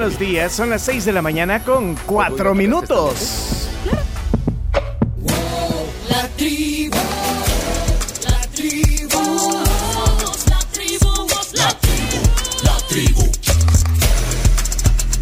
[0.00, 0.52] buenos días.
[0.52, 3.68] Son las 6 de la mañana con 4 minutos.
[6.08, 6.96] La tribu,
[8.24, 9.60] la tribu,
[10.48, 12.18] la tribu, la tribu,
[12.62, 13.30] la tribu.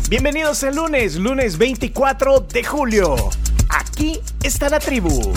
[0.09, 3.17] Bienvenidos el lunes, lunes 24 de julio.
[3.71, 5.33] Aquí está la tribu.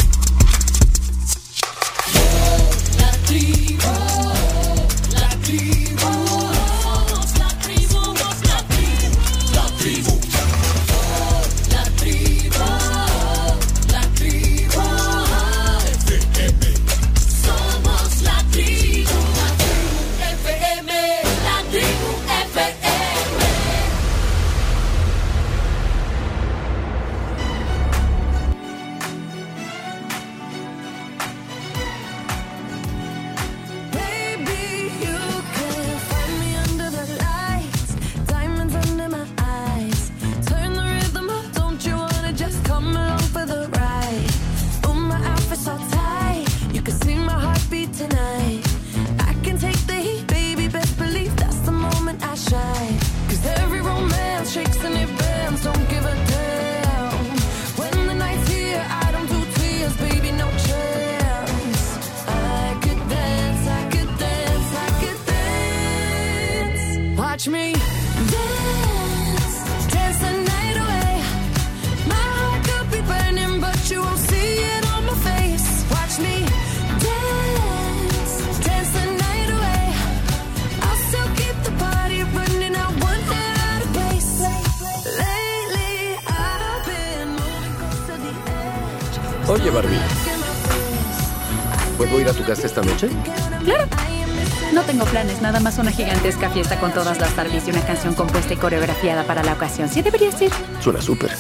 [95.82, 99.54] Una gigantesca fiesta con todas las Barbies y una canción compuesta y coreografiada para la
[99.54, 99.90] ocasión.
[99.90, 100.52] ¿Sí deberías ir?
[100.80, 101.32] Suena súper.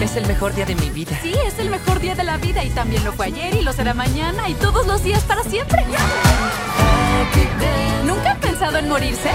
[0.00, 1.18] Es el mejor día de mi vida.
[1.22, 3.72] Sí, es el mejor día de la vida y también lo fue ayer y lo
[3.72, 5.84] será mañana y todos los días para siempre.
[8.04, 9.30] ¿Nunca han pensado en morirse?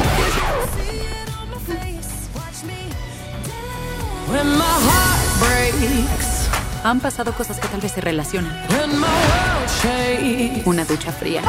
[6.84, 8.52] Han pasado cosas que tal vez se relacionan.
[10.66, 11.42] Una ducha fría.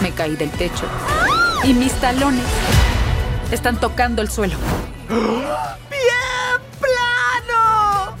[0.00, 0.84] Me caí del techo.
[1.64, 2.44] Y mis talones
[3.50, 4.56] están tocando el suelo.
[5.08, 5.20] ¡Bien
[6.80, 8.16] plano!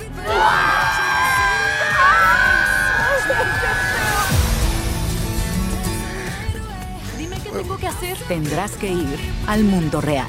[7.18, 8.18] Dime qué tengo que hacer.
[8.28, 10.28] Tendrás que ir al mundo real.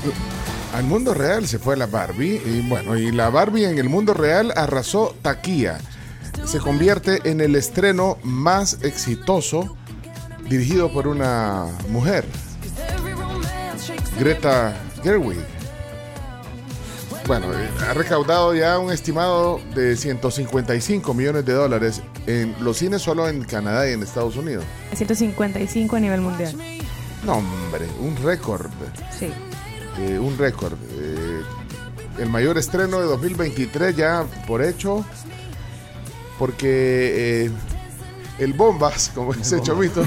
[0.75, 4.13] Al mundo real se fue la Barbie y bueno, y la Barbie en el mundo
[4.13, 5.79] real arrasó taquilla.
[6.53, 9.75] Se convierte en el estreno más exitoso
[10.47, 12.25] dirigido por una mujer,
[14.19, 15.39] Greta Gerwig.
[17.25, 23.01] Bueno, eh, ha recaudado ya un estimado de 155 millones de dólares en los cines
[23.01, 24.63] solo en Canadá y en Estados Unidos.
[24.93, 26.55] 155 a nivel mundial.
[27.25, 28.69] No, hombre, un récord.
[29.17, 29.31] Sí.
[29.97, 30.77] eh, un récord.
[30.99, 31.41] Eh,
[32.19, 35.03] el mayor estreno de 2023 ya por hecho,
[36.37, 37.51] porque eh,
[38.39, 40.05] el Bombas, como dice Chomito,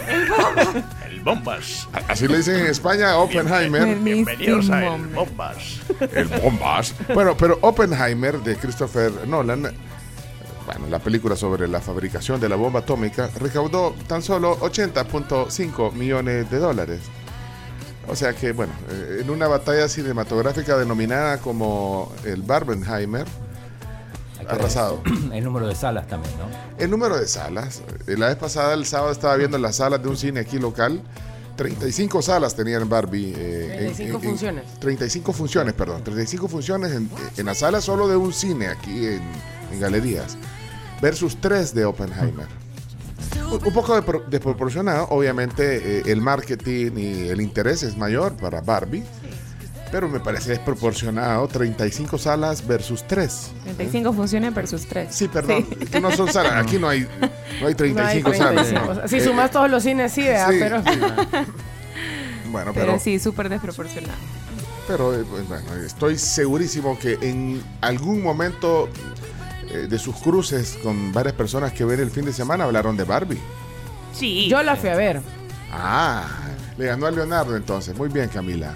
[1.09, 1.89] El Bombas.
[2.09, 3.97] así le dicen en España, Oppenheimer.
[3.97, 5.07] Bienvenidos a El.
[5.07, 5.81] Bombas.
[6.13, 6.95] El Bombas.
[7.15, 9.63] Bueno, pero Oppenheimer de Christopher Nolan,
[10.67, 16.51] bueno, la película sobre la fabricación de la bomba atómica, recaudó tan solo 80.5 millones
[16.51, 17.01] de dólares.
[18.09, 23.27] O sea que, bueno, eh, en una batalla cinematográfica denominada como el Barbenheimer,
[24.49, 25.01] arrasado.
[25.33, 26.45] El número de salas también, ¿no?
[26.83, 27.83] El número de salas.
[28.07, 31.01] eh, La vez pasada, el sábado, estaba viendo las salas de un cine aquí local.
[31.57, 33.33] 35 salas tenían Barbie.
[33.37, 34.65] eh, en- 35 en- en- funciones.
[34.81, 36.05] 35 funciones, perdón.
[36.05, 39.23] 35 funciones en, en la sala solo de un cine aquí en,
[39.73, 40.37] en galerías.
[41.01, 42.47] Versus 3 de Oppenheimer.
[43.51, 45.09] Un, un poco desproporcionado.
[45.11, 49.03] Obviamente, eh, el marketing y el interés es mayor para Barbie.
[49.93, 51.47] Pero me parece desproporcionado.
[51.49, 53.51] 35 salas versus 3.
[53.65, 55.09] 35 funciones versus 3.
[55.15, 55.65] Sí, perdón.
[55.65, 56.55] Que no son salas.
[56.65, 57.07] Aquí no hay,
[57.61, 58.73] no hay 35 salas.
[58.73, 59.07] ¿no?
[59.09, 60.51] Si Eh, sumas todos los cines, sí, ¿verdad?
[60.51, 60.91] sí, pero, sí.
[62.51, 64.15] Bueno, pero, pero sí, súper desproporcionado.
[64.87, 68.89] pero eh, pues, bueno, estoy segurísimo que en algún momento
[69.71, 73.05] eh, de sus cruces con varias personas que ven el fin de semana hablaron de
[73.05, 73.41] Barbie.
[74.15, 74.49] Sí.
[74.49, 75.21] Yo la fui a ver.
[75.73, 76.25] Ah,
[76.79, 77.97] le ganó a Leonardo entonces.
[77.97, 78.73] Muy bien, Camila.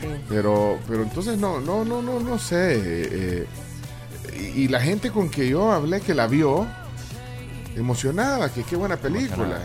[0.00, 0.06] Sí.
[0.28, 2.80] Pero, pero entonces no, no, no, no, no sé.
[2.82, 3.46] eh,
[4.38, 6.66] y, y la gente con que yo hablé que la vio,
[7.76, 9.58] emocionada, que qué buena película.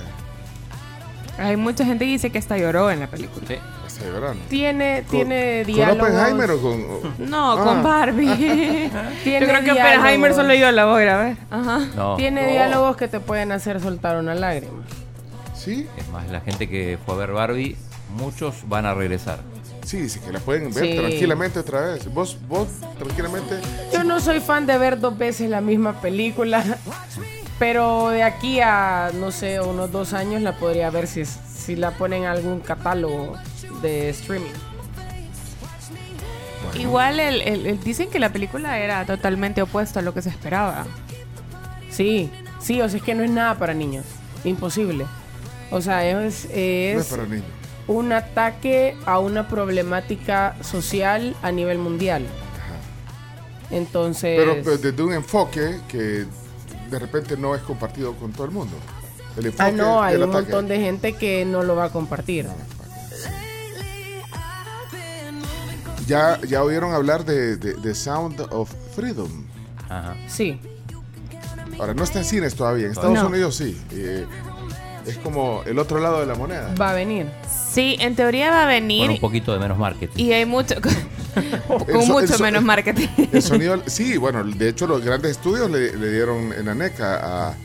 [1.38, 3.46] Hay mucha gente que dice que hasta lloró en la película.
[3.48, 3.56] Sí.
[3.86, 4.44] Hasta llorando.
[4.50, 6.10] Tiene, ¿Con- tiene ¿Con diálogos.
[6.10, 6.72] Oppenheimer o con.?
[6.82, 7.64] o- No, Ah.
[7.64, 8.28] con Barbie.
[9.24, 9.72] Tiene Yo creo que.
[9.72, 11.38] Oppenheimer solo yo la voy a ver.
[11.50, 11.80] Ajá.
[11.96, 12.16] No.
[12.16, 14.84] Tiene diálogos que te pueden hacer soltar una lágrima.
[15.56, 17.76] Sí, Es más, la gente que fue a ver Barbie,
[18.16, 19.40] muchos van a regresar.
[19.92, 20.96] Sí, dice que la pueden ver Sí.
[20.98, 22.14] tranquilamente otra vez.
[22.14, 22.68] Vos, vos,
[22.98, 23.56] tranquilamente.
[23.92, 26.64] Yo no soy fan de ver dos veces la misma película,
[27.60, 31.76] pero de aquí a, no sé, unos dos años la podría ver si, es- si
[31.76, 33.36] la ponen en algún catálogo
[33.82, 34.50] de streaming.
[36.80, 40.30] Igual el, el- el- dicen que la película era totalmente opuesta a lo que se
[40.30, 40.86] esperaba.
[41.90, 44.06] Sí, sí, o sea, es que no es nada para niños.
[44.46, 45.06] Imposible.
[45.70, 47.46] O sea, es, es No es para niños.
[47.92, 52.26] Un ataque a una problemática social a nivel mundial.
[53.70, 54.38] Entonces...
[54.38, 56.26] Pero, pero desde un enfoque que
[56.90, 58.76] de repente no es compartido con todo el mundo.
[59.38, 60.34] El enfoque Ah, no, hay un ataque.
[60.44, 62.48] montón de gente que no lo va a compartir.
[66.08, 69.30] Ya, ya oyeron hablar de, de- de Sound of Freedom.
[69.88, 70.16] Ajá.
[70.28, 70.60] Sí.
[71.80, 72.86] Ahora, no está en cines todavía.
[72.88, 73.28] En Estados No.
[73.28, 73.80] Unidos sí.
[73.92, 74.26] Eh,
[75.06, 76.74] es como el otro lado de la moneda.
[76.80, 77.28] Va a venir.
[77.72, 80.22] Sí, en teoría va a Con venir un poquito de menos marketing.
[80.24, 80.94] y hay mucho con,
[81.86, 83.08] con mucho menos marketing.
[83.32, 87.56] El sonido, sí, bueno, de hecho los grandes estudios le, le dieron en ANECA a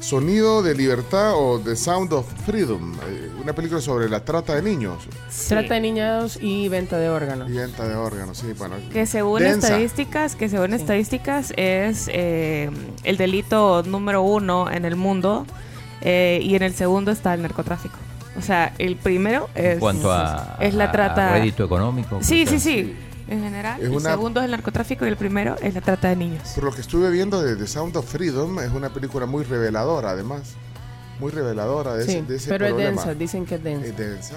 [0.00, 4.62] Sonido de Libertad o The Sound of Freedom, eh, una película sobre la trata de
[4.62, 5.08] niños
[5.48, 7.50] Trata de niños y venta de órganos.
[7.50, 8.76] y venta de órganos, sí, bueno.
[8.92, 9.68] Que según densa.
[9.68, 12.70] estadísticas, que según estadísticas es eh,
[13.02, 15.46] el delito número uno en el mundo
[16.00, 17.96] eh, y en el segundo está el narcotráfico.
[18.38, 21.32] O sea, el primero es, en cuanto a, es la a- a trata.
[21.32, 22.18] rédito económico.
[22.22, 22.96] Sí, sí, sí.
[23.28, 26.08] En general, Es el una- segundo es el narcotráfico y el primero es la trata
[26.08, 26.48] de niños.
[26.54, 30.10] Por lo que estuve viendo de The Sound of Freedom, es una película muy reveladora,
[30.10, 30.54] además.
[31.20, 32.90] Muy reveladora de, Sí, ese, de ese pero problema.
[32.90, 33.86] es densa, dicen que es densa.
[33.86, 34.34] Es densa.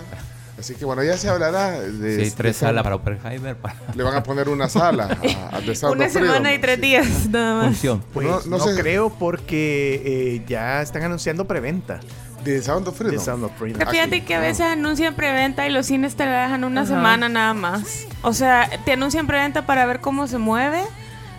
[0.59, 2.15] Así que bueno, ya se hablará de.
[2.17, 5.05] Sí, hay tres salas para Oppenheimer para Le van a poner una sala
[5.51, 6.33] a, a The Sound Una of Freedom.
[6.33, 6.81] semana y tres Sí.
[6.81, 7.65] días, nada más.
[7.67, 8.03] función.
[8.13, 11.99] Pues No- no, no sé- creo porque eh, ya están anunciando preventa
[12.43, 13.23] The Sound of de Freedom.
[13.25, 13.79] Sound of Freedom.
[13.79, 16.89] Que Fíjate que a veces anuncian preventa y los cines te la dejan una Ajá.
[16.89, 18.05] semana nada más.
[18.21, 20.81] O sea, te anuncian preventa para ver cómo se mueve,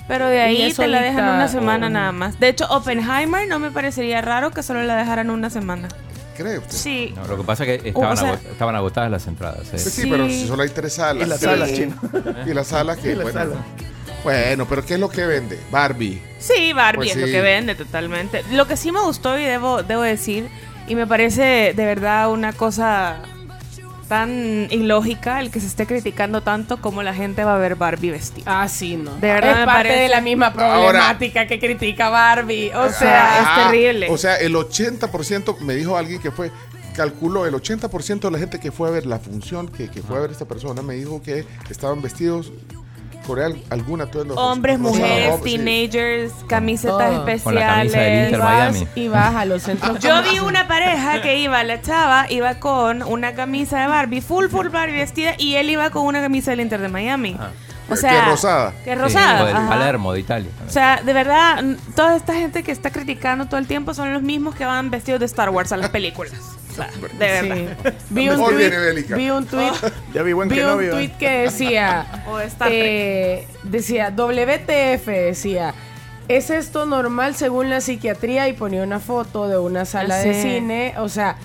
[0.09, 2.39] pero de ahí te la dejan una semana nada más.
[2.41, 5.89] De hecho, Oppenheimer no me parecería raro que solo la dejaran una semana.
[6.37, 6.73] ¿Cree usted?
[6.77, 7.13] Sí.
[7.15, 9.73] No, lo que pasa es que estaban, O sea- estaban agotadas las entradas.
[9.75, 9.79] eh.
[9.79, 10.09] Sí, Sí.
[10.11, 11.27] pero si solo hay tres salas.
[11.27, 11.45] Y las Sí.
[11.45, 11.95] salas, chino.
[12.47, 13.41] Y las salas que, bueno,
[14.25, 15.59] bueno, pero ¿qué es lo que vende?
[15.71, 16.23] Barbie.
[16.39, 17.33] Sí, Barbie Pues es lo sí.
[17.33, 18.43] que vende totalmente.
[18.53, 20.49] Lo que sí me gustó y debo, debo decir,
[20.89, 23.21] y me parece de verdad una cosa
[24.09, 28.11] tan ilógica el que se esté criticando tanto como la gente va a ver Barbie
[28.11, 28.63] vestida.
[28.63, 29.13] Ah, sí, no.
[29.17, 32.73] De verdad es me parte parece- de la misma problemática que critica Barbie.
[32.75, 34.09] O sea, es terrible.
[34.11, 36.51] O sea, el 80%, me dijo alguien que fue,
[36.95, 40.19] calculó, el 80% de la gente que fue a ver la función, que, que fue
[40.19, 42.53] a ver esta persona, me dijo que estaban vestidos
[43.27, 44.35] con al- algún atuendo.
[44.35, 45.57] Hombres, mujeres, sí.
[45.57, 47.43] teenagers, camisetas especiales.
[47.43, 48.41] Con la camisa y vas,
[48.73, 48.87] Miami.
[48.95, 49.99] y vas a los centros.
[50.01, 54.47] Yo vi una pareja que iba, la chava iba con una camisa de Barbie, full,
[54.49, 57.37] full Barbie vestida, y él iba con una camisa del Inter de Miami.
[57.89, 58.73] O Que sea, es rosada.
[58.85, 59.43] Que es Sí, rosada.
[59.43, 59.69] o del ajá.
[59.69, 60.51] Palermo de Italia.
[60.67, 61.63] O sea, de verdad,
[61.95, 65.21] toda esta gente que está criticando todo el tiempo son los mismos que van vestidos
[65.21, 66.33] de Star Wars a las películas.
[66.73, 67.57] O sea, de verdad.
[67.83, 67.93] Sí.
[68.11, 69.17] Vi un tweet, viene Bélica.
[69.17, 69.73] vi un tweet,
[70.15, 70.91] Ya vi buen vi que un novio.
[70.93, 72.81] tweet que decía, O de Star Trek.
[72.83, 75.75] eh, decía, WTF, decía,
[76.29, 78.49] ¿es esto normal según la psiquiatría?
[78.49, 80.43] Y ponía una foto de una sala de Sí.
[80.43, 81.37] cine, o sea,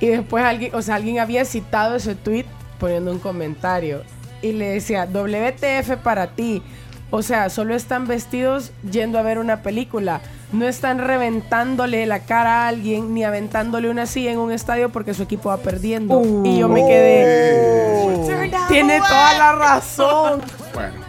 [0.00, 2.46] y después alguien, o sea, alguien había citado ese tweet
[2.78, 4.02] poniendo un comentario
[4.42, 6.62] y le decía, WTF para ti.
[7.10, 10.20] O sea, solo están vestidos yendo a ver una película.
[10.52, 15.14] No están reventándole la cara a alguien ni aventándole una silla en un estadio porque
[15.14, 16.22] su equipo va perdiendo.
[16.44, 18.26] Y yo me quedé.
[18.68, 20.42] Tiene toda la razón.
[20.74, 21.08] Bueno.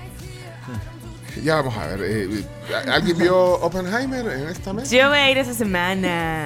[1.44, 2.00] Ya vamos a ver.
[2.04, 2.44] eh,
[2.92, 4.94] ¿Alguien vio Oppenheimer en esta mesa?
[4.94, 6.46] Yo voy a ir esa semana.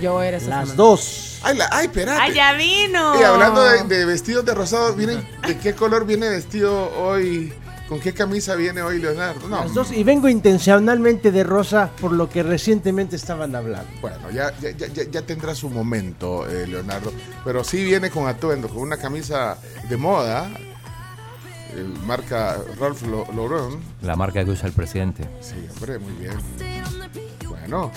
[0.00, 0.74] Yo era esa Las semana.
[0.76, 1.40] dos.
[1.42, 2.20] Ay, la, ay, espérate.
[2.22, 3.20] ¡Ay, ya vino!
[3.20, 7.52] Y hablando de, de vestidos de rosado, de qué color viene vestido hoy,
[7.88, 9.48] con qué camisa viene hoy Leonardo.
[9.48, 9.92] No, Las dos.
[9.92, 13.90] Y vengo intencionalmente de rosa por lo que recientemente estaban hablando.
[14.00, 17.12] bueno, ya, ya, ya, ya- ya tendrá su momento, eh, Leonardo.
[17.44, 20.50] Pero sí viene con atuendo, con una camisa de moda,
[21.74, 23.02] eh, marca Ralph
[23.34, 23.80] Lauren.
[24.02, 25.28] La marca que usa el presidente.
[25.40, 26.34] Sí, hombre, muy bien.
[27.48, 27.90] Bueno,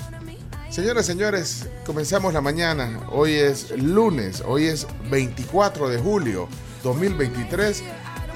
[0.69, 3.01] señoras y señores, comenzamos la mañana.
[3.11, 6.47] Hoy es lunes, hoy es 24 de julio
[6.83, 7.83] 2023.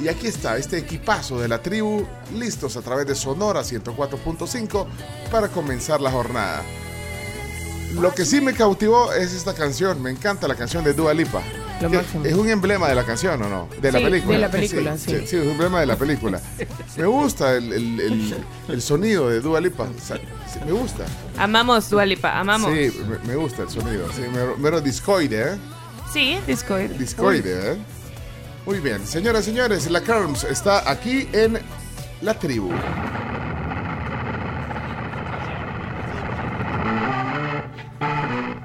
[0.02, 2.06] Y aquí está este equipazo de la tribu,
[2.36, 4.88] listos a través de Sonora 104.5
[5.32, 6.64] para comenzar la jornada.
[8.00, 10.02] Lo que sí me cautivó es esta canción.
[10.02, 11.42] Me encanta la canción de Dua Lipa.
[12.24, 13.68] Es un emblema de la canción, ¿o no?
[13.82, 14.34] De la Sí, película.
[14.36, 15.24] de la película, sí.
[15.28, 16.40] Sí, es un emblema de la película.
[16.96, 19.84] Me gusta el, el- el- el sonido de Dua Lipa.
[19.84, 21.06] O sea, sí, me gusta.
[21.38, 22.72] Amamos Dualipa, amamos.
[22.72, 24.08] Sí, me, me gusta el sonido.
[24.16, 25.58] Sí, mero, mero discoide, ¿eh?
[26.14, 26.92] Sí, Discord.
[26.98, 27.78] Discoide, ¿eh?
[28.66, 29.06] Muy bien.
[29.06, 31.60] Señoras y señores, la Carms está aquí en
[32.22, 32.72] la tribu.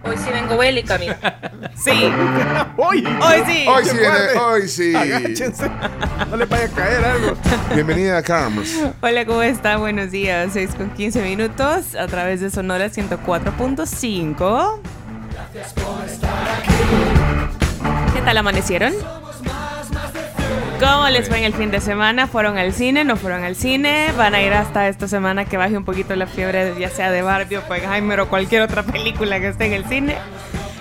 [0.04, 1.40] Hoy sí vengo bélica, mira.
[1.76, 1.90] Sí.
[2.78, 3.66] Hoy, Hoy sí.
[3.68, 4.94] Hoy sí, ¡Qué viene, hoy sí.
[4.94, 5.70] Agáchense.
[6.30, 7.36] No le vaya a caer algo.
[7.74, 8.80] Bienvenida a Carms.
[9.02, 9.76] Hola, ¿cómo está?
[9.76, 10.52] Buenos días.
[10.54, 14.80] 6 con 15 minutos a través de Sonora 104.5.
[18.14, 18.94] ¿Qué tal amanecieron?
[20.80, 22.26] ¿Cómo les fue en el fin de semana?
[22.26, 23.04] ¿Fueron al cine?
[23.04, 24.12] ¿No fueron al cine?
[24.16, 27.22] ¿Van a ir hasta esta semana que baje un poquito la fiebre, ya sea de
[27.22, 30.16] Barbie o Oppenheimer o cualquier otra película que esté en el cine?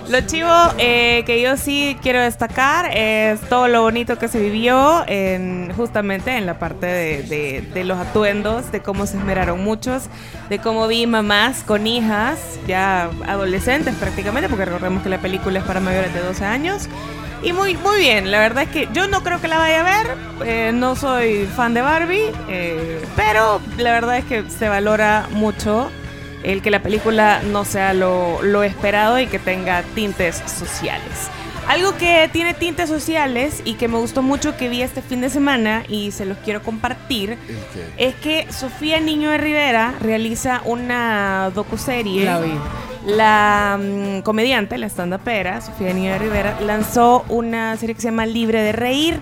[0.09, 5.03] Lo chivo eh, que yo sí quiero destacar es todo lo bonito que se vivió
[5.07, 10.03] en, justamente en la parte de, de- de los atuendos, de cómo se esmeraron muchos,
[10.49, 12.37] de cómo vi mamás con hijas,
[12.67, 16.87] ya adolescentes prácticamente, porque recordemos que la película es para mayores de 12 años.
[17.43, 19.83] Y muy, muy bien, la verdad es que yo no creo que la vaya a
[19.83, 25.27] ver, eh, no soy fan de Barbie, eh, pero la verdad es que se valora
[25.31, 25.91] mucho
[26.43, 31.29] el que la película no sea lo, lo esperado y que tenga tintes sociales.
[31.67, 35.29] Algo que tiene tintes sociales y que me gustó mucho que vi este fin de
[35.29, 37.37] semana y se los quiero compartir
[37.97, 42.25] es que Sofía Niño de Rivera realiza una docuserie.
[42.25, 42.51] La vi.
[43.05, 48.25] La mm, comediante, la stand-upera, Sofía Niño de Rivera, lanzó una serie que se llama
[48.25, 49.19] Libre de Reír.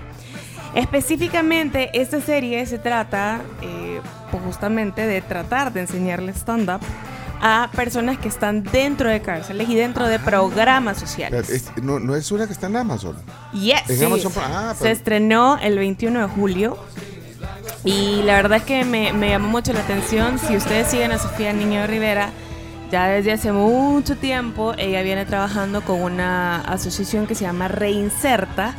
[0.76, 6.82] Específicamente, esta serie se trata eh, pues justamente de tratar de enseñarle stand-up
[7.46, 11.50] a personas que están dentro de cárceles y dentro de programas sociales.
[11.50, 13.18] Es- no, no es una que está en Amazon.
[13.52, 13.90] Yes.
[13.90, 14.06] En Sí.
[14.06, 14.32] Amazon.
[14.38, 16.78] Ah, Se estrenó el 21 de julio.
[17.84, 20.40] Y la verdad es que me, me llamó mucho la atención.
[20.40, 22.30] Si ustedes siguen a Sofía Niño Rivera,
[22.92, 28.74] ya desde hace mucho tiempo ella viene trabajando con una asociación que se llama Reinserta,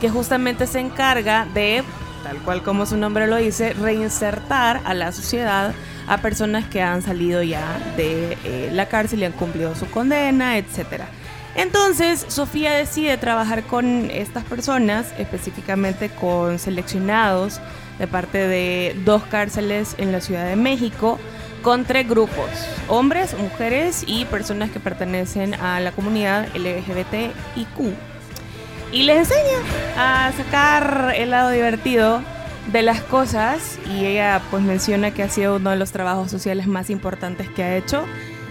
[0.00, 1.82] que justamente se encarga de,
[2.26, 5.72] tal cual como su nombre lo dice, reinsertar a la sociedad
[6.08, 10.58] a personas que han salido ya de eh, la cárcel y han cumplido su condena,
[10.58, 11.06] etcétera.
[11.54, 17.60] Entonces, Sofía decide trabajar con estas personas, específicamente con seleccionados
[18.00, 21.20] de parte de dos cárceles en la Ciudad de México,
[21.62, 22.50] con tres grupos,
[22.88, 28.15] hombres, mujeres y personas que pertenecen a la comunidad LGBTIQ.
[28.96, 29.58] Y les enseña
[29.98, 32.22] a sacar el lado divertido
[32.72, 36.66] de las cosas y ella pues menciona que ha sido uno de los trabajos sociales
[36.66, 38.06] más importantes que ha hecho.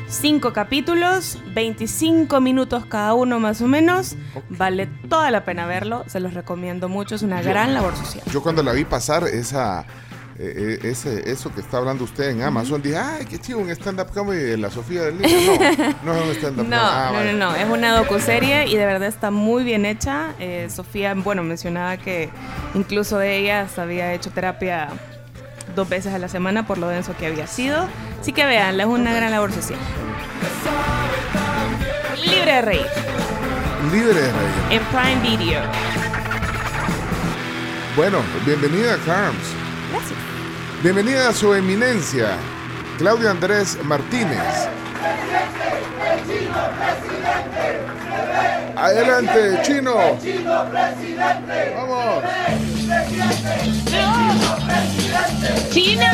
[0.07, 4.17] Cinco capítulos, 25 minutos cada uno más o menos.
[4.49, 8.23] Vale toda la pena verlo, se los recomiendo mucho, es una gran labor social.
[8.31, 9.87] Yo cuando la vi pasar esa,
[10.37, 13.69] eh, eh, ese, eso que está hablando usted en Amazon, dije, ay, qué chido, un
[13.69, 15.51] stand-up comedy de la Sofía del Niño.
[16.03, 16.89] No, no es un stand-up No, comedy.
[16.91, 20.33] Ah, no, no, no, es una docuserie y de verdad está muy bien hecha.
[20.39, 22.29] Eh, Sofía, bueno, mencionaba que
[22.73, 24.89] incluso ella hasta había hecho terapia
[25.75, 27.87] dos veces a la semana por lo denso que había sido.
[28.19, 29.79] Así que veanla, es una gran labor social.
[32.23, 32.85] Libre de reír
[33.91, 34.31] Libre de reír.
[34.71, 35.61] en Prime Video.
[37.95, 39.37] Bueno, bienvenida, Carms.
[39.91, 40.24] Gracias.
[40.85, 42.37] Bienvenida a su eminencia,
[42.99, 44.37] Claudio Andrés Martínez.
[48.75, 49.95] Adelante, chino.
[51.75, 52.23] Vamos.
[55.71, 56.05] ¡Chino!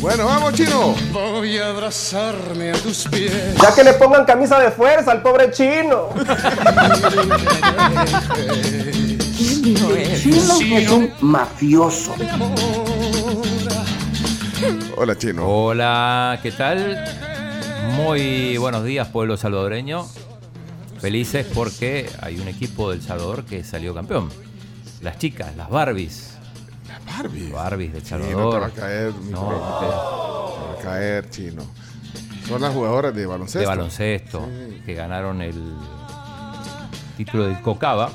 [0.00, 0.94] Bueno, vamos, chino.
[1.12, 3.54] Voy a abrazarme a tus pies.
[3.60, 6.08] Ya que le pongan camisa de fuerza al pobre chino.
[9.96, 12.14] Chino es un mafioso.
[14.96, 15.46] Hola, chino.
[15.46, 17.04] Hola, ¿qué tal?
[17.96, 20.06] Muy buenos días, pueblo salvadoreño.
[20.98, 24.30] Felices porque hay un equipo del Salvador que salió campeón.
[25.02, 26.38] Las chicas, las Barbies.
[27.06, 27.50] Barbie.
[27.50, 28.62] Barbies del Sí, no te Salvador.
[28.62, 29.48] va a caer, mi No.
[29.48, 31.62] Te va a caer, chino.
[32.48, 33.58] Son las jugadoras de baloncesto.
[33.60, 34.48] de baloncesto,
[34.86, 35.54] que ganaron el
[37.16, 38.10] título del Cocaba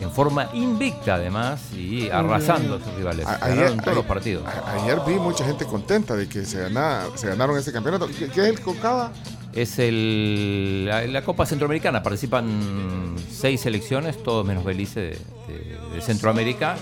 [0.00, 3.26] en forma invicta además y arrasando a sus rivales.
[3.26, 4.44] A- Ganaron todos a- los partidos.
[4.46, 8.06] a- ayer vi mucha gente contenta de que se, gana- se ganaron ese campeonato.
[8.08, 9.12] ¿Qué, qué es el Cocaba?
[9.52, 12.02] Es el, la, la Copa Centroamericana.
[12.02, 15.08] Participan seis selecciones, todos menos Belice de,
[15.48, 16.76] de- de Centroamérica.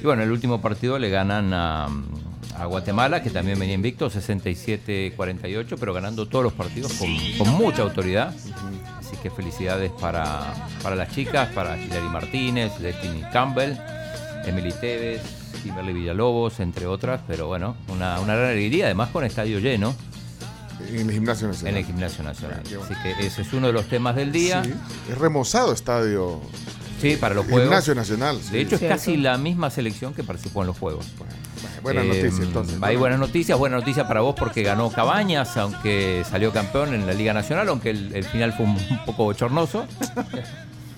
[0.00, 1.88] Y bueno, el último partido le ganan a,
[2.58, 7.82] a Guatemala, que también venía invicto, 67-48, pero ganando todos los partidos con, con mucha
[7.82, 8.34] autoridad.
[9.10, 13.72] Así que felicidades para, para las chicas, para Hilary Martínez, Destiny Campbell,
[14.44, 15.20] Emily Tevez,
[15.64, 17.20] Kimberly Villalobos, entre otras.
[17.26, 19.96] Pero bueno, una, una gran alegría, además con estadio lleno.
[20.88, 21.72] En el Gimnasio Nacional.
[21.72, 22.60] En el Gimnasio Nacional.
[22.60, 24.62] Así que ese es uno de los temas del día.
[24.62, 24.72] Sí,
[25.10, 26.40] es remozado estadio.
[27.00, 27.62] Sí, para los Juegos.
[27.62, 28.38] Gimnasio Nacional.
[28.40, 28.52] sí.
[28.52, 31.04] De hecho, es casi la misma selección que participó en los Juegos.
[31.18, 31.34] Bueno,
[31.82, 32.76] buenas Eh, noticias entonces.
[32.82, 37.12] Hay buenas noticias, buena noticia para vos porque ganó Cabañas, aunque salió campeón en la
[37.12, 39.86] Liga Nacional, aunque el, el final fue un, un poco bochornoso.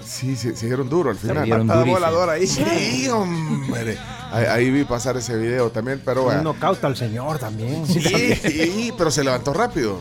[0.05, 1.49] Sí, sí, se dieron duro al final.
[1.49, 2.47] Patada voladora ahí.
[2.47, 3.97] Sí, hombre.
[4.33, 6.43] Ahí, ahí vi pasar ese video también, pero Un bueno.
[6.43, 7.87] knockout al señor también.
[7.87, 8.01] Sí,
[8.35, 10.01] sí, pero se levantó rápido.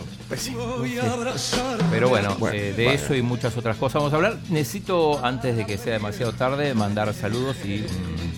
[1.92, 2.96] Pero bueno, Bueno, eh, de vaya.
[2.98, 4.38] eso y muchas otras cosas vamos a hablar.
[4.50, 8.31] Necesito, antes de que sea demasiado tarde, mandar saludos y un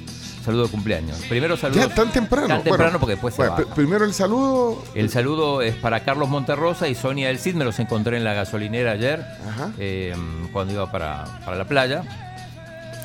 [0.44, 1.18] saludo de cumpleaños.
[1.30, 1.88] Primero saludos.
[1.88, 2.48] Ya tan temprano.
[2.48, 3.76] Tan temprano Bueno, porque después se bueno, baja.
[3.76, 4.84] Primero el saludo.
[4.96, 7.56] El saludo es para Carlos Monterrosa y Sonia del Cid.
[7.56, 9.72] Me los encontré en la gasolinera ayer Ajá.
[9.80, 10.16] eh,
[10.52, 12.04] cuando iba para, para la playa.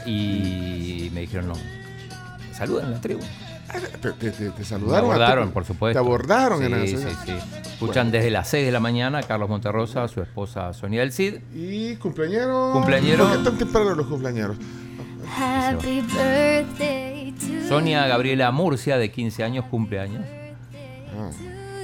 [0.06, 1.54] Y me dijeron, no,
[2.54, 3.20] saludan en la tribu.
[4.00, 5.10] Te, te- te- te saludaron.
[5.10, 5.14] ti.
[5.14, 5.92] abordaron, por supuesto.
[6.00, 7.32] Te abordaron en sí, la sí, sí.
[7.72, 11.34] Escuchan desde las 6 de la mañana a Carlos Monterrosa, su esposa Sonia del Cid.
[11.54, 12.70] Y cumpleañero.
[12.72, 13.28] Cumpleañero.
[13.28, 14.56] ¿Por qué tan temprano los cumpleañeros?
[15.36, 20.24] Happy birthday to Sonia Gabriela Murcia, de 15 años, cumpleaños.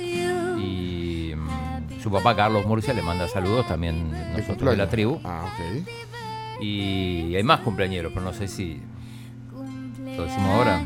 [0.01, 0.59] You.
[0.59, 5.21] Y mm, su papá Carlos Murcia le manda saludos también nosotros de la tribu.
[5.25, 5.53] Ah.
[6.61, 8.81] Y hay más cumpleañeros, pero no sé si
[10.17, 10.83] lo decimos ahora.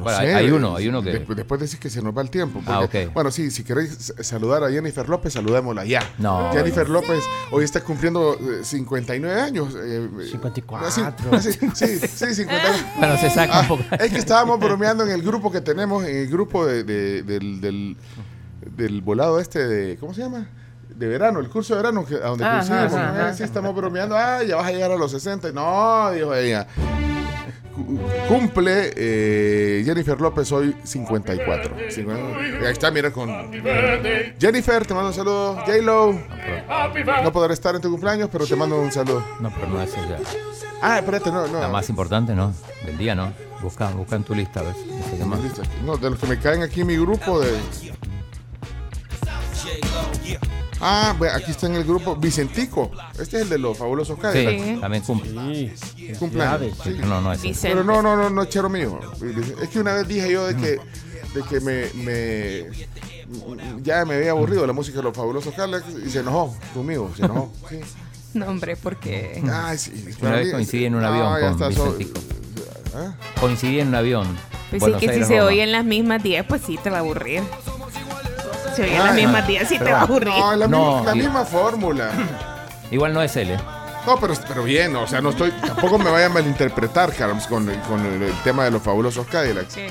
[0.00, 0.34] No Bueno, sé.
[0.34, 1.10] hay, hay uno, hay uno que.
[1.10, 2.62] Después, después decís que se nos va el tiempo.
[2.66, 3.12] Ah, porque- ok.
[3.12, 6.02] Bueno, sí, si queréis saludar a Jennifer López, saludémosla ya.
[6.18, 9.76] No, Jennifer López hoy está cumpliendo eh, 59 años.
[9.78, 10.86] eh, 54.
[10.86, 12.76] ah, sí, ah, sí, sí, sí, 59.
[12.98, 13.84] Bueno, se saca Ah, un poco.
[14.00, 17.60] es que estábamos bromeando en el grupo que tenemos, en el grupo de- de- del,
[17.60, 17.96] del,
[18.76, 19.96] del volado este de.
[19.98, 20.46] ¿Cómo se llama?
[20.88, 23.34] De verano, el curso de verano, que, a donde Ajá, Ah, ajá.
[23.34, 24.16] sí, estamos bromeando.
[24.16, 25.52] Ah, ya vas a llegar a los 60.
[25.52, 26.66] No, dijo ella.
[27.74, 31.76] Cu- Cumple eh, Jennifer López hoy 54.
[31.90, 32.38] 50.
[32.66, 33.28] Ahí está, mira con.
[34.38, 35.56] Jennifer, te mando un saludo.
[35.66, 36.18] J-Lo,
[37.22, 39.24] no podré estar en tu cumpleaños, pero te mando un saludo.
[39.40, 40.18] No, pero no es ella.
[40.82, 41.60] Ah, espérate, no, no.
[41.60, 42.54] La más importante, ¿no?
[42.86, 43.32] Del día, ¿no?
[43.62, 44.74] Busca, busca en tu lista, a ver.
[45.26, 45.40] más.
[45.40, 45.62] Listo.
[45.84, 47.50] No, de los que me caen aquí en mi grupo de.
[50.80, 52.90] Ah, bueno, aquí está en el grupo Vicentico.
[53.18, 54.80] Este es el de los fabulosos Sí, Cadillacs.
[54.80, 55.30] también cumple.
[55.76, 56.76] Sí, Cumpleaños.
[56.82, 56.96] Sí.
[57.06, 57.40] No, no es.
[57.60, 58.98] Pero no, no, no, no es chero mío.
[59.62, 60.78] Es que una vez dije yo de que,
[61.34, 62.90] de que me, me-
[63.82, 67.24] ya me había aburrido la música de los fabulosos Cadillacs y se enojó conmigo, se
[67.24, 67.52] enojó.
[67.68, 67.80] Sí.
[68.32, 69.42] No, hombre, porque.
[69.52, 69.92] Ay, sí.
[70.22, 72.20] Una vez coincidí en un No, avión ya con so- Vicentico.
[72.94, 73.14] ¿Ah?
[73.40, 74.36] Coincidí en un avión.
[74.70, 75.48] Pues sí, que si Aires, se Roma.
[75.48, 77.42] oyen las mismas 10, pues sí, te va a aburrir.
[78.78, 79.48] Oyen Ay, las mismas no.
[79.48, 80.00] 10, sí te va a va.
[80.02, 80.28] aburrir.
[80.34, 82.10] No, la, No, misma, la misma fórmula.
[82.90, 83.58] Igual no es él, ¿eh?
[84.06, 87.66] No, pero, pero bien, o sea, no estoy, tampoco me vaya a malinterpretar, Carlos, con,
[87.88, 89.74] con el, el tema de los fabulosos Cadillacs.
[89.74, 89.86] Sí.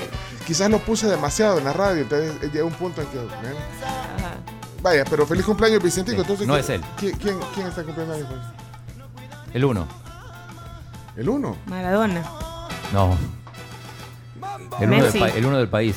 [0.46, 3.18] Quizás lo puse demasiado en la radio, entonces eh, llega un punto en que...
[3.18, 4.34] Ajá.
[4.82, 6.16] Vaya, pero feliz cumpleaños, Vicentico.
[6.16, 6.80] Sí, Entonces, no ¿quién- es él.
[6.98, 8.26] ¿quién, quién, quién está cumpliendo años?
[9.54, 9.86] El uno.
[11.16, 11.56] ¿El uno?
[11.66, 12.22] Maradona.
[12.92, 13.16] No.
[14.80, 15.18] El uno, del Messi.
[15.20, 15.96] pa- el uno del país.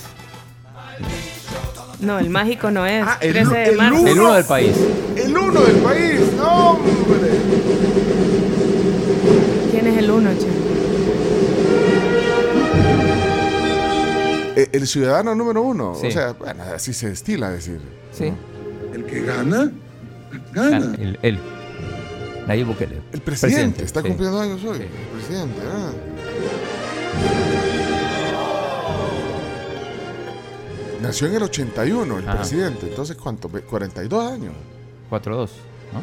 [2.03, 3.03] No, el mágico no es.
[3.05, 4.01] Ah, el 13 de el marzo.
[4.01, 4.11] uno.
[4.11, 4.75] El uno del país.
[5.15, 6.19] ¡El uno del país!
[6.37, 7.29] ¡No, hombre!
[9.71, 10.47] ¿Quién es el uno, che?
[14.61, 15.95] Eh, El ciudadano número uno.
[15.99, 16.07] Sí.
[16.07, 17.79] O sea, bueno, así se estila decir.
[18.11, 18.31] Sí.
[18.93, 19.71] El que gana,
[20.53, 20.93] gana.
[20.99, 21.39] El, él.
[22.47, 23.01] Nayib Bukele.
[23.11, 24.09] El presidente, está sí.
[24.09, 24.77] cumpliendo años hoy.
[24.79, 24.83] Sí.
[24.83, 25.91] El presidente, ah.
[31.03, 32.37] Nació en el 81 el Ajá.
[32.37, 32.87] presidente.
[32.87, 33.49] Entonces, ¿cuánto?
[33.49, 34.53] Ve- 42 años.
[35.11, 35.49] 4-2,
[35.91, 36.01] ¿no?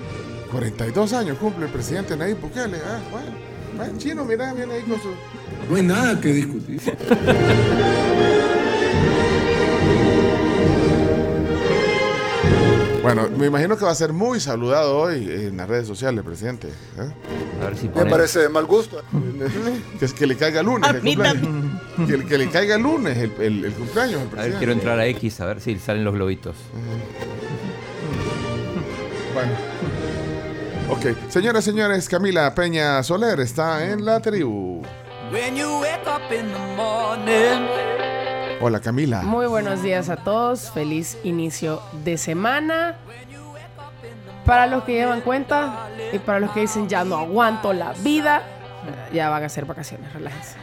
[0.52, 2.76] 42 años cumple el presidente Nayib Bukele.
[2.86, 3.30] Ah, bueno.
[3.76, 5.08] Bueno, chino, mira, viene ahí con su...
[5.70, 6.80] No hay nada que discutir.
[13.02, 16.68] Bueno, me imagino que va a ser muy saludado hoy en las redes sociales, presidente.
[16.68, 17.10] ¿eh?
[17.62, 18.10] A ver si Me pone.
[18.10, 19.00] parece de mal gusto.
[19.98, 21.69] Que, que le caiga lunes A el mí cumpleaños.
[22.06, 24.58] Que, que le caiga lunes el, el- el cumpleaños al A ver, presidente.
[24.58, 26.56] quiero entrar a X a ver si salen los globitos.
[29.34, 29.52] Bueno.
[30.90, 31.30] Ok.
[31.30, 34.82] Señoras y señores, Camila Peña Soler está en la tribu.
[38.60, 39.22] Hola, Camila.
[39.22, 42.96] Muy buenos días a todos, feliz inicio de semana.
[44.44, 48.42] Para los que llevan cuenta y para los que dicen ya no aguanto la vida,
[49.12, 50.56] ya van a ser vacaciones, relájense.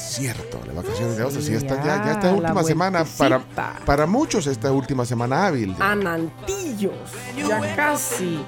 [0.00, 1.40] Cierto, las vacaciones de agosto.
[1.40, 3.40] Sí, ya, están, ya, ya, esta la última semana, para,
[3.84, 5.76] para muchos esta es última semana hábil.
[5.78, 6.92] Anantillos.
[7.36, 8.44] Ya casi.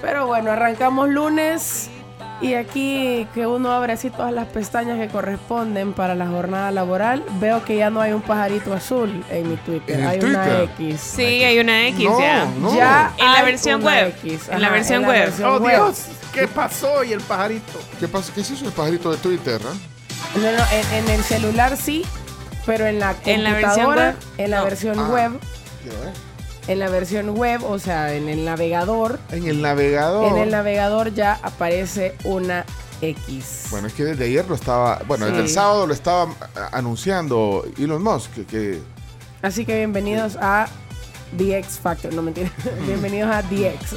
[0.00, 1.90] Pero bueno, arrancamos lunes.
[2.42, 7.22] Y aquí que uno abre así todas las pestañas que corresponden para la jornada laboral,
[7.38, 10.00] veo que ya no hay un pajarito azul en mi Twitter.
[10.00, 10.70] ¿En hay una Twitter?
[10.78, 11.00] X.
[11.02, 12.46] Sí, hay una X No, ya.
[12.58, 12.74] no.
[12.74, 14.14] Ya En la versión una web.
[14.22, 14.48] X.
[14.48, 15.24] En la versión en web.
[15.26, 15.74] versión ¡Oh, web.
[15.74, 16.06] Dios!
[16.32, 17.04] ¿Qué pasó?
[17.04, 17.78] Y el pajarito.
[17.98, 18.32] ¿Qué, pasa?
[18.34, 19.60] ¿Qué se hizo el pajarito de Twitter?
[19.62, 19.74] ah?
[20.36, 22.04] No, no, en, en el celular sí,
[22.66, 24.64] pero en la En la versión computadora, web, en la no.
[24.64, 25.08] versión Ah.
[25.08, 25.32] web,
[26.68, 30.28] en la versión web, o sea, en el navegador, En el navegador.
[30.32, 32.64] en el navegador ya aparece una
[33.02, 33.64] X.
[33.70, 35.32] Bueno, es que desde ayer lo estaba, bueno, Sí.
[35.32, 38.82] desde el sábado lo estaba ah, anunciando Elon Musk, que, que-
[39.42, 40.68] Así que bienvenidos a
[41.36, 42.52] The X Factor, no mentira.
[42.86, 43.94] bienvenidos a The X.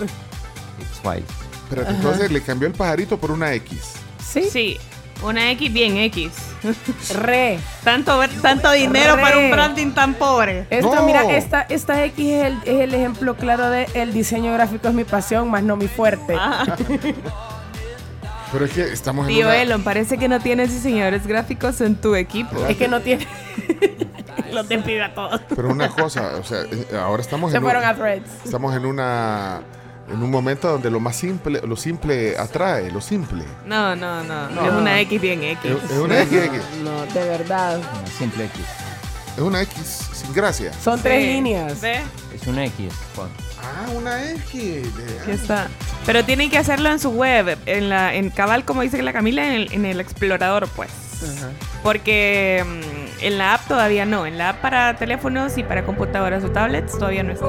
[0.79, 1.25] X-Files.
[1.65, 3.77] espérate, entonces le cambió el pajarito por una X.
[4.25, 4.49] ¿Sí?
[4.49, 4.77] Sí,
[5.23, 6.31] una X bien X.
[7.15, 7.59] Re.
[7.83, 9.21] Tanto, tanto dinero Re.
[9.21, 10.65] para un branding tan pobre.
[10.69, 11.03] Esto, No.
[11.05, 14.93] mira, esta, esta X es el, es el ejemplo claro de el diseño gráfico es
[14.93, 16.35] mi pasión, más no mi fuerte.
[16.39, 16.65] Ah,
[18.51, 19.57] Pero es que estamos en tío una...
[19.61, 22.63] Elon, parece que no tienes diseñadores gráficos en tu equipo.
[22.67, 23.27] Es que no tiene.
[24.51, 25.41] Lo te a todos.
[25.55, 28.29] Pero una cosa, o sea, eh, ahora estamos Se en fueron un, a threads.
[28.45, 29.61] estamos en una
[30.13, 33.43] en un momento donde lo más simple, lo simple atrae, lo simple.
[33.65, 35.71] No, no, no, Es una X bien X.
[35.83, 37.77] Es, es una X, X, No, de verdad.
[37.79, 38.59] Una simple X.
[39.35, 40.71] es una X sin gracia.
[40.81, 41.81] Son tres líneas.
[41.81, 42.01] ¿Ve?
[42.33, 43.29] Es una X, Juan.
[43.61, 44.53] Ah, una X.
[44.97, 45.67] de- Aquí está.
[46.05, 49.45] Pero tienen que hacerlo en su web, en la, en cabal, como dice la Camila,
[49.47, 50.89] en el, en el explorador, pues.
[51.81, 54.25] Porque mm, en la app todavía no.
[54.25, 57.45] En la app para teléfonos y para computadoras o tablets todavía no está.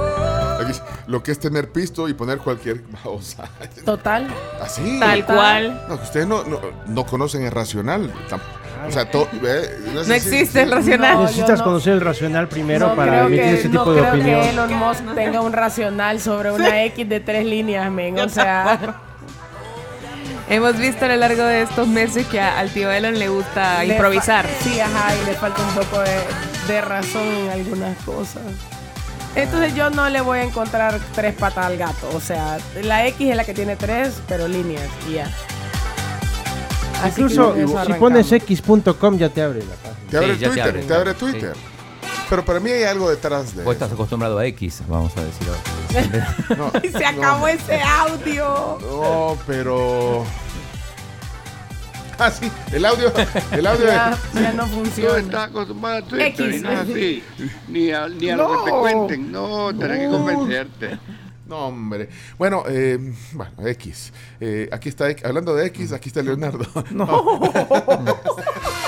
[1.07, 3.49] Lo que es tener pisto y poner cualquier cosa.
[3.85, 4.27] Total.
[4.63, 4.99] Así.
[4.99, 5.83] Tal cual.
[5.89, 8.11] No, ustedes no, no, no conocen el racional.
[8.87, 9.29] O sea, to-
[9.95, 11.15] No sé si- existe el racional.
[11.15, 13.93] No, Necesitas no- conocer el racional primero no para creo emitir que, ese no tipo
[13.95, 14.41] de creo opinión.
[14.43, 18.19] que Elon Musk tenga un racional sobre una X de tres líneas, men.
[18.19, 18.79] O sea,
[20.49, 23.83] Hemos visto a lo largo de estos meses que a- al tío Elon le gusta
[23.85, 24.47] le improvisar.
[24.63, 26.21] Sí, ajá, y le falta un poco de,
[26.73, 28.43] de razón en algunas cosas.
[29.35, 32.09] Entonces yo no le voy a encontrar tres patas al gato.
[32.15, 35.29] O sea, la X es la que tiene tres, pero líneas y ya.
[37.03, 37.55] Así Incluso
[37.87, 40.11] si pones x.com ya te abre la página.
[40.11, 40.83] Te abre Sí, ya te Twitter, abre.
[40.83, 41.61] te abre Sí.
[42.35, 43.95] Pero para mí hay algo detrás de Vos estás eso.
[43.95, 46.37] acostumbrado a X, vamos a decir ahora.
[46.59, 48.77] No, Y se acabó ese audio.
[48.81, 50.25] no, pero...
[52.19, 53.13] Ah, sí, el audio,
[53.53, 53.87] el audio.
[53.87, 55.19] Ya, ya no funciona.
[55.19, 56.57] estás acostumbrado a Twitter X.
[56.57, 57.23] y no es así.
[57.69, 59.31] Ni a, ni a lo que te cuenten.
[59.31, 60.99] No, tenés que convencerte.
[61.47, 62.09] No, hombre.
[62.37, 62.99] Bueno, eh,
[63.33, 64.13] bueno, X.
[64.41, 65.25] Eh, aquí está, X.
[65.25, 66.67] hablando de X, aquí está Leonardo.
[66.91, 67.07] No.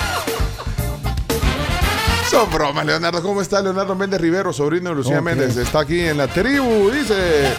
[2.36, 3.22] Son bromas, Leonardo.
[3.22, 5.22] ¿Cómo está Leonardo Méndez Rivero, sobrino de Lucía.
[5.22, 5.56] Méndez?
[5.56, 7.54] Está aquí en la tribu, dice.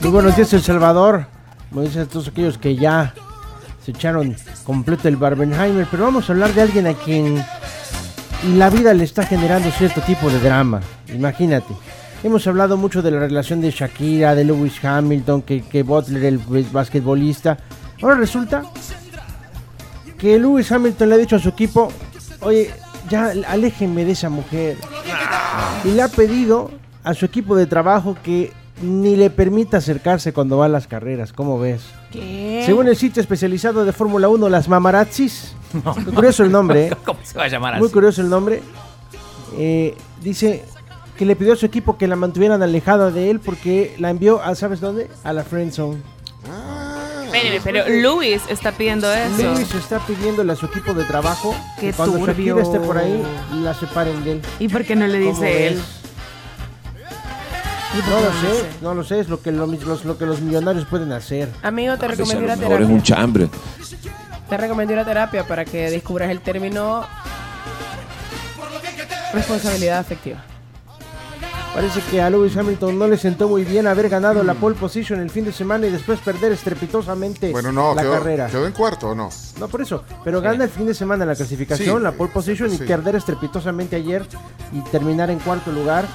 [0.00, 1.26] Muy buenos días, El Salvador.
[1.70, 3.14] Buenos días a todos aquellos que ya
[3.84, 5.86] se echaron completo el Barbenheimer.
[5.88, 7.46] Pero vamos a hablar de alguien a quien
[8.56, 10.80] la vida le está generando cierto tipo de drama.
[11.14, 11.72] Imagínate.
[12.24, 16.38] Hemos hablado mucho de la relación de Shakira, de Lewis Hamilton, que, que Butler, el
[16.38, 17.56] basquetbolista.
[18.02, 18.64] Ahora resulta
[20.18, 21.92] que Lewis Hamilton le ha dicho a su equipo,
[22.42, 22.70] oye,
[23.08, 24.76] ya aléjenme de esa mujer.
[25.84, 26.70] Y le ha pedido
[27.04, 31.32] a su equipo de trabajo que ni le permita acercarse cuando va a las carreras.
[31.32, 31.82] ¿Cómo ves?
[32.10, 32.62] ¿Qué?
[32.66, 36.96] Según el sitio especializado de Fórmula 1, las mamarazzis, muy curioso el nombre, ¿eh?
[37.04, 37.92] ¿Cómo se va a llamar muy así?
[37.92, 38.62] curioso el nombre,
[39.56, 40.64] eh, dice
[41.16, 44.42] que le pidió a su equipo que la mantuvieran alejada de él porque la envió
[44.42, 45.08] a, ¿sabes dónde?
[45.24, 45.98] A la friend zone.
[47.32, 49.36] Espéreme, pero Luis está pidiendo eso.
[49.38, 52.56] Lewis está pidiéndole a su equipo de trabajo Qué que cuando turbio.
[52.58, 53.22] Shakira esté por ahí,
[53.62, 54.42] la separen de él.
[54.58, 55.82] ¿Y por qué no le ¿Cómo dice él?
[58.08, 60.86] No lo sé, no lo sé, es lo que, lo, los, lo que los millonarios
[60.86, 61.48] pueden hacer.
[61.62, 63.02] Amigo, te recomiendo ir a Ahora es un terapia.
[63.02, 63.48] chambre.
[64.48, 67.06] Te recomiendo ir a terapia para que descubras el término
[69.34, 70.42] responsabilidad afectiva.
[71.74, 75.20] Parece que a Lewis Hamilton no le sentó muy bien haber ganado la pole position
[75.20, 78.46] el fin de semana y después perder estrepitosamente Bueno, no, la quedó, carrera.
[78.48, 79.30] quedó en cuarto o no.
[79.58, 82.68] No por eso, pero gana el fin de semana la clasificación, Sí, la pole position
[82.70, 82.76] sí.
[82.78, 84.22] y perder estrepitosamente ayer
[84.70, 86.06] y terminar en cuarto lugar,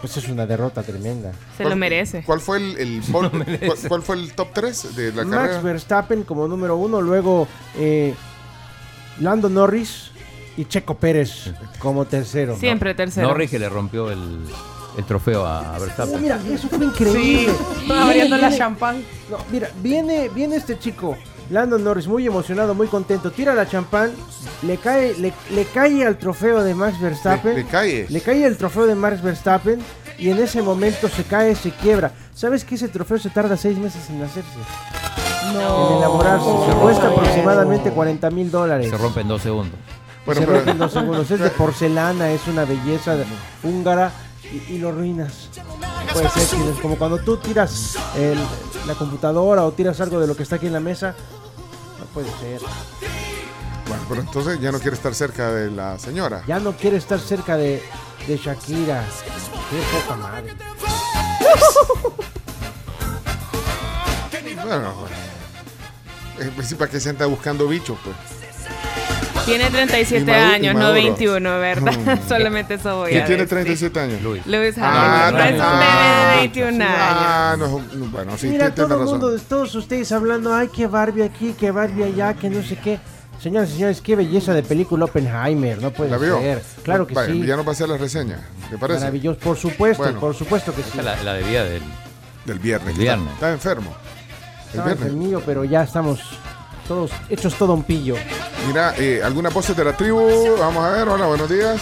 [0.00, 1.32] pues es una derrota tremenda.
[1.58, 2.22] Se lo merece.
[2.24, 5.60] ¿Cuál fue el, el pol- cuál, cuál fue el top 3 de la Max carrera?
[5.60, 7.46] Verstappen como número uno, luego
[7.78, 8.14] eh,
[9.20, 10.10] Lando Norris
[10.56, 12.56] y Checo Pérez como tercero.
[12.56, 13.28] Siempre tercero.
[13.28, 14.38] Norris que le rompió el,
[14.96, 16.20] el trofeo a Oh, Verstappen.
[16.22, 17.52] mira, eso fue increíble.
[17.98, 19.04] Abriendo la Viene- champán.
[19.30, 21.16] No, mira, viene, viene este chico,
[21.50, 24.10] Lando Norris muy emocionado, muy contento, tira la champán,
[24.62, 27.54] le cae, le, le cae al trofeo de Max Verstappen.
[27.54, 28.06] Le- le cae.
[28.08, 29.78] Le cae el trofeo de Max Verstappen
[30.18, 32.10] y en ese momento se cae, se quiebra.
[32.34, 34.48] ¿Sabes que ese trofeo se tarda seis meses en hacerse?
[35.50, 36.46] En elaborarse.
[36.68, 38.90] Se cuesta aproximadamente 40 mil dólares.
[38.90, 39.78] Se rompe en dos segundos.
[40.24, 41.30] Bueno, se pero- rompe en dos segundos.
[41.30, 43.24] Es de porcelana, es una belleza de-
[43.62, 44.10] húngara
[44.52, 45.48] y, y lo arruinas.
[46.12, 48.38] Puede ser que es como cuando tú tiras el-
[48.86, 51.14] la computadora o tiras algo de lo que está aquí en la mesa.
[51.98, 52.60] No puede ser.
[53.88, 56.42] Bueno, pero entonces ya no quiere estar cerca de la señora.
[56.46, 57.82] Ya no quiere estar cerca de,
[58.26, 59.04] de Shakira.
[59.70, 60.54] Qué poca madre.
[64.54, 65.16] Bueno, bueno.
[66.40, 68.16] Eh, pues sí, para que se anda buscando bichos, pues.
[69.46, 70.92] Tiene 37 Inmaduro- años, no inmaduro.
[71.02, 71.92] 21, ¿verdad?
[71.92, 72.28] Mm.
[72.28, 73.56] Solamente eso voy ¿Quién a tiene decir.
[73.56, 74.22] 37 años?
[74.22, 74.46] Luis.
[74.46, 75.48] Lewis Ah, Hamilton.
[75.48, 76.96] es un ah, bebé de 21 años.
[77.00, 80.86] Ah, no, no, bueno, sí, Mira, tiene todo el mundo, todos ustedes hablando, ay, que
[80.86, 82.98] Barbie aquí, que Barbie allá, que no sé qué.
[83.40, 86.38] Señoras y señores, qué belleza de película Oppenheimer, no puede ¿La vio?
[86.40, 86.62] ser.
[86.82, 87.44] Claro que Vaya, sí.
[87.46, 88.40] Ya no va a hacer la reseña.
[88.70, 89.00] ¿Te parece?
[89.00, 90.20] Maravilloso, por supuesto, Bueno.
[90.20, 90.98] por supuesto que sí.
[91.02, 91.82] La, la debida del.
[92.46, 92.88] Del viernes.
[92.96, 93.32] Del viernes.
[93.34, 93.90] Está, está enfermo.
[93.90, 95.06] El Estaba viernes.
[95.06, 96.20] enfermillo, pero ya estamos
[96.86, 98.14] todos hechos todo un pillo.
[98.66, 100.56] Mira, eh, algunas voces de la tribu.
[100.58, 101.08] Vamos a ver.
[101.08, 101.80] Hola, buenos días.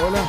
[0.06, 0.20] Hola.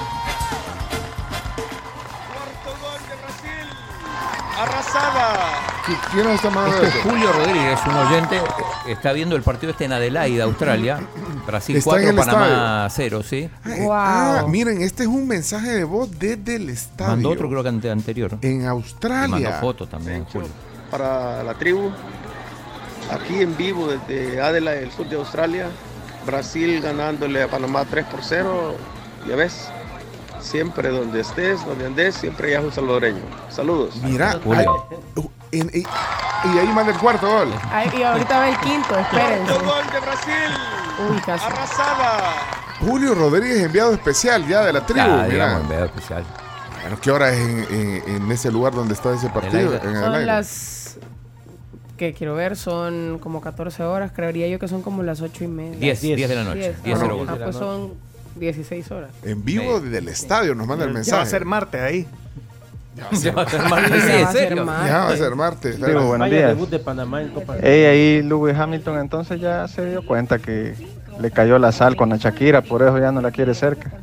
[5.86, 7.02] ¿Qui- ¿Quién nos está mandando Este?
[7.02, 8.41] Julio Rodríguez, un oyente,
[8.88, 11.00] está viendo el partido este en Adelaida, Australia.
[11.46, 13.50] Brasil Está en 4, el Panamá 0, ¿sí?
[13.91, 17.12] Ah, miren, este es un mensaje de voz desde el estadio.
[17.12, 18.38] Mandó otro creo que ante- anterior.
[18.41, 19.28] En Y Australia.
[19.28, 20.50] mandó fotos también, Julio.
[20.89, 21.91] para la tribu.
[23.12, 25.67] Aquí en vivo desde Adelaide, el sur de Australia.
[26.26, 28.76] Brasil ganándole a Panamá 3 por 0.
[29.30, 29.70] Ya ves,
[30.47, 33.21] siempre donde estés, donde andes, siempre hay un salvadoreño.
[33.49, 33.95] Saludos.
[34.03, 34.60] Mira, Julio.
[34.89, 37.49] hay- uh, en- y, y ahí manda el cuarto gol.
[37.71, 39.53] Ay, y ahorita va el quinto, espérense.
[39.53, 40.53] de Brasil.
[41.10, 41.45] Uy, casi.
[41.45, 42.33] Arrasada.
[42.79, 44.99] Julio Rodríguez, enviado especial ya de la tribu.
[44.99, 45.27] Ya, mira.
[45.27, 46.23] digamos, enviado especial.
[46.81, 49.73] Bueno, ¿qué hora es en, en- en ese lugar donde está ese partido?
[49.75, 50.25] En Son Adelaide.
[50.25, 50.97] las
[51.97, 54.12] que quiero ver, son como 14 horas.
[54.15, 55.79] Creería yo que son como las 8 y media.
[55.79, 56.60] 10, 10 de la noche.
[56.60, 56.83] 10.
[56.83, 57.39] 10 Ah, ah, gol.
[57.43, 57.93] pues son
[58.39, 59.12] 16 horas.
[59.23, 61.30] En vivo desde el estadio nos manda el Ya va a mensaje.
[61.30, 62.08] ser Marte ahí.
[63.13, 64.65] Se va a hacer mal, sí, Ya va en a ser serio.
[64.65, 64.88] mal.
[64.88, 65.76] Ya va a ser martes.
[65.86, 66.47] Digo, buenos días.
[66.50, 67.58] debut de Panamá en Copa.
[67.60, 70.73] Ey, ahí Lewis Hamilton entonces ya se dio cuenta que
[71.19, 73.91] le cayó la sal con la Shakira, por eso ya no la quiere cerca.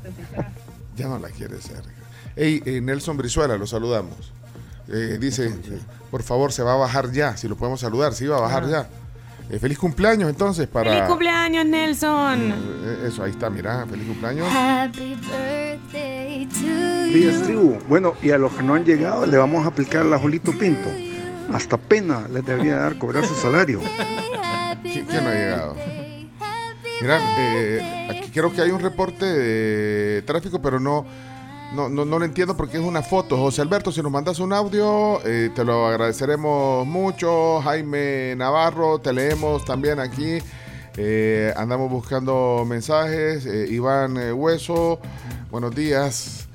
[0.97, 1.89] Ya no la quiere cerca.
[2.37, 4.33] Ey, eh, Nelson Brizuela, lo saludamos.
[4.87, 5.53] Eh, dice,
[6.13, 7.37] por favor, se va a bajar ya.
[7.37, 8.87] Si lo podemos saludar, se iba a bajar ya.
[9.51, 10.91] Eh, feliz cumpleaños entonces para...
[10.91, 12.53] ¡Feliz cumpleaños, Nelson!
[12.53, 14.49] Eh, Eso, ahí está, mira, feliz cumpleaños.
[14.51, 17.45] Happy birthday to Días you.
[17.45, 17.79] tribu.
[17.89, 20.89] Bueno, y a los que no han llegado le vamos a aplicar la Julito Pinto.
[21.53, 23.81] Hasta pena les debería dar cobrar su salario.
[24.83, 25.77] ¿Qui- ¿Quién no ha llegado?
[27.03, 31.05] Mira, eh, aquí creo que hay un reporte de tráfico, pero no,
[31.75, 33.37] no, no, no lo entiendo porque es una foto.
[33.37, 37.61] José Alberto, si nos mandas un audio, eh, te lo agradeceremos mucho.
[37.63, 40.39] Jaime Navarro, te leemos también aquí.
[40.97, 43.45] Eh, andamos buscando mensajes.
[43.47, 45.01] Eh, Iván Hueso,
[45.51, 46.49] buenos días.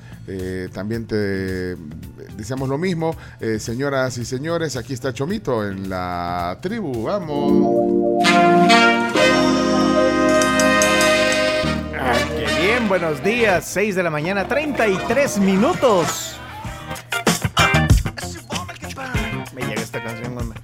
[0.74, 1.76] También te
[2.38, 3.16] deseamos lo mismo.
[3.58, 7.02] Señoras y señores, aquí está Chomito en la tribu.
[7.06, 8.69] Vamos.
[12.90, 13.66] Buenos días.
[13.66, 16.36] 6 de la mañana, 33 minutos.
[19.54, 20.60] Me llega esta canción, hombre.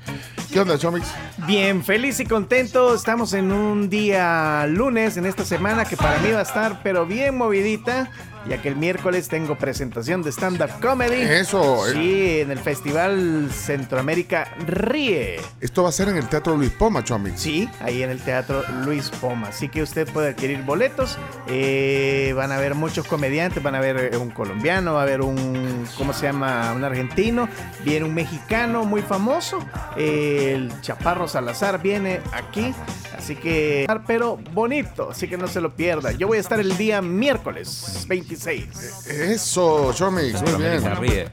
[0.52, 1.08] ¿Qué onda, Chomix?
[1.46, 2.96] Bien, feliz y contento.
[2.96, 7.06] Estamos en un día lunes en esta semana que para mí va a estar, pero
[7.06, 8.10] bien movidita,
[8.48, 11.22] ya que el miércoles tengo presentación de stand-up comedy.
[11.22, 11.92] Eso, eh.
[11.94, 15.40] Sí, en el Festival Centroamérica Ríe.
[15.62, 17.40] Esto va a ser en el Teatro Luis Poma, Chomix.
[17.42, 19.50] Sí, ahí en el Teatro Luis Poma.
[19.50, 21.18] Así que usted puede adquirir boletos.
[21.48, 23.62] Eh, van a haber muchos comediantes.
[23.64, 26.74] Van a haber eh, un colombiano, va a haber un, ¿cómo se llama?
[26.76, 27.50] Un argentino.
[27.84, 29.60] Viene un mexicano muy famoso.
[29.98, 32.74] eh, el Chaparro Salazar viene aquí.
[33.18, 35.10] Así que, pero bonito.
[35.12, 36.12] Así que no se lo pierda.
[36.12, 38.06] Yo voy a estar el día miércoles
[38.44, 39.08] 26.
[39.08, 40.82] Eso, Chomix, muy bien.
[40.82, 41.30] Centroamérica ríe.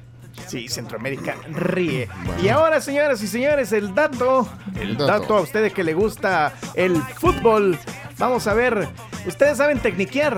[0.47, 2.09] Sí, Centroamérica ríe.
[2.43, 5.07] Y ahora, señoras y señores, el dato, el Dato.
[5.21, 5.37] dato.
[5.39, 7.79] a ustedes que le gusta el fútbol.
[8.19, 8.89] Vamos a ver,
[9.27, 10.37] ¿ustedes saben tecniquear?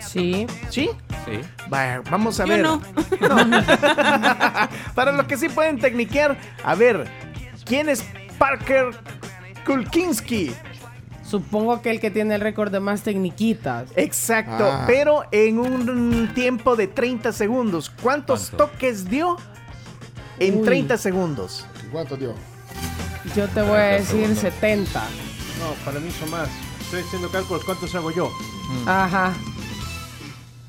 [0.00, 0.46] Sí.
[0.70, 0.90] ¿Sí?
[1.24, 1.40] Sí.
[2.10, 2.62] Vamos a Yo ver.
[2.62, 2.80] no.
[4.94, 7.06] Para los que sí pueden tecniquear, a ver,
[7.64, 8.02] ¿quién es
[8.38, 8.90] Parker
[9.66, 10.54] Kulkinski.
[11.28, 13.90] Supongo que el que tiene el récord de más tecniquitas.
[13.96, 14.84] Exacto, Ah.
[14.86, 17.90] pero en un tiempo de 30 segundos.
[18.02, 18.66] ¿Cuántos ¿Cuánto?
[18.72, 19.36] toques dio
[20.38, 20.64] en Uy.
[20.64, 21.66] 30 segundos?
[21.92, 22.34] ¿Cuánto dio?
[23.36, 25.00] Yo te voy a decir 70.
[25.60, 26.48] No, para mí son más.
[26.80, 27.64] Estoy haciendo cálculos.
[27.64, 28.30] ¿Cuántos hago yo?
[28.86, 29.34] Ajá.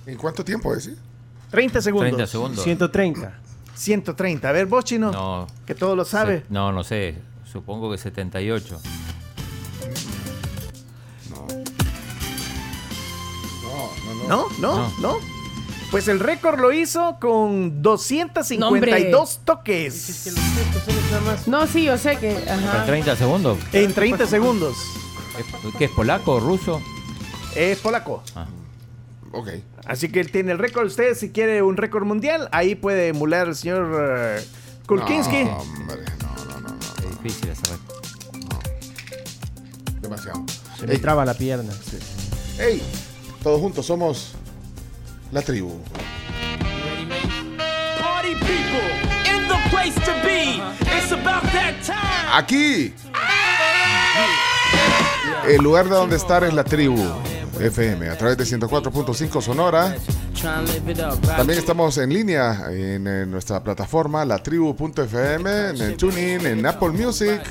[0.06, 0.89] ¿En cuánto tiempo es?
[1.52, 2.10] 30 segundos.
[2.10, 2.63] 30 segundos.
[2.63, 3.34] 130.
[3.76, 4.50] 130.
[4.50, 5.12] A ver, vos, chino.
[5.12, 5.48] No.
[5.65, 6.39] Que todo lo sabe.
[6.39, 7.15] Se- no, no sé.
[7.50, 8.80] Supongo que 78.
[14.30, 14.48] ¿No?
[14.60, 14.89] ¿No?
[15.02, 15.18] ¿No?
[15.92, 20.32] Pues el récord lo hizo con 252 toques.
[21.48, 22.38] No, sí, yo sé que.
[22.38, 22.86] ¿En Ajá.
[22.86, 23.58] 30 segundos?
[23.74, 24.78] En 30 segundos.
[25.39, 26.80] ¿Es- ¿Qué es polaco o ruso?
[27.56, 28.24] Es polaco.
[28.36, 28.46] Ah.
[29.32, 29.50] Ok.
[29.88, 30.86] Así que él tiene el récord.
[30.86, 34.44] Usted, si quiere un récord mundial, ahí puede emular al señor eh,
[34.86, 35.46] Kulkinski.
[35.46, 36.80] No, hombre, no, no, no, no.
[36.80, 37.96] Es difícil ese récord.
[40.02, 40.46] Demasiado.
[40.80, 41.74] Se me traba la pierna.
[42.60, 42.82] ¡Ey!
[43.43, 44.34] Todos juntos somos
[45.32, 45.80] la tribu.
[52.34, 52.93] Aquí.
[55.47, 57.04] El lugar de donde estar es la tribu
[57.60, 59.95] FM a través de 104.5 Sonora.
[61.36, 67.41] También estamos en línea en, eh, nuestra plataforma latribu.fm, en el TuneIn, en Apple Music.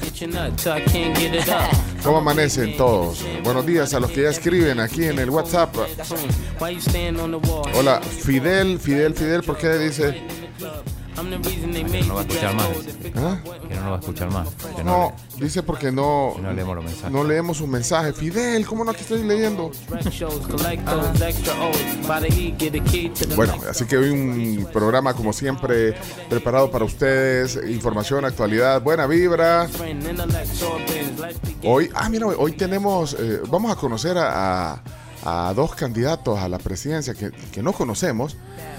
[2.02, 3.24] ¿Cómo amanecen todos?
[3.44, 5.74] Buenos días a los que ya escriben aquí en el WhatsApp.
[7.74, 10.22] Hola, Fidel, Fidel, Fidel, ¿por qué dice?
[11.18, 12.66] Que no va a escuchar más.
[13.16, 13.38] ¿Ah?
[13.68, 14.48] Que no lo va a escuchar más.
[14.76, 17.10] Que No, dice porque no, no leemos los mensajes.
[17.10, 18.12] no leemos un mensaje.
[18.12, 19.70] Fidel, ¿cómo no aquí estoy leyendo?
[23.36, 25.94] Bueno, así que hoy un programa como siempre
[26.28, 29.68] preparado para ustedes, información, actualidad, buena vibra.
[31.64, 34.82] Hoy, ah, mira, hoy tenemos, eh, vamos a conocer a, a-
[35.24, 38.36] a dos candidatos a la presidencia que, que no conocemos,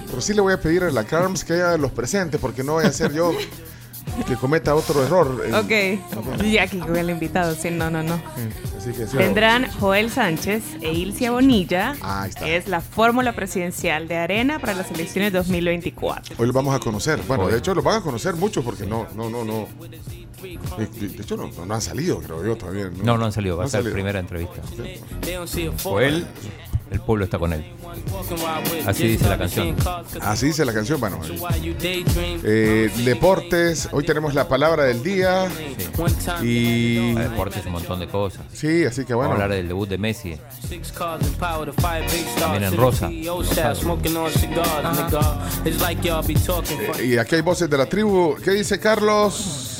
[0.08, 2.73] pero sí le voy a pedir a la Carms que ella los presente porque no
[2.73, 3.32] voy a ser yo
[4.25, 5.43] que cometa otro error.
[5.45, 6.43] en- Ok.
[6.52, 7.54] Ya aquí con el invitado.
[7.56, 8.19] Sí, no, no, no.
[8.78, 11.95] Así que sí, Vendrán Joel Sánchez e Ilcia Bonilla.
[12.02, 12.47] Ah, ahí está.
[12.47, 16.36] Es la fórmula presidencial de Arena para las elecciones 2024.
[16.39, 17.21] Hoy los vamos a conocer.
[17.28, 19.67] Bueno, de hecho los van a conocer muchos porque no, no, no, no.
[20.41, 22.89] De, de hecho no, no han salido, creo yo todavía.
[23.04, 23.58] No, no han salido.
[23.58, 24.62] Va a ser la primera entrevista.
[25.84, 26.25] O él,
[26.91, 27.65] el pueblo está con él.
[28.86, 29.75] Así dice la canción.
[30.21, 31.19] Así dice la canción, bueno.
[32.43, 35.47] eh, deportes, hoy tenemos la palabra del día.
[36.41, 37.13] Y.
[37.15, 38.45] Deportes, un montón de cosas.
[38.54, 39.30] Sí, así que bueno.
[39.30, 40.38] Vamos a hablar del debut de Messi.
[42.39, 43.10] También en rosa.
[46.99, 48.36] Eh, y aquí hay voces de la tribu.
[48.43, 49.78] ¿Qué dice Carlos?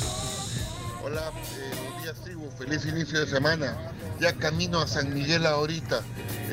[2.70, 3.76] Feliz inicio de semana.
[4.20, 6.02] Ya camino a San Miguel ahorita.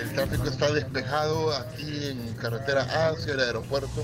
[0.01, 4.03] El tráfico está despejado aquí en carretera hacia el aeropuerto.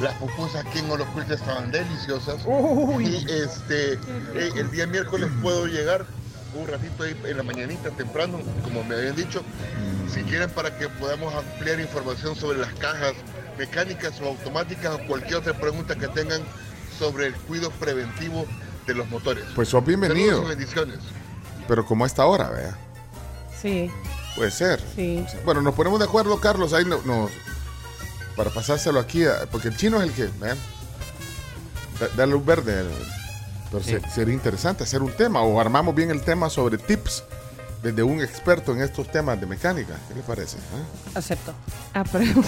[0.00, 2.42] Las pupusas aquí en Olocuilta estaban deliciosas.
[3.00, 6.06] Y este, eh, el día miércoles puedo llegar
[6.54, 9.42] un ratito ahí en la mañanita temprano, como me habían dicho.
[10.12, 13.12] Si quieren para que podamos ampliar información sobre las cajas
[13.58, 16.40] mecánicas o automáticas o cualquier otra pregunta que tengan
[16.98, 18.46] sobre el cuidado preventivo
[18.86, 19.44] de los motores.
[19.54, 20.36] Pues sos bienvenido.
[20.36, 21.25] Saludos y bendiciones.
[21.68, 22.76] Pero como a esta hora, vea.
[23.60, 23.90] Sí,
[24.36, 24.82] Puede ser.
[24.94, 25.24] sí.
[25.44, 27.30] Bueno, nos ponemos de acuerdo, Carlos, ahí no- nos
[28.36, 30.58] para pasárselo aquí, a- porque el chino es el que, vean,
[31.98, 32.84] da, da luz verde.
[33.70, 33.92] Pero Sí.
[33.92, 37.24] se- sería interesante hacer un tema o armamos bien el tema sobre tips
[37.82, 39.94] desde un experto en estos temas de mecánica.
[40.08, 40.58] ¿Qué le parece?
[40.74, 41.18] ah?
[41.18, 41.54] Acepto.
[41.94, 42.42] Apruebo.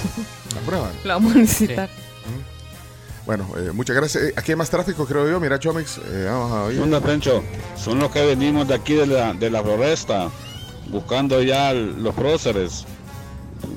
[0.63, 0.91] ¿Aprueban?
[1.05, 1.89] Lo vamos a necesitar.
[3.29, 4.25] Bueno, eh, muchas gracias.
[4.25, 5.39] Eh, aquí hay más tráfico, creo yo.
[5.39, 6.81] Mira, Chomix, eh, vamos a ¿Qué oír.
[6.81, 7.43] onda, Pencho?
[7.77, 10.31] Son los que venimos de aquí de la, de la floresta,
[10.91, 12.87] buscando ya el- los próceres.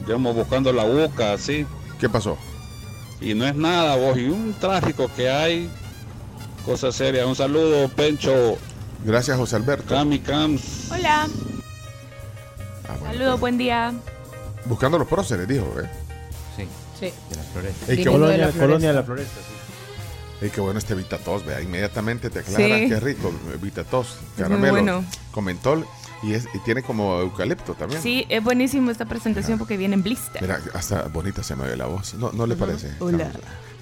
[0.07, 1.65] Digamos, buscando la boca, así.
[1.99, 2.37] ¿Qué pasó?
[3.19, 4.17] Y no es nada, vos.
[4.17, 5.69] Y un tráfico que hay.
[6.65, 7.27] Cosa seria.
[7.27, 8.55] Un saludo, Pencho.
[9.03, 9.93] Gracias, José Alberto.
[9.93, 10.89] Cami Cams.
[10.93, 11.27] Hola.
[12.87, 13.91] Ah, Saludos, buen día.
[14.63, 15.65] Buscando los próceres, dijo.
[15.83, 15.89] ¿eh?
[16.55, 16.67] Sí.
[17.01, 17.13] Sí.
[17.29, 17.85] De la floresta.
[17.91, 18.93] Ey, qué Viniendo de la Colonia de floresta.
[18.93, 19.35] la Floresta.
[19.41, 20.45] sí.
[20.45, 21.61] ey, qué bueno este Vitatos, vea.
[21.61, 22.57] Inmediatamente te aclara.
[22.79, 22.87] Sí.
[22.89, 23.33] Qué rico.
[23.53, 25.05] eh, Vitatos, caramelo, bueno.
[25.31, 25.85] con mentol.
[26.23, 27.99] Y, es, y tiene como eucalipto también.
[28.01, 30.39] Sí, es buenísimo esta presentación porque viene en blister.
[30.41, 32.13] Mira, hasta bonita se me oye la voz.
[32.13, 32.93] ¿No, no le parece?
[32.99, 33.31] Hola.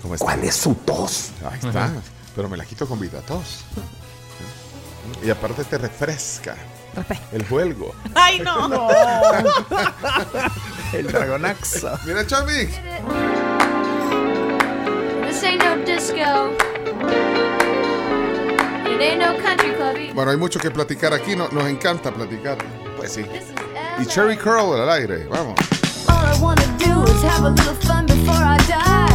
[0.02, 0.24] ¿Cómo está?
[0.26, 1.32] ¿Cuál es su tos?
[1.52, 1.92] Ahí está.
[2.38, 3.66] Pero me la quito con Vitatos.
[5.22, 6.56] Y aparte te refresca
[7.32, 7.94] el juego.
[8.16, 8.90] ¡Ay, no!
[10.94, 11.98] El dragonaxo.
[12.06, 12.72] Mira, Chomix.
[15.28, 16.52] This ain't no disco.
[18.86, 20.14] It It ain't no country club either.
[20.14, 22.58] Bueno, hay mucho que platicar aquí, no- nos encanta platicar.
[22.98, 23.26] Pues sí.
[24.00, 25.56] Y Cherry Curl al aire, vamos.
[26.08, 29.09] All I wanna do is have a little fun before I die.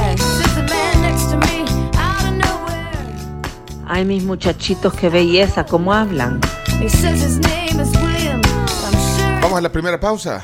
[3.87, 6.41] Ay, mis muchachitos, qué belleza, cómo hablan.
[6.80, 8.41] He says his name is William.
[8.41, 10.43] I'm sure Vamos a la primera pausa.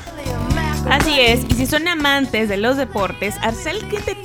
[0.89, 4.15] Así es, y si son amantes de los deportes, Arcel que te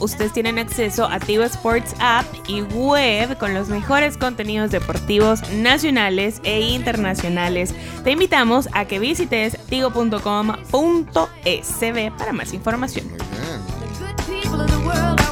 [0.00, 6.40] ustedes tienen acceso a Tigo Sports App y web con los mejores contenidos deportivos nacionales
[6.42, 7.74] e internacionales.
[8.04, 10.20] Te invitamos a que visites tigo.com.sb
[12.18, 13.06] para más información.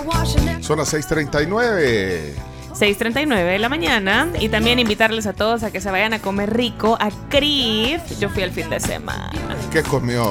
[0.07, 2.50] washing their Son las 6:39.
[2.81, 6.57] 6.39 de la mañana y también invitarles a todos a que se vayan a comer
[6.57, 8.01] rico a Crif.
[8.19, 9.31] Yo fui el fin de semana.
[9.71, 10.25] ¿Qué comió?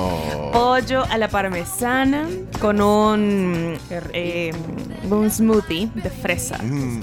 [0.52, 2.28] pollo a la parmesana
[2.60, 3.78] con un,
[4.14, 4.52] eh,
[5.10, 6.58] un smoothie de fresa.
[6.64, 7.02] Mm.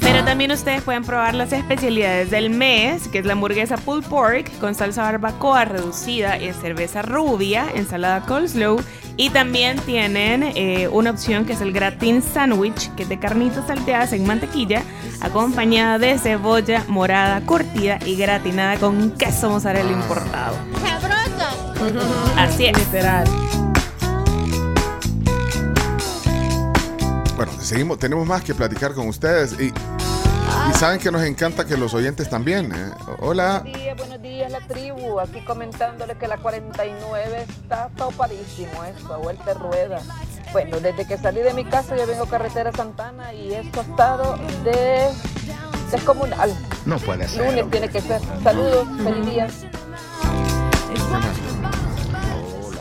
[0.00, 4.50] Pero también ustedes pueden probar las especialidades del mes, que es la hamburguesa pulled pork
[4.58, 8.80] con salsa barbacoa reducida en cerveza rubia, ensalada coleslaw
[9.16, 13.66] y también tienen eh, una opción que es el gratin sandwich, que es de carnitas
[13.66, 14.82] salteadas en mantequilla,
[15.20, 20.56] acompañada de cebolla morada curtida y gratinada con queso mozzarella importado.
[22.36, 22.76] Así es.
[22.76, 23.24] Literal.
[27.36, 31.76] Bueno, seguimos, tenemos más que platicar con ustedes y, y saben que nos encanta que
[31.76, 32.72] los oyentes también.
[32.72, 32.90] ¿eh?
[33.20, 33.60] Hola.
[33.60, 35.20] Buenos días, buenos días la tribu.
[35.20, 40.00] Aquí comentándole que la 49 está topadísimo esto, a vuelta de rueda.
[40.52, 44.36] Bueno, desde que salí de mi casa yo vengo carretera Santana y esto ha estado
[44.64, 45.08] de
[45.90, 46.54] descomunal.
[46.86, 47.46] No puede ser.
[47.46, 48.20] Lunes tiene que ser.
[48.42, 49.48] Saludos, feliz día.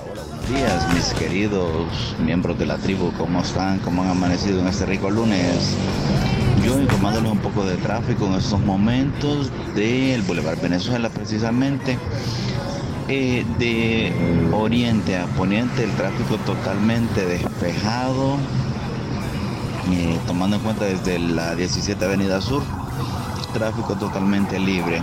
[0.10, 3.12] Buenos días, mis queridos miembros de la tribu.
[3.18, 3.80] ¿Cómo están?
[3.80, 5.76] ¿Cómo han amanecido en este rico lunes?
[6.66, 11.98] Yo informándoles un poco de tráfico en estos momentos del Boulevard Venezuela, precisamente.
[13.10, 14.14] Eh, de
[14.54, 18.38] oriente a poniente, el tráfico totalmente despejado.
[19.92, 22.64] eh, tomando en cuenta desde la 17 Avenida Sur,
[23.54, 25.02] tráfico totalmente libre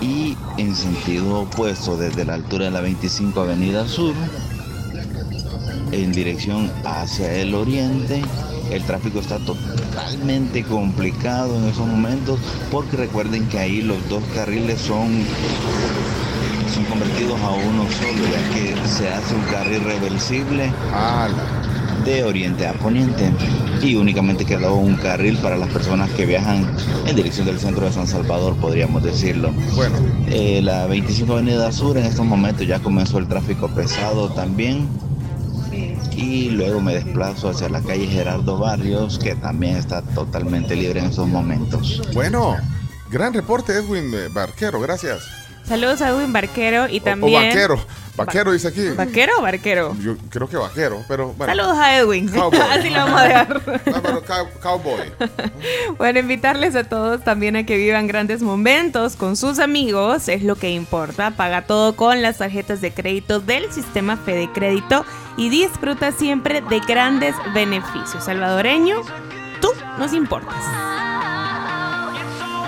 [0.00, 4.14] y en sentido opuesto desde la altura de la 25 Avenida Sur
[5.92, 8.22] en dirección hacia el oriente
[8.74, 14.80] el tráfico está totalmente complicado en esos momentos porque recuerden que ahí los dos carriles
[14.80, 15.24] son
[16.72, 20.72] son convertidos a uno solo ya que se hace un carril reversible
[22.04, 23.30] de oriente a poniente
[23.82, 26.66] y únicamente quedó un carril para las personas que viajan
[27.06, 29.52] en dirección del centro de San Salvador, podríamos decirlo.
[29.74, 29.96] Bueno.
[30.62, 34.88] la 25 Avenida Sur en estos momentos ya comenzó el tráfico pesado también.
[36.24, 41.06] Y luego me desplazo hacia la calle Gerardo Barrios, que también está totalmente libre en
[41.06, 42.00] estos momentos.
[42.14, 42.56] Bueno,
[43.10, 45.43] gran reporte, Edwin eh, Barquero, gracias.
[45.66, 47.42] Saludos a Edwin Barquero y O- también...
[47.42, 47.84] O, vaquero.
[48.16, 48.90] Vaquero dice aquí.
[48.90, 49.96] ¿Vaquero o barquero?
[49.98, 51.52] Yo creo que vaquero, pero bueno.
[51.52, 52.28] Saludos a Edwin.
[52.28, 52.60] Cowboy.
[52.70, 53.62] Así lo vamos a dejar.
[53.86, 55.12] No, pero cow- cowboy.
[55.98, 60.54] Bueno, invitarles a todos también a que vivan grandes momentos con sus amigos, es lo
[60.54, 61.32] que importa.
[61.32, 65.04] Paga todo con las tarjetas de crédito del sistema Fede Crédito
[65.36, 68.24] y disfruta siempre de grandes beneficios.
[68.24, 69.00] Salvadoreño,
[69.60, 70.54] tú nos importas.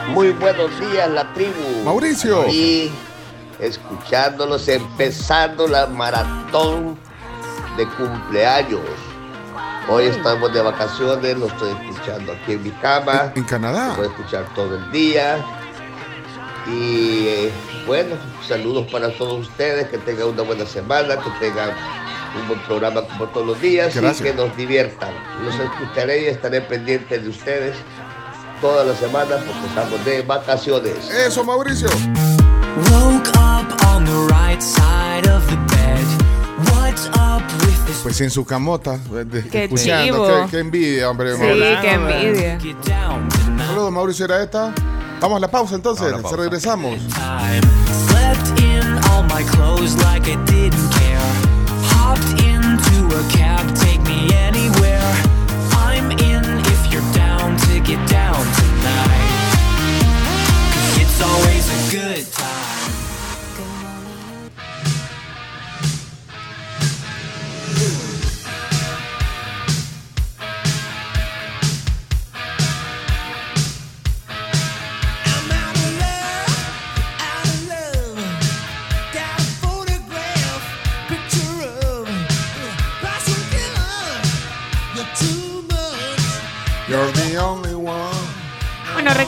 [0.08, 1.84] Muy buenos días, la tribu.
[1.84, 2.46] Mauricio.
[2.48, 2.90] Y
[3.58, 6.96] escuchándolos, empezando la maratón
[7.76, 8.80] de cumpleaños.
[9.88, 13.32] Hoy estamos de vacaciones, lo estoy escuchando aquí en mi cama.
[13.34, 13.88] En Canadá.
[13.88, 15.44] Lo voy a escuchar todo el día.
[16.66, 17.52] Y eh,
[17.86, 21.70] bueno, saludos para todos ustedes, que tengan una buena semana, que tengan
[22.40, 24.20] un buen programa como todos los días Gracias.
[24.20, 25.10] y que nos diviertan.
[25.44, 27.76] Los escucharé y estaré pendiente de ustedes
[28.60, 31.10] toda la semana porque estamos de vacaciones.
[31.10, 31.88] Eso, Mauricio.
[32.90, 36.06] Woke up on the right side of the bed.
[36.74, 37.96] What's up with this?
[38.02, 40.04] Pues en su camota, eh, de- Qué escuchando.
[40.04, 40.26] chivo.
[40.26, 41.34] Qué, qué envidia, hombre.
[41.34, 41.80] Sí, Mauricio.
[41.80, 42.58] qué envidia.
[43.66, 44.72] Saludos, Mauricio Eraeta.
[45.20, 46.10] Vamos a la pausa entonces.
[46.12, 46.36] La pausa.
[46.36, 46.98] Regresamos.
[57.86, 59.22] Get down tonight.
[60.72, 62.35] 'Cause it's always a good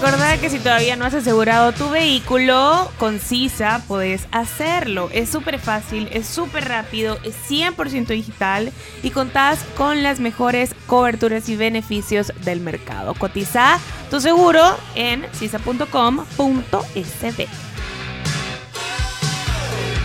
[0.01, 5.11] recordá que si todavía no has asegurado tu vehículo, con CISA puedes hacerlo.
[5.13, 8.73] Es súper fácil, es súper rápido, es 100% digital
[9.03, 13.15] y contás con las mejores coberturas y beneficios del mercado.
[13.15, 14.63] Cotiza tu seguro
[14.95, 15.87] en cisa.com.sb.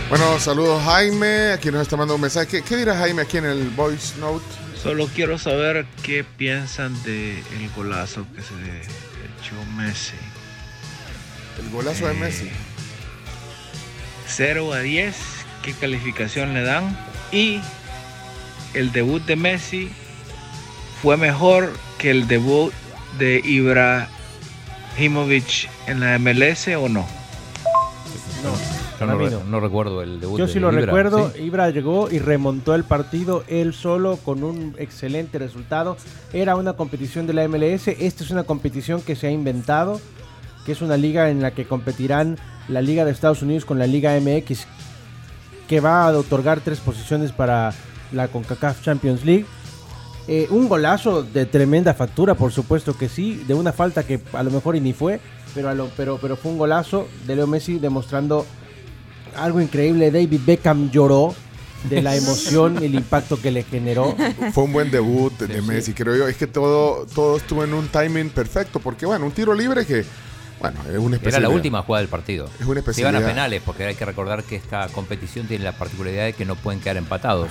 [0.08, 2.48] Bueno, saludos Jaime, aquí nos está mandando un mensaje.
[2.48, 4.44] ¿Qué, qué dirá Jaime aquí en el voice note?
[4.74, 8.54] Solo quiero saber qué piensan del golazo que se
[9.76, 10.14] Messi.
[11.58, 12.50] El golazo de Eh, Messi.
[14.26, 15.14] 0 a 10,
[15.62, 16.96] ¿qué calificación le dan?
[17.30, 17.60] Y
[18.74, 19.90] el debut de Messi
[21.02, 22.72] fue mejor que el debut
[23.18, 24.08] de Ibrahimovic
[25.86, 27.06] en la MLS o no?
[29.00, 29.18] Yo no,
[29.60, 31.30] re- recuerdo el debut Yo de sí lo Ibra, recuerdo.
[31.34, 31.42] ¿sí?
[31.42, 35.96] Ibra llegó y remontó el partido él solo con un excelente resultado.
[36.32, 37.88] Era una competición de la MLS.
[37.88, 40.00] Esta es una competición que se ha inventado,
[40.66, 42.38] que es una liga en la que competirán
[42.68, 44.66] la Liga de Estados Unidos con la Liga MX,
[45.68, 47.74] que va a otorgar tres posiciones para
[48.12, 49.44] la CONCACAF Champions League.
[50.26, 54.42] Eh, un golazo de tremenda factura, por supuesto que sí, de una falta que a
[54.42, 55.20] lo mejor y ni fue,
[55.54, 58.46] pero, a lo- pero, pero fue un golazo de Leo Messi demostrando
[59.36, 60.10] algo increíble.
[60.10, 61.34] David Beckham lloró
[61.88, 64.16] de la emoción y el impacto que le generó.
[64.52, 66.28] Fue un buen debut de Messi, creo yo.
[66.28, 70.04] Es que todo, todo estuvo en un timing perfecto, porque bueno, un tiro libre que,
[70.72, 72.46] bueno, es una especie Era la última jugada del partido.
[72.60, 73.28] Es una Se iban a especialidad.
[73.28, 76.80] penales, porque hay que recordar que esta competición tiene la particularidad de que no pueden
[76.80, 77.48] quedar empatados.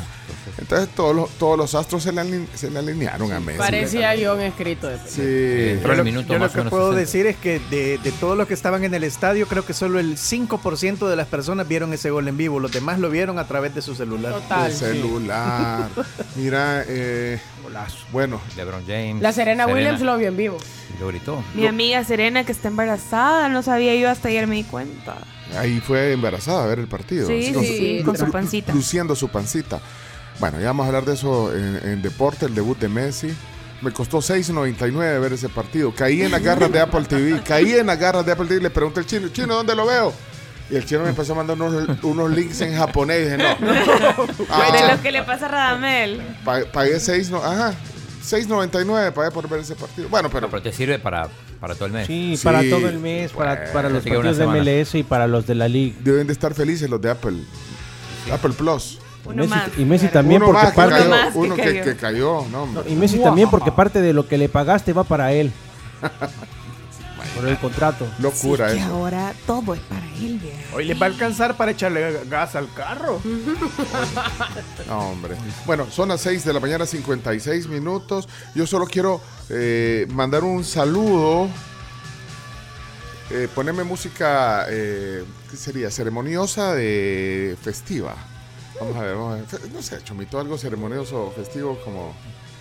[0.57, 3.57] Entonces todos los, todos los astros se le, aline- se le alinearon a Messi.
[3.59, 4.87] Parecía guion escrito.
[4.87, 5.73] De Sí.
[5.73, 6.99] Entró Yo el lo, minuto yo lo más o que puedo 60.
[6.99, 9.99] decir es que de, de todos los que estaban en el estadio, creo que solo
[9.99, 12.59] el 5% de las personas vieron ese gol en vivo.
[12.59, 14.33] Los demás lo vieron a través de su celular.
[14.33, 14.69] Total.
[14.71, 15.89] El celular.
[16.35, 17.39] Mira, eh,
[18.11, 18.39] bueno.
[18.55, 19.21] LeBron James.
[19.21, 20.57] La Serena, Williams lo vio en vivo.
[20.99, 21.43] Lo gritó.
[21.55, 25.15] Mi amiga Serena que está embarazada, no sabía yo hasta ayer me di cuenta.
[25.57, 27.27] Ahí fue embarazada a ver el partido.
[27.27, 28.73] Sí, Con sí, su- con su lu- pancita.
[28.73, 29.79] Luciendo su pancita.
[30.39, 33.33] Bueno, ya vamos a hablar de eso en, en deporte, el debut de Messi.
[33.81, 35.93] Me costó 6.99 ver ese partido.
[35.93, 37.41] Caí en las garras de Apple TV.
[37.43, 38.61] Caí en las garras de Apple TV.
[38.61, 40.13] Le pregunté al chino, chino, ¿dónde lo veo?
[40.71, 43.19] Y el chino me empezó a mandar unos, unos links en japonés.
[43.19, 43.43] Y dije, no.
[44.49, 46.21] Ah, De lo que le pasa a Radamel.
[46.45, 47.73] pa- pagué 6, no, ajá,
[48.23, 50.07] 6.99 pagué por ver ese partido.
[50.09, 51.27] Bueno, pero, Pero te sirve para,
[51.59, 52.07] para todo el mes.
[52.07, 53.73] Sí, Sí, para todo el mes, para, bueno.
[53.73, 54.47] para los partidos de.
[54.47, 55.95] MLS y para los de la Liga.
[56.03, 57.37] deben de estar felices los de Apple.
[58.31, 58.99] Apple Plus.
[59.25, 59.69] Uno Messi- más.
[59.77, 61.83] y Messi también uno porque más parte Uno más que uno que, cayó.
[61.83, 62.83] que cayó, no, hombre.
[62.89, 65.51] y Messi también porque parte de lo que le pagaste va para él.
[67.35, 68.07] por el contrato.
[68.19, 68.89] Locura Sí, que eso.
[68.93, 70.75] ahora todo es para él, viejo.
[70.75, 73.19] Hoy les va a alcanzar para echarle gas al carro.
[74.87, 75.35] No, hombre.
[75.65, 78.27] Bueno, son las 6 de la mañana, 56 minutos.
[78.55, 81.49] Yo solo quiero eh, mandar un saludo.
[83.31, 85.89] Eh, ponerme música, eh, ¿qué sería?
[85.89, 88.15] Ceremoniosa de festiva.
[88.79, 89.71] Vamos a ver, vamos a ver.
[89.71, 92.13] No sé, Chomito, algo ceremonioso, festivo, como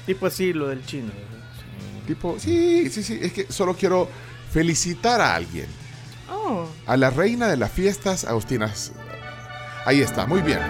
[0.07, 1.11] Tipo así, lo del chino.
[2.07, 2.37] tipo.
[2.39, 3.18] Sí, sí, sí.
[3.20, 4.09] Es que solo quiero
[4.53, 5.67] felicitar a alguien.
[6.31, 6.67] Oh.
[6.87, 8.93] A la reina de las fiestas agostinas.
[9.87, 10.61] Ahí está, muy bien.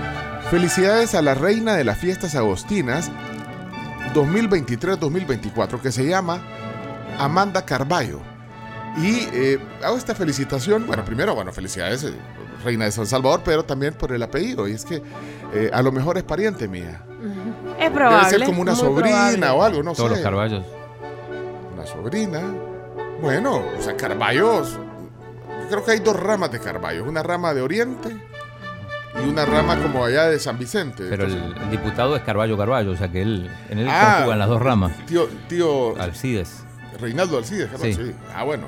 [0.51, 3.11] Felicidades a la reina de las fiestas agostinas
[4.15, 6.43] 2023-2024, que se llama
[7.19, 8.21] Amanda Carballo.
[8.99, 12.13] Y eh, hago esta felicitación, bueno, primero, bueno, felicidades, eh,
[12.63, 14.69] reina de San Salvador, pero también por el apellido.
[14.69, 15.03] Y es que
[15.55, 17.03] eh, a lo mejor es pariente mía.
[17.79, 18.29] Es Debe probable.
[18.31, 19.47] ser como una sobrina probable.
[19.49, 20.15] o algo, no Todos sé.
[20.17, 20.65] los Carballos.
[21.75, 22.41] Una sobrina.
[23.23, 24.79] Bueno, o sea, Carballos.
[25.63, 27.07] Yo creo que hay dos ramas de Carballos.
[27.07, 28.15] Una rama de Oriente
[29.25, 31.05] y una rama como allá de San Vicente.
[31.09, 34.15] Pero el, diputado es Carballo Carballo, o sea que él, en él Ah.
[34.17, 34.93] conjugan las dos ramas.
[35.07, 36.65] Tío, tío Alcides.
[37.01, 38.05] Reinaldo Alcides, Carballo, Sí.
[38.07, 38.15] sí.
[38.35, 38.65] Ah, bueno.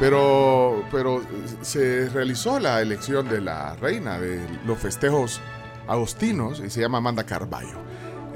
[0.00, 1.22] Pero, pero
[1.62, 5.40] se realizó la elección de la reina de los festejos
[5.86, 7.78] agostinos y se llama Amanda Carballo.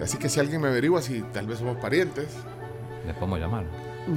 [0.03, 2.29] Así que si alguien me averigua si tal vez somos parientes,
[3.07, 3.65] Les podemos llamar.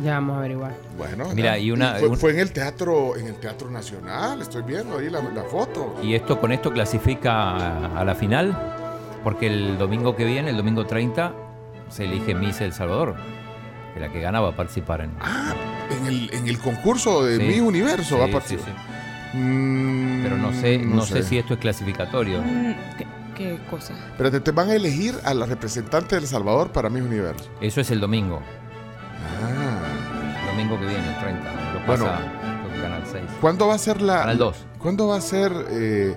[0.04, 0.76] Ya vamos a averiguar.
[0.98, 1.28] bueno.
[1.36, 4.42] Mira, y una- fue, un- fue en el teatro, en el teatro nacional.
[4.42, 5.96] Estoy viendo ahí la, la foto.
[6.02, 8.58] Y esto con esto clasifica a, a la final,
[9.24, 11.34] porque el domingo que viene, el domingo 30,
[11.90, 13.16] se elige Miss El Salvador,
[13.94, 15.12] que la que gana va a participar en.
[16.00, 17.44] En el, en el concurso de Sí.
[17.44, 18.66] Mi Universo va a participar.
[18.66, 18.72] sí,
[19.32, 19.38] sí.
[20.24, 21.24] Pero no sé, Mm, no, sé.
[21.24, 22.42] si esto es clasificatorio.
[22.42, 23.94] Mm, ¿Qué, qué cosa?
[24.18, 27.50] Pero te, te van a elegir a la representante del Salvador para Mi Universo.
[27.62, 28.42] Eso es el domingo.
[30.54, 31.74] Domingo que viene, el 30.
[31.74, 32.06] Lo Bueno.
[32.06, 32.22] pasa
[32.62, 33.24] creo que Canal 6.
[33.42, 34.20] ¿Cuándo va a ser la.
[34.20, 34.66] Canal 2.
[34.80, 36.16] ¿Cuándo va a ser eh,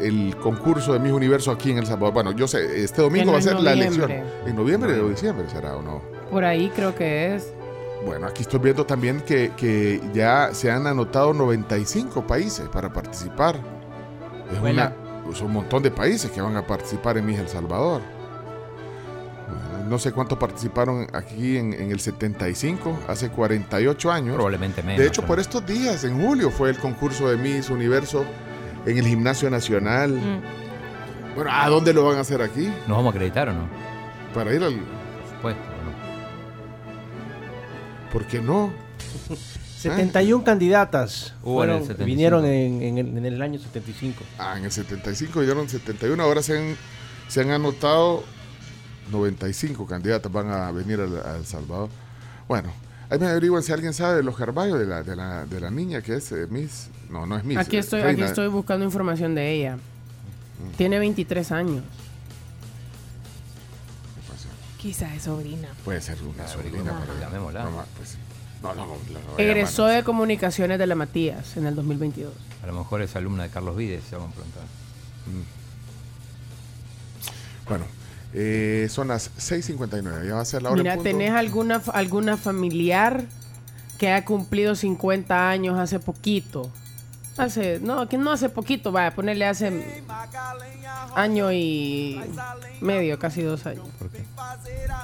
[0.00, 2.14] el concurso de Miss Universo aquí en El Salvador?
[2.14, 4.10] Bueno, yo sé, este domingo va a ser la elección.
[4.10, 6.00] ¿En noviembre o diciembre será o no?
[6.30, 7.52] Por ahí creo que es.
[8.06, 13.56] Bueno, aquí estoy viendo también que, que ya se han anotado 95 países para participar.
[14.52, 14.94] Es, una,
[15.30, 18.00] es un montón de países que van a participar en Miss El Salvador.
[19.88, 24.34] No sé cuántos participaron aquí en, en el 75, hace 48 años.
[24.34, 25.00] Probablemente menos.
[25.00, 28.24] De hecho, por estos días, en julio, fue el concurso de Miss Universo
[28.84, 30.12] en el Gimnasio Nacional.
[30.12, 31.34] Mm.
[31.36, 32.66] Bueno, ¿a dónde lo van a hacer aquí?
[32.86, 33.68] ¿Nos vamos a acreditar o no?
[34.34, 34.74] Para ir al...
[34.74, 35.62] Por supuesto.
[38.12, 38.72] ¿Por qué no?
[39.78, 42.04] 71 candidatas Hubo en el fueron- 75.
[42.06, 44.24] vinieron en, en el, en el año 75.
[44.38, 46.76] Ah, en el 75 dieron 71, ahora se han,
[47.28, 48.24] se han anotado
[49.10, 51.88] 95 candidatas van a venir al- a El Salvador.
[52.46, 52.70] Bueno,
[53.10, 55.70] ahí me averiguan si alguien sabe de los Carballos de la, de la, de la
[55.70, 56.88] niña que es eh, Miss.
[57.10, 57.58] No, no es Miss.
[57.58, 59.78] Aquí eh, estoy, aquí estoy buscando información de ella.
[60.76, 61.84] Tiene 23 años.
[64.78, 65.68] Quizá es sobrina.
[65.84, 67.64] Puede ser una sobrina, pero llamémosla.
[67.64, 68.16] No, pues,
[68.62, 72.32] no, no, no, la a Egresó de comunicaciones de la Matías en el 2022.
[72.62, 74.62] A lo mejor es alumna de Carlos Vides, se van a preguntar.
[77.68, 77.84] Bueno,
[78.34, 80.78] eh, son las 6.59, ya va a ser la hora.
[80.78, 81.10] en Mira, punto.
[81.10, 83.24] ¿tenés alguna, alguna familiar
[83.98, 86.70] que ha cumplido 50 años hace poquito?
[87.36, 90.02] Hace, no, que no hace poquito, vaya, ponerle hace
[91.14, 92.20] año y
[92.80, 93.84] medio, casi dos años.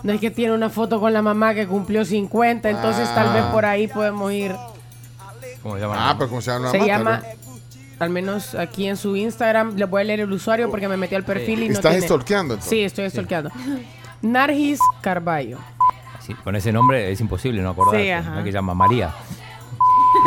[0.02, 3.42] No es que tiene una foto con la mamá que cumplió 50, entonces tal vez
[3.46, 3.52] Ah.
[3.52, 4.54] por ahí podemos ir.
[5.62, 6.10] ¿Cómo se llama?
[6.10, 6.86] Ah, pero ¿cómo se llama la Se mamá?
[6.88, 7.36] llama, Tal
[7.98, 11.14] al menos aquí en su Instagram, le voy a leer el usuario porque me metí
[11.14, 12.70] al perfil y no ¿Estás tiene- stalkeando, entonces?
[12.70, 13.50] Sí, estoy stalkeando.
[14.22, 15.58] Nargis Carballo.
[16.20, 18.02] Sí, con ese nombre es imposible no acordarse.
[18.02, 18.30] Sí, ajá.
[18.36, 18.44] ¿no?
[18.44, 19.12] que llama María.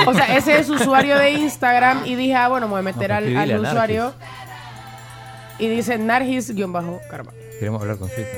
[0.06, 2.84] O sea, ese es su usuario de Instagram y dije, ah, bueno, me voy a
[2.84, 4.14] meter No, al, escribile al a usuario.
[5.60, 7.00] Y dice Nargis-Carballo.
[7.60, 8.30] Queremos hablar con su hija.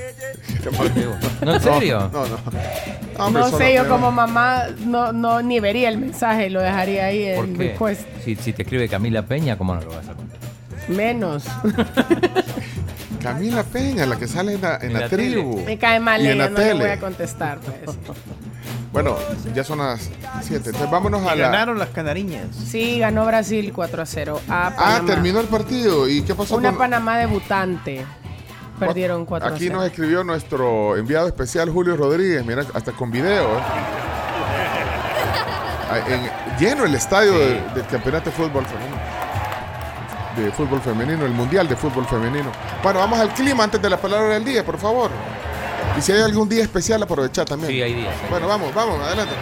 [1.44, 2.10] ¿No, en serio?
[2.14, 3.30] No, no.
[3.32, 7.46] No, sé, yo como mamá no, no ni vería el mensaje, lo dejaría ahí ¿Por
[7.46, 7.64] en qué?
[7.74, 8.02] request.
[8.24, 10.38] Si, si te escribe Camila Peña, ¿cómo no lo vas a contar?
[10.88, 11.44] Menos.
[13.22, 15.32] Camila Peña, la que sale en la, en la la tele.
[15.34, 15.62] tribu.
[15.66, 16.80] Me cae mal Y en ella, la no le tele.
[16.84, 17.60] voy a contestar.
[17.60, 17.98] Pues.
[18.92, 19.18] Bueno,
[19.54, 20.10] ya son las
[20.42, 20.56] 7.
[20.72, 21.50] Entonces vámonos a Y la.
[21.50, 22.48] ganaron las canariñas.
[22.56, 26.10] Sí, ganó Brasil 4 a 0 a Ah, terminó el partido.
[26.10, 26.80] ¿Y qué pasó Una con.?
[26.80, 28.04] Panamá debutante.
[28.80, 29.76] Perdieron 4 a Aquí 0.
[29.78, 33.58] nos escribió nuestro enviado especial Julio Rodríguez, mira, hasta con video.
[33.58, 33.62] ¿eh?
[36.08, 38.98] En- lleno el estadio de- del campeonato de fútbol femenino.
[40.38, 42.52] De fútbol femenino, el mundial de fútbol femenino.
[42.84, 45.10] Bueno, vamos al clima antes de la palabra del día, por favor.
[45.98, 47.72] Y si hay algún día especial, aprovechar también.
[47.72, 48.14] Sí, hay días.
[48.30, 49.34] Bueno, vamos, vamos, adelante.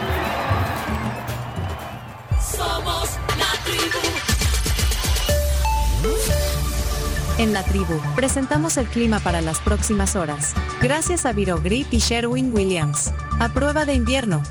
[2.39, 3.07] Somos
[7.39, 10.55] En la tribu, presentamos el clima para las próximas horas.
[10.81, 13.13] Gracias a Virogrip y Sherwin Williams.
[13.39, 14.41] A prueba de invierno.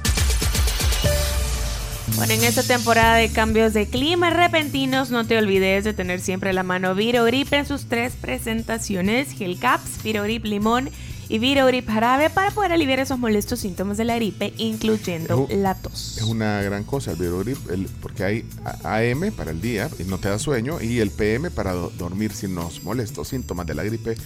[2.15, 6.53] Bueno, en esta temporada de cambios de clima repentinos, no te olvides de tener siempre
[6.53, 10.89] la mano Virogrip en sus tres presentaciones: Gel Caps, Virogrip Limón
[11.29, 15.75] y Virogrip Jarabe para poder aliviar esos molestos síntomas de la gripe, incluyendo Es la
[15.75, 16.17] tos.
[16.19, 18.49] Es una gran cosa el Virogrip, el- porque hay
[18.85, 22.33] AM para el día y no te da sueño y el PM para do- dormir
[22.33, 24.17] sin los molestos síntomas de la gripe.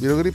[0.00, 0.34] Virogrip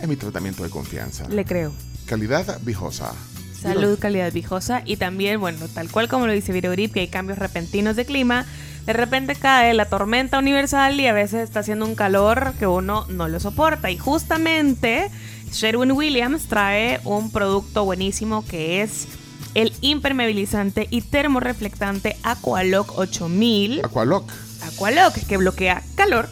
[0.00, 1.28] es mi tratamiento de confianza.
[1.28, 1.72] Le creo.
[2.06, 3.12] Calidad viejosa.
[3.60, 7.38] Salud, calidad viejosa y también, bueno, tal cual como lo dice Virogrip, que hay cambios
[7.38, 8.44] repentinos de clima.
[8.86, 13.06] De repente cae la tormenta universal y a veces está haciendo un calor que uno
[13.08, 13.90] no lo soporta.
[13.90, 15.10] Y justamente
[15.50, 19.06] Sherwin Williams trae un producto buenísimo que es
[19.54, 23.80] el impermeabilizante y termoreflectante Aqualock 8000.
[23.84, 24.30] Aqualock.
[24.62, 26.28] Aqualock, que bloquea calor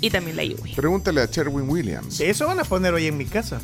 [0.00, 0.74] y también la lluvia.
[0.76, 2.20] Pregúntale a Sherwin Williams.
[2.20, 3.60] Eso van a poner hoy en mi casa.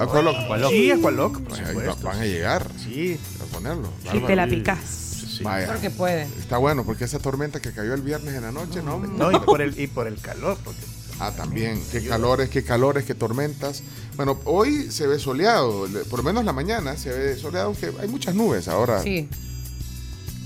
[0.00, 0.36] Aqualock.
[0.70, 1.96] Sí, Aqualock, por Pues supuesto.
[2.06, 2.66] va- van a llegar.
[2.82, 3.18] Sí.
[3.42, 3.88] A ponerlo.
[4.10, 4.48] Si te la Bárbaro.
[5.38, 5.52] Picas.
[5.52, 5.66] Vaya.
[5.68, 6.22] Porque puede.
[6.38, 8.98] Está bueno, porque esa tormenta que cayó el viernes en la noche, ¿no?
[8.98, 10.58] No, y por el, y por el calor.
[10.64, 10.80] Porque
[11.20, 11.82] Ah, también.
[11.90, 13.82] Qué calores, qué calores, qué tormentas.
[14.16, 15.88] Bueno, hoy se ve soleado.
[15.88, 19.02] le- Por lo menos la mañana se ve soleado, aunque hay muchas nubes ahora.
[19.02, 19.28] Sí.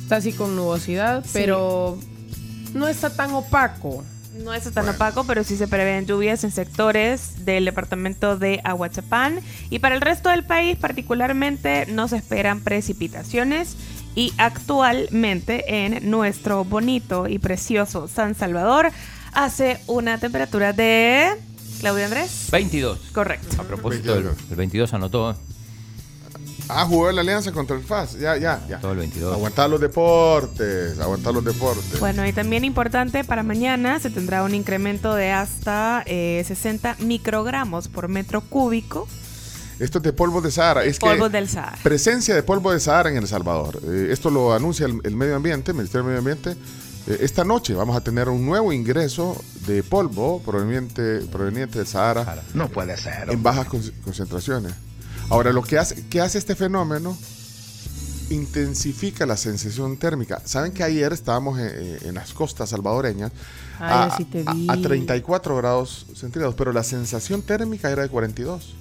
[0.03, 1.99] Está así con nubosidad, pero
[2.73, 4.03] no está tan opaco.
[4.43, 9.41] No es tan opaco, pero sí se prevén lluvias en sectores del departamento de Aguachapán.
[9.69, 13.77] Y para el resto del país, particularmente, no se esperan precipitaciones.
[14.15, 18.91] Y actualmente en nuestro bonito y precioso San Salvador
[19.33, 21.31] hace una temperatura de...
[21.81, 22.49] Claudio Andrés.
[22.53, 22.99] 22.
[23.13, 23.61] Correcto.
[23.61, 25.35] A propósito, el, el 22 anotó.
[26.69, 28.19] Ah, jugó la alianza contra el FAS.
[28.19, 28.79] Ya, ya, ya.
[28.79, 29.35] Todo el 22.
[29.35, 32.01] Aguantar los deportes, aguantar los deportes.
[32.01, 37.89] Bueno, y también importante para mañana se tendrá un incremento de hasta eh, 60 microgramos
[37.89, 39.09] por metro cúbico.
[39.83, 40.85] Esto es de polvo de Sahara.
[40.85, 41.79] Es que Polvos del Sahara.
[41.83, 43.81] Presencia de polvo de Sahara en El Salvador.
[43.85, 46.61] Eh, esto lo anuncia el, el medio ambiente, el Ministerio del Medio Ambiente.
[47.09, 52.43] Eh, esta noche vamos a tener un nuevo ingreso de polvo proveniente, proveniente del Sahara.
[52.55, 53.29] No puede ser.
[53.31, 54.73] En bajas con- concentraciones.
[55.31, 57.17] Ahora, lo que hace, ¿qué hace este fenómeno?
[58.31, 60.41] Intensifica la sensación térmica.
[60.45, 63.31] ¿Saben que ayer estábamos en, en las costas salvadoreñas
[63.79, 68.77] Ay, a, te a- a 34 grados centígrados, pero la sensación térmica era de 42?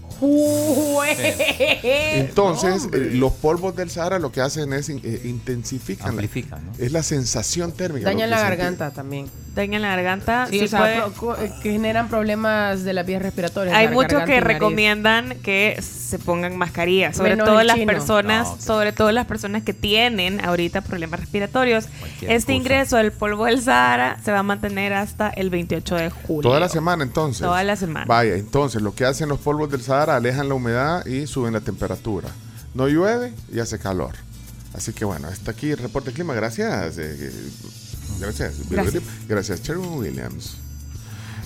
[2.15, 6.05] Entonces, eh, los polvos del Sahara lo que hacen es eh, intensifican.
[6.07, 6.71] la- Amplifican, ¿no?
[6.77, 8.05] Es la sensación térmica.
[8.05, 9.27] Dañan la garganta también.
[9.55, 10.47] Dañan la garganta.
[10.49, 13.75] Sí, sí o sea, puede- eh, que generan problemas de las vías respiratorias.
[13.75, 17.91] Hay la muchos que recomiendan que se pongan mascarillas, sobre Menos todo las chino.
[17.91, 21.87] personas, No, sobre todo las personas que tienen ahorita problemas respiratorios.
[21.99, 22.53] Cualquier Este cosa.
[22.53, 26.41] ingreso del polvo del Sahara se va a mantener hasta el 28 de julio.
[26.49, 27.41] Toda la semana entonces.
[27.41, 28.05] Toda la semana.
[28.07, 31.61] Vaya, entonces lo que hacen los polvos del Sahara alejan la humedad y suben la
[31.61, 32.29] temperatura.
[32.73, 34.15] No llueve y hace calor.
[34.73, 36.33] Así que bueno, está aquí el reporte de clima.
[36.33, 36.97] Gracias.
[36.97, 37.31] eh, eh,
[38.19, 38.53] gracias.
[38.69, 39.03] Gracias.
[39.27, 40.57] Gracias, Sherwin Williams.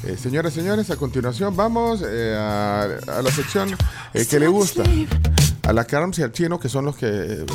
[0.04, 3.76] Eh, señoras y señores, a continuación vamos eh, a, a la sección
[4.14, 4.84] eh, que le gusta.
[5.64, 7.46] A la Carms y al chino, que son los que eh,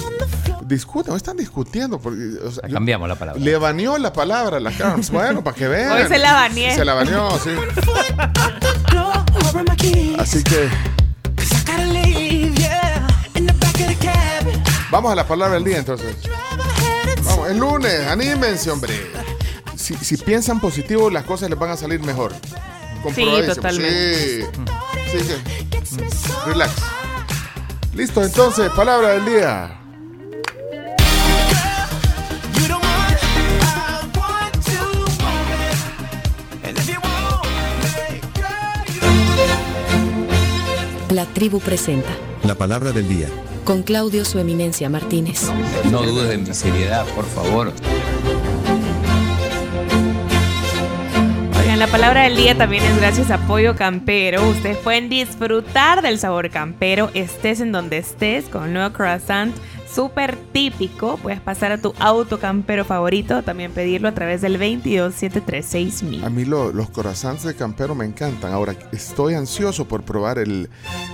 [0.67, 2.01] discuten, o están discutiendo.
[2.01, 3.41] Porque, o sea, yo- Cambiamos la palabra.
[3.41, 5.11] le baneó la palabra a la Carms.
[5.13, 5.93] Bueno, para que vean.
[5.93, 6.75] Hoy se la baneé.
[6.75, 7.51] Se la baneó, sí.
[10.19, 10.69] Así que
[14.91, 16.17] vamos a la palabra del día entonces.
[17.25, 18.95] Vamos, es lunes, anímense, hombre.
[19.77, 22.33] Si, si piensan positivo, las cosas les van a salir mejor.
[23.03, 23.55] Comprobadísimo.
[23.55, 24.47] totalmente.
[25.11, 26.05] Sí, sí, sí.
[26.47, 26.73] Relax.
[27.95, 29.77] Listo, entonces, palabra del día.
[41.11, 42.09] La tribu presenta
[42.45, 43.27] La palabra del día.
[43.71, 45.49] Con Claudio Su Eminencia Martínez.
[45.93, 47.73] No dudes de mi seriedad, por favor.
[51.57, 54.45] Oigan, la palabra del día también es gracias a Pollo Campero.
[54.49, 59.55] Ustedes pueden disfrutar del sabor campero, estés en donde estés, con el nuevo croissant
[59.95, 61.17] súper típico.
[61.19, 66.45] Puedes pasar a tu auto campero favorito, también pedirlo a través del 22736 A mí
[66.45, 68.53] lo- los croissants de Campero me encantan.
[68.53, 70.69] Ahora estoy ansioso por probar el,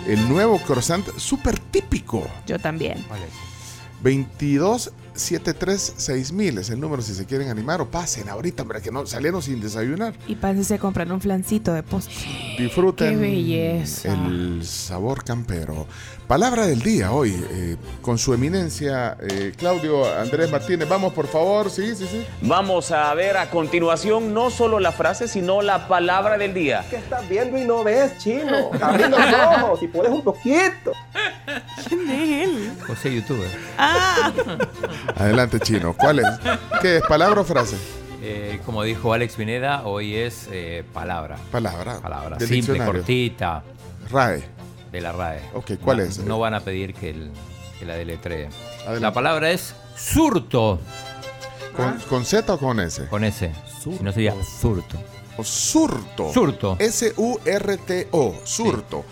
[0.07, 2.27] el nuevo croissant súper típico.
[2.47, 3.05] Yo también.
[5.17, 9.43] 22736000 es el número si se quieren animar o pasen ahorita, hombre, que no salieron
[9.43, 10.15] sin desayunar.
[10.29, 12.15] Y pásense comprando un flancito de postre.
[12.59, 14.13] Disfruten Qué belleza.
[14.13, 15.87] el sabor campero.
[16.27, 20.89] Palabra del día hoy, eh, con su eminencia, eh, Claudio Andrés Martínez.
[20.89, 22.27] Vamos, por favor, sí, sí, sí.
[22.43, 26.85] Vamos a ver a continuación no solo la frase, sino la palabra del día.
[26.91, 28.71] ¿Qué estás viendo y no ves, chino?
[28.83, 30.93] Abrí los ojos, si puedes un poquito.
[31.89, 32.73] ¿Quién es él?
[32.85, 33.49] José youtuber.
[33.79, 34.33] Ah.
[35.15, 35.95] Adelante, chino.
[35.97, 36.27] ¿Cuál es?
[36.83, 37.03] ¿Qué es?
[37.05, 37.77] ¿Palabra o frase?
[38.21, 41.37] Eh, como dijo Alex Pineda, hoy es eh, palabra.
[41.53, 42.01] Palabra.
[42.01, 42.37] Palabra.
[42.37, 42.93] Del Simple, diccionario.
[42.95, 43.63] cortita.
[44.11, 44.56] RAE.
[44.97, 45.43] De la RAE.
[45.53, 46.19] Ok, ¿cuál No- es?
[46.21, 47.31] No van a pedir que, el-
[47.79, 48.49] que la deletree.
[48.99, 50.81] La palabra es surto.
[51.77, 53.05] ¿Con, con Z o con S?
[53.09, 53.53] Con S.
[53.85, 54.97] Si no sería surto.
[55.37, 56.33] O surto.
[56.33, 56.77] Surto.
[56.79, 58.41] S-U-R-T-O.
[58.45, 59.05] Surto.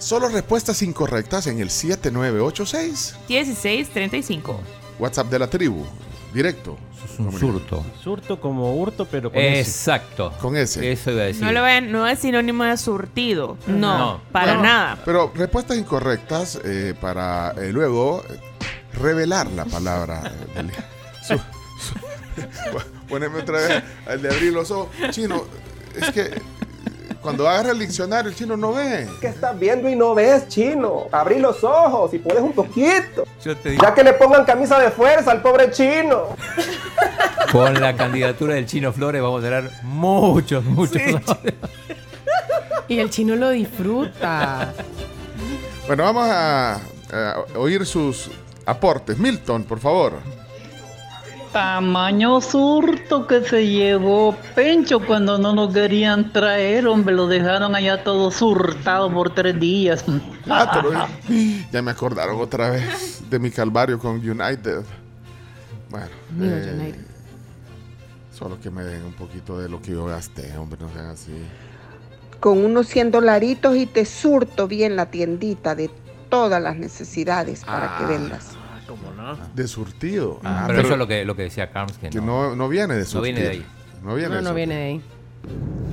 [0.00, 3.14] Solo respuestas incorrectas en el 7986.
[3.28, 4.58] 1635.
[4.98, 5.84] WhatsApp de la tribu.
[6.32, 6.78] Directo.
[7.04, 7.84] Es un surto.
[8.02, 9.60] Surto como hurto, pero con S.
[9.60, 10.32] Exacto.
[10.40, 10.90] Con S.
[10.92, 11.42] Eso iba a decir.
[11.42, 13.58] No lo vean, no es sinónimo de surtido.
[13.66, 14.20] No, No.
[14.32, 14.98] para nada.
[15.04, 18.38] Pero respuestas incorrectas eh, para eh, luego eh,
[18.94, 20.84] revelar la palabra eh, del día.
[21.22, 22.78] Su- su-
[23.08, 24.88] Poneme otra vez al de abrir los ojos.
[25.10, 25.44] Chino,
[26.00, 26.40] es que
[27.22, 29.08] cuando agarra el diccionario, el chino no ve.
[29.20, 31.04] ¿Qué estás viendo y no ves, chino?
[31.12, 33.24] Abrí los ojos, si puedes un poquito.
[33.44, 36.36] Yo te digo, Ya que le pongan camisa de fuerza al pobre chino.
[37.52, 41.00] con la candidatura del Chino Flores vamos a tener muchos, muchos.
[42.88, 44.72] Y el chino lo disfruta.
[45.86, 48.30] Bueno, vamos a, a oír sus
[48.66, 49.18] aportes.
[49.18, 50.14] Milton, por favor.
[51.52, 58.02] Tamaño surto que se llevó Pencho cuando no lo querían traer, hombre, lo dejaron allá
[58.02, 60.04] todo surtado por tres días.
[60.48, 60.92] Ah, pero
[61.70, 64.82] ya me acordaron otra vez de mi calvario con United.
[65.90, 67.06] Bueno, Viva eh, United.
[68.30, 71.32] solo que me den un poquito de lo que yo gasté, hombre, no sean así.
[72.40, 75.90] con unos 100 dolaritos y te surto bien la tiendita de
[76.28, 78.06] todas las necesidades para que
[79.18, 79.32] Ah.
[79.34, 79.54] vendas.
[79.56, 80.40] De surtido.
[80.44, 82.56] Ah, Ah, pero, eso es lo que, lo que decía Carms, que, que no, no,
[82.56, 83.34] no viene de no surtir.
[83.34, 83.66] viene de ahí.
[84.02, 85.02] No viene No, de no viene de ahí.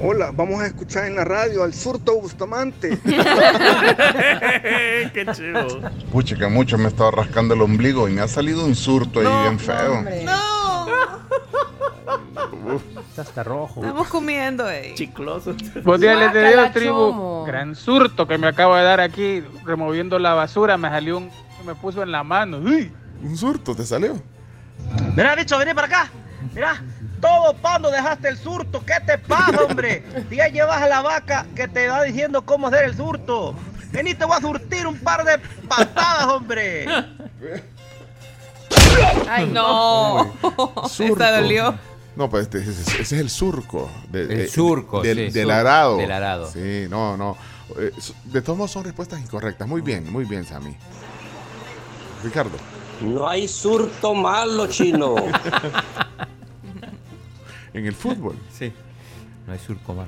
[0.02, 3.00] Hola, vamos a escuchar en la radio al surto Bustamante.
[5.14, 5.82] Qué chido.
[6.12, 9.20] Pucha, que mucho me he estado rascando el ombligo y me ha salido un surto
[9.22, 10.04] ahí bien feo.
[10.26, 10.88] No.
[13.10, 13.82] Está hasta rojo.
[13.82, 14.94] Estamos comiendo, eh.
[14.96, 15.56] Chicloso.
[15.84, 17.44] Buen día, les Guácala, digo, tribu.
[17.46, 20.78] Gran surto que me acabo de dar aquí removiendo la basura.
[20.78, 21.30] Me salió un.
[21.70, 22.58] Me puso en la mano.
[22.58, 22.92] Uy.
[23.22, 24.20] Un surto te salió.
[25.16, 26.10] Mira, bicho, vení para acá.
[26.56, 26.82] Mira,
[27.22, 28.84] todo pando dejaste el surto.
[28.84, 30.04] ¿Qué te pasa, hombre?
[30.32, 33.54] Ya llevas a la vaca que te va diciendo cómo hacer el surto.
[33.92, 36.88] Vení, te voy a surtir un par de patadas, hombre.
[39.30, 40.34] Ay, no.
[40.90, 41.14] Surto.
[41.24, 41.76] Esa dolió.
[42.16, 43.92] No, pues este, ese, ese es el surco.
[44.10, 45.98] de- El de- surco, Del, sí, del surco, arado.
[45.98, 46.50] del arado.
[46.52, 47.38] Sí, no, no.
[47.78, 47.92] Eh,
[48.26, 49.68] De todos modos son respuestas incorrectas.
[49.68, 50.76] Muy bien, muy bien, Sammy.
[52.24, 52.58] Ricardo.
[53.02, 55.16] No hay surto malo, chino.
[57.72, 58.36] En el fútbol.
[58.52, 58.74] Sí.
[59.46, 60.08] No hay surco mal.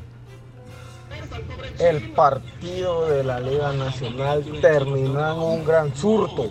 [1.80, 6.49] El partido de la Liga Nacional terminó en un gran surto.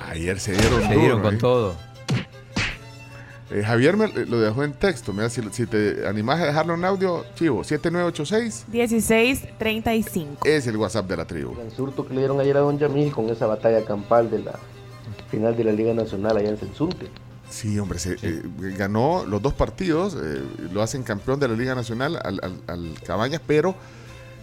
[0.00, 1.38] Ayer se dieron Se duro, dieron con ¿eh?
[1.38, 1.74] todo.
[3.50, 5.12] Eh, Javier me lo dejó en texto.
[5.12, 10.40] Mira, si, si te animás a dejarlo en audio, chivo, 7986 1635.
[10.44, 11.54] es el WhatsApp de la tribu.
[11.60, 14.52] El surto que le dieron ayer a Don Yamil con esa batalla campal de la
[15.30, 17.08] final de la Liga Nacional allá en Sensunte.
[17.50, 18.42] Sí, hombre, se, eh,
[18.76, 20.42] ganó los dos partidos, eh,
[20.72, 23.74] lo hacen campeón de la Liga Nacional al, al- al Cabañas, pero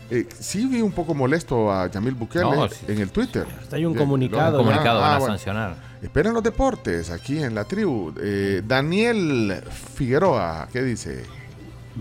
[0.09, 3.45] eh, sí vi un poco molesto a Yamil Bukele No, sí, en el Twitter.
[3.61, 4.69] Hasta hay un Eh, comunicado, lo- ¿no?
[4.69, 5.33] ah, Comunicado, van ah, a bueno.
[5.33, 5.90] sancionar.
[6.01, 8.11] Esperan los deportes aquí en la tribu.
[8.19, 9.63] Eh, Daniel
[9.95, 11.23] Figueroa, ¿qué dice?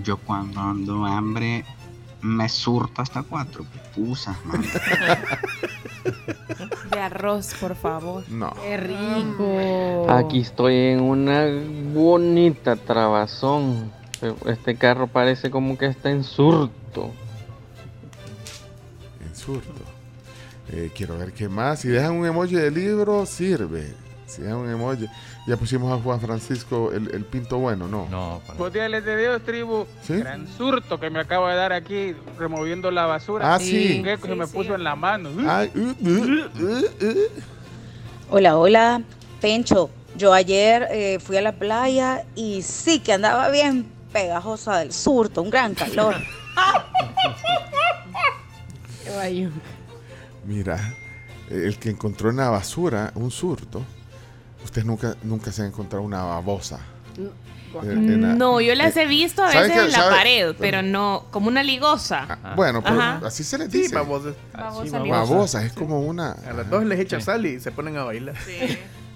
[0.03, 1.65] Yo cuando ando hambre
[2.23, 4.63] me surto hasta cuatro pupusas, man.
[6.91, 8.25] De arroz, por favor.
[8.31, 8.55] No.
[8.63, 10.11] Qué rico.
[10.11, 11.45] Aquí estoy en una
[11.93, 13.93] bonita trabazón.
[14.47, 17.11] Este carro parece como que está en surto.
[19.27, 19.80] En surto.
[20.73, 21.81] Eh, quiero ver qué más.
[21.81, 23.93] Si dejan un emoji de libro, sirve.
[24.27, 25.09] Si dejan un emoji.
[25.47, 28.07] Ya pusimos a Juan Francisco el, el pinto bueno, ¿no?
[28.09, 29.85] No, Buen día, les digo, tribu.
[30.03, 30.19] ¿Sí?
[30.19, 33.55] Gran surto que me acabo de dar aquí removiendo la basura.
[33.55, 34.01] Ah, sí.
[34.05, 35.31] Que se me puso en la mano.
[35.49, 37.17] Ay, uh, uh, uh, uh.
[38.31, 39.03] Hola, hola,
[39.41, 39.91] Pencho.
[40.17, 45.43] Yo ayer eh, fui a la playa y sí que andaba bien pegajosa del surto,
[45.43, 46.15] un gran calor.
[50.45, 50.95] Mira,
[51.51, 53.83] eh, el que encontró en la basura un surto,
[54.65, 56.81] usted nunca, nunca se ha encontrado una babosa.
[57.19, 57.31] Eh,
[57.93, 60.17] en la- No, yo las eh, he visto a ¿sabe veces en la ¿Sabe?
[60.17, 62.39] pared, pero no, como una ligosa.
[62.57, 63.21] Bueno, pero Ajá.
[63.27, 63.95] así se les dice.
[63.95, 64.35] babosas.
[64.53, 66.33] Babosa, Babosa, es como una.
[66.33, 68.35] A las dos les echa sal y se ponen a bailar.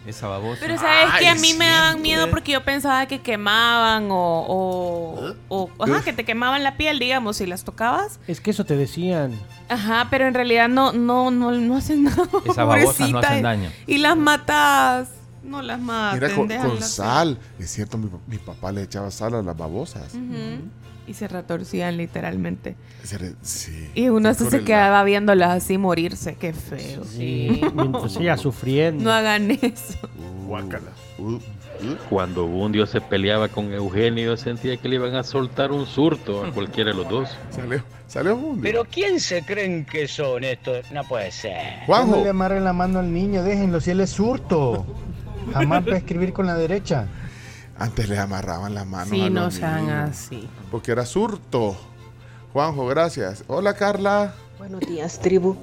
[0.06, 0.58] Esa babosa.
[0.60, 2.30] Pero sabes Ay, que a mí me dan cierto, miedo eh.
[2.30, 4.14] porque yo pensaba que quemaban o,
[4.48, 8.20] o, o- ajá, que te quemaban la piel, digamos, si las tocabas.
[8.26, 9.32] Es que eso te decían.
[9.68, 12.22] Ajá, pero en realidad no, no, no, no hacen nada.
[12.44, 13.70] Esas babosas no hacen daño.
[13.86, 15.08] Y las matas.
[15.42, 16.20] No las maten.
[16.48, 17.38] Mira, con, sal.
[17.58, 20.14] Es cierto, mi, mi papá le echaba sal a las babosas.
[20.14, 20.60] Ujú.
[21.06, 22.76] Y se retorcían literalmente.
[23.02, 23.90] Se le- sí.
[23.94, 26.34] Y uno se quedaba viéndolas así morirse.
[26.36, 27.04] Qué feo.
[27.04, 29.04] Sí, mientras ella sufriendo.
[29.04, 29.98] No hagan eso.
[30.46, 30.90] Guácala.
[32.08, 36.50] Cuando Bundio se peleaba con Eugenio, sentía que le iban a soltar un surto a
[36.52, 37.36] cualquiera de los dos.
[37.50, 38.62] Salió, salió Bundio.
[38.62, 40.90] Pero ¿quién se creen que son estos?
[40.92, 41.80] No puede ser.
[41.88, 44.86] No le amarren la mano al niño, déjenlo, si él es surto.
[45.52, 47.06] Jamás va a escribir con la derecha.
[47.78, 49.08] Antes le amarraban las manos.
[49.08, 50.48] Sí, a no los sean niños, así.
[50.70, 51.76] Porque era surto.
[52.52, 53.44] Juanjo, gracias.
[53.48, 54.34] Hola, Carla.
[54.58, 55.56] Buenos días, tribu.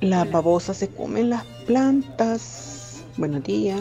[0.00, 3.02] Las babosas se comen las plantas.
[3.16, 3.80] Buenos días.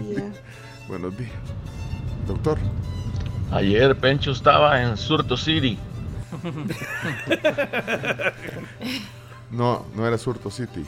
[0.00, 0.24] días.
[0.88, 1.30] Buenos días.
[2.26, 2.58] Doctor.
[3.50, 5.78] Ayer Pencho estaba en Surto City.
[9.50, 10.82] No, no era Surto City.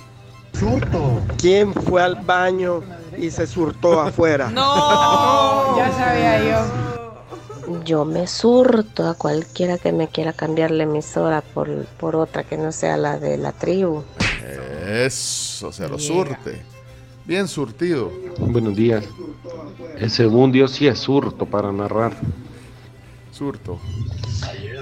[0.59, 1.21] Surto.
[1.39, 2.83] ¿Quién fue al baño
[3.19, 4.51] y se surtó afuera?
[4.51, 7.81] No, ya sabía yo.
[7.85, 12.57] Yo me surto a cualquiera que me quiera cambiar la emisora por, por otra que
[12.57, 14.05] no sea la de la tribu.
[14.87, 16.63] Eso, se lo surte.
[17.25, 18.13] Bien surtido.
[18.39, 19.05] Buenos días.
[19.99, 22.13] Ese bundio sí es surto para narrar.
[23.33, 23.81] Surto.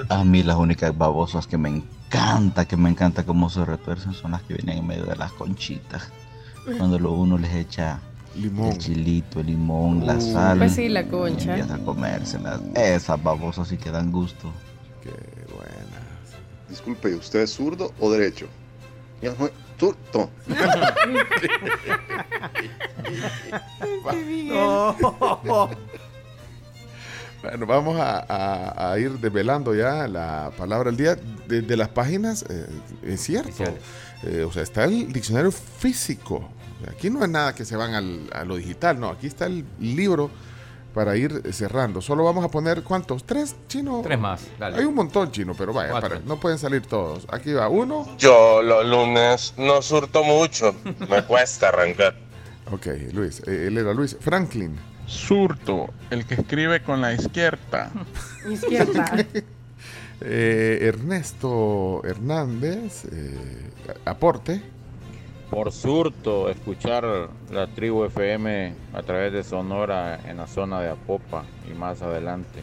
[0.09, 1.69] A mí las únicas babosas que me
[2.13, 5.33] encanta, que me encanta cómo se retuercen son las que vienen en medio de las
[5.33, 6.11] conchitas.
[6.79, 8.01] Cuando lo uno les echa
[8.37, 10.59] el chilito, el limón, la sal.
[10.59, 11.57] Pues sí, la y concha.
[11.57, 12.61] Empieza a comérselas.
[12.75, 14.53] Esas babosas sí que dan gusto.
[15.03, 15.11] Qué
[15.53, 16.37] buenas.
[16.69, 18.47] Disculpe, ¿usted es zurdo o derecho?
[19.21, 20.31] Yo soy zurdo.
[24.53, 25.69] No.
[27.43, 31.17] Bueno, vamos a, a- a ir desvelando ya la palabra del día.
[31.49, 32.67] Desde las páginas, eh,
[33.03, 33.65] es cierto.
[34.23, 36.49] Eh, o sea, está el diccionario físico.
[36.89, 39.09] Aquí no es nada que se van al- a lo digital, no.
[39.11, 40.31] Aquí está el libro
[40.95, 42.01] para ir cerrando.
[42.01, 43.25] Solo vamos a poner, ¿cuántos?
[43.25, 44.01] ¿Tres, chino?
[44.05, 44.79] Tres más, dale.
[44.79, 47.27] Hay un montón, chino, pero vaya, para- no pueden salir todos.
[47.33, 48.07] Aquí va uno.
[48.19, 50.75] Yo los lunes no surto mucho,
[51.09, 52.15] me cuesta arrancar.
[52.71, 53.41] Ok, Luis.
[53.47, 54.17] eh, él era Luis.
[54.21, 54.77] Franklin.
[55.13, 57.91] Surto, el que escribe con la izquierda.
[58.51, 59.27] Izquierda.
[60.25, 63.07] Eh, Ernesto Hernández.
[63.11, 63.71] eh,
[64.05, 64.63] aporte.
[65.51, 71.43] Por surto, escuchar la tribu FM a través de Sonora en la zona de Apopa
[71.69, 72.63] y más adelante.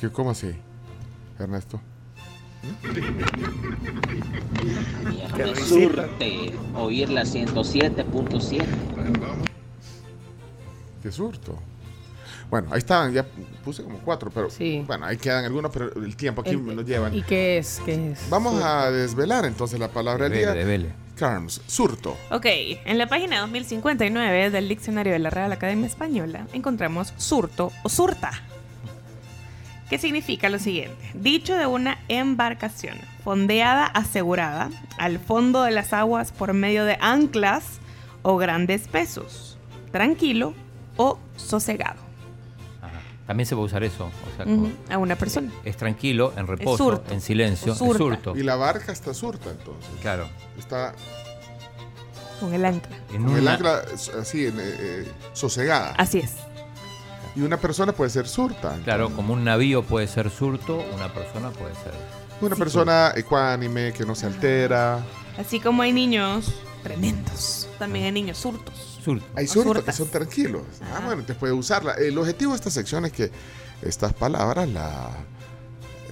[0.00, 0.52] ¿Qué, ¿Cómo así,
[1.36, 1.80] Ernesto?
[5.36, 8.64] Me surte oír la 107.7.
[11.02, 11.58] Qué surto.
[12.50, 13.26] Bueno, ahí estaban, ya
[13.64, 14.48] puse como cuatro, pero
[14.86, 17.14] bueno, ahí quedan algunos, pero el tiempo aquí El- nos llevan.
[17.14, 17.80] ¿Y qué es?
[17.84, 18.30] ¿Qué es?
[18.30, 20.94] Vamos a desvelar entonces la palabra del día.
[21.14, 22.16] Carms, surto.
[22.30, 27.88] Ok, en la página 2059 del diccionario de la Real Academia Española encontramos surto o
[27.88, 28.30] surta.
[29.90, 30.96] ¿Qué significa lo siguiente?
[31.14, 37.64] Dicho de una embarcación fondeada asegurada al fondo de las aguas por medio de anclas
[38.22, 39.58] o grandes pesos,
[39.90, 40.54] tranquilo
[40.98, 42.06] o sosegado.
[43.26, 44.06] También se puede usar eso.
[44.06, 45.50] O sea, A una persona.
[45.62, 47.12] es tranquilo, en reposo, surto.
[47.12, 48.34] en silencio, es surto.
[48.36, 49.90] Y la barca está surta entonces.
[50.00, 50.28] Claro.
[50.58, 50.94] Está
[52.40, 52.96] Con el ancla.
[53.12, 53.82] En con el ancla
[54.18, 55.90] así, en, eh, eh, sosegada.
[55.98, 56.36] Así es.
[57.36, 58.74] Y una persona puede ser surta.
[58.84, 61.92] Claro, como un navío puede ser surto, una persona puede ser.
[62.40, 65.00] Una persona ecuánime, que no se altera.
[65.36, 68.87] Así como hay niños tremendos, también hay niños surtos.
[69.02, 69.24] Surto.
[69.36, 70.62] Hay surtos que son tranquilos.
[70.94, 71.92] Ah, bueno, te puede usarla.
[71.94, 73.30] El objetivo de esta sección es que
[73.82, 75.10] estas palabras la-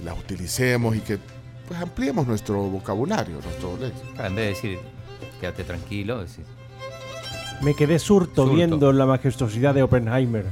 [0.03, 1.19] las utilicemos y que
[1.67, 4.07] pues ampliemos nuestro vocabulario, nuestro léxico.
[4.23, 4.79] En vez de decir,
[5.41, 6.45] quédate tranquilo, decir,
[7.61, 8.55] Me quedé surto, Surto.
[8.55, 10.45] viendo la majestuosidad de Oppenheimer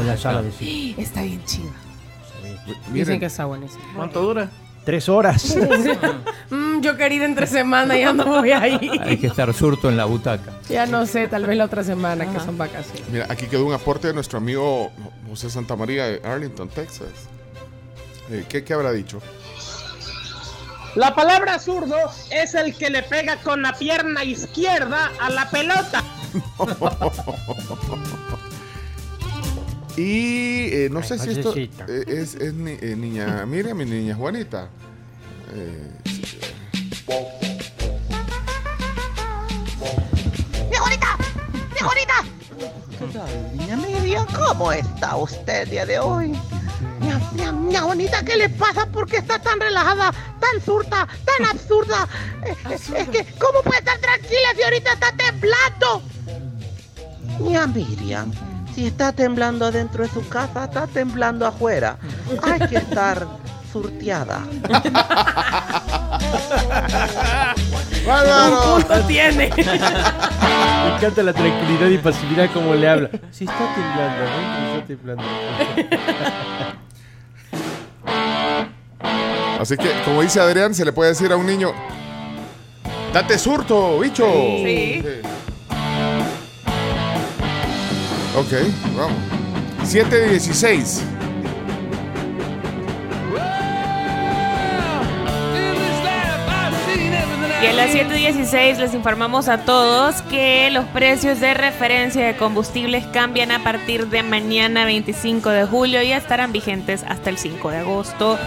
[0.00, 0.94] en la sala de cine.
[0.96, 1.70] Ah, Está bien chido.
[2.92, 3.82] Dicen que está buenísimo.
[3.94, 4.50] ¿Cuánto dura?
[4.84, 5.56] Tres horas.
[6.50, 9.00] Mm, yo quería ir entre semana, ya no voy a ir.
[9.02, 10.52] hay que estar surto en la butaca.
[10.68, 13.02] Ya no sé, tal vez la otra semana, que son vacaciones.
[13.10, 14.92] Mira, aquí quedó un aporte de nuestro amigo
[15.28, 17.08] José Santamaría de Arlington, Texas.
[18.30, 19.20] Eh, ¿qué, ¿Qué habrá dicho?
[20.94, 21.96] La palabra zurdo
[22.30, 26.04] es el que le pega con la pierna izquierda a la pelota.
[29.96, 31.70] Y eh, no sé si esto eh,
[32.08, 34.68] es, es ni- eh, niña Miriam y niña Juanita.
[35.52, 35.90] Eh.
[40.70, 42.24] ¡Mi bonita!
[42.98, 44.26] ¿Qué tal, niña Miriam?
[44.34, 46.32] ¿Cómo está usted el día de hoy?
[47.68, 48.86] Mia bonita, ¿qué le pasa?
[48.86, 52.08] ¿Por qué está tan relajada, tan surta, tan absurda?
[52.46, 56.02] Eh, eh, Es que, ¿cómo puede estar tranquila si ahorita está temblando?
[57.40, 58.32] Mia Miriam,
[58.74, 61.96] si está temblando dentro de su casa, está temblando afuera.
[62.42, 63.26] Hay que estar
[63.72, 64.40] surteada.
[68.06, 68.76] ¡Bárbaro!
[68.76, 69.50] Un punto tiene.
[69.56, 73.10] Me encanta la tranquilidad y pasividad como le habla.
[73.30, 74.74] Sí, está temblando, ¿no?
[74.74, 75.24] Está temblando.
[79.60, 81.72] Así que, como dice Adrián, se le puede decir a un niño:
[83.12, 84.26] ¡Date surto, bicho!
[84.26, 85.02] Sí.
[88.36, 88.52] Ok,
[88.96, 89.16] vamos.
[89.84, 91.02] 7 de 16.
[97.62, 103.06] Y en las 7.16 les informamos a todos que los precios de referencia de combustibles
[103.06, 107.78] cambian a partir de mañana 25 de julio y estarán vigentes hasta el 5 de
[107.78, 108.38] agosto.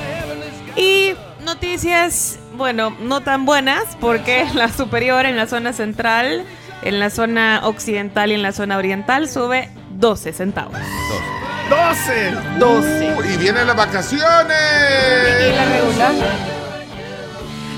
[0.75, 1.13] Y
[1.45, 6.45] noticias, bueno, no tan buenas porque la superior en la zona central,
[6.81, 10.77] en la zona occidental y en la zona oriental sube 12 centavos.
[11.69, 12.31] 12.
[12.59, 13.13] 12.
[13.17, 14.23] Uh, y vienen las vacaciones.
[15.49, 16.13] ¿Y la regular?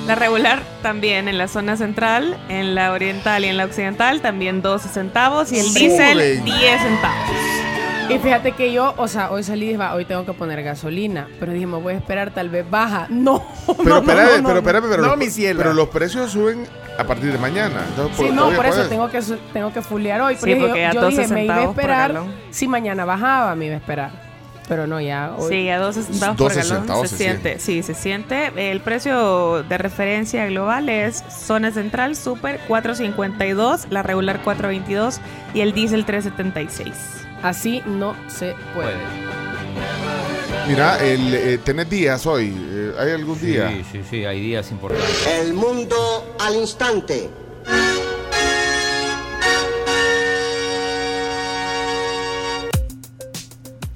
[0.08, 4.62] La regular también en la zona central, en la oriental y en la occidental también
[4.64, 7.30] 12 centavos y el diésel 10 centavos.
[8.10, 10.64] Y fíjate que yo, o sea, hoy salí y dije, "Va, hoy tengo que poner
[10.64, 11.28] gasolina.
[11.40, 13.06] Pero dije, me voy a esperar, tal vez baja.
[13.10, 14.58] No, Pero no, no, espérame, no, pero no.
[14.60, 15.60] espérame, pero, No, los, mi cielo.
[15.60, 16.66] pero los precios suben
[17.00, 17.82] a partir de mañana.
[17.90, 19.22] Entonces, Sí, no, por eso tengo que,
[19.54, 20.36] tengo que fulear hoy.
[20.36, 22.14] Sí, porque yo, a yo 12 dije, me iba a centavos por esperar.
[22.14, 22.34] galón.
[22.52, 24.30] Si mañana bajaba, me iba a esperar.
[24.68, 25.50] Pero no, ya hoy.
[25.50, 27.60] Sí, a 12 centavos por 12 galón centavos se, se siente.
[27.60, 28.52] Sí, se siente.
[28.72, 35.20] El precio de referencia global es zona central super 4.52, la regular 4.22
[35.54, 36.94] y el diésel 3.76.
[37.42, 38.98] Así no se puede.
[40.68, 42.54] Mira, el, eh, tenés días hoy.
[42.56, 43.70] eh, ¿Hay algún día?
[43.70, 45.28] Sí, sí, sí, hay días importantes.
[45.28, 47.30] El mundo al instante.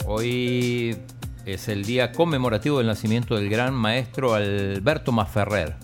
[0.06, 0.98] Hoy
[1.46, 5.76] es el día conmemorativo del nacimiento del gran maestro Alberto Maferrer.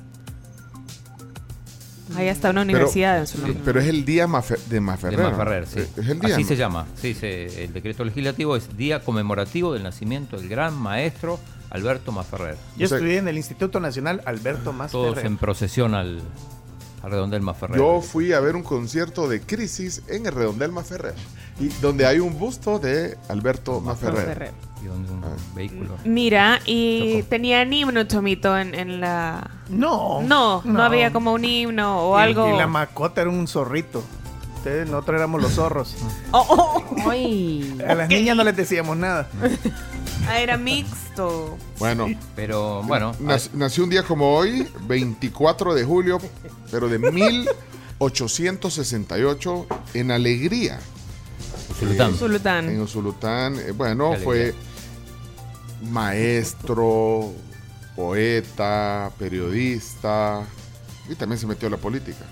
[2.16, 3.60] Ahí está una Pero- universidad en su nombre.
[3.64, 5.18] Pero es el día Mafe- de Maferrer.
[5.18, 5.24] De.
[5.24, 5.80] Maferrer, sí.
[5.80, 6.34] Es el día.
[6.36, 6.48] Así ¿no?
[6.50, 6.86] se llama.
[7.00, 11.40] Sí, se- el decreto legislativo es Día Conmemorativo del Nacimiento del Gran Maestro
[11.70, 12.56] Alberto Maferrer.
[12.78, 16.20] Yo estudié en el Instituto Nacional Alberto Más Todos en procesión al,
[17.04, 17.78] al redondel Maferrer.
[17.78, 21.14] Yo fui a ver un concierto de Crisis en el Redondel Maferrer.
[21.60, 24.54] Y donde hay un busto de Alberto Maferrer.
[24.82, 25.22] Y donde un
[25.54, 25.96] vehículo.
[26.06, 29.50] Mira, y tenían himno, Chomito, en, en la...
[29.68, 30.22] No.
[30.22, 30.84] No, no, No.
[30.84, 32.54] había como un himno o Y- algo...
[32.54, 34.02] Y la macota era un zorrito.
[34.56, 35.96] Ustedes, nosotros éramos los zorros.
[37.10, 37.78] Ay.
[37.88, 39.28] A las niñas no les decíamos nada.
[40.28, 41.58] Ah, era mixto.
[41.78, 42.08] Bueno.
[42.36, 43.14] Pero bueno.
[43.22, 46.20] Nac- nació un día como hoy, 24 de julio,
[46.72, 50.80] pero de 1868, en Alegría.
[51.80, 52.10] Usulután.
[52.10, 52.70] Eh, Usulután.
[52.70, 53.56] En Usulután.
[53.60, 54.56] eh, bueno, Qué fue
[55.90, 57.32] maestro,
[57.96, 60.44] poeta, periodista
[61.10, 62.26] y también se metió a la política.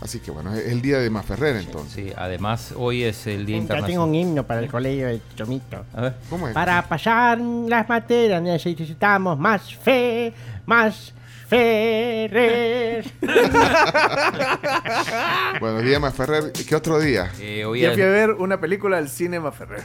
[0.00, 1.92] Así que bueno, es el día de Maferrer entonces.
[1.92, 5.84] Sí, además hoy es el Día Ya tengo un himno para el colegio de Chomito.
[5.92, 6.14] A ver.
[6.30, 6.54] ¿Cómo es?
[6.54, 10.32] Para pasar las materias necesitamos más fe,
[10.66, 11.12] más
[11.48, 13.04] Ferrer.
[15.60, 16.52] Bueno, día Maferrer.
[16.52, 17.30] ¿Qué otro día?
[17.40, 19.82] Eh, hoy Yo fui a ver una película al Cinema Ferrer.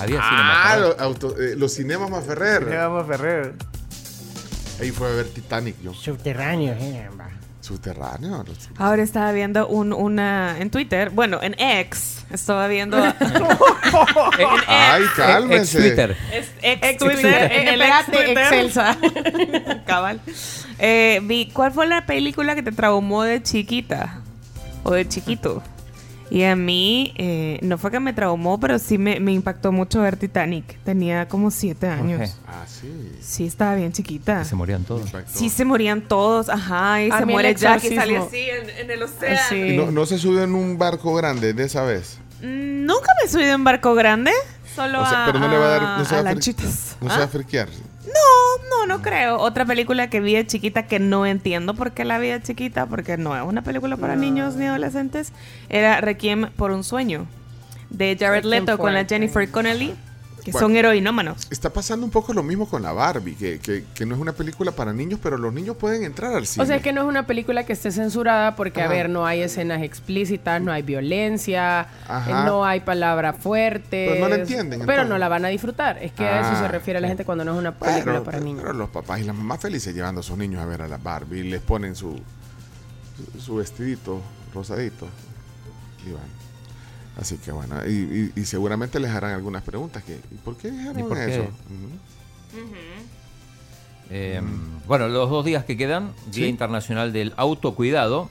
[0.00, 0.80] había Ah, Maferrer.
[0.88, 2.64] los, auto- eh, los cinemas Maferrer.
[2.64, 3.52] Cinema Ferrer.
[4.80, 5.92] Ahí fue a ver Titanic yo.
[5.94, 7.08] Subterráneos, eh.
[7.62, 8.44] Subterráneo.
[8.46, 13.14] los- Ahora estaba viendo un, una en Twitter, bueno, en X, estaba viendo en
[14.66, 15.78] Ay, cálmese.
[15.78, 16.16] Ex Twitter.
[16.32, 17.52] Es ex, Ex Twitter, Twitter.
[17.52, 18.38] en el ex Twitter.
[18.38, 18.96] excelsa.
[19.86, 20.20] Cabal.
[20.78, 24.20] Eh, vi, ¿cuál fue la película que te traumó de chiquita?
[24.82, 25.62] O de chiquito.
[26.34, 30.00] Y a mí, eh, no fue que me traumó, pero sí me, me impactó mucho
[30.00, 30.78] ver Titanic.
[30.82, 32.38] Tenía como siete años.
[32.46, 33.12] Ah, sí.
[33.20, 34.42] Sí, estaba bien chiquita.
[34.46, 35.12] Se morían todos.
[35.26, 38.90] Sí, se morían todos, ajá, y A se muere Jack y sale así en, en
[38.90, 39.40] el océano.
[39.50, 39.56] Sí.
[39.56, 42.18] Y no, no se subió en un barco grande de esa vez.
[42.40, 44.30] Mm, Nunca me he subido en barco grande,
[44.74, 45.98] solo O sea, a, pero no le va a dar.
[45.98, 46.96] No se a va a, fri- lanchitas.
[47.02, 47.18] no se ¿Ah?
[47.18, 47.68] va a friquear.
[48.06, 49.38] No, no, no creo.
[49.38, 52.86] Otra película que vi de chiquita que no entiendo por qué la vi de chiquita,
[52.86, 55.32] porque no es una película para niños ni adolescentes,
[55.68, 57.26] era Requiem por un sueño,
[57.90, 59.94] de Jared Requiem Leto con la Jennifer Connelly,
[60.44, 60.66] que Bueno.
[60.68, 61.46] son heroinómanos.
[61.50, 64.32] Está pasando un poco lo mismo con la Barbie, que, que, que no es una
[64.32, 66.64] película para niños, pero los niños pueden entrar al cine.
[66.64, 69.40] O sea que no es una película que esté censurada porque, a ver, no hay
[69.42, 72.44] escenas explícitas, no hay violencia, Ajá.
[72.44, 74.10] no hay palabras fuertes.
[74.10, 75.08] Pero no la entienden, Pero entonces.
[75.10, 75.98] no la van a disfrutar.
[76.02, 78.24] Es que a eso Ah, se refiere la gente cuando no es una película Pero,
[78.24, 78.62] para niños.
[78.62, 80.98] pero los papás y las mamás felices llevando a sus niños a ver a la
[80.98, 82.20] Barbie y les ponen su,
[83.34, 84.20] su, su vestidito
[84.52, 85.06] rosadito.
[86.06, 86.41] Y van.
[87.20, 87.90] Así que bueno, y,
[88.36, 90.02] y- y seguramente les harán algunas preguntas.
[90.04, 91.34] Que, ¿y ¿Por qué dijeron ¿Y por qué?
[91.34, 91.44] eso?
[94.10, 94.40] Eh,
[94.86, 96.50] Bueno, los dos días que quedan, Día Sí.
[96.50, 98.28] Internacional del Autocuidado.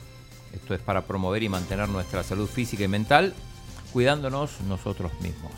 [0.53, 3.33] Esto es para promover y mantener nuestra salud física y mental,
[3.93, 5.51] cuidándonos nosotros mismos.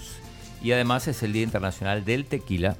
[0.61, 2.77] Y además es el Día Internacional del Tequila.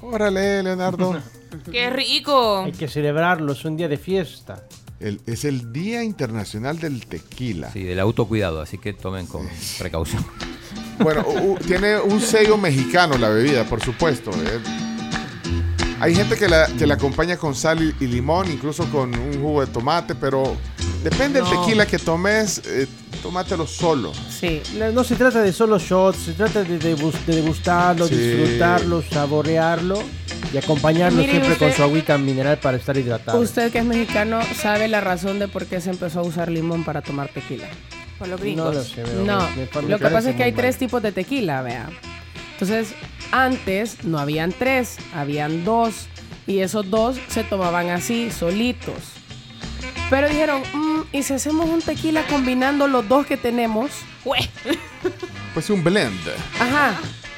[0.00, 1.16] Órale, Leonardo.
[1.70, 2.62] ¡Qué rico!
[2.64, 4.64] Hay que celebrarlo, es un día de fiesta.
[5.02, 7.70] El- es el Día Internacional del Tequila.
[7.72, 9.48] Sí, del autocuidado, así que tomen con
[9.78, 10.24] precaución.
[11.00, 14.30] Bueno, u- tiene un sello mexicano la bebida, por supuesto.
[14.30, 14.60] eh.
[16.00, 19.40] Hay gente que la, que la acompaña con sal y, y limón, incluso con un
[19.40, 20.56] jugo de tomate, pero
[21.02, 21.60] depende del No.
[21.64, 22.86] tequila que tomes, eh,
[23.22, 24.12] tómatelo solo.
[24.30, 24.60] Sí.
[24.78, 26.78] No, no se trata de solo shots, se trata de,
[27.26, 28.14] degustarlo, Sí.
[28.16, 30.02] disfrutarlo, saborearlo
[30.52, 33.38] y acompañarlo Mire siempre con su agüita mineral para estar hidratado.
[33.40, 36.84] Usted que es mexicano sabe la razón de por qué se empezó a usar limón
[36.84, 37.68] para tomar tequila.
[38.18, 38.74] Por los No gringos.
[38.74, 40.60] lo sé, pero No, me- me- me lo que pasa es que hay mal.
[40.60, 41.88] tres tipos de tequila, vea.
[42.52, 42.88] Entonces,
[43.32, 46.06] antes no habían tres, habían dos.
[46.46, 48.94] Y esos dos se tomaban así, solitos.
[50.10, 53.90] Pero dijeron, "Mm, ¿y si hacemos un tequila combinando los dos que tenemos?
[55.54, 56.18] Pues un blend.
[56.60, 56.94] Ajá.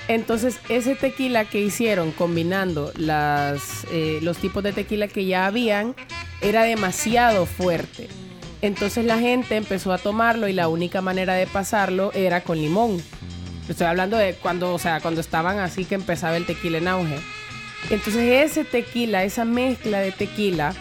[0.07, 5.95] Entonces, ese tequila que hicieron combinando las, eh, los tipos de tequila que ya habían
[6.41, 8.09] era demasiado fuerte.
[8.61, 13.03] Entonces la gente empezó a tomarlo y la única manera de pasarlo era con limón.
[13.69, 17.19] Estoy hablando de cuando, o sea, cuando estaban así que empezaba el tequila en auge.
[17.91, 20.74] Entonces ese tequila, esa mezcla de tequila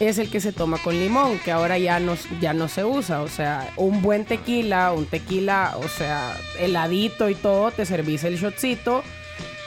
[0.00, 3.22] es el que se toma con limón, que ahora ya no, ya no se usa.
[3.22, 8.38] O sea, un buen tequila, un tequila, o sea, heladito y todo, te servís el
[8.38, 9.02] shotcito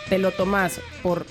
[0.10, 1.26] te lo tomas por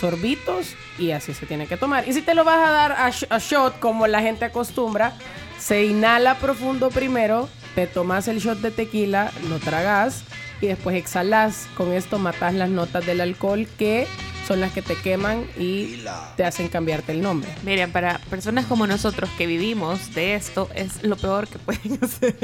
[0.00, 2.08] sorbitos y así se tiene que tomar.
[2.08, 5.12] Y si te lo vas a dar a, sh- a shot como la gente acostumbra,
[5.58, 10.22] se inhala profundo primero, te tomas el shot de tequila, lo tragas
[10.62, 11.66] y después exhalas.
[11.76, 14.06] Con esto matas las notas del alcohol que
[14.46, 16.02] son las que te queman y
[16.36, 17.48] te hacen cambiarte el nombre.
[17.64, 22.36] Miren, para personas como nosotros que vivimos de esto, es lo peor que pueden hacer.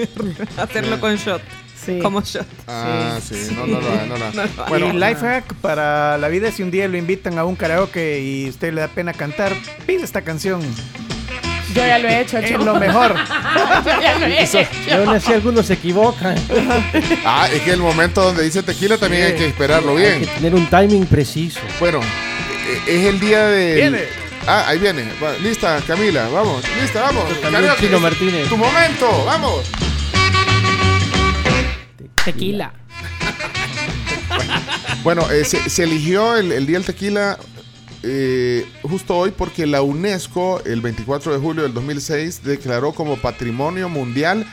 [0.56, 1.43] Hacerlo con shot.
[2.02, 2.47] Como shot.
[2.68, 4.18] Ah, sí, no, no no.
[4.18, 4.51] No hagan.
[4.68, 8.48] Bueno, life hack para la vida si un día lo invitan a un karaoke y
[8.48, 9.52] usted le da pena cantar,
[9.86, 10.60] pide esta canción.
[11.74, 13.14] Yo ya lo he hecho, Es lo mejor.
[13.84, 14.59] Yo ya lo he hecho.
[14.86, 16.34] y aún así algunos se equivocan.
[17.24, 20.20] Ah, es que el momento donde dice tequila también hay que esperarlo Hay bien.
[20.20, 21.60] que tener un timing preciso.
[21.78, 23.74] Bueno, eh, es el día de.
[23.76, 24.01] Viene.
[24.47, 25.05] Ah, ahí viene.
[25.22, 26.64] Va, Lista, Camila, vamos.
[26.80, 27.24] Lista, vamos.
[27.40, 28.48] También Karaoke, Chino es Martínez.
[28.48, 29.64] Tu momento, vamos.
[32.24, 32.72] Tequila.
[35.02, 37.38] Bueno, eh, se, se eligió el, el Día del Tequila
[38.02, 43.89] eh, justo hoy porque la UNESCO, el 24 de julio del 2006, declaró como Patrimonio
[43.89, 44.47] Mundial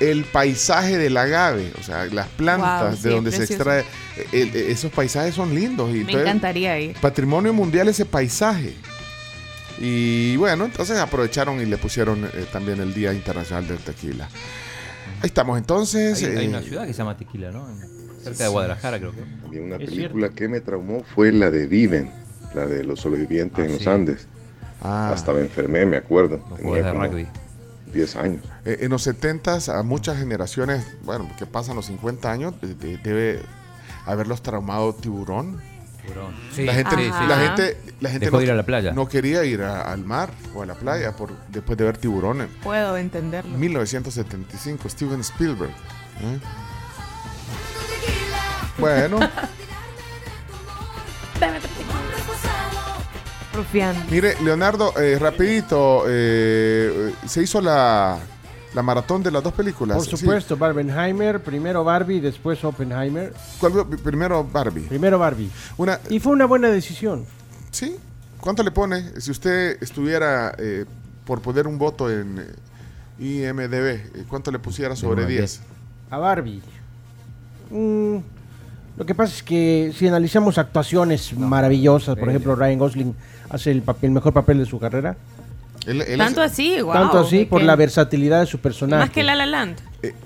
[0.00, 3.80] el paisaje del agave, o sea, las plantas Wow, de sí, donde se extrae.
[3.80, 5.88] eh, eh, esos paisajes son lindos.
[5.90, 6.96] Y Me entonces, encantaría ir.
[7.00, 8.74] Patrimonio Mundial ese paisaje.
[9.78, 14.28] Y bueno, entonces aprovecharon y le pusieron eh, también el Día Internacional del Tequila.
[15.20, 16.22] Ahí estamos entonces.
[16.22, 17.68] Hay, hay eh, una ciudad que se llama Tequila, ¿no?
[17.68, 17.94] En-
[18.24, 19.20] Cerca de Guadalajara, creo que.
[19.42, 22.10] También una Es película que me traumó fue la de Viven,
[22.54, 23.86] la de los sobrevivientes Ah, en los.
[23.86, 24.26] Andes.
[24.82, 25.10] Ah.
[25.12, 26.38] Hasta me enfermé, me acuerdo.
[26.38, 27.26] juegos Tenía como rugby.
[27.92, 28.42] 10 años.
[28.64, 32.98] Eh, en los 70 a muchas generaciones, bueno, que pasan los 50 años, de- de-
[32.98, 33.40] debe
[34.06, 35.60] haberlos traumado tiburón.
[36.04, 36.34] Tiburón.
[36.52, 37.26] Sí, la gente, sí, sí.
[37.28, 38.92] la gente, la gente Dejó no, de ir a la playa.
[38.92, 42.48] no quería ir a- al mar o a la playa por, después de ver tiburones.
[42.62, 43.56] Puedo entenderlo.
[43.56, 45.70] 1975, Steven Spielberg.
[45.70, 46.38] ¿eh?
[48.78, 49.18] Bueno,
[53.54, 53.96] Rufián.
[54.10, 58.18] mire, Leonardo, eh, rapidito, eh, se hizo la,
[58.74, 59.96] la maratón de las dos películas.
[59.96, 60.16] Por Sí.
[60.16, 63.32] supuesto, Barbenheimer, primero Barbie, después Oppenheimer.
[63.60, 63.86] ¿Cuál fue?
[63.98, 64.82] Primero Barbie.
[64.88, 65.50] Primero Barbie.
[65.76, 67.24] Una, Y fue una buena decisión.
[67.70, 67.96] Sí.
[68.40, 70.84] ¿Cuánto le pone si usted estuviera eh,
[71.24, 73.74] por poner un voto en eh, IMDB?
[74.18, 75.60] eh, ¿Cuánto le pusiera sobre uno a 10?
[76.10, 76.60] A Barbie.
[77.70, 78.18] Mm,
[78.96, 83.14] lo que pasa es que si analizamos actuaciones maravillosas, por eh, ejemplo, Ryan Gosling
[83.50, 85.16] hace el, papel, el mejor papel de su carrera.
[85.86, 86.92] Él, él Tanto hace, así, wow.
[86.92, 87.66] Tanto así ¿de por qué?
[87.66, 89.00] la versatilidad de su personaje.
[89.04, 89.76] Más que La La Land.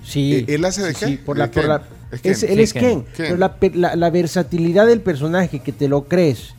[0.03, 0.35] Sí.
[0.35, 1.05] eh, ¿Él hace de sí, qué?
[1.07, 1.81] sí, por la, por la-
[2.11, 2.31] Es Ken.
[2.31, 3.05] es- él Sí, es Ken.
[3.17, 6.53] Pero la, pe- la- la versatilidad del personaje que te lo crees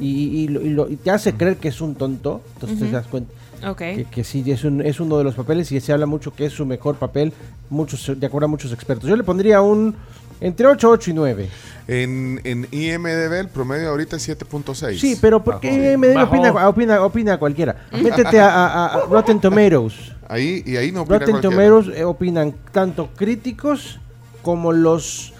[0.00, 0.06] y,
[0.44, 3.06] y lo- y lo- y te hace creer que es un tonto, entonces te das
[3.06, 3.30] cuenta
[3.68, 3.76] Ok.
[3.78, 6.46] que, que sí es, un- es uno de los papeles y se habla mucho que
[6.46, 7.32] es su mejor papel,
[7.68, 9.08] muchos de acuerdo a muchos expertos.
[9.08, 9.94] Yo le pondría un
[10.40, 11.48] entre 8, 8 y 9.
[11.88, 14.98] En, en IMDB el promedio ahorita es 7.6.
[14.98, 16.28] Sí, pero porque me Bajó.
[16.36, 17.86] opina, opina, opina cualquiera.
[17.92, 19.94] Métete a, a- a Rotten Tomatoes.
[20.28, 21.56] Ahí, y ahí no opina Rotten cualquiera.
[21.56, 23.98] Tomatoes eh, opinan tanto críticos
[24.42, 25.32] como los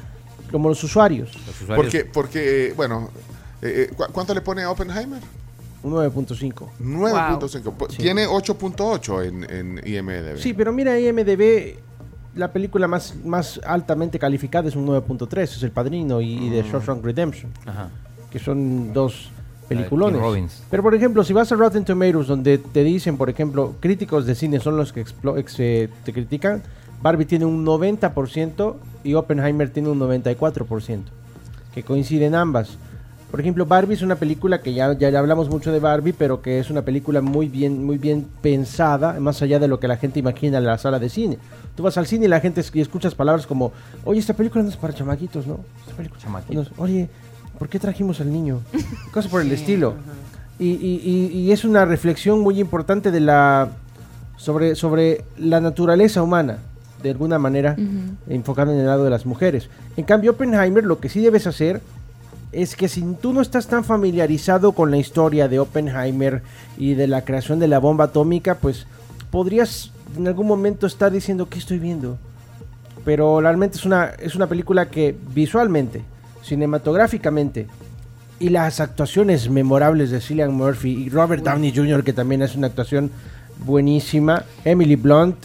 [0.50, 1.30] como los usuarios.
[1.76, 3.08] Porque, porque eh, bueno,
[3.62, 5.20] eh, eh, ¿cu- ¿cuánto le pone a Oppenheimer?
[5.84, 6.68] Un 9.5.
[6.82, 7.72] 9.5.
[7.76, 7.86] Po-.
[7.86, 10.36] Tiene 8.8 en, en IMDB.
[10.38, 11.76] Sí, pero mira, IMDB,
[12.34, 16.62] la película más, más altamente calificada es un 9.3, es El Padrino y, y The
[16.62, 16.66] Mm.
[16.72, 17.88] Shawshank Redemption, Ajá.
[18.30, 19.30] que son dos
[19.68, 20.62] peliculones.
[20.70, 24.34] Pero por ejemplo, si vas a Rotten Tomatoes, donde te dicen, por ejemplo, críticos de
[24.34, 26.62] cine son los que explo- ex- eh, te critican,
[27.02, 31.02] Barbie tiene un 90% y Oppenheimer tiene un 94%,
[31.74, 32.76] que coinciden ambas.
[33.30, 36.58] Por ejemplo, Barbie es una película que ya, ya hablamos mucho de Barbie, pero que
[36.58, 40.18] es una película muy bien, muy bien pensada, más allá de lo que la gente
[40.18, 41.38] imagina en la sala de cine.
[41.76, 43.72] Tú vas al cine y la gente y escuchas palabras como,
[44.04, 45.60] oye, esta película no es para chamaquitos, ¿no?
[45.80, 46.18] Esta película
[46.50, 47.08] es- oye,
[47.58, 48.60] ¿por qué trajimos al niño?
[49.12, 49.94] Cosas por el estilo.
[50.58, 51.00] Y, y-
[51.32, 53.68] y- y es una reflexión muy importante de la
[54.36, 56.58] sobre, sobre la naturaleza humana,
[57.02, 58.32] de alguna manera, Ujú.
[58.34, 59.68] enfocada en el lado de las mujeres.
[59.96, 61.80] En cambio, Oppenheimer lo que sí debes hacer
[62.52, 66.42] es que si tú no estás tan familiarizado con la historia de Oppenheimer
[66.76, 68.86] y de la creación de la bomba atómica, pues
[69.30, 72.18] podrías en algún momento estar diciendo, ¿qué estoy viendo?
[73.04, 76.02] Pero realmente es una, es una película que visualmente,
[76.42, 77.66] cinematográficamente,
[78.38, 82.68] y las actuaciones memorables de Cillian Murphy y Robert Downey Jr., que también hace una
[82.68, 83.10] actuación
[83.64, 85.36] buenísima, Emily Blunt,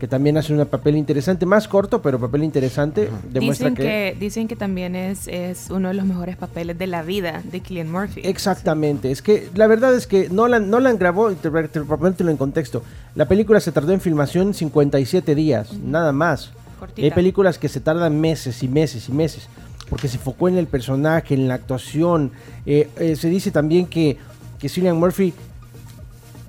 [0.00, 3.82] que también hace un papel interesante, más corto, pero papel interesante, demuestra Dicen que...
[3.82, 7.60] que, dicen que también es, es uno de los mejores papeles de la vida de
[7.60, 8.22] Cillian Murphy.
[8.24, 12.38] Exactamente, es que la verdad es que Nolan, Nolan grabó, y te, te ponértelo en
[12.38, 12.82] contexto,
[13.14, 16.50] la película se tardó en filmación 57 días, nada más.
[16.78, 17.02] Cortita.
[17.02, 19.48] Y hay películas que se tardan meses y meses y meses.
[19.90, 22.30] porque se enfocó en el personaje, en la actuación.
[22.64, 24.16] Eh, eh, se dice también que,
[24.58, 25.34] que Cillian Murphy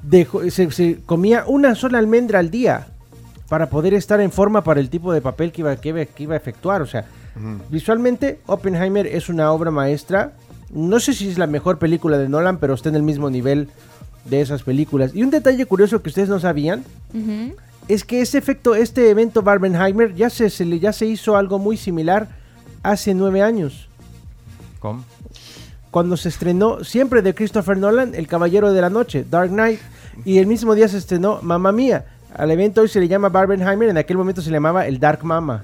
[0.03, 2.87] dejó- se, se comía una sola almendra al día
[3.51, 6.23] para poder estar en forma para el tipo de papel que iba, que iba, que
[6.23, 6.81] iba a efectuar.
[6.81, 7.03] O sea,
[7.69, 10.31] visualmente Oppenheimer es una obra maestra.
[10.73, 13.67] No sé si es la mejor película de Nolan, pero está en el mismo nivel
[14.23, 15.11] de esas películas.
[15.13, 16.85] Y un detalle curioso que ustedes no sabían
[17.89, 21.59] es que ese efecto, este evento Barbenheimer ya se, se le- ya se hizo algo
[21.59, 22.29] muy similar
[22.83, 23.89] hace nueve años.
[24.79, 25.03] ¿Cómo?
[25.91, 29.81] Cuando se estrenó siempre de Christopher Nolan, El Caballero de la Noche, Dark Knight,
[30.23, 32.05] y el mismo día se estrenó Mamma Mía.
[32.35, 35.23] Al evento hoy se le llama Barbenheimer, en aquel momento se le llamaba el Dark
[35.23, 35.63] Mama.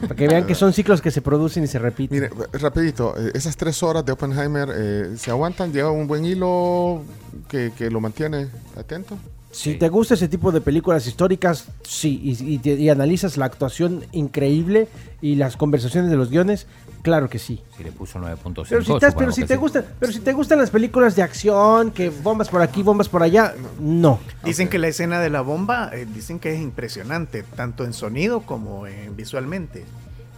[0.00, 2.20] Para que vean que son ciclos que se producen y se repiten.
[2.20, 7.02] Mire, rapidito, eh, esas tres horas de Oppenheimer eh, se aguantan, lleva un buen hilo
[7.48, 9.18] que, que lo mantiene atento.
[9.50, 14.04] Si te gusta ese tipo de películas históricas, sí, y, y y analizas la actuación
[14.12, 14.88] increíble
[15.22, 16.66] y las conversaciones de los guiones,
[17.02, 17.62] claro que sí.
[17.76, 18.66] Si le puso 9.5.
[18.68, 19.60] Pero si, estás- pero si te sí.
[19.60, 23.22] gustan, pero si te gustan las películas de acción, que bombas por aquí, bombas por
[23.22, 24.18] allá, no.
[24.44, 28.40] Dicen que la escena de la bomba, eh, dicen que es impresionante, tanto en sonido
[28.42, 29.84] como en visualmente.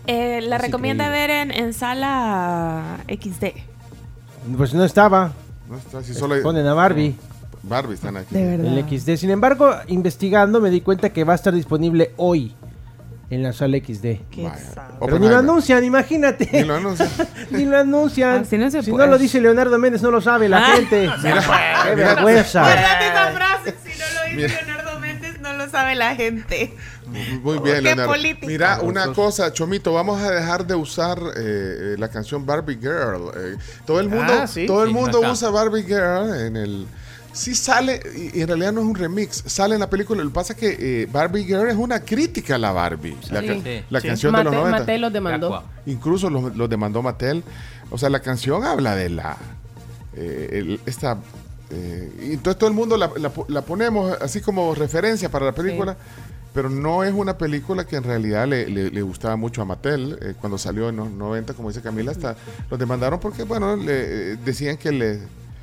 [0.06, 1.26] Eh, la Es recomienda increíble.
[1.36, 3.44] ver en, en sala XD.
[4.56, 5.32] Pues no estaba.
[5.68, 7.14] No está, si solo Ponen a Barbie.
[7.62, 8.34] Barbie están aquí.
[8.34, 8.78] De verdad.
[8.78, 9.16] El XD.
[9.16, 12.54] Sin embargo, investigando me di cuenta que va a estar disponible hoy
[13.30, 14.02] en la sala XD.
[14.30, 14.50] Qué
[15.00, 16.48] Pero ni lo anuncian, imagínate.
[16.52, 17.08] Ni lo anuncian.
[17.50, 18.40] Ni lo anuncian.
[18.42, 20.76] Así no se si no lo dice Leonardo Méndez, no lo sabe la Ah.
[20.76, 21.10] gente.
[21.22, 21.42] Mira,
[21.84, 22.14] Qué mira.
[22.14, 22.72] vergüenza.
[22.74, 24.62] Esa frase, si no lo dice Mira.
[24.66, 26.74] Leonardo Méndez, no lo sabe la gente.
[27.42, 28.12] Muy bien, Qué Leonardo.
[28.12, 28.46] político.
[28.46, 33.30] Mira, una cosa, Chomito, vamos a dejar de usar eh, eh, la canción Barbie Girl.
[33.36, 33.56] Eh,
[33.86, 34.66] todo el mundo, Ah, sí.
[34.66, 36.86] todo el Sí, no mundo usa Barbie Girl en el.
[37.38, 40.22] Sí sale, y, y en realidad no es un remix, sale en la película.
[40.22, 43.40] Lo que pasa es que eh, Barbie Girl es una crítica a la Barbie, la,
[43.42, 43.84] ca- Sí.
[43.90, 44.08] la Sí.
[44.08, 44.78] canción de los Mate- 90.
[44.80, 45.46] Mattel los demandó.
[45.54, 45.64] Aqua.
[45.86, 47.44] Incluso los, los demandó Mattel.
[47.90, 49.36] O sea, la canción habla de la.
[50.16, 51.16] eh, el- esta.
[51.70, 55.46] eh, y entonces todo el mundo la, la po- la ponemos así como referencia para
[55.46, 55.96] la película.
[56.54, 60.18] Pero no es una película que en realidad le, le- le gustaba mucho a Mattel.
[60.22, 62.34] eh, cuando salió en los 90, como dice Camila, hasta
[62.70, 65.20] los demandaron porque, bueno, le, eh, decían que le.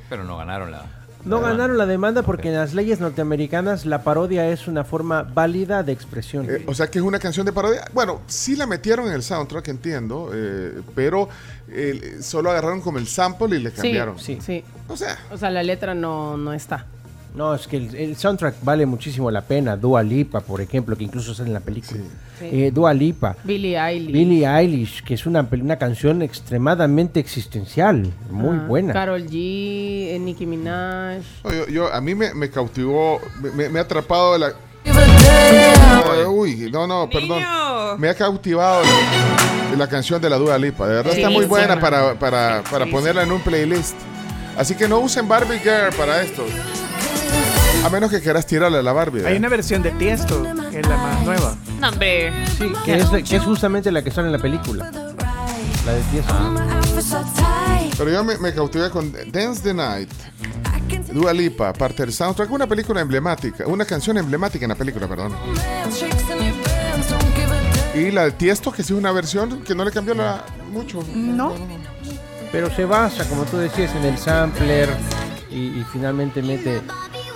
[0.08, 0.86] Pero no ganaron la.
[1.26, 5.82] No ganaron la demanda porque en las leyes norteamericanas la parodia es una forma válida
[5.82, 6.46] de expresión.
[6.48, 7.84] eh, o sea, que es una canción de parodia.
[7.92, 10.30] Bueno, sí la metieron en el soundtrack, entiendo.
[10.32, 11.28] eh, pero
[11.68, 14.18] eh, solo agarraron como el sample y le Sí, cambiaron.
[14.18, 14.62] sí, sí.
[14.88, 15.18] O sea.
[15.32, 16.86] O sea, la letra no, no está.
[17.34, 19.76] No, es que el, el soundtrack vale muchísimo la pena.
[19.76, 22.00] Dua Lipa, por ejemplo, que incluso sale en la película.
[22.00, 22.06] Sí.
[22.40, 23.36] Eh, Dua Lipa.
[23.44, 24.12] Billie Eilish.
[24.12, 28.92] Billie Eilish, que es una, una canción extremadamente existencial, muy Ah, buena.
[28.92, 29.34] Karol G,
[30.14, 31.22] eh, Nicki Minaj.
[31.44, 34.52] No, yo, yo- a mí me, me cautivó, me, me- me ha atrapado la...
[36.28, 37.42] Uy, no, no, perdón.
[37.98, 38.82] Me ha cautivado
[39.70, 40.86] la, la canción de la Dua Lipa.
[40.86, 43.94] De verdad está muy buena para, para, para ponerla en un playlist.
[44.56, 46.44] Así que no usen Barbie Girl para esto.
[47.84, 49.18] A menos que quieras tirarle a la Barbie.
[49.18, 49.38] Hay ¿verdad?
[49.38, 50.42] una versión de Tiesto,
[50.76, 51.56] que es la más nueva.
[51.80, 52.32] No, hombre.
[52.58, 54.90] Sí, que es, la- que es justamente la que sale en la película.
[55.86, 56.34] La de Tiesto.
[57.96, 60.10] Pero yo me, me cautivé con Dance the Night.
[61.12, 65.34] Dua Lipa, parte del soundtrack, una película emblemática, una canción emblemática en la película, perdón.
[67.94, 71.02] Y la de Tiesto, que sí es una versión que no le cambió la, mucho.
[71.14, 71.54] No.
[72.52, 74.90] Pero se basa, como tú decías, en el sampler
[75.50, 76.82] y, y finalmente mete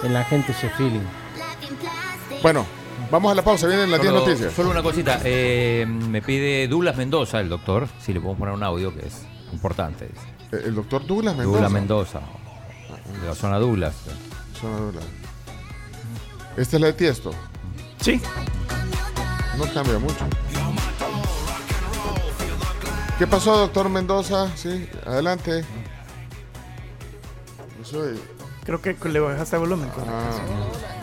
[0.02, 1.00] en la gente ese feeling.
[2.42, 2.66] Bueno,
[3.10, 4.52] vamos a la pausa, vienen las 10 Solo- noticias.
[4.52, 5.20] Solo una cosita.
[5.24, 9.22] eh, me pide Douglas Mendoza, el doctor, si le podemos poner un audio que es
[9.52, 10.06] importante.
[10.06, 10.26] dice.
[10.52, 11.52] Eh, El doctor Douglas Mendoza.
[11.52, 12.20] Douglas Mendoza.
[13.20, 13.94] De la zona Douglas.
[14.60, 15.04] Zona Douglas.
[16.56, 17.30] ¿Esta es la de Tiesto?
[18.00, 18.20] Sí.
[19.58, 20.26] No cambia mucho.
[23.18, 24.50] ¿Qué pasó, doctor Mendoza?
[24.56, 25.64] Sí, adelante.
[27.78, 28.20] Yo soy-
[28.64, 29.88] Creo que le bajaste el volumen.
[29.90, 30.99] con la Ah.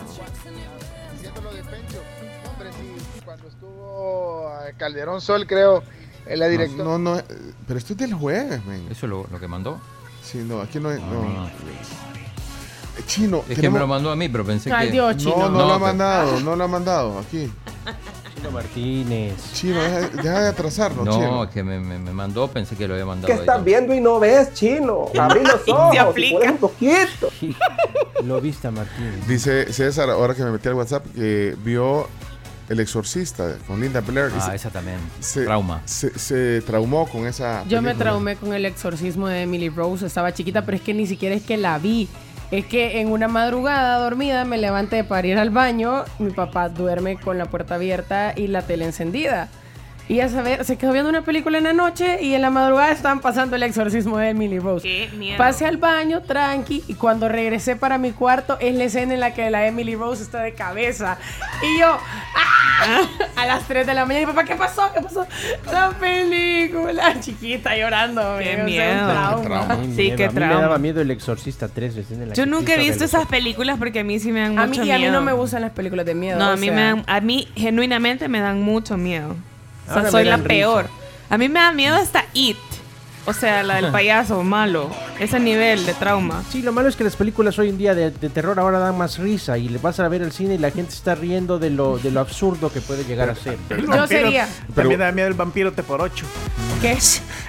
[4.76, 5.82] Calderón Sol, creo,
[6.26, 6.84] en la directora.
[6.84, 7.20] No, no,
[7.66, 8.86] pero esto es del jueves, men.
[8.90, 9.78] ¿Eso es lo, lo que mandó?
[10.22, 10.98] Sí, no, aquí no hay.
[11.00, 11.22] No.
[11.44, 11.48] Ah.
[12.98, 14.92] Eh, Chino, Es que me lo mandó a mí, pero pensé Ay, que.
[14.94, 15.48] Dios, No, chino.
[15.50, 17.18] no, lo ha mandado, no lo ha mandado.
[17.18, 17.50] Aquí.
[18.36, 19.34] Chino Martínez.
[19.52, 21.44] Chino, deja, deja de atrasarnos, No, Chino.
[21.44, 23.26] es que me, me- me mandó, pensé que lo había mandado.
[23.32, 25.06] ¿Qué estás viendo y no ves, chino?
[25.18, 26.50] Abrí los Se ojos, si aplica.
[26.52, 27.28] un poquito.
[28.24, 29.26] Lo viste, Martínez.
[29.28, 32.08] Dice César, ahora que me metí al WhatsApp, que vio
[32.68, 34.30] El Exorcista con Linda Blair.
[34.36, 34.98] Ah, se- esa también.
[35.20, 35.80] se, Trauma.
[35.86, 37.64] Se, se traumó con esa.
[37.68, 40.06] Yo me traumé con el exorcismo de Emily Rose.
[40.06, 42.08] Estaba chiquita, pero es que ni siquiera es que la vi.
[42.50, 46.04] Es que en una madrugada dormida me levanté para ir al baño.
[46.18, 49.48] Mi papá duerme con la puerta abierta y la tele encendida.
[50.10, 52.90] Y ya saber, se quedó viendo una película en la noche y en la madrugada
[52.92, 54.88] estaban pasando el exorcismo de Emily Rose.
[54.88, 55.36] Qué miedo.
[55.36, 59.34] Pasé al baño, tranqui, y cuando regresé para mi cuarto es la escena en la
[59.34, 61.18] que la Emily Rose está de cabeza.
[61.62, 63.02] Y yo, ¡ah!
[63.36, 64.90] a las 3 de la mañana, y papá, ¿qué pasó?
[64.94, 65.26] ¿Qué pasó?
[65.70, 68.36] La película, chiquita llorando.
[68.38, 69.42] Qué güey, o sea, un miedo.
[69.42, 69.74] trauma.
[69.76, 70.60] Muy Sí, qué a mí me trauma.
[70.62, 74.00] daba miedo el exorcista 3 recién en la Yo nunca he visto esas películas porque
[74.00, 74.96] a mí sí me dan A mucho mí, y miedo.
[74.96, 76.38] a mí no me gustan las películas de miedo.
[76.38, 76.74] No, a mí, sea.
[76.74, 79.36] me dan- a mí genuinamente me dan mucho miedo.
[79.88, 80.48] O sea, Ahora soy la risa.
[80.48, 80.86] peor.
[81.30, 82.56] A mí me da miedo hasta It.
[83.26, 84.88] O sea, la del payaso malo.
[85.20, 86.42] Ese nivel de trauma.
[86.50, 88.96] Sí, lo malo es que las películas hoy en día de, de terror ahora dan
[88.96, 91.68] más risa y le vas a ver al cine y la gente está riendo de
[91.68, 93.58] lo, de lo absurdo que puede llegar a ser.
[93.68, 94.48] El Yo vampiro- sería.
[94.74, 96.24] También da miedo el vampiro T por 8.
[96.80, 96.92] ¿Qué?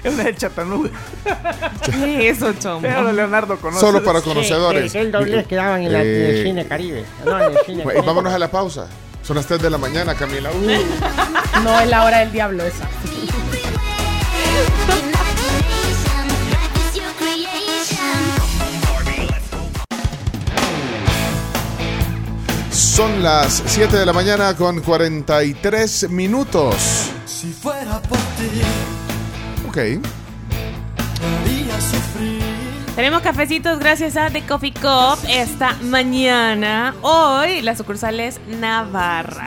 [0.04, 0.90] Es una de Chattanooga.
[1.84, 2.82] ¿Qué es eso, chombo?
[2.82, 3.80] Pero Leonardo conoce.
[3.80, 4.92] Solo para conocedores.
[4.92, 7.04] sí, el doblez que daban en, la- en el Eh, cine Caribe.
[7.24, 8.02] No, en el cine Caribe.
[8.06, 8.86] vámonos a la pausa.
[9.22, 10.50] Son las 3 de la mañana, Camila.
[10.50, 11.60] Uh.
[11.64, 12.88] No es la hora del diablo esa.
[22.70, 26.74] Son las 7 de la mañana con 43 minutos.
[27.26, 28.60] Si fuera por ti,
[29.68, 29.76] Ok.
[29.78, 32.39] haría sufrir.
[33.00, 36.94] Tenemos cafecitos gracias a The Coffee Cup esta mañana.
[37.00, 39.46] Hoy la sucursal es Navarra.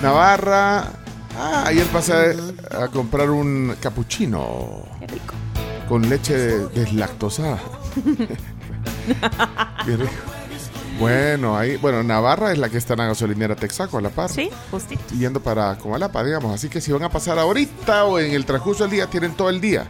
[0.00, 0.92] Navarra.
[1.36, 2.36] Ah, ayer pasé
[2.70, 5.34] a comprar un cappuccino Qué rico.
[5.88, 6.36] con leche
[6.68, 7.58] deslactosada.
[9.84, 10.12] Qué rico.
[11.00, 14.30] Bueno, ahí, bueno, Navarra es la que está en la gasolinera Texaco, a la par.
[14.30, 15.02] Sí, justito.
[15.18, 16.54] Yendo para Comalapa, digamos.
[16.54, 19.50] Así que si van a pasar ahorita o en el transcurso del día, tienen todo
[19.50, 19.84] el día.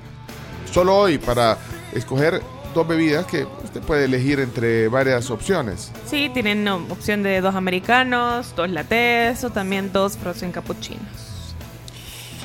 [0.73, 1.59] Solo hoy para
[1.93, 2.41] escoger
[2.75, 5.91] dos bebidas que usted puede elegir entre varias opciones.
[6.07, 11.55] Sí, tienen no, opción de dos americanos, dos latés o también dos frozen cappuccinos.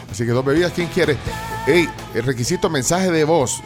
[0.09, 1.17] Así que dos bebidas, ¿quién quiere?
[1.67, 3.61] Ey, el requisito mensaje de voz.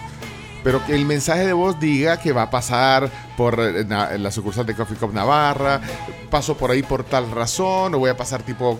[0.64, 4.66] Pero que el mensaje de voz diga que va a pasar por eh, la sucursal
[4.66, 5.82] de Coffee Cup Navarra,
[6.30, 8.80] paso por ahí por tal razón, o voy a pasar tipo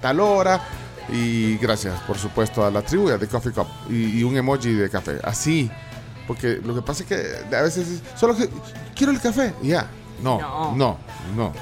[0.00, 0.60] tal hora.
[1.12, 3.66] Y gracias, por supuesto, a la tribu The Coffee Cup.
[3.88, 5.18] Y, y un emoji de café.
[5.22, 5.70] Así.
[6.32, 8.48] Porque lo que pasa es que a veces es solo que
[8.94, 9.52] quiero el café.
[9.62, 9.86] y Ya.
[10.22, 10.72] No, No.
[10.76, 10.98] no,
[11.36, 11.52] no.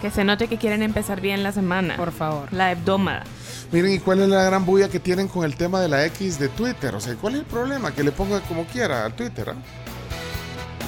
[0.00, 1.96] Que se note que quieren empezar bien la semana.
[1.96, 2.52] Por favor.
[2.52, 3.24] La hebdómada.
[3.72, 6.38] Miren, ¿y cuál es la gran bulla que tienen con el tema de la X
[6.38, 6.94] de Twitter?
[6.94, 7.92] O sea, ¿cuál es el problema?
[7.92, 9.54] Que le ponga como quiera al Twitter, ¿ah?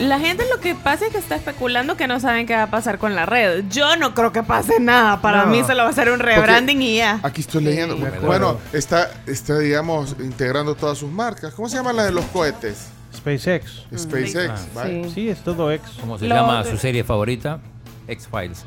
[0.01, 2.71] La gente lo que pasa es que está especulando que no saben qué va a
[2.71, 3.65] pasar con la red.
[3.71, 5.21] Yo no creo que pase nada.
[5.23, 5.53] Para No.
[5.53, 7.21] mí se lo va a hacer un rebranding y ya.
[7.23, 7.97] Aquí estoy leyendo.
[8.21, 11.55] Bueno, está, está, digamos, integrando todas sus marcas.
[11.55, 12.89] ¿Cómo se llama la de los cohetes?
[13.25, 13.87] SpaceX.
[13.97, 14.51] SpaceX.
[14.51, 14.67] Ah.
[14.75, 15.11] ¿vale?
[15.11, 15.83] Sí, es todo ex.
[16.01, 17.59] ¿Cómo se Lo llama de- su serie favorita?
[18.07, 18.65] X-Files.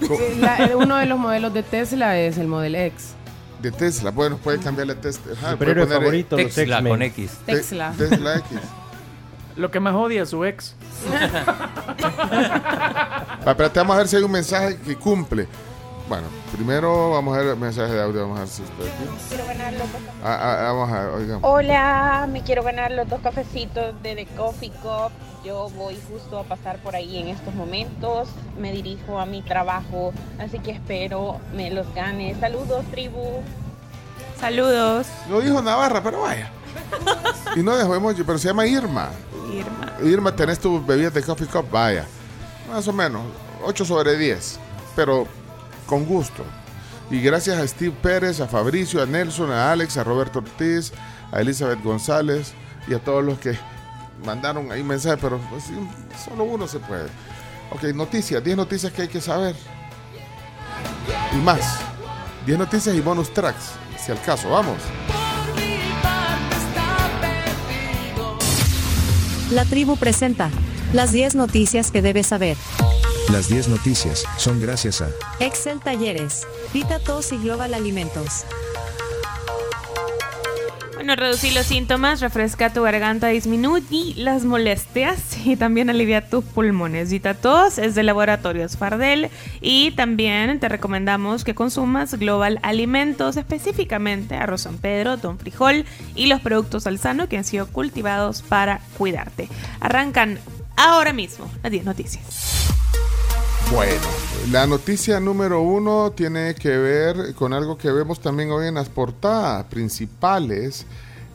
[0.00, 0.40] Eh,
[0.70, 3.14] eh, uno de los modelos de Tesla es el Model X.
[3.60, 4.10] De Tesla.
[4.10, 5.34] Bueno, puede cambiarle Tesla.
[5.34, 6.88] Puede Superhéroe eh, favorito, los X-Men.
[6.88, 7.30] con X.
[7.44, 7.92] Te- Tesla.
[7.96, 8.58] Tesla X.
[9.56, 10.74] Lo que más odia a su ex.
[13.46, 15.46] Va, espérate, vamos a ver si hay un mensaje que cumple.
[16.08, 18.22] Bueno, primero vamos a ver el mensaje de audio.
[18.22, 19.42] Vamos a ver si está aquí.
[20.24, 21.50] Ah, ah, vamos a ver, oigamos.
[21.50, 25.12] Hola, me quiero ganar los dos cafecitos de The Coffee Cup.
[25.44, 28.28] Yo voy justo a pasar por ahí en estos momentos.
[28.58, 32.36] Me dirijo a mi trabajo, así que espero me los gane.
[32.38, 33.42] Saludos, tribu.
[34.38, 35.06] Saludos.
[35.30, 36.50] Lo dijo Navarra, pero vaya.
[37.56, 39.10] Y no dejó emoji, pero se llama Irma.
[39.52, 39.92] Irma.
[40.02, 42.06] Irma, tenés tus bebidas de Coffee Cup, vaya.
[42.70, 43.22] Más o menos,
[43.64, 44.58] 8 sobre 10.
[44.96, 45.26] Pero
[45.86, 46.44] con gusto.
[47.10, 50.92] Y gracias a Steve Pérez, a Fabricio, a Nelson, a Alex, a Roberto Ortiz,
[51.30, 52.54] a Elizabeth González
[52.88, 53.58] y a todos los que
[54.24, 55.64] mandaron ahí mensajes, pero pues,
[56.24, 57.08] solo uno se puede.
[57.70, 59.54] Ok, noticias, 10 noticias que hay que saber.
[61.32, 61.80] Y más.
[62.46, 64.78] 10 noticias y bonus tracks, si al caso, vamos.
[69.50, 70.50] La tribu presenta
[70.92, 72.56] las 10 noticias que debes saber.
[73.30, 75.08] Las 10 noticias son gracias a
[75.38, 78.44] Excel Talleres, Vita Tos y Global Alimentos.
[80.94, 87.10] Bueno, reducir los síntomas, refresca tu garganta, disminuye las molestias y también alivia tus pulmones.
[87.10, 89.30] Vitatos es de Laboratorios Fardel
[89.60, 96.26] y también te recomendamos que consumas Global Alimentos, específicamente arroz San Pedro, don frijol y
[96.26, 99.48] los productos alzano que han sido cultivados para cuidarte.
[99.80, 100.38] Arrancan
[100.76, 102.24] ahora mismo las 10 noticias.
[103.72, 104.02] Bueno,
[104.50, 108.90] la noticia número uno tiene que ver con algo que vemos también hoy en las
[108.90, 110.84] portadas principales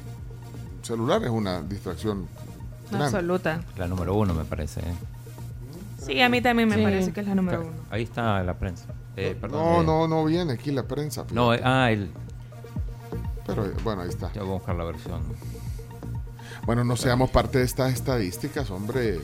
[0.81, 2.27] celular es una distracción.
[2.89, 3.05] grande.
[3.05, 3.61] Absoluta.
[3.77, 4.81] La número uno, me parece.
[4.81, 4.93] ¿eh?
[6.07, 6.81] Sí, a mí también me Sí.
[6.83, 7.71] parece que es la número uno.
[7.91, 8.85] Ahí está la prensa.
[9.15, 11.25] Eh, perdón, No, eh, no, no viene aquí la prensa.
[11.31, 12.09] No, eh, ah, el.
[13.45, 14.31] Pero bueno, ahí está.
[14.33, 15.21] Ya voy a buscar la versión.
[16.65, 19.19] Bueno, no seamos parte de estas estadísticas, hombre.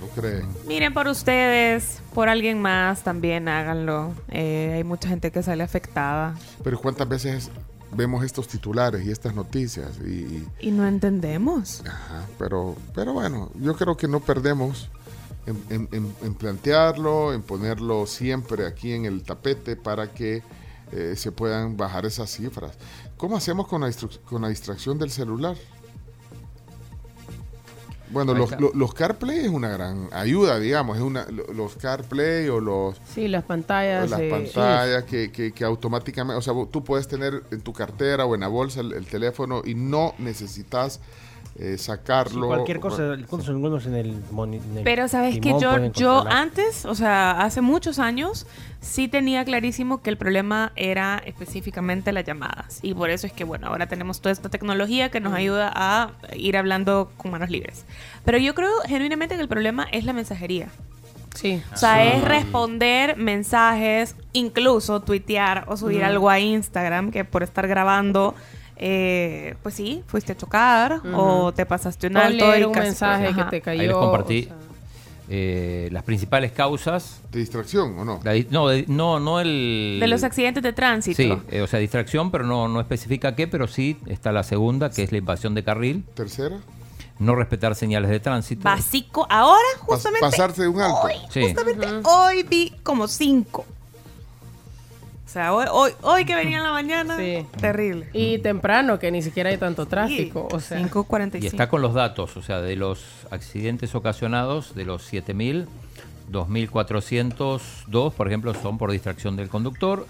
[0.00, 0.46] ¿No creen?
[0.66, 4.12] Miren por ustedes, por alguien más también háganlo.
[4.28, 7.50] Eh, hay mucha gente que sale afectada Pero ¿cuántas veces
[7.92, 9.98] vemos estos titulares y estas noticias?
[10.06, 11.82] Y, y no entendemos.
[11.86, 14.90] ajá, pero, pero bueno, yo creo que no perdemos
[15.46, 20.42] en, en- en- en plantearlo, en ponerlo siempre aquí en el tapete para que
[20.92, 22.72] eh, se puedan bajar esas cifras.
[23.16, 23.90] ¿Cómo hacemos con la,
[24.24, 25.56] con la distracción del celular?
[28.08, 28.60] Bueno, los, está.
[28.60, 32.96] lo- los CarPlay es una gran ayuda, digamos, es una, lo- los CarPlay o los
[33.12, 34.08] Sí, las pantallas.
[34.08, 38.24] las eh, pantallas que, que, que automáticamente, o sea, tú puedes tener en tu cartera
[38.24, 41.00] o en la bolsa el, el teléfono y no necesitas
[41.58, 42.46] eh, Sí, sacarlo.
[42.48, 45.54] cualquier cosa, el punto algunos en el, moni- en el Pero sabes que
[45.94, 48.46] yo, antes, o sea, hace muchos años,
[48.80, 52.80] sí tenía clarísimo que el problema era específicamente las llamadas.
[52.82, 56.10] Y por eso es que, bueno, ahora tenemos toda esta tecnología que nos ayuda a
[56.34, 57.84] ir hablando con manos libres.
[58.24, 60.68] Pero yo creo genuinamente que el problema es la mensajería.
[61.34, 61.62] Sí.
[61.72, 67.68] O sea, es responder mensajes, incluso tuitear o subir algo a Instagram que por estar
[67.68, 68.34] grabando,
[68.76, 72.46] eh, pues sí, fuiste a chocar o te pasaste un O alto.
[72.46, 73.50] leer y un casi- mensaje que Ajá.
[73.50, 73.80] te cayó.
[73.80, 74.56] Ahí les compartí o sea.
[75.28, 77.20] eh, las principales causas.
[77.32, 78.20] ¿De distracción o no?
[78.50, 79.98] no, de- no, no el.
[80.00, 81.16] De los accidentes de tránsito.
[81.16, 84.90] Sí, eh, o sea, distracción, pero no, no especifica qué, pero sí está la segunda,
[84.90, 86.04] que es la invasión de carril.
[86.14, 86.58] Tercera.
[87.18, 88.62] No respetar señales de tránsito.
[88.62, 89.26] Básico.
[89.30, 90.20] Ahora, justamente.
[90.20, 90.98] pasarse de un alto.
[91.04, 91.40] Hoy, Sí.
[91.42, 93.64] justamente hoy vi como cinco.
[95.36, 97.44] O sea, hoy, hoy, hoy que venía en la mañana, Sí.
[97.60, 98.08] terrible.
[98.14, 100.48] Y temprano, que ni siquiera hay tanto tráfico.
[100.50, 101.42] O sea, 5.45.
[101.42, 105.66] Y está con los datos, o sea, de los accidentes ocasionados, de los 7.000,
[106.32, 110.06] 2.402, por ejemplo, son por distracción del conductor,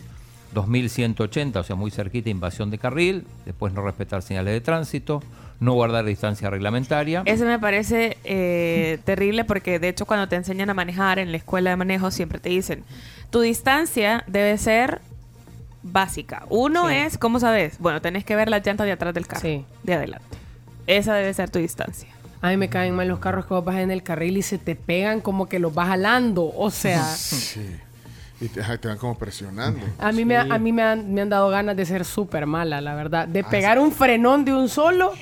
[0.55, 5.25] 2.180, o sea, muy cerquita, invasión de carril, después no respetar señales de tránsito,
[5.59, 7.23] no guardar distancia reglamentaria.
[7.25, 11.39] Ese me parece eh, terrible porque de hecho cuando te enseñan a manejar en la
[11.39, 12.85] escuela de manejo siempre te dicen,
[13.31, 15.01] tu distancia debe ser
[15.93, 16.45] básica.
[16.51, 16.95] Uno Sí.
[16.95, 17.79] es, ¿cómo sabes?
[17.79, 19.65] Bueno, tenés que ver la llanta de atrás del carro, Sí.
[19.83, 20.37] de adelante.
[20.87, 22.09] Esa debe ser tu distancia.
[22.43, 24.59] a mí me caen mal los carros que vos vas en el carril y se
[24.59, 26.53] te pegan como que los vas jalando.
[26.57, 27.77] O sea, Sí.
[28.41, 29.81] Y te, van como presionando.
[29.99, 32.81] a mí, me, a mí me, han, me han dado ganas de ser súper mala,
[32.83, 33.27] la verdad.
[33.27, 35.13] De Ah, pegar un frenón de un solo.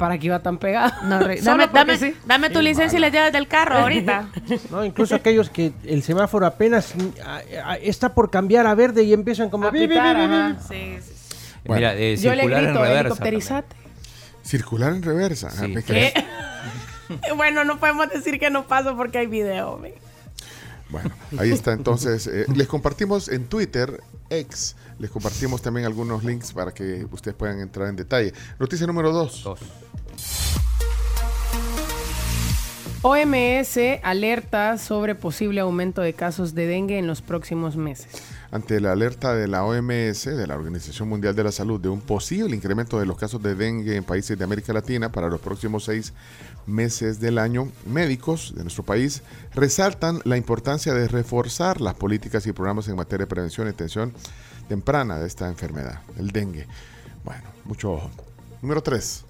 [0.00, 0.90] ¿Para que iba tan pegado?
[1.04, 2.16] No, dame, porque dame, sí.
[2.24, 4.30] dame tu licencia y las llaves del carro ahorita.
[4.70, 6.94] No, incluso aquellos que el semáforo apenas
[7.82, 10.34] está por cambiar a verde y empiezan como A bi, bi, bi, pitar, bi, bi.
[10.34, 10.56] ajá.
[10.66, 11.12] Sí, sí.
[11.66, 11.76] Bueno.
[11.80, 13.00] Mira, eh, Yo le circular en grito, reversa.
[13.00, 13.76] helicopterizate.
[14.42, 15.50] Circular en reversa.
[15.50, 15.74] Sí.
[15.86, 16.14] ¿Qué?
[17.36, 19.78] bueno, no podemos decir que no paso porque hay video.
[20.88, 22.26] Bueno, ahí está entonces.
[22.26, 24.00] eh, les compartimos en Twitter,
[24.30, 28.34] ex, les compartimos también algunos links para que ustedes puedan entrar en detalle.
[28.58, 29.42] Noticia número 2.
[29.42, 29.60] Dos.
[33.02, 38.08] OMS alerta sobre posible aumento de casos de dengue en los próximos meses.
[38.50, 42.02] Ante la alerta de la OMS, de la Organización Mundial de la Salud, de un
[42.02, 45.84] posible incremento de los casos de dengue en países de América Latina para los próximos
[45.84, 46.12] seis
[46.66, 49.22] meses del año, médicos de nuestro país
[49.54, 54.12] resaltan la importancia de reforzar las políticas y programas en materia de prevención y atención
[54.70, 56.64] temprana de esta enfermedad, el dengue.
[57.24, 58.08] Bueno, mucho ojo.
[58.62, 59.24] Número 3.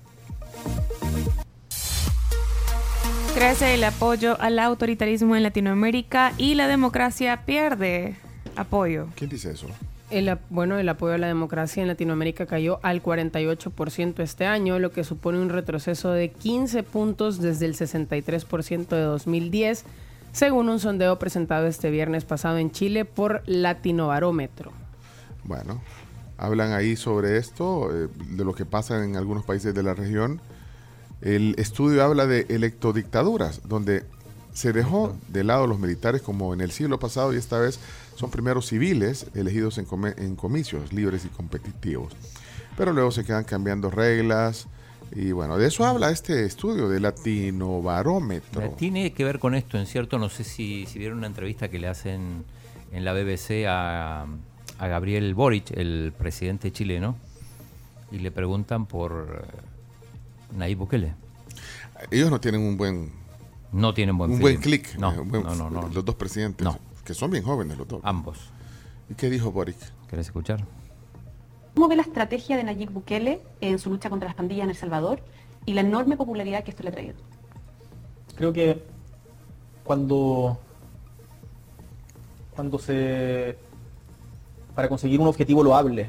[3.35, 8.17] Crece el apoyo al autoritarismo en Latinoamérica y la democracia pierde
[8.55, 9.07] apoyo.
[9.15, 9.67] ¿Quién dice eso?
[10.11, 14.93] El, bueno, el apoyo a la democracia en Latinoamérica cayó al 48% este año, lo
[14.93, 19.85] que supone un retroceso de 15 puntos desde el 63% de 2010,
[20.33, 24.80] según un sondeo presentado este viernes pasado en Chile por Latinobarómetro.
[25.51, 25.81] Bueno,
[26.39, 30.41] hablan ahí sobre esto, eh, de lo que pasa en algunos países de la región.
[31.23, 34.05] El estudio habla de electrodictaduras, donde
[34.53, 37.81] se dejó de lado los militares como en el siglo pasado y esta vez
[38.15, 42.13] son primeros civiles elegidos en, en comicios libres y competitivos.
[42.77, 44.69] Pero luego se quedan cambiando reglas
[45.11, 48.71] y bueno, de eso habla este estudio de Latinobarómetro.
[48.79, 51.81] Tiene que ver con esto, en cierto, no sé si, si vieron una entrevista que
[51.81, 52.45] le hacen
[52.93, 54.27] en la BBC a,
[54.81, 57.15] a Gabriel Boric, el presidente chileno,
[58.11, 61.15] y le preguntan por eh, Nayib Bukele.
[62.11, 63.13] Ellos no tienen un buen
[63.73, 64.55] No tienen buen un feeling.
[64.55, 65.89] buen clic, No, eh, buen- no, no, no.
[65.89, 66.79] los dos presidentes, No.
[67.05, 68.01] que son bien jóvenes los dos.
[68.05, 68.39] Ambos.
[69.11, 69.77] ¿Y qué dijo Boric?
[70.09, 70.65] ¿Querés escuchar?
[71.75, 74.77] ¿Cómo ve la estrategia de Nayib Bukele en su lucha contra las pandillas en El
[74.77, 75.21] Salvador
[75.67, 77.15] y la enorme popularidad que esto le ha traído?
[78.35, 78.83] Creo que
[79.85, 80.59] cuando,
[82.57, 83.57] cuando se,
[84.81, 86.09] para conseguir un objetivo loable,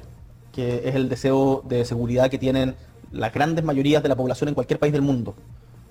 [0.53, 2.75] que es el deseo de seguridad que tienen
[3.11, 5.35] las grandes mayorías de la población en cualquier país del mundo,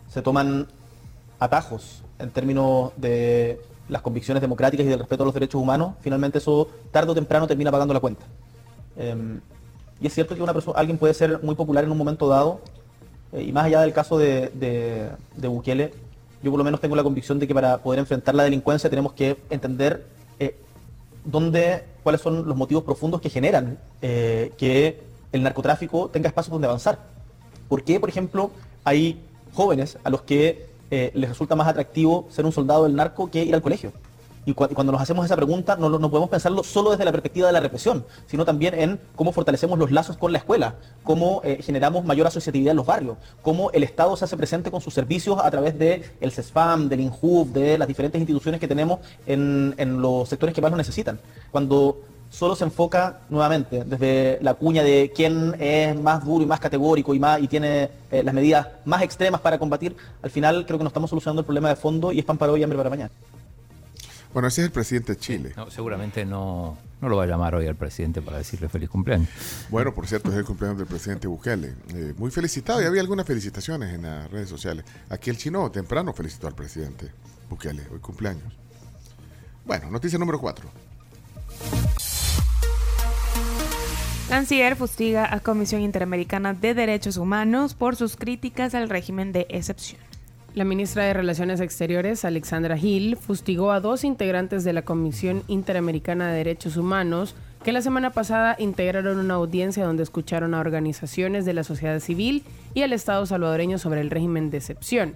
[0.08, 0.66] se toman
[1.38, 6.38] atajos en términos de las convicciones democráticas y del respeto a los derechos humanos, finalmente
[6.38, 8.24] eso tarde o temprano termina pagando la cuenta.
[8.96, 9.42] Em,
[10.00, 12.62] y es cierto que una persona, alguien puede ser muy popular en un momento dado,
[13.34, 15.92] eh, y más allá del caso de, de, de Bukele,
[16.42, 19.12] yo por lo menos tengo la convicción de que para poder enfrentar la delincuencia tenemos
[19.12, 20.06] que entender
[20.38, 20.56] eh,
[21.24, 25.02] dónde, cuáles son los motivos profundos que generan eh, que
[25.32, 26.98] el narcotráfico tenga espacios donde avanzar.
[27.68, 28.50] ¿Por qué, por ejemplo,
[28.84, 29.20] hay
[29.52, 33.44] jóvenes a los que eh, les resulta más atractivo ser un soldado del narco que
[33.44, 33.92] ir al colegio?
[34.50, 37.46] Y cua- cuando nos hacemos esa pregunta, no, no podemos pensarlo solo desde la perspectiva
[37.46, 40.74] de la represión, sino también en cómo fortalecemos los lazos con la escuela,
[41.04, 44.80] cómo eh, generamos mayor asociatividad en los barrios, cómo el Estado se hace presente con
[44.80, 48.98] sus servicios a través del el CESFAM, del INJUV, de las diferentes instituciones que tenemos
[49.26, 51.20] en, en los sectores que más lo necesitan.
[51.52, 56.60] Cuando solo se enfoca nuevamente desde la cuña de quién es más duro y más
[56.60, 60.78] categórico y, más, y tiene eh, las medidas más extremas para combatir, al final creo
[60.78, 62.76] que no estamos solucionando el problema de fondo y es pan para hoy y hambre
[62.78, 63.10] para mañana.
[64.32, 65.52] Bueno, ese es el presidente de Chile.
[65.56, 69.28] No, seguramente no, no lo va a llamar hoy al presidente para decirle feliz cumpleaños.
[69.70, 71.74] Bueno, por cierto, es el cumpleaños del presidente Bukele.
[71.94, 74.84] Eh, muy felicitado y había algunas felicitaciones en las redes sociales.
[75.08, 77.10] Aquí el chino temprano felicitó al presidente
[77.48, 78.52] Bukele, hoy cumpleaños.
[79.64, 80.68] Bueno, noticia número 4.
[84.28, 90.09] Canciller fustiga a Comisión Interamericana de Derechos Humanos por sus críticas al régimen de excepción.
[90.52, 96.28] La ministra de Relaciones Exteriores, Alexandra Hill, fustigó a dos integrantes de la Comisión Interamericana
[96.28, 101.52] de Derechos Humanos que la semana pasada integraron una audiencia donde escucharon a organizaciones de
[101.52, 102.42] la sociedad civil
[102.74, 105.14] y al Estado salvadoreño sobre el régimen de excepción.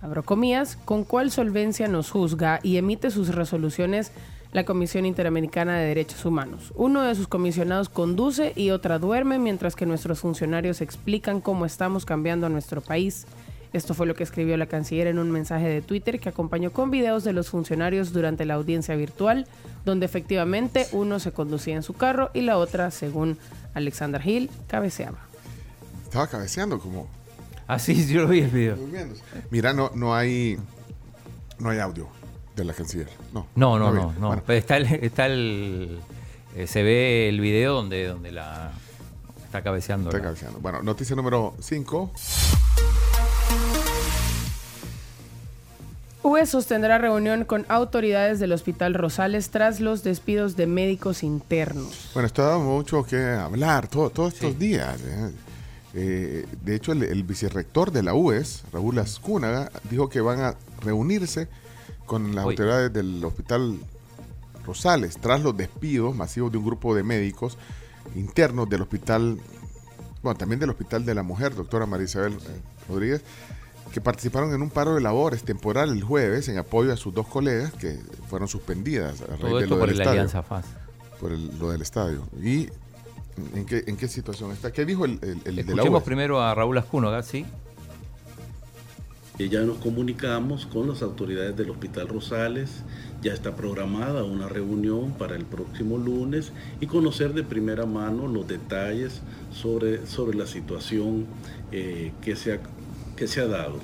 [0.00, 4.10] Abro comillas, con cuál solvencia nos juzga y emite sus resoluciones
[4.52, 6.72] la Comisión Interamericana de Derechos Humanos.
[6.74, 12.04] Uno de sus comisionados conduce y otra duerme mientras que nuestros funcionarios explican cómo estamos
[12.04, 13.26] cambiando a nuestro país.
[13.72, 16.90] Esto fue lo que escribió la canciller en un mensaje de Twitter que acompañó con
[16.90, 19.46] videos de los funcionarios durante la audiencia virtual,
[19.84, 23.38] donde efectivamente uno se conducía en su carro y la otra, según
[23.74, 25.18] Alexander Hill, cabeceaba.
[26.04, 27.08] Estaba cabeceando como...
[27.66, 28.76] Ah, sí, yo lo vi el video.
[28.76, 29.22] durmiéndose.
[29.50, 30.58] Mira, no, no hay
[31.58, 32.08] no hay audio
[32.56, 33.08] de la canciller.
[33.32, 34.26] No, No, no, no, no.
[34.28, 35.98] Bueno, Pero está el, está el
[36.56, 38.72] eh, se ve el video donde, donde la
[39.46, 40.10] está cabeceando.
[40.10, 40.58] está la- cabeceando.
[40.60, 42.12] Bueno, noticia número 5.
[46.24, 52.10] UE sostendrá reunión con autoridades del Hospital Rosales tras los despidos de médicos internos.
[52.14, 55.00] Bueno, esto ha dado mucho que hablar todo- todos estos días.
[55.00, 55.30] ¿eh?
[55.94, 60.54] Eh, de hecho, el, el vicerrector de la UES, Raúl Ascúnaga, dijo que van a
[60.80, 61.48] reunirse
[62.06, 62.52] con las Uy.
[62.52, 63.78] autoridades del Hospital
[64.64, 67.58] Rosales tras los despidos masivos de un grupo de médicos
[68.14, 69.38] internos del hospital,
[70.22, 73.22] bueno, también del Hospital de la Mujer, doctora María Isabel eh, Rodríguez,
[73.92, 77.26] que participaron en un paro de labores temporal el jueves en apoyo a sus dos
[77.26, 77.98] colegas que
[78.28, 80.20] fueron suspendidas a raíz Todo de esto lo por del la estadio.
[80.20, 80.64] Alianza FAS.
[81.20, 82.22] Por el- lo del estadio.
[82.42, 82.68] ¿Y
[83.54, 84.72] en qué, en qué situación está?
[84.72, 86.02] ¿Qué dijo el, el- el de la UES?
[86.02, 87.44] primero a Raúl Ascúnoga, ¿sí?
[89.38, 92.70] Ya nos comunicamos con las autoridades del Hospital Rosales,
[93.22, 98.46] ya está programada una reunión para el próximo lunes y conocer de primera mano los
[98.46, 99.20] detalles
[99.52, 101.26] sobre, sobre la situación
[101.72, 102.60] eh, que, se ha,
[103.22, 103.78] que se ha dado.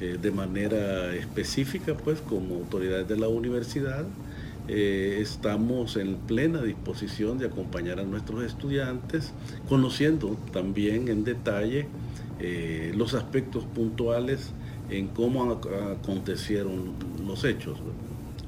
[0.00, 4.06] Eh, de manera específica, pues como autoridades de la universidad,
[4.66, 9.32] eh, estamos en plena disposición de acompañar a nuestros estudiantes,
[9.68, 11.86] conociendo también en detalle
[12.40, 14.52] eh, los aspectos puntuales
[14.88, 16.94] en cómo ac- acontecieron
[17.26, 17.76] los hechos.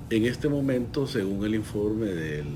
[0.08, 2.46] En este momento, según el informe del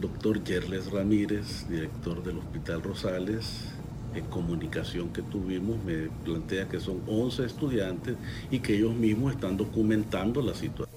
[0.00, 3.71] doctor Yerles Ramírez, director del Hospital Rosales,
[4.14, 8.16] en comunicación que tuvimos, me plantea que son 11 estudiantes
[8.50, 10.92] y que ellos mismos están documentando la situación.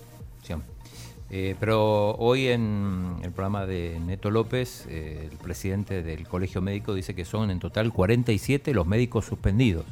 [1.32, 6.94] Eh, pero hoy en el programa de Neto López, eh, el presidente del Colegio Médico
[6.94, 9.86] dice que son en total 47 los médicos suspendidos.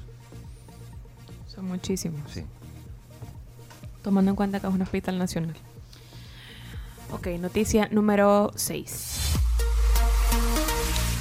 [1.48, 2.22] Son muchísimos.
[2.32, 2.44] Sí.
[4.04, 5.56] Tomando en cuenta que es un hospital nacional.
[7.12, 9.43] Ok, noticia número 6.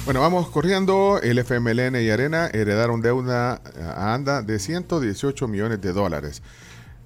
[0.05, 1.21] Bueno, vamos corriendo.
[1.21, 3.61] El FMLN y Arena heredaron deuda
[3.95, 6.41] a ANDA de 118 millones de dólares.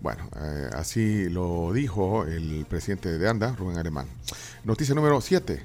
[0.01, 4.07] Bueno, eh, así lo dijo el presidente de ANDA, Rubén Alemán.
[4.63, 5.63] Noticia número 7.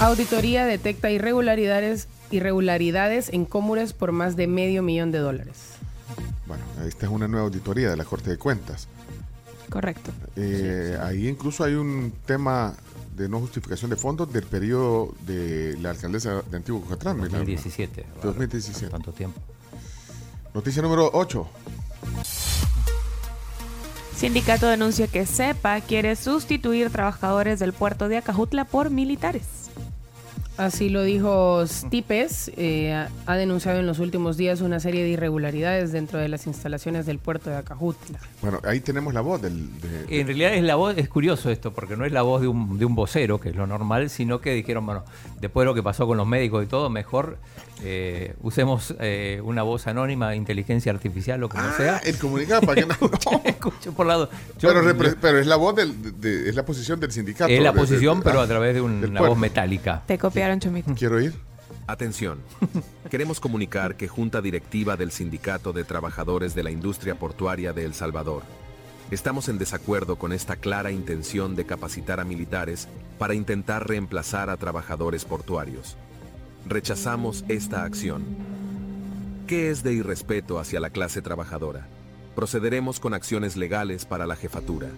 [0.00, 5.74] Auditoría detecta irregularidades, irregularidades en Comures por más de medio millón de dólares.
[6.46, 8.88] Bueno, esta es una nueva auditoría de la Corte de Cuentas.
[9.70, 10.12] Correcto.
[10.36, 12.74] Eh, Ahí incluso hay un tema
[13.14, 17.16] de no justificación de fondos del periodo de la alcaldesa de Antiguo Cojatrán.
[17.16, 17.38] Milagro.
[17.38, 18.06] 2017.
[18.22, 18.90] 2017.
[18.90, 19.40] Tanto tiempo.
[20.52, 21.46] Noticia número 8.
[24.16, 29.63] Sindicato denuncia que CEPA quiere sustituir trabajadores del puerto de Acajutla por militares.
[30.56, 32.92] Así lo dijo Stipes, eh,
[33.26, 37.18] ha- denunciado en los últimos días una serie de irregularidades dentro de las instalaciones del
[37.18, 38.20] puerto de Acajutla.
[38.40, 39.68] Bueno, ahí tenemos la voz del...
[39.80, 42.46] de- En realidad es la voz, es curioso esto, porque no es la voz de
[42.46, 45.02] un, de un vocero, que es lo normal, sino que dijeron, bueno,
[45.40, 47.36] después de lo que pasó con los médicos y todo, mejor
[47.82, 51.98] eh, usemos eh, una voz anónima, inteligencia artificial o como sea.
[51.98, 53.42] el comunicado para que no...
[53.44, 54.30] Escucho por lado.
[54.58, 57.52] Yo- pero, repre- pero es la voz del, de- es la posición del sindicato.
[57.52, 60.02] es la de- posición, de- pero ah, a través de una voz metálica.
[60.06, 60.94] Te copiaron, Chomito.
[60.94, 61.34] Quiero ir.
[61.86, 62.38] Atención.
[63.10, 67.92] Queremos comunicar que Junta Directiva del Sindicato de Trabajadores de la Industria Portuaria de El
[67.94, 68.42] Salvador.
[69.10, 72.88] Estamos en desacuerdo con esta clara intención de capacitar a militares
[73.18, 75.98] para intentar reemplazar a trabajadores portuarios.
[76.66, 78.24] Rechazamos esta acción.
[79.46, 81.86] ¿Qué es de irrespeto hacia la clase trabajadora?
[82.34, 84.88] Procederemos con acciones legales para la jefatura.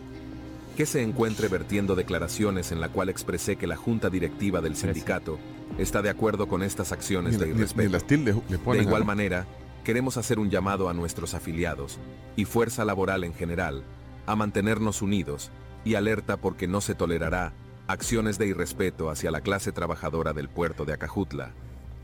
[0.76, 5.38] Que se encuentre vertiendo declaraciones en la cual expresé que la junta directiva del sindicato
[5.78, 7.90] está de acuerdo con estas acciones Ni de irrespeto.
[7.90, 9.46] las tildes le ponen de igual manera,
[9.82, 11.98] queremos hacer un llamado a nuestros afiliados
[12.36, 13.82] y fuerza laboral en general
[14.26, 15.50] a mantenernos unidos
[15.84, 17.52] y alerta porque no se tolerará
[17.86, 21.50] acciones de irrespeto hacia la clase trabajadora del puerto de Acajutla.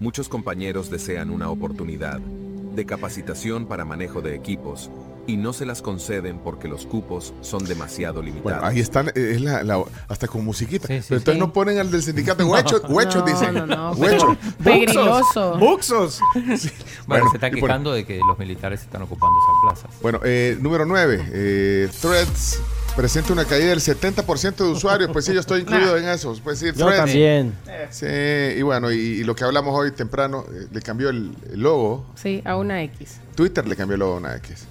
[0.00, 4.90] Muchos compañeros desean una oportunidad de capacitación para manejo de equipos
[5.26, 8.60] y no se las conceden porque los cupos son demasiado limitados.
[8.60, 10.88] Bueno, ahí están, eh, es la, la- hasta con musiquita.
[10.88, 11.38] pero entonces sí.
[11.38, 12.82] no ponen al del sindicato huechos,
[13.26, 13.54] dicen.
[13.54, 14.36] no, no, Huechos.
[14.64, 15.58] Pegriloso.
[15.58, 16.20] Buxos.
[16.34, 20.00] Bueno, Bueno, se por- quejando de que los militares están ocupando esas plazas.
[20.02, 21.88] Bueno, eh, número 9.
[22.00, 22.60] Threads
[22.96, 25.10] presenta una caída del 70% de usuarios.
[25.12, 26.38] Pues sí, yo estoy incluido en eso.
[26.42, 26.96] Pues sí, Yo Threads.
[26.96, 27.54] también.
[27.90, 31.60] Sí, y bueno, y, y lo que hablamos hoy temprano, eh, le cambió el, el
[31.60, 32.06] logo.
[32.14, 33.16] Sí, a una X.
[33.34, 34.64] Twitter le cambió el logo a una X.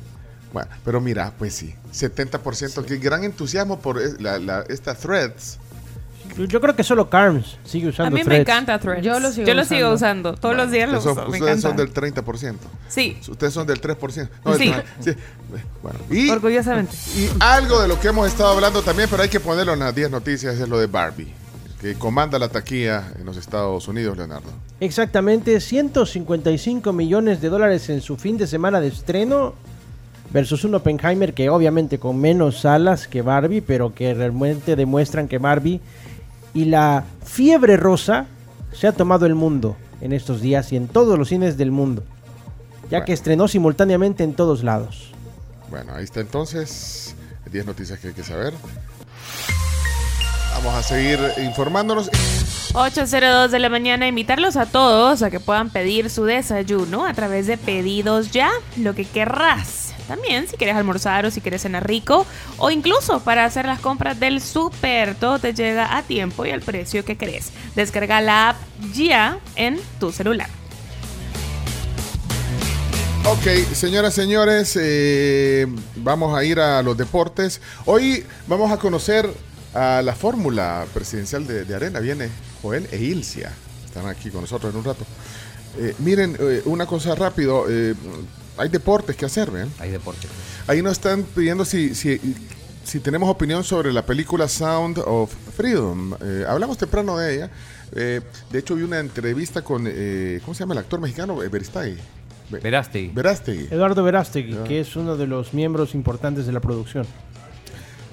[0.54, 5.58] Bueno, pero mira, pues sí, 70%, qué gran entusiasmo por es- la, la- esta Threads.
[6.38, 8.42] Yo- creo que solo Carms sigue usando A mí me Threads.
[8.42, 9.04] encanta Threads.
[9.06, 10.30] Yo lo sigo Yo lo sigo usando.
[10.32, 10.42] usando.
[10.42, 11.14] Todos los días lo uso.
[11.16, 12.68] son, Me ustedes son del 30%.
[12.88, 13.18] Sí.
[13.30, 14.30] Ustedes son del 3%.
[14.46, 14.74] No, del Sí.
[15.00, 15.12] sí.
[15.84, 16.96] Bueno, y, Orgullosamente.
[17.16, 19.94] y algo de lo que hemos estado hablando también, pero hay que ponerlo en las
[19.94, 21.34] 10 noticias, es lo de Barbie,
[21.82, 24.50] que comanda la taquilla en los Estados Unidos, Leonardo.
[24.80, 29.54] Exactamente 155 millones de dólares en su fin de semana de estreno
[30.32, 35.38] versus un Oppenheimer que obviamente con menos salas que Barbie, pero que realmente demuestran que
[35.38, 35.82] Barbie
[36.54, 38.26] y la fiebre rosa
[38.74, 42.04] se ha tomado el mundo en estos días y en todos los cines del mundo,
[42.90, 45.12] ya que estrenó simultáneamente en todos lados.
[45.70, 47.16] Bueno, ahí está entonces
[47.52, 48.54] 10 noticias que hay que saber.
[50.56, 52.12] Vamos a seguir informándonos.
[52.74, 57.48] 8.02 de la mañana, invitarlos a todos a que puedan pedir su desayuno a través
[57.48, 59.91] de pedidos ya, lo que querrás.
[60.08, 62.26] También si quieres almorzar o si quieres cenar rico
[62.58, 66.62] o incluso para hacer las compras del súper, todo te llega a tiempo y al
[66.62, 67.52] precio que querés.
[67.76, 68.58] Descarga la app
[68.94, 70.50] ya en tu celular.
[73.24, 75.68] Ok, señoras, señores, eh,
[75.98, 77.62] vamos a ir a los deportes.
[77.86, 79.32] Hoy vamos a conocer
[79.76, 82.00] a la fórmula presidencial de, de Arena.
[82.00, 82.30] Viene
[82.62, 83.52] Joel e Ilcia.
[83.86, 85.06] Están aquí con nosotros en un rato.
[85.78, 87.66] Eh, miren, eh, una cosa rápido.
[88.62, 89.70] Eh, hay deportes que hacer, ¿ven?
[89.80, 90.30] Hay deportes.
[90.68, 92.20] Ahí nos están pidiendo si, si,
[92.84, 96.16] si tenemos opinión sobre la película Sound of Freedom.
[96.22, 97.52] Eh, hablamos temprano de ella.
[97.94, 101.42] Eh, de hecho, vi una entrevista con, eh, ¿cómo se llama el actor mexicano?
[101.44, 101.98] Eh, Beristain.
[102.50, 103.10] Verástegui.
[103.14, 103.68] Verástegui.
[103.72, 107.06] Eduardo Verástegui, que es uno de los miembros importantes de la producción.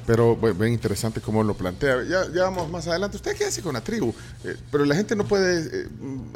[0.09, 2.03] Pero bueno, bien interesante cómo lo plantea.
[2.09, 3.19] Ya, ya vamos más adelante.
[3.19, 4.15] ¿Usted qué hace con la tribu?
[4.43, 5.87] Eh, pero la gente no puede eh,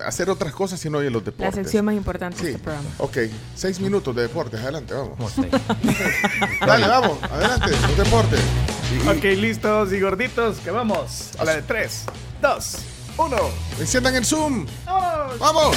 [0.04, 1.54] hacer otras cosas si no oye los La deportes.
[1.54, 2.44] sección más importante Sí.
[2.44, 2.86] de este programa.
[2.98, 3.16] Ok,
[3.56, 4.60] seis minutos de deportes.
[4.60, 5.32] Adelante, vamos.
[6.66, 7.18] Dale, vamos.
[7.22, 8.40] Adelante, los deportes.
[9.08, 11.30] Ok, listos y gorditos, que vamos.
[11.38, 12.02] A la de 3,
[12.42, 12.76] 2,
[13.16, 13.36] 1.
[13.80, 14.66] Enciendan el Zoom.
[14.84, 15.76] ¡Vamos!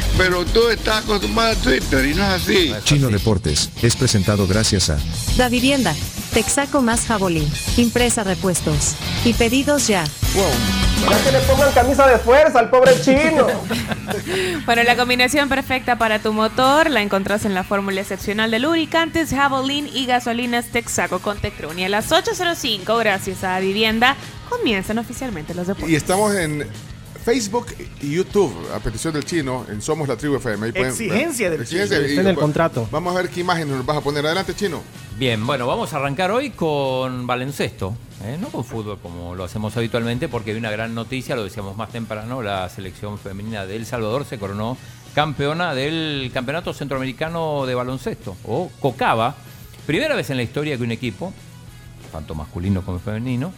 [0.23, 2.75] Pero tú estás acostumbrado a Twitter y no es así.
[2.83, 4.99] Chino Deportes es presentado gracias a
[5.35, 5.95] Da Vivienda,
[6.31, 8.93] Texaco más Jabolín, Impresa Repuestos.
[9.25, 10.03] Y pedidos ya.
[11.09, 13.47] Ya que le pongan camisa de fuerza al pobre chino.
[14.65, 19.31] Bueno, la combinación perfecta para tu motor la encontrás en la fórmula excepcional de lubricantes
[19.31, 21.79] Javelin y gasolinas Texaco con Tecrun.
[21.79, 24.15] Y a las 8.05, gracias a Vivienda,
[24.49, 25.89] comienzan oficialmente los deportes.
[25.89, 26.67] Y estamos en
[27.23, 27.67] Facebook
[28.01, 30.65] y YouTube, a petición del chino, en Somos la Tribu FM.
[30.67, 32.09] Ahí pueden- Exigencia del Exigencia chino.
[32.09, 32.87] Está en el contrato.
[32.91, 34.25] Vamos a ver qué imágenes nos vas a poner.
[34.25, 34.81] Adelante, chino.
[35.17, 37.95] Bien, bueno, vamos a arrancar hoy con baloncesto,
[38.25, 38.37] ¿eh?
[38.41, 41.91] no con fútbol como lo hacemos habitualmente, porque hay una gran noticia, lo decíamos más
[41.91, 44.77] temprano, la selección femenina de El Salvador se coronó
[45.13, 49.35] campeona del Campeonato Centroamericano de Baloncesto, o COCABA,
[49.85, 51.33] primera vez en la historia que un equipo,
[52.11, 53.51] tanto masculino como femenino,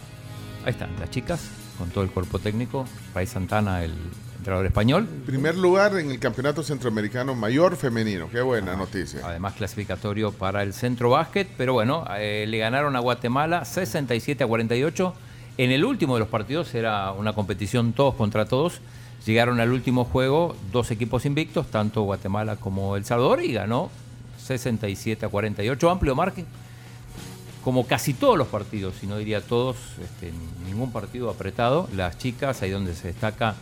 [0.66, 1.40] ahí están, las chicas,
[1.78, 3.92] con todo el cuerpo técnico, Ray Santana, el
[4.38, 8.28] entrenador español, Primer lugar en el Campeonato Centroamericano Mayor Femenino.
[8.30, 9.20] Qué buena noticia.
[9.24, 14.46] además clasificatorio para el centro básquet, pero bueno, eh, le ganaron a Guatemala 67 a
[14.46, 15.14] 48.
[15.56, 18.80] En el último de los partidos era una competición todos contra todos.
[19.24, 23.90] Llegaron al último juego dos equipos invictos, tanto Guatemala como El Salvador, y ganó
[24.44, 25.90] 67 a 48.
[25.90, 26.44] Amplio margen,
[27.64, 30.30] como casi todos los partidos, si no diría todos, este,
[30.66, 31.88] ningún partido apretado.
[31.96, 33.54] Las chicas, ahí donde se destaca,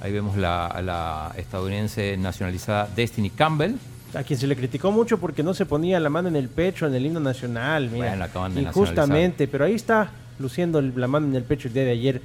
[0.00, 3.74] ahí vemos la, a la estadounidense nacionalizada Destiny Campbell,
[4.14, 6.86] A quien se le criticó mucho porque no se ponía la mano en el pecho
[6.86, 7.84] en el himno nacional.
[7.90, 7.96] Mira.
[8.06, 10.10] Bueno, la acaban de Injustamente, pero ahí está
[10.40, 12.22] luciendo el- la mano en el pecho el día de ayer.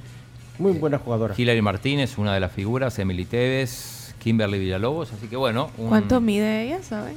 [0.58, 1.34] Muy buena jugadora.
[1.36, 5.70] Hilary Martínez, una de las figuras, Emily Tevez, Kimberly Villalobos, así que bueno.
[5.76, 7.16] un- ¿Cuánto mide ella, saben?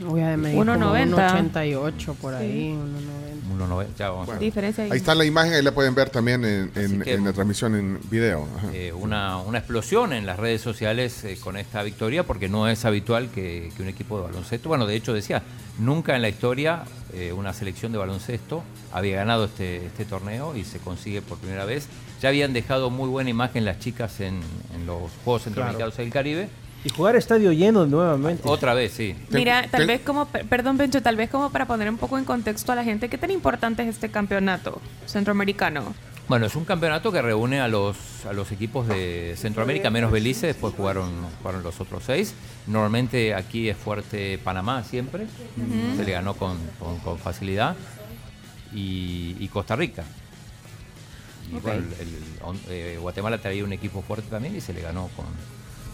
[0.00, 1.52] Voy a medir 1.90.
[1.52, 3.68] 1.88 por ahí, 1.90.
[3.68, 4.40] 1.90, ya vamos a ver.
[4.40, 4.90] Diferencia ahí.
[4.92, 7.74] Ahí está la imagen, ahí la pueden ver también en, en- que- en la transmisión
[7.74, 8.46] en video.
[8.72, 12.84] Eh, una, una explosión en las redes sociales eh, con esta victoria, porque no es
[12.84, 15.42] habitual que, que un equipo de baloncesto, bueno, de hecho decía,
[15.78, 18.62] nunca en la historia eh, una selección de baloncesto
[18.92, 21.88] había ganado este, este torneo y se consigue por primera vez.
[22.22, 24.40] Ya habían dejado muy buena imagen las chicas en,
[24.74, 26.48] en los Juegos Centroamericanos del Caribe.
[26.84, 28.42] Y jugar estadio lleno nuevamente.
[28.48, 29.14] Otra vez, sí.
[29.30, 32.24] Mira, tal vez como, per- perdón Pencho, tal vez como para poner un poco en
[32.24, 35.94] contexto a la gente, ¿qué tan importante es este campeonato centroamericano?
[36.26, 40.46] Bueno, es un campeonato que reúne a los, a los equipos de Centroamérica, menos Belice,
[40.46, 41.10] después jugaron,
[41.42, 42.34] jugaron los otros seis.
[42.68, 45.26] Normalmente aquí es fuerte Panamá siempre,
[45.96, 47.74] se le ganó con, con- con facilidad,
[48.72, 50.04] y, y Costa Rica.
[51.52, 51.62] Y Ok.
[51.62, 55.08] bueno, el- el- on- eh, Guatemala traía un equipo fuerte también y se le ganó
[55.16, 55.26] con,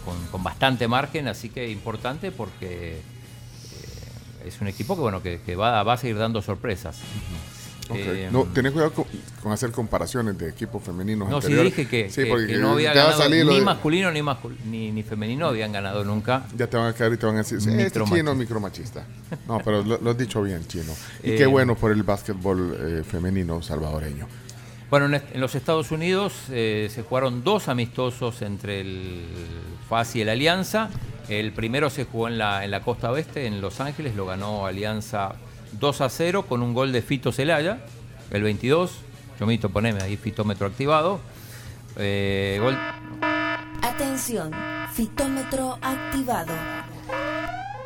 [0.07, 5.41] con- con bastante margen, así que importante porque eh, es un equipo que bueno que,
[5.45, 6.97] que va, va a seguir dando sorpresas.
[7.89, 9.05] Eh, no, tenés cuidado con,
[9.41, 11.73] con hacer comparaciones de equipos femeninos No, sí anteriores.
[11.77, 15.03] dije que, Sí, que- porque que no había ganado ni masculino ni, mascul- ni ni
[15.03, 16.45] femenino habían ganado nunca.
[16.57, 19.05] Ya te van a caer y te van a decir, sí, este chino micromachista.
[19.47, 20.91] No, pero lo, lo has dicho bien, chino.
[21.23, 24.27] Y Eh, qué bueno por el básquetbol eh, femenino salvadoreño.
[24.89, 29.25] Bueno, en, los Estados Unidos eh, se jugaron dos amistosos entre el
[29.89, 30.89] FAS y el Alianza.
[31.27, 35.33] El primero se jugó en la, costa oeste, en Los Ángeles, lo ganó Alianza
[35.73, 37.79] 2 a 0 con un gol de Fito Celaya,
[38.31, 38.91] el 22.
[39.37, 41.19] Chomito, poneme ahí fitómetro activado.
[41.97, 42.61] Eh,
[43.81, 44.51] Atención,
[44.93, 46.53] fitómetro activado.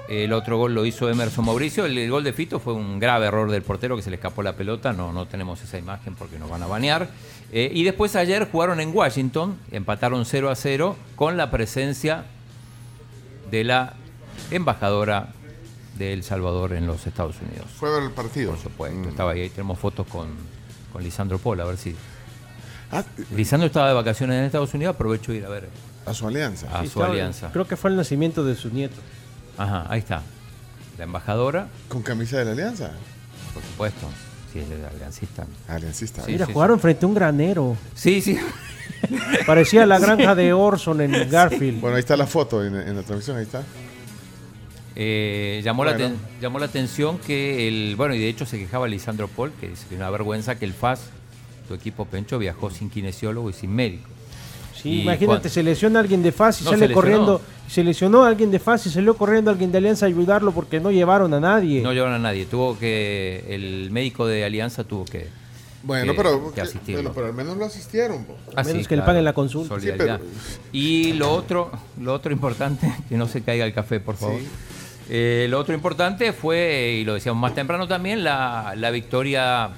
[0.10, 1.86] El otro gol lo hizo Emerson Mauricio.
[1.86, 4.44] El, el gol de Fito fue un grave error del portero que se le escapó
[4.44, 4.91] la pelota.
[4.91, 7.07] No, no tenemos esa imagen porque nos van a banear.
[7.53, 12.26] Eh, y después ayer jugaron en Washington, empataron 0 a 0 con la presencia
[13.49, 13.94] de la
[14.52, 15.30] embajadora
[15.98, 17.68] de El Salvador en los Estados Unidos.
[17.78, 18.52] Fue a ver el partido.
[18.52, 19.41] Por supuesto, estaba ahí.
[19.41, 20.28] Ahí tenemos fotos con,
[20.91, 21.95] con Lisandro Pola, a ver si.
[22.91, 23.03] Ah,
[23.36, 25.69] Lisandro estaba de vacaciones en Estados Unidos, aprovecho de ir a ver
[26.06, 26.68] A su alianza.
[26.68, 27.49] a Sí, su estaba- alianza.
[27.53, 28.95] Creo que fue el nacimiento de su nieto.
[29.64, 30.22] Ajá, ahí está.
[30.98, 31.68] la embajadora.
[31.88, 32.92] ¿Con camisa de la Alianza?
[33.54, 34.08] Por supuesto,
[34.54, 35.46] sí, es aliancista.
[35.68, 36.24] Aliancista.
[36.26, 37.76] Sí, Mira, sí, jugaron frente a un granero.
[37.96, 38.38] Sí, sí.
[39.46, 41.82] Parecía la granja de Orson en Garfield.
[41.82, 43.64] Bueno, ahí está la foto en, en la transmisión, ahí está.
[44.96, 46.16] Eh, llamó, la Bueno.
[46.16, 47.96] aten- llamó la atención que el.
[47.96, 50.66] Bueno, y de hecho se quejaba Lisandro Paul, que dice que es una vergüenza que
[50.66, 51.02] el FAS,
[51.68, 54.10] tu equipo Pencho, viajó sin kinesiólogo y sin médico.
[54.82, 57.41] Sí, imagínate, cuando- se lesiona alguien de FAS y No, sale se corriendo.
[57.68, 60.91] Se lesionó alguien de FAS y salió corriendo alguien de Alianza a ayudarlo porque no
[60.91, 61.82] llevaron a nadie.
[61.82, 62.45] No llevaron a nadie.
[62.45, 63.45] Tuvo que.
[63.48, 65.28] El médico de Alianza tuvo que.
[65.84, 67.02] Bueno, que- pero, que que- asistirlo.
[67.02, 68.26] bueno, pero al menos lo asistieron.
[68.26, 68.36] po.
[68.56, 69.06] Ah, menos sí, que le claro.
[69.06, 69.70] paguen la consulta.
[69.76, 70.20] Solidaridad.
[70.20, 74.40] Sí, Y lo otro, lo otro importante, que no se caiga el café, por favor.
[74.40, 74.48] Sí.
[75.10, 79.70] Eh, lo otro importante fue, y lo decíamos más temprano también, la, la victoria,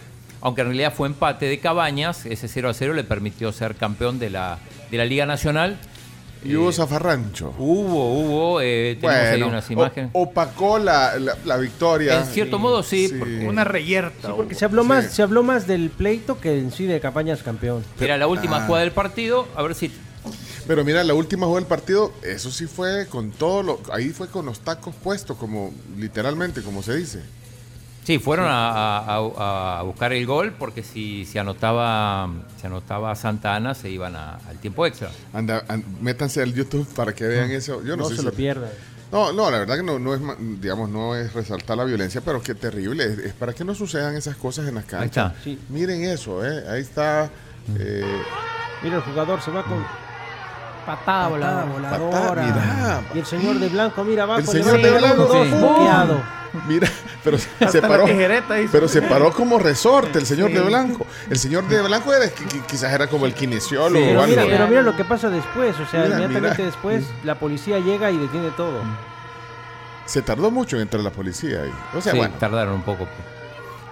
[0.42, 4.20] aunque en realidad fue empate de Cabañas, ese 0 a 0 le permitió ser campeón
[4.20, 4.60] de la,
[4.94, 5.78] de la Liga Nacional.
[6.46, 7.54] Y hubo zafarrancho.
[7.58, 10.10] Hubo, hubo, eh, tenemos ahí Bueno, unas o- imágenes.
[10.14, 12.20] opacó la, la, la victoria.
[12.20, 13.16] En cierto modo sí, Sí.
[13.18, 14.28] porque Una reyerta.
[14.28, 14.60] Sí, porque hubo.
[14.60, 14.88] se habló Sí.
[14.90, 17.84] más, se habló más del pleito que en sí de Campañas campeón.
[18.00, 18.66] era la última Ah.
[18.68, 19.48] jugada del partido.
[19.56, 19.90] A ver si
[20.68, 23.80] Pero mira, la última jugada del partido, eso sí fue con todo lo.
[23.92, 27.20] Ahí fue con los tacos puestos, como literalmente, como se dice.
[28.04, 33.16] Sí, fueron a, a- a- a buscar el gol porque si se anotaba, se anotaba
[33.16, 35.10] Santa Ana se iban a- al tiempo extra.
[35.34, 37.82] Anda, an- métanse al YouTube para que vean eso.
[37.84, 38.70] Yo no, No sé se si- lo pierdan.
[39.12, 40.22] No, no, la verdad que no, no es,
[40.60, 43.06] digamos, no es resaltar la violencia, pero qué terrible.
[43.06, 45.32] Es, es para que no sucedan esas cosas en las canchas.
[45.34, 45.44] está.
[45.44, 45.60] Sí.
[45.70, 46.64] Miren eso, ¿eh?
[46.68, 47.30] Ahí está.
[47.78, 48.04] eh,
[48.82, 49.86] Mira, el jugador se va con
[50.86, 53.02] Patada patada voladora.
[53.14, 54.40] Y el señor de blanco, mira abajo.
[54.42, 55.52] El señor de blanco, sí.
[56.68, 56.88] Mira,
[57.24, 58.06] pero se paró.
[58.72, 60.56] Pero se paró como resorte el señor Sí.
[60.56, 61.08] de blanco.
[61.30, 64.36] El señor de blanco era, qui- qui- quizás era como el kinesiólogo Pero o algo.
[64.36, 65.76] mira, pero mira lo que pasa después.
[65.80, 66.66] O sea, Mira, inmediatamente mira.
[66.66, 68.82] después la policía llega y detiene todo.
[70.06, 71.74] Se tardó mucho en entrar la policía ahí.
[71.98, 73.08] O sea, Sí, bueno, tardaron un poco.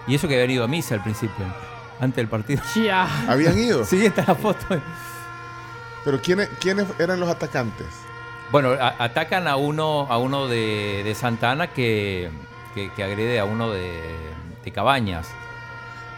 [0.05, 1.45] Y eso que habían ido a misa al principio,
[1.99, 2.61] antes del partido.
[2.75, 3.07] Ya.
[3.27, 3.85] habían ido.
[3.85, 4.65] Sí, está la foto.
[6.05, 7.87] Pero ¿quiénes, ¿quiénes eran los atacantes?
[8.51, 12.29] Bueno, a- atacan a uno, a uno de, de Santa Ana que,
[12.75, 14.01] que- que agrede a uno de,
[14.63, 15.27] de Cabañas.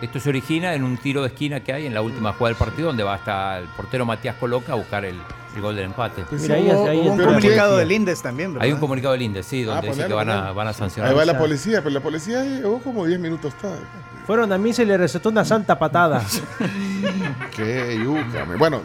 [0.02, 2.58] Esto se origina en un tiro de esquina que hay en la última jugada del
[2.58, 5.16] partido, donde va hasta el portero Matías Coloca a buscar el,
[5.56, 6.24] el gol del empate.
[6.28, 8.66] Pues Mira, sí, ahí, hubo- ahí hubo Un comunicado del Indes también, ¿verdad?
[8.66, 10.74] Hay un comunicado del INDE, sí, donde Ah, dice ponelo, que van a, van a
[10.74, 11.12] sancionar.
[11.12, 13.80] Ahí va la policía, pero la policía llegó como 10 minutos tarde.
[14.28, 16.22] Fueron a mí se le recetó una santa patada.
[17.56, 18.46] Qué yuca.
[18.58, 18.82] Bueno,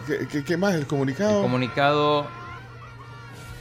[0.47, 0.75] ¿qué, más?
[0.75, 1.37] El comunicado.
[1.37, 2.27] El comunicado,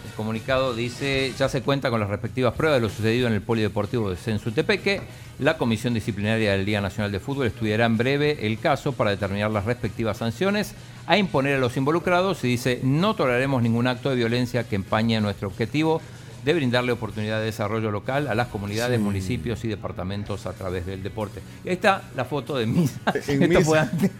[0.05, 3.41] el comunicado dice, ya se cuenta con las respectivas pruebas de lo sucedido en el
[3.41, 5.01] Polideportivo de Sensutepeque.
[5.39, 9.51] La Comisión Disciplinaria del Día Nacional de Fútbol estudiará en breve el caso para determinar
[9.51, 10.73] las respectivas sanciones
[11.05, 15.21] a imponer a los involucrados y dice, no toleraremos ningún acto de violencia que empañe
[15.21, 16.01] nuestro objetivo
[16.43, 21.03] de brindarle oportunidad de desarrollo local a las comunidades, municipios y departamentos a través del
[21.03, 21.41] deporte.
[21.65, 22.99] Ahí está la foto de misa.
[23.27, 23.61] En Esto misa.
[23.61, 24.11] fue antes.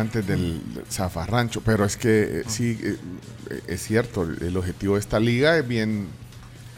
[0.00, 0.60] Antes del
[0.90, 2.96] zafarrancho, pero es que eh, sí, eh,
[3.50, 6.08] eh, es cierto, el objetivo de esta liga es bien,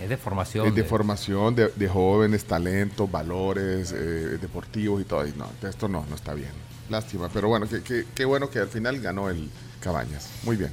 [0.01, 0.67] Es de formación.
[0.67, 5.51] es de de- formación de, de jóvenes, talentos, valores eh, deportivos y todo, y no,
[5.69, 6.51] esto no, no está bien,
[6.91, 7.67] lástima, pero bueno,
[8.15, 9.49] qué bueno que al final ganó el
[9.79, 10.71] Cabañas, muy bien.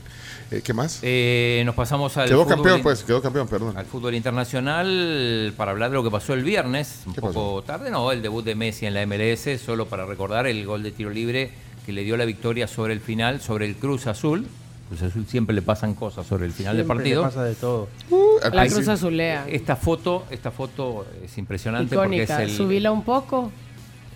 [0.63, 0.99] ¿Qué más?
[1.03, 3.77] Eh, nos pasamos al quedó fútbol campeón, pues, quedó campeón, perdón.
[3.77, 7.89] al fútbol internacional para hablar de lo que pasó el viernes, un ¿Qué poco tarde,
[7.91, 11.09] no, el debut de Messi en la MLS, solo para recordar el gol de tiro
[11.09, 11.51] libre
[11.85, 14.45] que le dio la victoria sobre el final, sobre el Cruz Azul.
[14.89, 17.23] Cruz Azul siempre le pasan cosas sobre el final del Siempre le partido.
[17.23, 17.87] pasa de todo.
[18.43, 19.45] Al La cruz azulea.
[19.47, 22.25] Esta foto, esta foto es impresionante Icónica.
[22.27, 23.51] porque es el, Subíla un poco.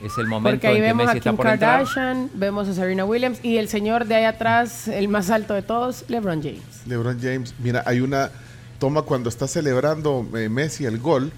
[0.04, 1.60] es el momento Porque ahí en que vemos Messi a está Kim entrar.
[1.60, 5.62] Kardashian, vemos a Serena Williams y el señor de ahí atrás, el más alto de
[5.64, 6.62] todos, LeBron James.
[6.86, 8.30] LeBron James, mira, hay una
[8.78, 11.32] toma cuando está celebrando eh, Messi el gol.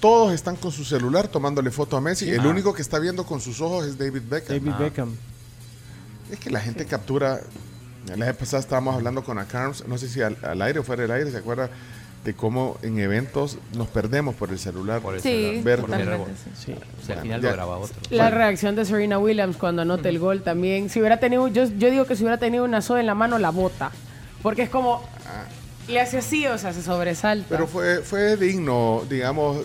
[0.00, 2.30] Todos están con su celular tomándole foto a Messi.
[2.30, 2.48] El Ah.
[2.48, 4.58] único que está viendo con sus ojos es David Beckham.
[4.58, 4.78] David Ah.
[4.78, 5.14] Beckham.
[6.30, 7.40] Es que la gente captura.
[8.16, 11.02] La vez pasada estábamos hablando con Acarms, no sé si al, al aire o fuera
[11.02, 11.70] del aire, ¿se acuerda?
[12.24, 15.00] De cómo en eventos nos perdemos por el celular.
[15.00, 15.64] Por el Sí, celular.
[15.64, 16.30] Ver- totalmente.
[16.56, 16.72] Sí.
[17.02, 17.48] O sea, al final Ya.
[17.48, 17.96] lo graba otro.
[18.10, 20.88] La reacción de Serena Williams cuando anota el gol también.
[20.90, 23.38] Si hubiera tenido, yo, yo digo que si hubiera tenido una soda en la mano,
[23.38, 23.90] la bota.
[24.42, 25.02] Porque es como,
[25.88, 27.46] le hace así, o sea, se sobresalta.
[27.48, 29.58] Pero fue, fue digno, digamos,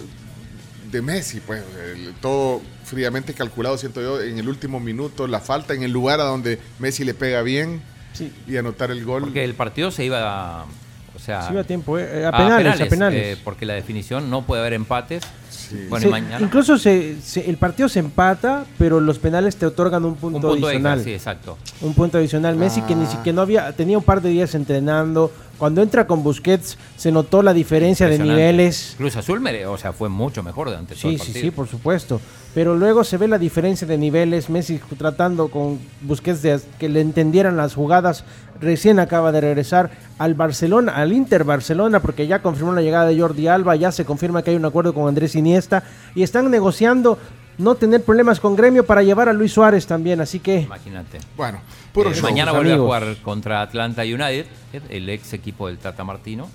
[0.91, 1.63] de Messi, pues.
[1.93, 6.19] el- todo fríamente calculado, siento yo, en el último minuto, la falta en el lugar
[6.19, 7.81] a donde Messi le pega bien
[8.13, 8.31] Sí.
[8.47, 9.23] y anotar el gol.
[9.23, 10.65] Porque el partido se iba,
[11.15, 13.23] o sea, Sí, iba a tiempo, eh, a penales, a penales.
[13.37, 15.23] eh, porque la definición no puede haber empates.
[15.51, 15.85] Sí.
[15.89, 20.03] Bueno, Se- mañana Incluso se, se- el partido se empata, pero los penales te otorgan
[20.05, 21.03] un punto, un punto extra, adicional.
[21.03, 21.57] sí, exacto.
[21.81, 22.55] Un punto adicional.
[22.55, 23.09] Messi que ni Ah.
[23.09, 27.43] siquiera no había, tenía un par de días entrenando Cuando entra con Busquets se notó
[27.43, 28.95] la diferencia de niveles.
[28.97, 31.67] Cruz Azul, mere- o sea, fue mucho mejor durante todo Sí, el sí, sí, por
[31.67, 32.19] supuesto.
[32.55, 34.49] Pero luego se ve la diferencia de niveles.
[34.49, 38.23] Messi tratando con Busquets de que le entendieran las jugadas.
[38.59, 43.19] Recién acaba de regresar al Barcelona, al Inter Barcelona, porque ya confirmó la llegada de
[43.19, 43.75] Jordi Alba.
[43.75, 45.83] Ya se confirma que hay un acuerdo con Andrés Iniesta.
[46.15, 47.17] Y están negociando
[47.57, 50.21] no tener problemas con Gremio para llevar a Luis Suárez también.
[50.21, 50.61] Así que.
[50.61, 51.19] Imagínate.
[51.35, 51.59] Bueno,
[51.93, 52.23] puro Eh, show.
[52.23, 52.95] mañana vuelve amigos.
[52.95, 54.45] a jugar contra Atlanta United,
[54.89, 56.49] el ex equipo del Tata Martino.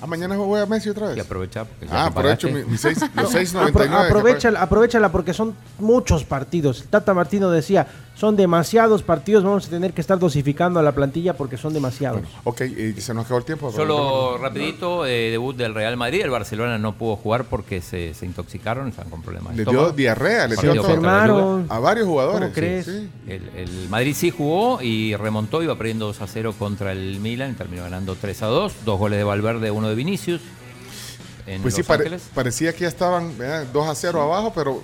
[0.00, 1.16] Ah, mañana voy a Messi otra vez.
[1.16, 1.64] Y aprovecha.
[1.64, 4.06] porque Ah, aprovecho mi- mis seis- los Apro- 6.99.
[4.08, 6.82] aprovechala, aprovechala porque son muchos partidos.
[6.82, 10.92] El Tata Martino decía, son demasiados partidos, vamos a tener que estar dosificando a la
[10.92, 12.20] plantilla porque son demasiados.
[12.44, 13.72] Ok, y se nos acabó el tiempo.
[13.72, 16.20] Solo rapidito, eh, debut del Real Madrid.
[16.22, 19.56] El Barcelona no pudo jugar porque se, se intoxicaron, están con problemas.
[19.56, 20.82] de Le dio diarrea, le dio.
[20.82, 21.64] Juve.
[21.68, 22.40] A varios jugadores.
[22.40, 22.84] ¿Cómo crees?
[22.86, 23.30] sí, sí.
[23.32, 27.50] El, el Madrid sí jugó y remontó, iba perdiendo 2 a 0 contra el Milan
[27.52, 28.72] y terminó ganando 3 a 2.
[28.84, 30.40] Dos goles de Valverde, uno de Vinicius.
[31.46, 32.22] En Pues sí, Los pare- Ángeles.
[32.34, 33.66] parecía que ya estaban ¿verdad?
[33.72, 34.80] 2 a 0 abajo, pero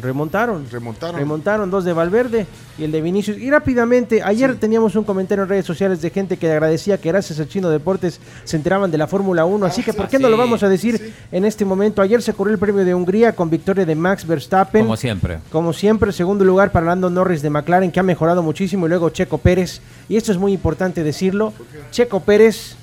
[0.00, 0.66] Remontaron.
[0.70, 1.16] remontaron.
[1.16, 2.46] Remontaron dos de Valverde
[2.78, 3.38] y el de Vinicius.
[3.38, 7.40] Y rápidamente, ayer teníamos un comentario en redes sociales de gente que agradecía que gracias
[7.40, 9.64] al Chino Deportes se enteraban de la Fórmula 1.
[9.64, 12.02] Así que, ¿por qué no lo vamos a decir en este momento?
[12.02, 14.82] Ayer se corrió el premio de Hungría con victoria de Max Verstappen.
[14.82, 15.38] Como siempre.
[15.50, 19.10] Como siempre, segundo lugar para Lando Norris de McLaren, que ha mejorado muchísimo, y luego
[19.10, 19.80] Checo Pérez.
[20.08, 21.52] Y esto es muy importante decirlo.
[21.90, 22.76] Checo Pérez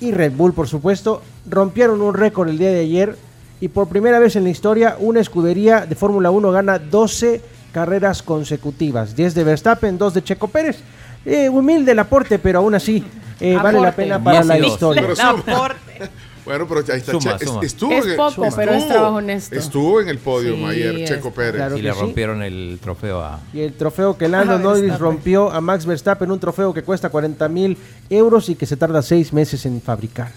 [0.00, 3.16] y Red Bull, por supuesto, rompieron un récord el día de ayer.
[3.60, 7.40] Y por primera vez en la historia, una escudería de Fórmula 1 gana 12
[7.72, 9.16] carreras consecutivas.
[9.16, 10.78] 10 de Verstappen, 2 de Checo Pérez.
[11.24, 13.02] Eh, humilde el aporte, pero aún así
[13.40, 14.66] eh, vale la pena para la 12.
[14.68, 15.02] historia.
[15.02, 15.44] Pero suma.
[16.46, 17.10] Bueno, pero ahí está.
[17.10, 17.60] Suma, suma.
[17.64, 19.54] Estuvo Es en el- poco, pero es estuvo- trabajo honesto.
[19.56, 21.56] Estuvo en el podio Sí, ayer, Checo Pérez.
[21.56, 21.76] claro.
[21.76, 21.98] Y le sí.
[22.00, 23.40] rompieron el trofeo a.
[23.52, 27.08] Y el trofeo que Lando Ah, Norris rompió a Max Verstappen, un trofeo que cuesta
[27.08, 27.76] 40 mil
[28.08, 30.30] euros y que se tarda 6 meses en fabricar.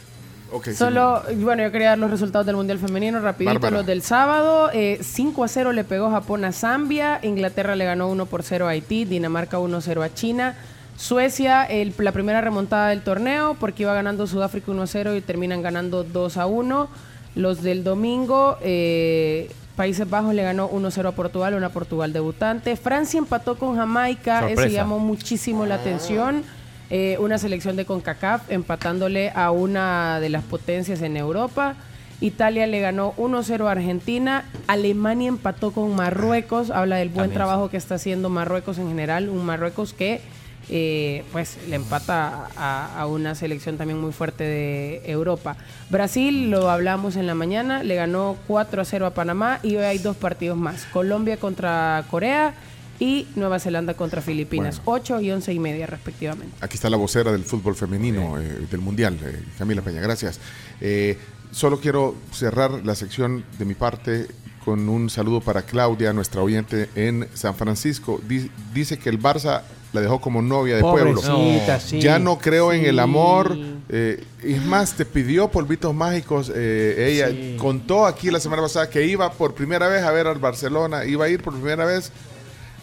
[0.51, 0.73] Ok, sí.
[0.75, 3.77] Solo, bueno, yo quería dar los resultados del Mundial Femenino, rapidito Bárbara.
[3.77, 4.69] los del sábado.
[4.73, 8.67] Eh, 5 a 0 le pegó Japón a Zambia, Inglaterra le ganó 1 por 0
[8.67, 10.55] a Haití, Dinamarca 1 0 a China,
[10.97, 15.21] Suecia el- la primera remontada del torneo porque iba ganando Sudáfrica 1 a 0 y
[15.21, 16.89] terminan ganando 2 a 1.
[17.35, 22.75] Los del domingo, eh, Países Bajos le ganó 1 0 a Portugal, una Portugal debutante.
[22.75, 24.75] Francia empató con Jamaica, ese Sorpresa.
[24.75, 26.43] llamó muchísimo la atención.
[26.89, 31.75] Eh, una selección de CONCACAF empatándole a una de las potencias en Europa.
[32.19, 34.45] Italia le ganó 1-0 a Argentina.
[34.67, 36.71] Alemania empató con Marruecos.
[36.71, 39.29] Habla del buen También, trabajo que está haciendo Marruecos en general.
[39.29, 40.19] Un Marruecos que
[40.71, 45.57] eh, pues le empata a, a una selección también muy fuerte de Europa.
[45.89, 49.85] Brasil, lo hablamos en la mañana, le ganó 4 a 0 a Panamá y hoy
[49.85, 50.85] hay dos partidos más.
[50.85, 52.53] Colombia contra Corea
[52.99, 54.81] y Nueva Zelanda contra Filipinas.
[54.85, 56.53] 8 y 11 y media respectivamente.
[56.61, 60.39] Aquí está la vocera del fútbol femenino eh, del Mundial, eh, Camila Peña, gracias.
[60.81, 61.17] Eh,
[61.51, 64.27] solo quiero cerrar la sección de mi parte
[64.65, 68.21] con un saludo para Claudia, nuestra oyente en San Francisco.
[68.27, 69.61] Di- dice que el Barça
[69.93, 71.19] la dejó como novia de pueblo.
[71.19, 71.99] Pobrecita, sí.
[71.99, 73.57] Ya no creo en el amor.
[73.91, 76.51] eh, es más, te pidió polvitos mágicos.
[76.53, 77.55] eh, ella Sí.
[77.57, 81.05] contó aquí la semana pasada que iba por primera vez a ver al Barcelona.
[81.05, 82.11] Iba a ir por primera vez.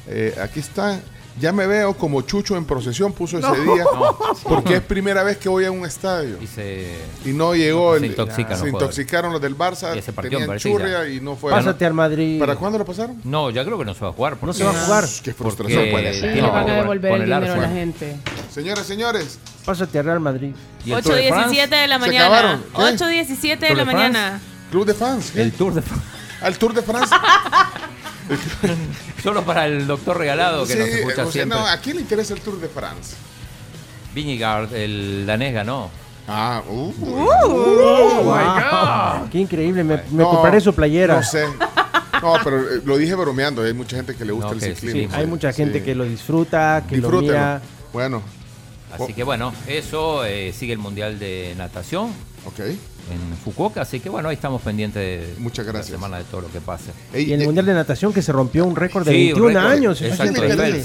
[0.09, 1.01] Eh, aquí está.
[1.39, 3.85] Ya me veo como Chucho en procesión, puso ese día.
[4.43, 6.39] Porque es primera vez que voy a un estadio.
[6.41, 6.97] Y se.
[7.27, 8.05] Y no llegó Se el.
[8.07, 9.95] intoxican se los intoxicaron los del Barça.
[9.95, 11.51] Y ese partido Tenían churria y no fue.
[11.53, 12.39] Pásate al Madrid.
[12.41, 13.20] ¿Para cuándo lo pasaron?
[13.24, 14.39] No, ya creo que no se va a jugar.
[14.41, 15.05] No se va a jugar.
[15.05, 16.33] Qué porque frustración puede Sí, ser.
[16.33, 18.16] tiene le van a devolver con el dinero a la gente.
[18.51, 19.39] Señores, señores.
[19.66, 20.55] Pásate al Real Madrid.
[20.87, 21.55] ¿Y el Tour de France?
[21.66, 22.24] 8.17 de la mañana.
[22.27, 22.62] acabaron.
[22.74, 22.83] ¿Qué?
[22.83, 24.41] 8.17 de la mañana.
[24.70, 25.33] Club de fans.
[25.33, 25.43] ¿qué?
[25.43, 26.07] El Tour de France.
[26.41, 27.20] Al Tour de Francia.
[29.23, 31.59] Solo para el doctor regalado que Sí, nos escucha o sea, siempre.
[31.59, 33.15] no, ¿A quién le interesa el Tour de France?
[34.15, 35.90] Viñigard, el danés ganó.
[36.28, 36.93] Ah, uh,
[38.24, 41.16] Wow, Qué increíble, me, me No, compraré su playera.
[41.16, 41.47] No sé.
[42.23, 43.62] No, pero eh, lo dije bromeando.
[43.62, 45.11] Hay mucha gente que le gusta No, el que ciclismo.
[45.12, 45.85] Sí, hay mucha gente Sí.
[45.85, 47.61] que lo disfruta, que lo mira.
[47.93, 48.23] Bueno,
[48.93, 52.11] Así que bueno, eso eh, sigue el Mundial de Natación
[52.47, 52.61] ok.
[53.11, 53.83] En Fukuoka.
[53.83, 55.91] Así que bueno, ahí estamos pendientes de Muchas gracias.
[55.91, 56.91] la semana de todo lo que pase.
[57.12, 59.33] Ey, Y en el eh, Mundial de Natación que se rompió un récord de Sí,
[59.33, 59.73] un 21 récord.
[59.73, 60.03] años.
[60.03, 60.85] Exacto, de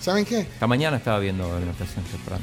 [0.00, 0.40] ¿Saben qué?
[0.40, 2.42] Esta mañana estaba viendo natación temprano.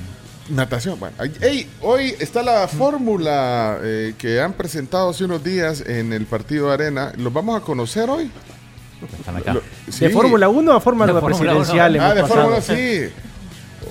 [0.49, 0.99] Natación.
[0.99, 6.13] Bueno, ay- ey, hoy está la fórmula eh, que han presentado hace unos días en
[6.13, 7.13] el partido de Arena.
[7.17, 8.29] ¿Los vamos a conocer hoy?
[9.19, 9.53] Están acá.
[9.53, 10.09] Lo- ¿De sí.
[10.09, 11.99] Fórmula 1 a Fórmula De Fórmula Presidencial?
[11.99, 12.23] Ah, de.
[12.25, 13.09] Fórmula sí.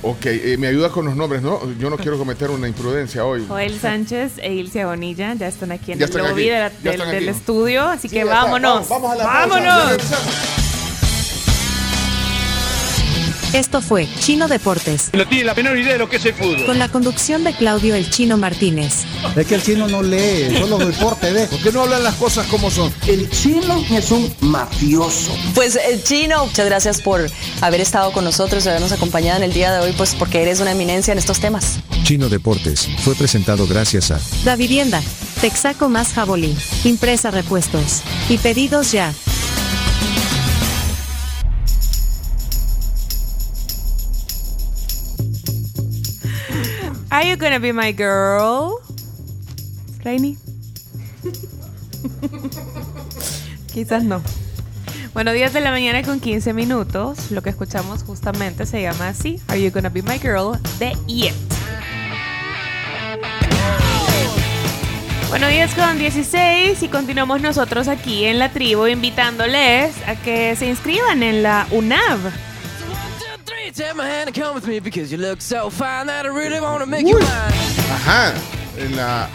[0.07, 1.61] Ok, eh, me ayuda con los nombres, ¿no?
[1.79, 3.45] Yo no quiero cometer una imprudencia hoy.
[3.49, 7.05] Joel Sánchez e Ilse Bonilla ya están aquí en Ya el lobby aquí, de la-
[7.07, 8.35] ya del, estudio, así Sí, que está.
[8.45, 8.87] vámonos.
[8.89, 9.25] Vamos, vamos a la.
[9.25, 10.64] ¡Vámonos!
[13.55, 16.67] Esto fue Chino Deportes, No tiene la menor idea de lo que es el fútbol.
[16.67, 19.05] con la conducción de Claudio El Chino Martínez.
[19.37, 21.47] Es que el chino no lee, solo deporte ve.
[21.47, 22.93] ¿Por qué no hablan las cosas como son?
[23.07, 25.33] El chino es un mafioso.
[25.55, 29.53] Pues eh, Chino, muchas gracias por haber estado con nosotros y habernos acompañado en el
[29.53, 31.79] día de hoy, pues porque eres una eminencia en estos temas.
[32.03, 35.01] Chino Deportes fue presentado gracias a Da Vivienda,
[35.41, 38.03] Texaco más Jabolí, Impresa Repuestos.
[38.29, 39.13] Y pedidos ya.
[47.15, 48.81] Are you gonna be my girl?
[50.03, 50.37] Rainy.
[53.73, 54.21] Quizás no.
[55.13, 57.31] Bueno, 10 de la mañana con 15 minutos.
[57.31, 60.59] Lo que escuchamos justamente se llama así: Are You Gonna Be My Girl?
[60.81, 61.37] de Yet.
[65.29, 70.67] Bueno, 10 con 16 y continuamos nosotros aquí en la tribu invitándoles a que se
[70.67, 72.54] inscriban en la UNAV.
[73.73, 76.61] Take my hand and come with me because you look so fine that I really
[76.61, 77.53] wanna make you mine.
[77.91, 78.35] Ajá,
[78.77, 79.29] en la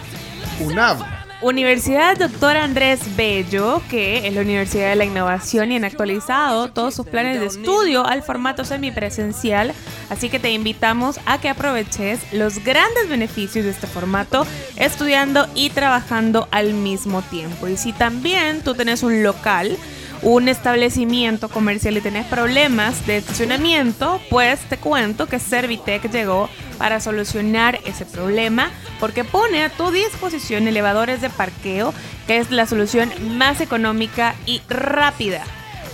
[0.62, 1.04] UNAV.
[1.42, 6.94] Universidad Doctor Andrés Bello, que es la Universidad de la Innovación y han actualizado todos
[6.94, 9.74] sus planes de estudio al formato semipresencial,
[10.10, 14.46] así que te invitamos a que aproveches los grandes beneficios de este formato
[14.76, 17.68] estudiando y trabajando al mismo tiempo.
[17.68, 19.78] Y si también tú tenés un local,
[20.22, 27.00] un establecimiento comercial y tenés problemas de estacionamiento, pues te cuento que Servitec llegó para
[27.00, 31.94] solucionar ese problema porque pone a tu disposición elevadores de parqueo,
[32.28, 35.44] que es la solución más económica y rápida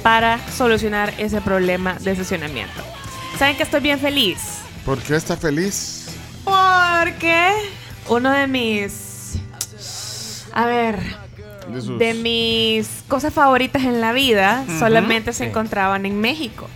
[0.01, 2.83] para solucionar ese problema de estacionamiento.
[3.37, 4.39] ¿Saben que estoy bien feliz?
[4.85, 6.07] ¿Por qué está feliz?
[6.43, 7.49] Porque
[8.07, 9.39] uno de mis...
[10.53, 10.99] A ver,
[11.69, 15.49] De sus- de mis cosas favoritas en la vida solamente se Sí.
[15.49, 16.67] encontraban en México.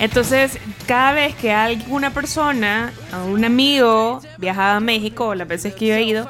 [0.00, 5.74] Entonces, cada vez que alguna persona, a un amigo, viajaba a México, o las veces
[5.74, 6.28] que yo he ido,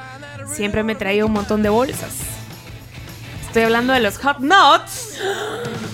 [0.51, 2.13] siempre me traía un montón de bolsas.
[3.47, 5.19] Estoy hablando de los Hot Nuts.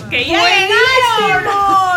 [0.09, 0.39] Que ya.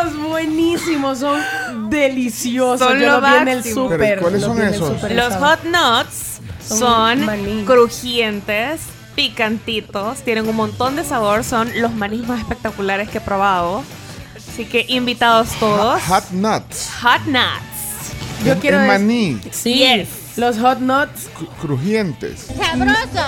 [0.02, 2.80] Buenísimos, buenísimos, son deliciosos.
[2.88, 3.90] Son Yo lo los vi en el máximo.
[3.90, 4.18] súper.
[4.20, 5.02] ¿cuáles son esos?
[5.12, 6.78] Los hot nuts Son
[7.26, 8.80] son crujientes,
[9.18, 13.82] picantitos, tienen un montón de sabor, son los manís más espectaculares que he probado.
[14.36, 16.00] Así que invitados todos.
[16.02, 16.88] Hot nuts.
[17.02, 18.44] Hot nuts.
[18.44, 19.40] Yo Es- quiero es maní.
[19.50, 19.84] Sí,
[20.36, 22.46] los hot nuts Cru- Crujientes.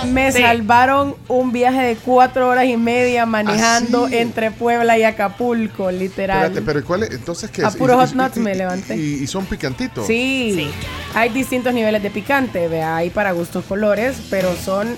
[0.07, 0.43] me Sí.
[0.43, 4.17] salvaron un viaje de cuatro horas y media manejando ¿Ah, sí?
[4.19, 6.45] entre Puebla y Acapulco, literal.
[6.45, 7.11] Espérate, pero ¿cuál es?
[7.11, 7.75] Entonces, ¿qué A es?
[7.77, 8.97] puro Y- hot nuts y- me levanté.
[8.97, 10.07] Y, y son picantitos.
[10.07, 10.71] Sí.
[11.17, 14.97] hay distintos niveles de picante, vea, hay para gustos colores, pero son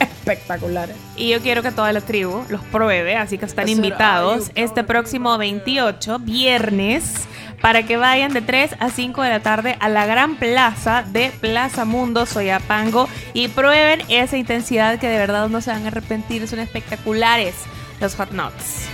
[0.00, 0.96] espectaculares.
[1.16, 5.36] Y yo quiero que toda la tribu los pruebe, así que están invitados este próximo
[5.38, 7.26] 28, viernes,
[7.60, 11.32] para que vayan de 3 a 5 de la tarde a la gran plaza de
[11.40, 16.46] Plaza Mundo Soyapango y prueben esa intensidad que de verdad no se van a arrepentir,
[16.46, 17.54] son espectaculares
[18.00, 18.86] los hot nuts.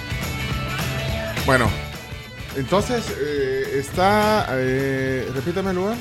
[1.46, 1.68] Bueno,
[2.56, 4.46] entonces eh, está.
[4.52, 5.96] Eh, repítame el lugar.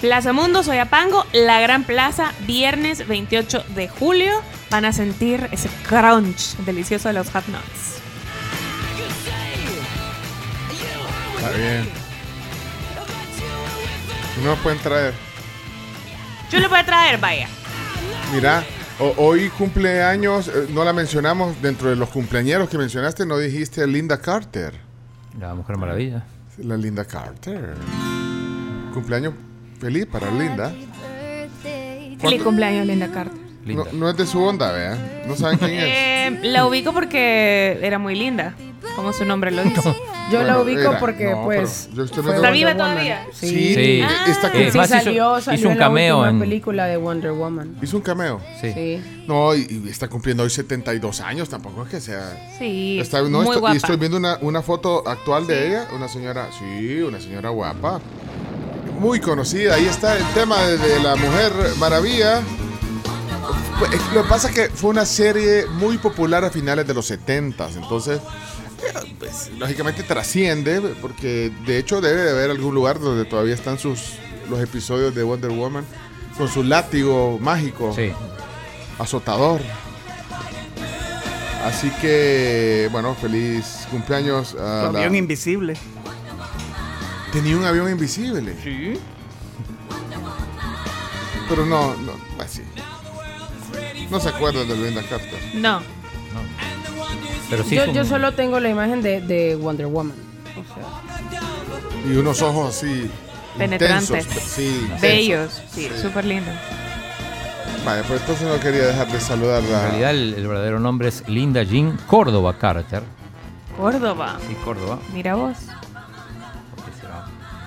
[0.00, 4.32] Plaza Mundo Soyapango, la gran plaza, viernes 28 de julio.
[4.70, 8.00] Van a sentir ese crunch delicioso de los hot nuts.
[11.36, 11.88] Está bien.
[14.44, 15.12] No pueden traer.
[16.50, 17.48] Yo le voy a traer, vaya.
[18.32, 18.64] Mira,
[18.98, 23.86] ho- hoy cumpleaños, eh, no la mencionamos dentro de los cumpleañeros que mencionaste, no dijiste
[23.86, 24.74] Linda Carter.
[25.38, 26.24] La Mujer Maravilla.
[26.58, 27.74] La Linda Carter.
[28.94, 29.34] Cumpleaños
[29.80, 30.72] feliz para Linda.
[32.20, 33.40] Feliz cumpleaños, Linda Carter.
[33.64, 35.22] No, no es de su onda, vea.
[35.26, 35.84] No saben quién es.
[35.84, 38.54] Eh, la ubico porque era muy linda,
[38.96, 39.94] como su nombre lo dice.
[40.32, 40.98] Yo la Bueno, ubico era.
[41.00, 41.88] porque, No, pues.
[41.92, 43.26] yo estoy ¿Está viva todavía?
[43.32, 43.48] Sí.
[43.48, 44.02] Sí, Sí.
[44.28, 47.76] está Eh, Sí, salió, salió hizo un en la cameo en- película de Wonder Woman.
[47.82, 48.40] Hizo un cameo.
[48.60, 48.72] Sí.
[48.72, 49.02] Sí.
[49.26, 52.50] No, y, y está cumpliendo hoy 72 años, tampoco es que sea.
[52.58, 53.74] Sí, Está, no, muy estoy- guapa.
[53.74, 58.00] y estoy viendo una, una foto actual de ella, una señora, sí, una señora guapa,
[59.00, 59.74] muy conocida.
[59.74, 62.42] Ahí está el tema de, de la Mujer Maravilla.
[63.78, 66.92] Pues, eh, Lo que pasa es que fue una serie muy popular a finales de
[66.94, 73.00] los 70 entonces, eh, pues, lógicamente trasciende, porque de hecho debe de haber algún lugar
[73.00, 74.14] donde todavía están sus
[74.50, 75.84] los episodios de Wonder Woman
[76.36, 78.12] con su látigo mágico Sí.
[78.98, 79.60] azotador.
[81.64, 85.74] Así que, bueno, feliz cumpleaños a la- invisible.
[87.32, 88.54] Tenía un avión invisible.
[88.62, 88.94] Sí.
[91.48, 92.12] Pero no, no,
[92.42, 92.62] así.
[94.10, 95.38] No se acuerdan de Linda Carter.
[95.54, 95.80] No.
[97.48, 100.14] Pero sí yo, solo tengo la imagen de, de Wonder Woman.
[100.56, 103.10] O sea, Y unos ojos así.
[103.58, 104.10] Penetrantes.
[104.10, 105.00] intensos, Sí, intensos.
[105.00, 105.62] Bellos.
[105.72, 106.50] Sí, súper lindo.
[107.84, 109.82] Vaya, pues entonces no quería dejar de saludar En a.
[109.88, 113.02] realidad el, el verdadero nombre es Linda Jean Córdoba Carter.
[113.76, 114.38] Córdoba.
[114.46, 114.98] Sí, Córdoba.
[115.12, 115.56] Mira vos.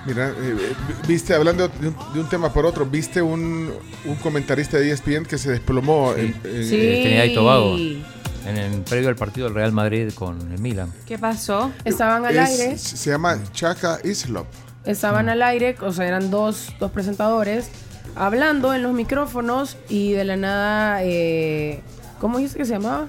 [0.06, 0.74] Mira, eh,
[1.08, 3.72] viste, hablando de un, de un tema por otro, viste un,
[4.04, 6.74] un comentarista de ESPN que se desplomó en, en- Sí.
[6.76, 7.76] En Trinidad y Tobago.
[7.76, 10.92] En el previo al partido del Real Madrid con el Milan.
[11.06, 11.70] ¿Qué pasó?
[11.86, 12.78] Estaban al es- aire.
[12.78, 14.46] Se llama Chaka Islop.
[14.84, 17.68] Estaban al aire, o sea, eran dos, dos presentadores
[18.16, 21.80] hablando en los micrófonos y de la nada, eh,
[22.20, 23.08] ¿cómo dice que se llamaba?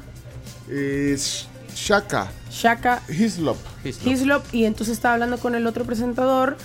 [0.72, 3.58] Es Shaka Shaka Hislop.
[3.84, 6.56] Hislop y entonces estaba hablando con el otro presentador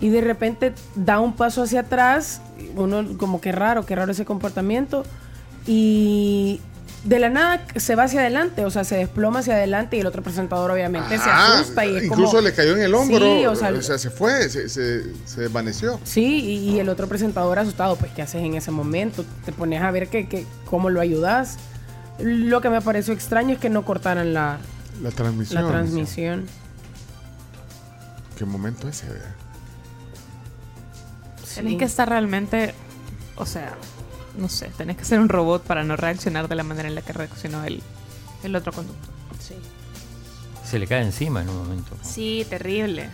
[0.00, 2.40] y de repente da un paso hacia atrás,
[2.76, 5.04] uno como que raro, qué raro ese comportamiento
[5.66, 6.60] y
[7.04, 10.06] de la nada se va hacia adelante, o sea, se desploma hacia adelante y el
[10.06, 13.18] otro presentador obviamente se asusta y es incluso como- le cayó en el hombro.
[13.18, 15.98] Sí, o sea, se fue, se, se, se desvaneció.
[16.04, 19.24] Sí, y, y el otro presentador asustado, pues, ¿qué haces en ese momento?
[19.46, 21.56] Te pones a ver que, que- cómo lo ayudas.
[22.18, 24.58] Lo que me pareció extraño es que no cortaran la,
[25.02, 25.62] La transmisión.
[25.62, 26.46] la transmisión.
[28.36, 29.06] ¿Qué momento ese?
[31.56, 31.64] Vea?
[31.64, 32.74] Tenés que estar realmente,
[33.36, 33.76] o sea,
[34.38, 37.02] no sé, tenés que ser un robot para no reaccionar de la manera en la
[37.02, 37.82] que reaccionó el,
[38.42, 39.10] el otro conductor.
[39.40, 39.54] Sí.
[40.68, 41.96] Se le cae encima en un momento.
[42.02, 43.10] Sí, terrible.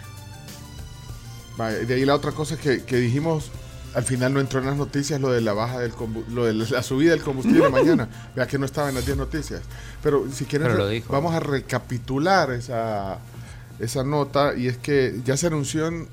[1.86, 3.50] De ahí la otra cosa que, que dijimos,
[3.94, 5.92] al final no entró en las noticias lo de la baja del
[6.28, 8.08] lo de la subida del combustible mañana.
[8.34, 9.62] Vea que no estaba en las 10 noticias.
[10.02, 11.10] Pero si quieren, Pero lo re- dijo.
[11.10, 13.16] vamos a recapitular esa,
[13.80, 14.54] esa nota.
[14.56, 16.06] Y es que ya se anunció, en, eh,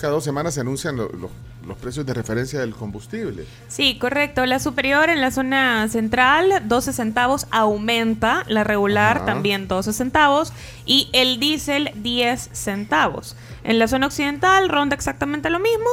[0.00, 1.30] cada dos semanas se anuncian lo- lo-
[1.66, 3.44] los precios de referencia del combustible.
[3.66, 4.46] Sí, correcto.
[4.46, 8.44] La superior en la zona central, 12 centavos, aumenta.
[8.46, 9.26] La regular Ajá.
[9.26, 10.52] también 12 centavos.
[10.84, 13.34] Y el diésel, 10 centavos.
[13.64, 15.88] En la zona occidental ronda exactamente lo mismo.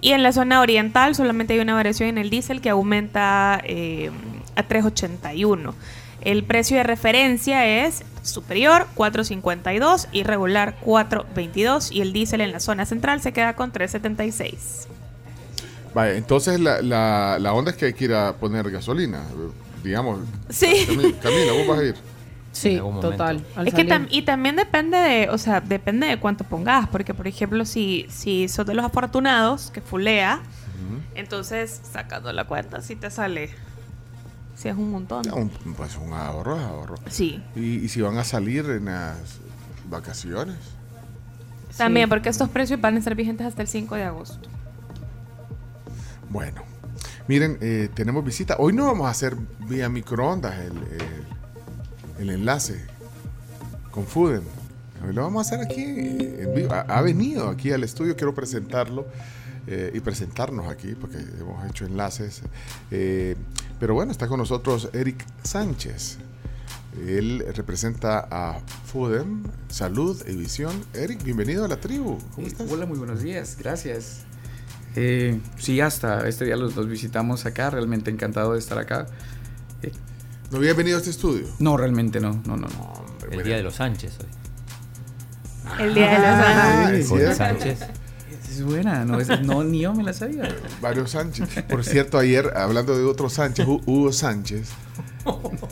[0.00, 4.10] Y en la zona oriental solamente hay una variación en el diésel que aumenta eh,
[4.56, 5.74] a 3.81.
[6.20, 12.60] El precio de referencia es superior 4.52 y regular 4.22 y el diésel en la
[12.60, 14.86] zona central se queda con 3.76.
[15.94, 19.22] Vaya, entonces la, la, la onda es que hay que ir a poner gasolina.
[19.82, 20.20] Digamos.
[20.50, 20.66] Sí.
[20.88, 21.94] Cami- Camila, vos vas a ir.
[22.52, 23.44] Sí, total.
[23.54, 27.14] al Es que tam- y también depende de, o sea, depende de cuánto pongas, porque
[27.14, 30.40] por ejemplo, si, si sos de los afortunados que fulea,
[31.14, 33.50] entonces sacando la cuenta, si te sale,
[34.58, 35.22] si es un montón.
[35.32, 36.94] Un- pues un ahorro es ahorro.
[37.08, 37.40] Sí.
[37.54, 39.16] Y, y si van a salir en las
[39.88, 40.56] vacaciones.
[41.76, 44.48] También, porque estos precios van a estar vigentes hasta el 5 de agosto.
[46.30, 46.62] Bueno,
[47.28, 48.56] miren, eh, tenemos visita.
[48.58, 49.36] Hoy no vamos a hacer
[49.68, 51.22] vía microondas el, eh,
[52.18, 52.84] el enlace
[53.90, 54.42] con Fuden.
[55.06, 56.72] Hoy lo vamos a hacer aquí en vivo.
[56.74, 59.06] Ha, ha venido aquí al estudio, quiero presentarlo
[59.68, 62.42] eh, y presentarnos aquí porque hemos hecho enlaces.
[62.90, 63.36] Eh,
[63.80, 66.18] pero bueno, está con nosotros Eric Sánchez.
[67.06, 70.84] Él representa a Fuden, Salud y Visión.
[70.94, 72.18] Eric, bienvenido a la tribu.
[72.34, 72.70] ¿Cómo Eh, estás?
[72.70, 74.22] Hola, muy buenos días, gracias.
[74.96, 79.06] Eh, sí, hasta este día los, visitamos acá, realmente encantado de estar acá.
[79.82, 79.92] Eh,
[80.50, 81.46] ¿No había venido a este estudio?
[81.60, 82.66] no, realmente no, no, no.
[82.68, 82.98] no.
[83.30, 84.26] El día de los Sánchez hoy.
[85.84, 87.34] El día de los Ah.
[87.34, 87.78] Sánchez.
[88.58, 90.48] Es buena, no, es- no, ni yo me la sabía.
[90.80, 91.48] Varios Sánchez.
[91.68, 94.68] Por cierto, ayer, hablando de otro Sánchez, Hu- Hugo Sánchez,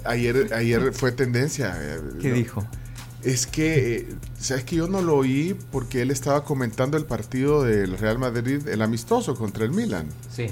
[0.05, 1.77] ayer, ayer fue tendencia.
[1.81, 2.35] eh, ¿Qué ¿no?
[2.35, 2.67] dijo?
[3.23, 4.09] Es que, eh,
[4.39, 8.69] ¿sabes que yo no lo oí porque él estaba comentando el partido del Real Madrid,
[8.69, 10.07] el amistoso contra el Milan?
[10.35, 10.47] Sí.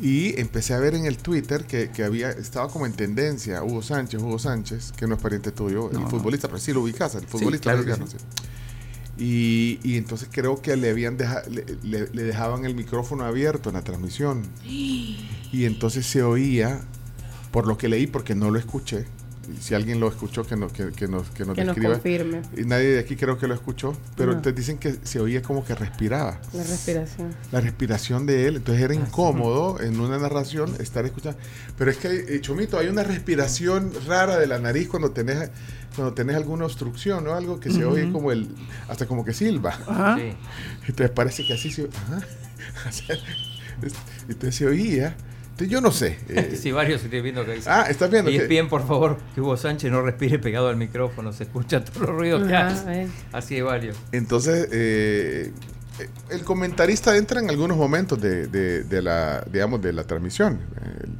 [0.00, 3.82] Y empecé a ver en el Twitter que, que había, estaba como en tendencia Hugo
[3.82, 7.14] Sánchez, Hugo Sánchez, que no es pariente tuyo, el No, futbolista, pero sí lo ubicas,
[7.16, 8.16] el futbolista claro que mexicano, sí.
[9.18, 13.68] Y, y entonces creo que le habían deja- le, le- le dejaban el micrófono abierto
[13.68, 14.42] en la transmisión.
[15.52, 16.80] Y entonces se oía,
[17.50, 19.04] por lo que leí, porque no lo escuché.
[19.60, 21.94] Si alguien lo escuchó, que, no, que, que nos, que nos Que nos describa.
[21.94, 22.42] confirme.
[22.56, 23.96] Y nadie de aquí creo que lo escuchó.
[24.16, 24.36] Pero No.
[24.38, 27.34] entonces dicen que se oía como que respiraba La respiración.
[27.50, 28.56] la respiración de él.
[28.56, 31.38] Entonces era incómodo en una narración estar escuchando.
[31.76, 35.50] Pero es que, eh, Chomito, hay una respiración rara de la nariz cuando tenés,
[35.96, 38.48] cuando tenés alguna obstrucción o algo que se oye como el,
[38.88, 39.70] hasta como que silba.
[39.88, 40.16] Ajá.
[40.18, 40.32] Sí.
[40.88, 42.20] Entonces parece que así se ajá.
[44.28, 45.16] Entonces se oía.
[45.62, 46.18] Entonces yo no sé.
[46.28, 47.72] eh, Sí, varios estoy viendo que dicen.
[47.72, 50.76] Ah, ¿estás viendo Y es bien, por favor, que Hugo Sánchez no respire pegado al
[50.76, 53.08] micrófono, se escucha todos los ruidos que Ajá, hace.
[53.32, 53.96] Así de varios.
[54.12, 55.52] Entonces, eh,
[56.30, 60.58] el comentarista entra en algunos momentos de, de- de la, digamos, de la transmisión.
[60.84, 61.10] El-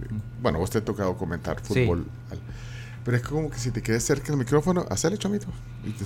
[0.40, 2.04] bueno, vos te ha tocado comentar fútbol.
[3.04, 5.46] Pero es como que si te quedas cerca del micrófono, hacele chomito.
[5.84, 6.04] Y te-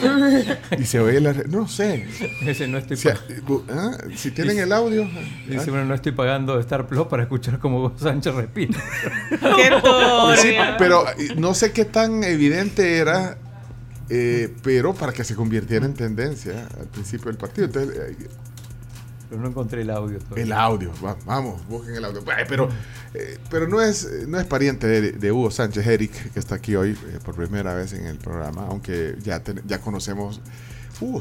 [0.78, 1.32] y se oye la...
[1.32, 2.06] re- No sé.
[2.46, 5.04] Ese no estoy Si, ah, si tienen el audio...
[5.04, 8.78] ah, Dice, bueno, no estoy pagando Star Plus para escuchar cómo Hugo Sánchez respira.
[9.30, 9.70] ¡Qué
[10.42, 11.04] sí, pero
[11.36, 13.38] no sé qué tan evidente era,
[14.08, 17.66] eh, pero para que se convirtiera en tendencia al principio del partido.
[17.66, 18.16] Entonces, eh,
[19.28, 20.44] Pero no encontré el audio todavía.
[20.44, 22.22] el audio, va- vamos, busquen el audio.
[22.48, 22.68] Pero,
[23.14, 26.76] eh, pero no, es, no es pariente de, de Hugo Sánchez Eric, que está aquí
[26.76, 30.40] hoy eh, por primera vez en el programa, aunque ya, ten- ya conocemos
[31.00, 31.20] uh,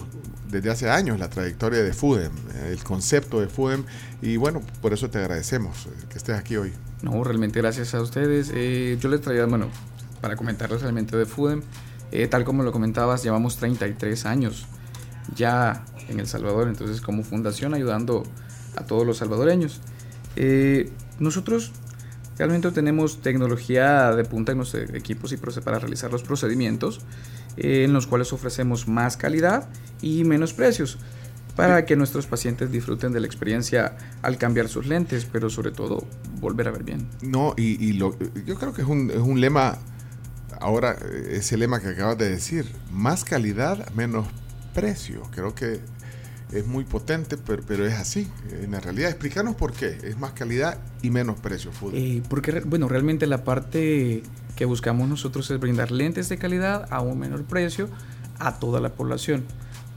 [0.49, 3.83] desde hace años la trayectoria de FUDEM, eh, el concepto de FUDEM,
[4.21, 6.71] y bueno, por eso te agradecemos que estés aquí hoy.
[7.01, 8.51] No, realmente gracias a ustedes.
[8.55, 9.67] Eh, yo les traía, bueno,
[10.21, 11.61] para comentarles realmente de FUDEM,
[12.13, 14.65] eh, tal como lo comentabas, llevamos 33 años
[15.35, 18.23] ya en El Salvador, entonces como fundación ayudando
[18.75, 19.81] a todos los salvadoreños.
[20.35, 21.71] Eh, nosotros
[22.37, 27.01] realmente tenemos tecnología de punta en nuestros equipos y para realizar los procedimientos
[27.57, 29.67] eh, en los cuales ofrecemos más calidad
[30.01, 30.99] y menos precios
[31.55, 36.05] para que nuestros pacientes disfruten de la experiencia al cambiar sus lentes, pero sobre todo
[36.39, 37.09] volver a ver bien.
[37.23, 38.15] No, y, y lo,
[38.45, 39.79] yo creo que es un, es un lema,
[40.59, 44.27] ahora eh, ese lema que acabas de decir, más calidad, menos
[44.75, 45.23] precio.
[45.31, 45.79] Creo que
[46.51, 48.27] es muy potente, pero, pero es así.
[48.61, 49.97] En la realidad, explícanos por qué.
[50.03, 51.71] Es más calidad y menos precio.
[51.71, 51.95] Fútbol.
[51.95, 54.23] Eh, porque, bueno, realmente la parte
[54.55, 57.89] que buscamos nosotros es brindar lentes de calidad a un menor precio
[58.39, 59.43] a toda la población.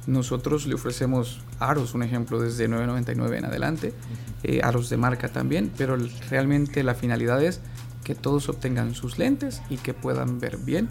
[0.06, 3.92] Nosotros le ofrecemos aros, un ejemplo, desde 9.99 en adelante,
[4.42, 5.96] eh, aros de marca también, pero
[6.30, 7.60] realmente la finalidad es
[8.02, 10.88] que todos obtengan sus lentes y que puedan ver bien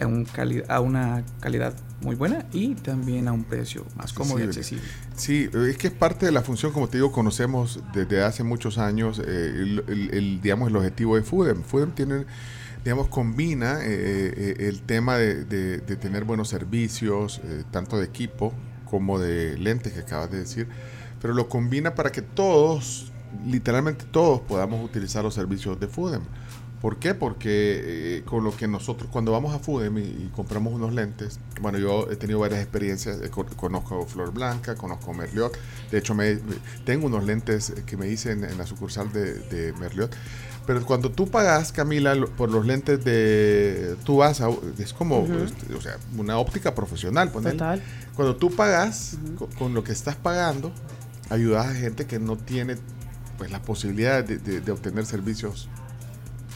[0.00, 4.38] a, un cali- a una calidad muy buena y también a un precio más cómodo
[4.40, 4.84] y accesible.
[5.16, 8.78] Sí, es que es parte de la función, como te digo, conocemos desde hace muchos
[8.78, 9.22] años eh,
[9.54, 11.62] el, el- el, digamos, el objetivo de FUDEM.
[11.62, 12.24] FUDEM tiene,
[12.84, 18.06] digamos, combina eh, eh, el tema de, de- de tener buenos servicios, eh, tanto de
[18.06, 18.54] equipo
[18.86, 20.68] como de lentes que acabas de decir,
[21.20, 23.12] pero lo combina para que todos,
[23.46, 26.22] literalmente todos, podamos utilizar los servicios de FUDEM.
[26.80, 27.14] ¿Por qué?
[27.14, 27.48] Porque
[28.18, 31.76] eh, con lo que nosotros, cuando vamos a FUDEM y, y compramos unos lentes, bueno,
[31.78, 35.52] yo he tenido varias experiencias, eh, con- conozco Flor Blanca, conozco Merliot,
[35.90, 36.38] de hecho me,
[36.86, 40.14] tengo unos lentes eh, que me hice en, en la sucursal de, de Merliot,
[40.66, 44.48] pero cuando tú pagas, Camila, lo- por los lentes de, tú vas a,
[44.78, 45.26] es como,
[45.76, 47.52] o sea, una óptica profesional, ponele.
[47.54, 47.82] Total.
[48.16, 50.72] Cuando tú pagas, co- con, lo que estás pagando,
[51.28, 52.76] ayudas a gente que no tiene
[53.36, 55.68] pues la posibilidad de, de- de obtener servicios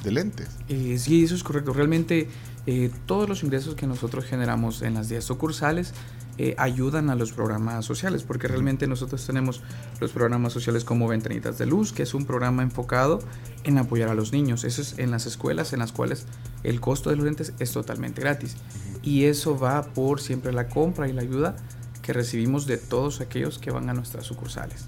[0.04, 0.48] de lentes.
[0.68, 1.72] Eh, sí, eso es correcto.
[1.72, 2.28] Realmente
[2.66, 5.92] eh, todos los ingresos que nosotros generamos en las 10 sucursales
[6.36, 9.62] eh, ayudan a los programas sociales, porque realmente nosotros tenemos
[10.00, 13.20] los programas sociales como Ventanitas de Luz, que es un programa enfocado
[13.62, 14.64] en apoyar a los niños.
[14.64, 16.26] Eso es en las escuelas en las cuales
[16.64, 18.56] el costo de los lentes es totalmente gratis.
[19.02, 21.56] Y eso va por siempre la compra y la ayuda
[22.02, 24.86] que recibimos de todos aquellos que van a nuestras sucursales.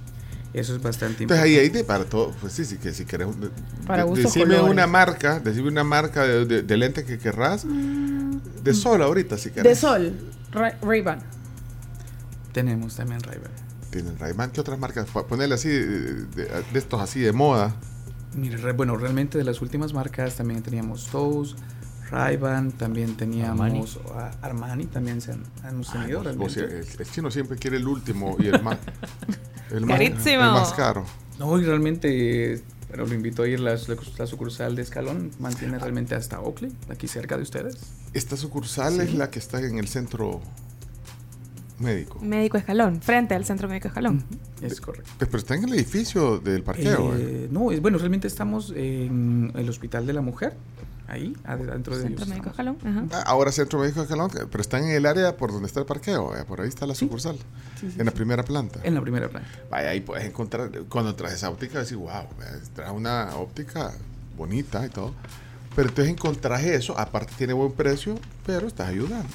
[0.53, 1.51] Eso es bastante Entonces importante.
[1.51, 3.29] ahí hay de para todo, pues sí, sí, que si querés,
[3.87, 4.71] Para de- decime colores.
[4.73, 9.51] una marca, decime una marca de, de, de lente que querrás, de sol ahorita si
[9.51, 9.65] querés.
[9.65, 10.15] De sol,
[10.53, 11.19] Ra- Ray-Ban.
[12.53, 13.39] Tenemos también ray
[13.91, 15.07] Tienen Ray-Ban, ¿qué otras marcas?
[15.29, 17.75] Ponerle así, de, de- de estos así de moda.
[18.35, 21.59] Mire, re- bueno, realmente de las últimas marcas también teníamos Toast,
[22.11, 27.03] Ray-Ban, también teníamos a- Armani, también se han, hemos Ay, tenido vos- vos- realmente.
[27.03, 28.79] el, chino siempre quiere el último y el más,
[29.71, 31.05] el más, el más caro.
[31.39, 33.79] No, y realmente, bueno, lo invito a ir a la,
[34.19, 37.77] la sucursal de Escalón, mantiene realmente hasta Oakley, aquí cerca de ustedes.
[38.15, 40.41] Esta sucursal es la que está en el centro
[41.79, 42.19] médico.
[42.23, 44.25] Médico Escalón, frente al Centro Médico Escalón.
[44.63, 45.11] Es correcto.
[45.19, 47.15] Pues, Pero está en el edificio del parqueo.
[47.15, 47.19] ¿eh?
[47.21, 50.55] Eh, no, es, bueno, realmente estamos en el Hospital de la Mujer,
[51.09, 52.27] ahí, adentro de Centro.
[52.27, 52.77] Médico Escalón.
[52.85, 53.05] Ajá.
[53.13, 55.87] Ah, Ahora Centro Médico de Calón, pero está en el área por donde está el
[55.87, 57.37] parqueo, eh, por ahí está la sucursal,
[57.81, 58.17] Sí, sí, en la sí.
[58.17, 58.81] primera planta.
[58.83, 59.49] En la primera planta.
[59.71, 62.25] Vaya, ahí puedes encontrar, cuando traes esa óptica, decir, wow,
[62.75, 63.93] traes una óptica
[64.37, 65.15] bonita y todo.
[65.75, 69.29] Pero entonces encontrás eso, aparte tiene buen precio, pero estás ayudando.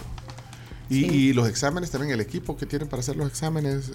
[0.89, 1.05] Y, Sí.
[1.05, 3.91] y los exámenes también, el equipo que tienen para hacer los exámenes.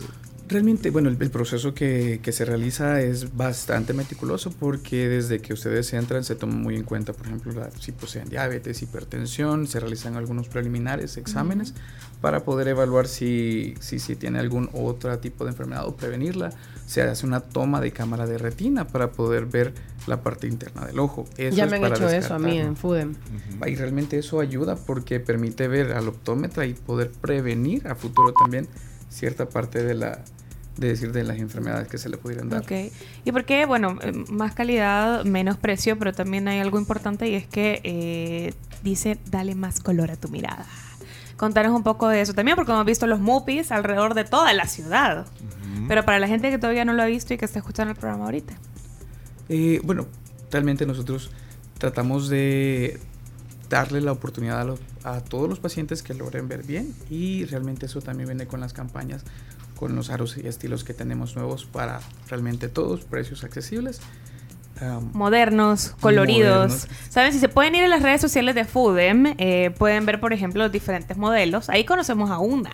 [0.48, 5.52] Realmente, bueno, el, el proceso que, que se realiza es bastante meticuloso porque desde que
[5.52, 9.80] ustedes entran se toma muy en cuenta, por ejemplo, la- si poseen diabetes, hipertensión, se
[9.80, 11.74] realizan algunos preliminares, exámenes,
[12.20, 16.50] para poder evaluar si, si, si tiene algún otro tipo de enfermedad o prevenirla.
[16.86, 19.74] Se hace una toma de cámara de retina para poder ver
[20.06, 21.26] la parte interna del ojo.
[21.36, 23.14] Eso ya me han hecho eso a mí en FUDEM.
[23.66, 28.68] Y realmente eso ayuda porque permite ver al optómetra y poder prevenir a futuro también
[29.16, 30.20] cierta parte de la
[30.76, 32.60] de decir de las enfermedades que se le pudieran dar.
[32.60, 32.72] Ok.
[33.24, 33.64] ¿Y por qué?
[33.64, 38.52] Bueno, eh, más calidad, menos precio, pero también hay algo importante y es que eh,
[38.82, 40.66] dice, dale más color a tu mirada.
[41.38, 44.66] contarnos un poco de eso también, porque hemos visto los Mupis alrededor de toda la
[44.66, 45.26] ciudad.
[45.88, 47.98] Pero para la gente que todavía no lo ha visto y que está escuchando el
[47.98, 48.54] programa ahorita.
[49.48, 50.06] Eh, bueno,
[50.50, 51.30] realmente nosotros
[51.78, 52.98] tratamos de
[53.70, 57.86] darle la oportunidad a, los- a todos los pacientes que logren ver bien y realmente
[57.86, 59.22] eso también viene con las campañas,
[59.76, 64.00] con los aros y estilos que tenemos nuevos para realmente todos, precios accesibles.
[64.80, 66.72] Um, Modernos, coloridos.
[66.72, 66.88] Modernos.
[67.08, 67.32] ¿Saben?
[67.32, 70.64] Si se pueden ir a las redes sociales de Foodem, eh, pueden ver, por ejemplo,
[70.64, 71.70] los diferentes modelos.
[71.70, 72.72] Ahí conocemos a una.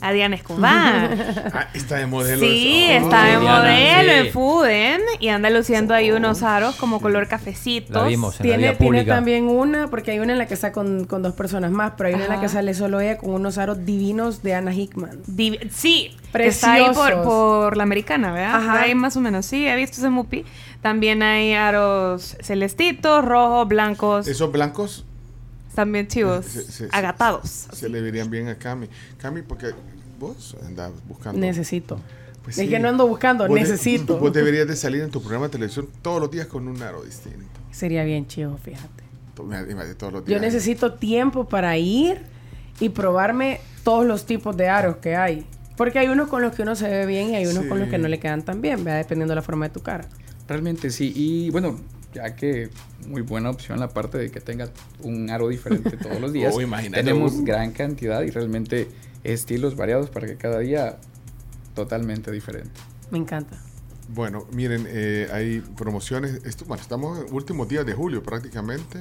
[0.00, 1.16] A Diana Escobar.
[1.54, 2.40] Ah, está de modelo.
[2.40, 3.04] Sí, eso.
[3.04, 4.18] está de Diana, modelo sí.
[4.26, 8.02] en Foodem y anda luciendo ahí unos aros como color cafecitos.
[8.02, 9.14] La vimos en la Tiene, vía tiene pública.
[9.14, 12.08] también una, porque hay una en la que está con, con dos personas más, pero
[12.08, 15.22] hay una en la que sale solo ella con unos aros divinos de Anna Hickman.
[15.26, 17.24] Divi- sí, que está ahí por, Preciosos.
[17.26, 18.54] por la americana, ¿verdad?
[18.56, 18.80] Ajá.
[18.82, 20.44] Ahí más o menos, sí, he visto ese mupi.
[20.82, 24.26] También hay aros celestitos, rojos, blancos.
[24.28, 25.04] Esos blancos
[25.74, 27.48] También chivos, Se- se- se- agatados.
[27.72, 28.88] se le verían bien a Cami.
[29.18, 29.72] Cami, porque
[30.18, 31.40] vos andás buscando.
[31.40, 31.98] Necesito.
[32.42, 32.70] Pues es sí.
[32.70, 34.18] que no ando buscando, Vos de- necesito.
[34.18, 37.02] vos deberías de salir en tu programa de televisión todos los días con un aro
[37.02, 37.38] distinto.
[37.72, 39.02] Sería bien chido, fíjate.
[39.34, 40.40] Todos los Yo días.
[40.40, 42.20] necesito tiempo para ir
[42.80, 45.46] y probarme todos los tipos de aros que hay.
[45.76, 47.68] Porque hay unos con los que uno se ve bien y hay unos Sí.
[47.68, 48.98] con los que no le quedan tan bien, ¿verdad?
[49.00, 50.06] dependiendo de la forma de tu cara.
[50.46, 51.80] Realmente sí, y bueno,
[52.14, 52.70] ya que
[53.06, 54.70] muy buena opción la parte de que tenga
[55.02, 56.54] un aro diferente todos los días.
[56.56, 56.90] Oh.
[56.92, 58.88] Tenemos gran cantidad y realmente
[59.24, 60.98] estilos variados para que cada día
[61.74, 62.80] totalmente diferente.
[63.10, 63.58] Me encanta.
[64.08, 66.44] Bueno, miren, eh, hay promociones.
[66.44, 69.00] Esto, bueno, estamos en últimos días de julio prácticamente.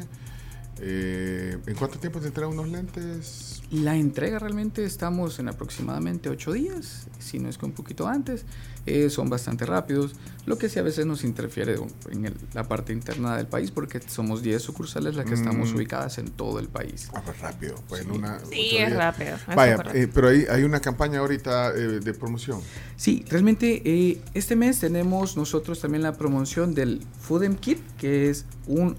[0.80, 3.62] Eh, ¿En cuánto tiempo te entregan unos lentes?
[3.72, 8.45] La entrega realmente estamos en aproximadamente 8 días, si no es que un poquito antes.
[8.86, 10.14] Eh, son bastante rápidos,
[10.45, 11.78] lo que sí a veces nos interfiere
[12.12, 15.76] en el- la parte interna del país porque somos 10 sucursales las que estamos Mm.
[15.78, 17.08] ubicadas en todo el país.
[17.14, 17.76] Ah, pues rápido.
[17.88, 18.94] Pues en una, Sí, es días.
[18.94, 22.60] rápido, es Vaya, eh, pero hay, hay una campaña ahorita eh, de promoción.
[22.98, 28.45] Sí, realmente eh, este mes tenemos nosotros también la promoción del Foodem Kit, que es
[28.68, 28.98] un...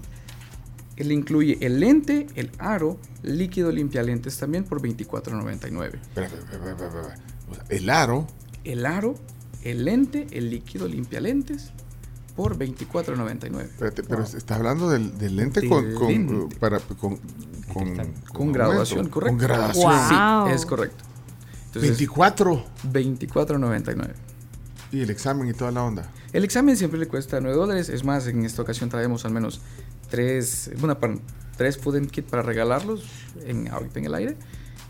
[0.97, 5.95] Él incluye el lente, el aro, líquido limpia lentes también por $24.99.
[5.95, 7.15] Espera, espera, espera, espera, espera.
[7.51, 8.27] O sea, el aro.
[8.63, 9.15] El aro,
[9.63, 11.71] el lente, el líquido limpia lentes
[12.35, 13.61] por $24.99.
[13.61, 16.55] Espérate, pero estás hablando del, del lente Del con, con, lente.
[16.57, 17.17] para, con,
[17.73, 19.37] con, Con graduación, correcto.
[19.37, 19.83] Con graduación.
[19.83, 20.47] Wow.
[20.47, 21.03] Sí, es correcto.
[21.79, 22.65] 24.
[22.91, 24.13] 24.99.
[24.91, 26.09] Y el examen y toda la onda.
[26.31, 27.89] El examen siempre le cuesta 9 dólares.
[27.89, 29.61] Es más, en esta ocasión traemos al menos
[30.09, 31.15] tres, bueno, para-
[31.57, 33.03] tres Food Kit para regalarlos
[33.45, 34.37] en, ahorita en el aire.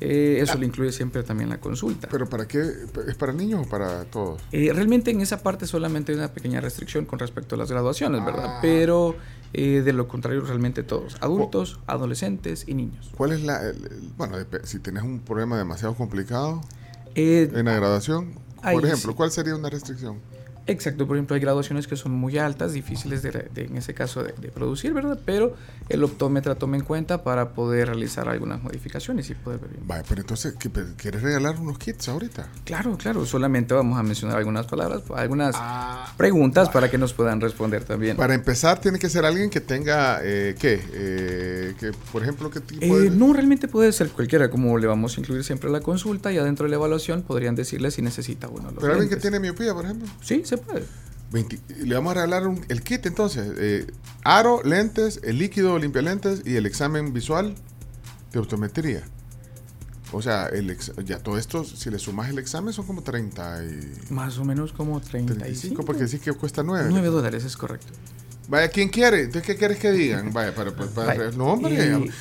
[0.01, 2.07] Eh, eso le incluye siempre también la consulta.
[2.07, 2.09] Ah.
[2.11, 2.61] ¿Pero para qué?
[3.07, 4.41] ¿Es para niños o para todos?
[4.51, 8.19] Eh, realmente en esa parte solamente hay una pequeña restricción con respecto a las graduaciones,
[8.21, 8.25] Ah.
[8.25, 8.59] ¿verdad?
[8.61, 9.15] Pero
[9.53, 13.09] eh, de lo contrario, realmente todos, adultos, adolescentes y niños.
[13.15, 13.61] ¿Cuál es la...
[13.61, 16.59] el- el- bueno, si tienes un problema demasiado complicado
[17.15, 19.15] Eh, en la graduación, por ejemplo, sí.
[19.15, 20.19] ¿cuál sería una restricción?
[20.67, 24.23] Exacto, por ejemplo, hay graduaciones que son muy altas, difíciles de, de- en ese caso
[24.23, 25.19] de, de producir, ¿verdad?
[25.23, 25.55] Pero
[25.89, 29.87] el optómetra toma en cuenta para poder realizar algunas modificaciones y poder ver bien.
[29.87, 32.47] Vale, pero entonces, ¿qué- pero ¿quieres regalar unos kits ahorita?
[32.63, 37.39] Claro, claro, solamente vamos a mencionar algunas palabras, algunas Ah, preguntas para que nos puedan
[37.41, 38.17] responder también.
[38.17, 40.81] Para empezar, tiene que ser alguien que tenga, eh, ¿qué?
[40.93, 43.09] Eh, que, por ejemplo, ¿qué tipo Eh, de...?
[43.11, 46.63] no, realmente puede ser cualquiera, como le vamos a incluir siempre la consulta y adentro
[46.65, 49.21] de la evaluación podrían decirle si necesita uno de los Pero alguien que lentes.
[49.21, 50.07] tiene miopía, por ejemplo.
[50.21, 50.85] Sí, se puede.
[51.31, 53.51] 20 le vamos a regalar un- el kit entonces.
[53.57, 53.87] eh,
[54.23, 57.55] aro, lentes, el líquido limpia lentes y el examen visual
[58.31, 59.03] de optometría.
[60.11, 63.63] O sea, el ex- ya todo esto, si le sumas el examen, son como 30
[63.65, 64.13] y...
[64.13, 65.43] Más o menos como 35.
[65.43, 66.87] 35, porque sí que cuesta 9.
[66.91, 67.87] 9 dólares, es correcto.
[68.47, 69.21] Vaya, ¿quién quiere?
[69.21, 70.31] Entonces, ¿qué quieres que digan?
[70.31, 71.31] Vaya, para, para, para- Vaya.
[71.35, 72.11] no, hombre,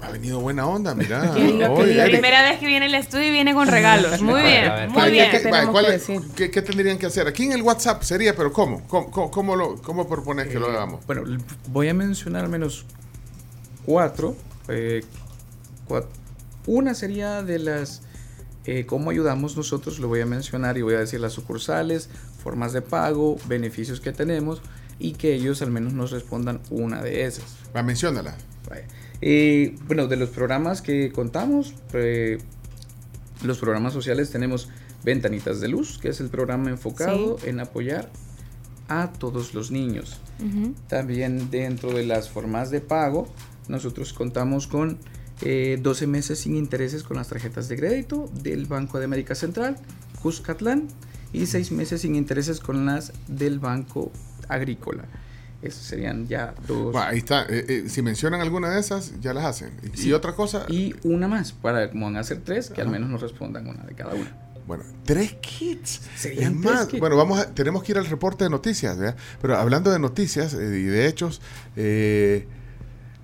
[0.00, 1.32] ha venido buena onda, mira.
[1.70, 4.20] Oye, Primera vez que viene el estudio y viene con regalos.
[4.20, 5.30] Muy bien, muy bien.
[5.30, 6.22] ¿qué- vaya, tenemos ¿cuál que es- decir.
[6.34, 7.26] ¿qué, qué tendrían que hacer?
[7.28, 8.86] Aquí en el WhatsApp sería, pero ¿cómo?
[8.88, 11.04] ¿Cómo, cómo, cómo lo, cómo propones que lo Eh, hagamos?
[11.06, 11.22] Bueno,
[11.68, 12.84] voy a mencionar al menos
[13.84, 14.36] cuatro.
[14.68, 15.02] eh,
[15.88, 16.06] cua-
[16.66, 18.02] Una sería de las
[18.66, 22.10] eh, cómo ayudamos nosotros, lo voy a mencionar y voy a decir las sucursales,
[22.42, 24.60] formas de pago, beneficios que tenemos
[24.98, 27.44] y que ellos al menos nos respondan una de esas.
[27.74, 28.36] Va, menciónala.
[28.68, 28.84] Vaya.
[29.20, 32.38] Eh, bueno, de los programas que contamos, eh,
[33.42, 34.68] los programas sociales tenemos
[35.04, 38.10] Ventanitas de Luz, que es el programa enfocado en apoyar
[38.88, 40.20] a todos los niños.
[40.88, 43.28] También dentro de las formas de pago,
[43.68, 44.98] nosotros contamos con
[45.42, 49.76] eh, 12 meses sin intereses con las tarjetas de crédito del Banco de América Central,
[50.22, 50.88] Cuscatlán,
[51.32, 54.10] y 6 meses sin intereses con las del Banco
[54.48, 55.04] Agrícola.
[55.60, 56.94] Esos serían ya dos.
[56.94, 57.42] Va, ahí está.
[57.48, 59.72] Eh, eh, si mencionan alguna de esas, ya las hacen.
[59.92, 60.08] Y, Sí.
[60.08, 60.66] y otra cosa.
[60.68, 63.82] Y una más, para como van a ser tres, que al menos nos respondan una
[63.82, 64.36] de cada una.
[64.68, 66.00] Bueno, tres kits.
[66.14, 67.00] Serían Es tres más, kits.
[67.00, 69.16] bueno, vamos a- tenemos que ir al reporte de noticias, ¿verdad?
[69.40, 71.40] Pero hablando de noticias eh, y de hechos,
[71.74, 72.46] eh,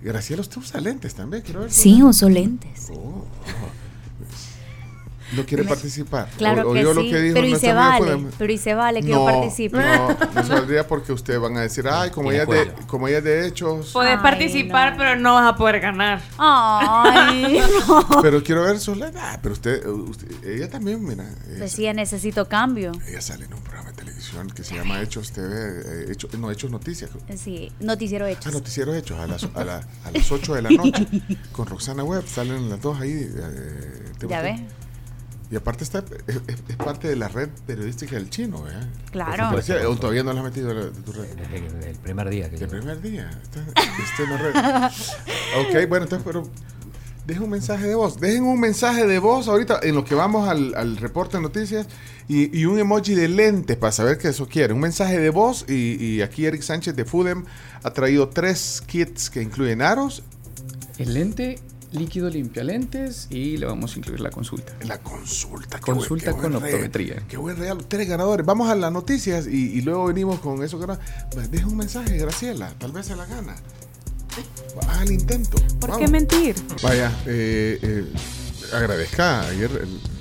[0.03, 1.71] Graciela, usted usa lentes también, quiero ver.
[1.71, 2.89] Sí, uso lentes.
[2.93, 3.25] Oh,
[5.33, 6.29] ¿No quiere participar?
[6.37, 8.75] Claro O- que oyó lo sí, que dijo pero y se vale, pero y se
[8.75, 9.79] vale que yo no, participe.
[9.79, 13.25] No, no saldría porque ustedes van a decir, ay, como ella, de, como ella es
[13.25, 13.91] de hechos.
[13.93, 16.21] Puedes Ay, participar, pero no vas a poder ganar.
[16.39, 18.07] Ay, no.
[18.23, 18.99] Pero quiero ver sus.
[19.17, 21.25] Ah, pero usted, usted- ella también, mira.
[21.49, 22.93] ella, Decía, necesito cambio.
[23.09, 26.51] ella sale en un programa de televisión que se llama Hechos TV, eh, Hechos- no,
[26.51, 27.11] Hechos Noticias.
[27.37, 28.53] Sí, noticiero Ah, hechos.
[28.53, 31.07] Noticiero Hechos, a las, a, la- a las 8 de la noche.
[31.53, 33.13] con Roxana Webb, salen las dos ahí.
[33.13, 34.61] eh, ¿te Ya ves.
[35.51, 38.89] Y aparte está, es, es- parte de la red periodística del chino, ¿verdad?
[39.13, 39.57] Claro.
[39.91, 41.27] ¿O todavía no la has metido de, tu red?
[41.53, 43.31] El, el primer día que El primer día.
[43.43, 44.85] Está, está en la red.
[45.85, 46.49] ok, bueno, entonces, pero
[47.27, 48.19] dejen un mensaje de voz.
[48.19, 51.87] Dejen un mensaje de voz ahorita en lo que vamos al, al reporte de noticias
[52.27, 54.73] y, y un emoji de lentes para saber que eso quiere.
[54.73, 57.45] Un mensaje de voz y, y aquí Eric Sánchez de Fudem
[57.83, 60.23] ha traído tres kits que incluyen aros.
[60.99, 61.59] El lente
[61.95, 64.73] líquido limpia lentes y le vamos a incluir la consulta.
[64.85, 65.79] La consulta.
[65.79, 67.23] qué Consulta buen- con optometría.
[67.29, 67.85] Qué buen regalo.
[67.87, 68.45] Tres ganadores.
[68.45, 70.79] Vamos a las noticias y, y luego venimos con eso.
[71.51, 72.73] Deja un mensaje, Graciela.
[72.79, 73.55] Tal vez se la gana.
[74.89, 75.57] Haz el intento.
[75.81, 75.99] ¿Por Vamos.
[76.07, 76.57] qué mentir?
[76.83, 78.05] Vaya, eh, eh,
[78.73, 79.71] agradezca ayer.
[79.83, 80.14] el-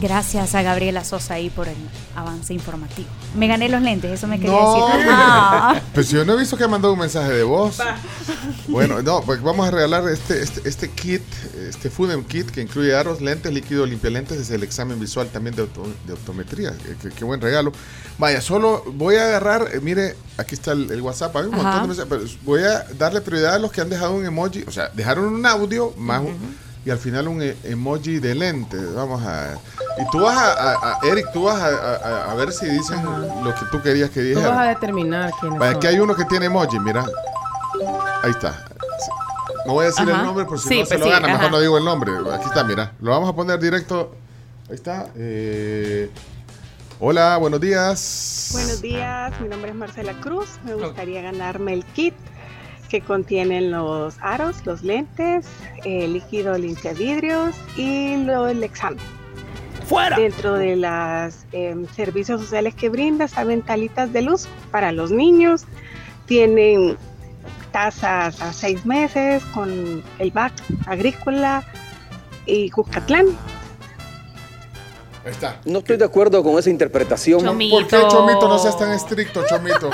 [0.00, 1.76] Gracias a Gabriela Sosa ahí por el
[2.16, 3.08] avance informativo.
[3.36, 4.82] Me gané los lentes, eso me quería No, decir.
[4.82, 5.10] hombre.
[5.12, 5.80] Ah.
[5.92, 7.76] Pues yo no he visto que ha mandado un mensaje de voz.
[8.68, 11.22] Bueno, no, pues vamos a regalar este, este, este kit,
[11.68, 15.62] este Foodem Kit que incluye aros, lentes, líquido limpialentes, es el examen visual también de,
[15.62, 16.72] auto- de optometría.
[17.02, 17.72] Qué, qué- buen regalo.
[18.18, 21.66] Vaya, solo voy a agarrar, eh, mire, aquí está el, el WhatsApp, hay un montón
[21.66, 21.80] Ajá.
[21.82, 24.70] de mensajes, pero voy a darle prioridad a los que han dejado un emoji, o
[24.70, 28.76] sea, dejaron un audio más un- y al final un e- emoji de lente.
[28.94, 29.54] Vamos a...
[29.98, 33.02] Y tú vas a, a- a- Eric, tú vas a, a- a ver si dicen
[33.04, 34.56] lo que tú querías que Tú dijeran.
[34.56, 35.76] vas a determinar quiénes Vaya, son.
[35.78, 37.04] aquí hay uno que tiene emoji, mira.
[38.22, 38.64] Ahí está.
[39.66, 40.20] No voy a decir Ajá.
[40.20, 41.50] el nombre por si Sí, no se pues lo sí, gana, mejor ajá.
[41.50, 42.12] no digo el nombre.
[42.32, 42.92] Aquí está, mira.
[43.00, 44.14] Lo vamos a poner directo.
[44.68, 45.08] Ahí está.
[45.16, 46.10] Eh,
[46.98, 48.48] hola, buenos días.
[48.52, 50.48] Buenos días, mi nombre es Marcela Cruz.
[50.64, 52.14] Me gustaría ganarme el kit
[52.90, 55.46] que contienen los aros, los lentes,
[55.84, 58.98] el líquido limpia vidrios y lo, el examen.
[59.86, 60.16] ¡Fuera!
[60.16, 61.46] Dentro de los
[61.94, 65.64] servicios sociales que brinda, saben talitas de luz para los niños.
[66.26, 66.96] Tienen
[67.72, 70.52] tasas a seis meses con el BAC
[70.86, 71.64] agrícola
[72.46, 73.26] y Cuscatlán.
[75.22, 75.60] Ahí está.
[75.66, 77.42] No estoy de acuerdo con esa interpretación.
[77.44, 79.90] ¿Por qué, Chomito, no seas tan estricto, Chomito?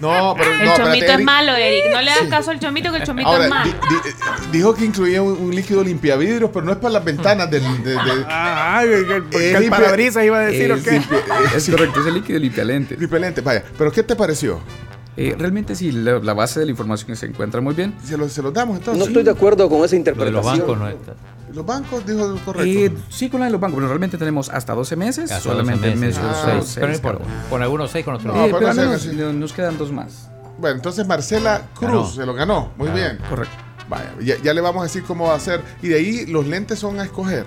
[0.00, 1.24] No, pero El no, espérate, chomito es Eric.
[1.26, 1.84] malo, Eric.
[1.92, 2.28] No le das Sí.
[2.28, 3.70] caso al chomito, que el chomito Ahora, es malo.
[3.72, 7.50] di- di- dijo que incluía un, un líquido limpiavidrios, pero no es para las ventanas
[7.50, 7.62] del.
[7.84, 10.96] de- de- Ah, que el- el limpia- parabrisas iba a decir, ¿o Es qué?
[11.56, 12.98] es correcto, es el líquido limpia lentes.
[12.98, 13.62] Limpia lentes, vaya.
[13.76, 14.60] ¿Pero qué te pareció?
[15.18, 17.94] Eh, realmente sí, la, la base de la información se encuentra muy bien.
[18.04, 18.98] Se lo, se lo damos entonces.
[18.98, 20.34] No estoy de acuerdo con esa Lo de interpretación.
[20.44, 21.14] los bancos no está.
[21.56, 22.62] Los bancos, dijo correcto.
[22.64, 25.32] Eh, sí, con la de los bancos, pero realmente tenemos hasta 12 meses.
[25.32, 27.18] Hasta solamente 12 meses, ah, seis, pero seis uno.
[27.48, 29.78] Con algunos seis, con otros No, Eh, pero pero no menos sean no- nos quedan
[29.78, 30.28] dos más.
[30.58, 32.06] Bueno, entonces Marcela Cruz Ganó.
[32.10, 32.72] se lo ganó.
[32.76, 33.18] Muy Ganó, bien.
[33.28, 33.54] Correcto.
[33.88, 35.62] Vaya, ya, ya le vamos a decir cómo va a ser.
[35.80, 37.46] Y de ahí los lentes son a escoger.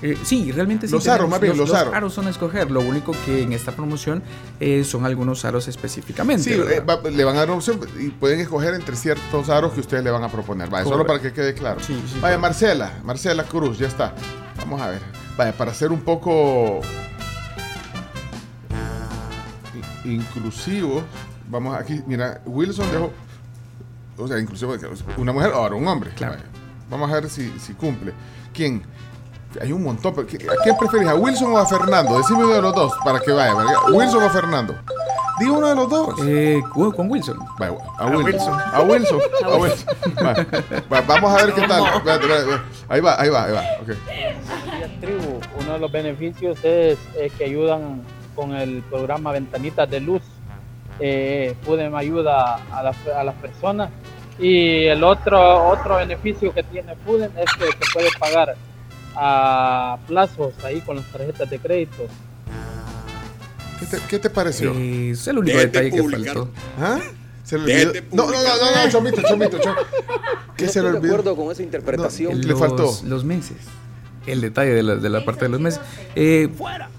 [0.00, 0.92] Eh, sí, realmente sí.
[0.92, 2.14] Los tenemos- aros, más bien, los aros.
[2.14, 2.70] son a escoger.
[2.70, 4.22] Lo único que en esta promoción
[4.60, 6.42] eh, son algunos aros específicamente.
[6.44, 9.72] Sí, eh, va- le van a dar una opción y pueden escoger entre ciertos aros
[9.72, 10.70] que ustedes le van a proponer.
[10.70, 11.80] Vaya, solo para que quede claro.
[11.80, 12.38] Sí, sí, Vaya.
[12.38, 14.14] Marcela, Marcela Cruz, ya está.
[14.56, 15.00] Vamos a ver.
[15.36, 16.80] Vaya, para ser un poco
[20.04, 21.02] inclusivo,
[21.50, 23.12] vamos aquí, mira, Wilson dejó,
[24.16, 24.74] o sea, inclusivo,
[25.16, 26.12] una mujer, ahora un hombre.
[26.20, 26.38] Vaya,
[26.90, 28.14] Vamos a ver si, si cumple.
[28.54, 28.82] ¿Quién?
[29.60, 30.14] Hay un montón.
[30.14, 31.08] pero ¿qué- ¿A quién preferís?
[31.08, 32.16] ¿A Wilson o a Fernando?
[32.18, 33.54] Decime uno de los dos para que vaya.
[33.54, 33.74] ¿verdad?
[33.92, 34.74] ¿Wilson o Fernando?
[35.40, 36.14] Digo uno de los dos.
[36.26, 37.38] Eh, con Wilson.
[37.58, 38.54] Vaya, a Wilson.
[38.72, 39.20] A Wilson.
[39.44, 39.86] A Wilson.
[40.24, 40.32] Va,
[40.92, 41.84] va, vamos a ver qué tal.
[42.88, 43.62] Ahí va, ahí va, ahí va.
[45.00, 45.40] tribu.
[45.60, 46.98] Uno de los beneficios es
[47.36, 48.02] que ayudan
[48.34, 50.22] con el programa Ventanitas de Luz.
[51.00, 53.90] Eh, Pudem ayuda a, las- a las personas.
[54.40, 58.56] Y el otro, otro beneficio que tiene Pudem es que se puede pagar
[59.20, 62.06] a plazos ahí con las tarjetas de crédito.
[63.80, 64.72] ¿Qué te, qué te pareció?
[64.74, 66.50] Eh, es el único detalle que faltó.
[66.80, 66.98] ¿Ah?
[67.44, 68.06] Se le olvidó.
[68.12, 69.82] No, no, no, no, no, Chomito, Chomito, Chomito.
[70.56, 71.14] ¿Qué No se le estoy de olvidó?
[71.14, 72.40] acuerdo con esa interpretación.
[72.40, 72.92] le faltó.
[73.04, 73.56] Los meses.
[74.28, 75.80] El detalle de la, de la parte de los meses.
[76.14, 76.48] Eh,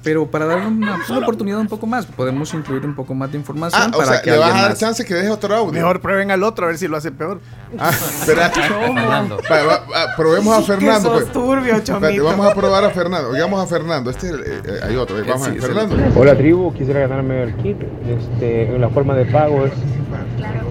[0.03, 3.38] pero para dar una, una oportunidad un poco más, podemos incluir un poco más de
[3.38, 5.53] información Ah, o para sea, que le vas a dar más- chance que deje otro
[5.56, 5.74] audio.
[5.74, 7.41] Mejor prueben al otro a ver si lo hace peor.
[7.77, 8.51] Ah, espera.
[8.56, 11.09] Va, va, va, probemos a Fernando.
[11.09, 11.33] sos pues.
[11.33, 13.30] turbio, Espérate, vamos a probar a Fernando.
[13.30, 14.09] Oigamos a Fernando.
[14.09, 14.33] Este eh,
[14.66, 15.17] eh, hay otro.
[15.19, 15.95] eh, Vamos Sí, a sí, Fernando.
[16.16, 17.77] Hola tribu, quisiera ganarme el kit.
[18.08, 19.74] Este, en la forma de pago es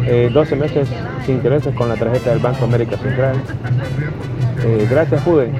[0.06, 0.88] eh, 12 meses
[1.26, 3.36] sin intereses con la tarjeta del Banco América Central.
[4.64, 5.52] Eh, gracias Jude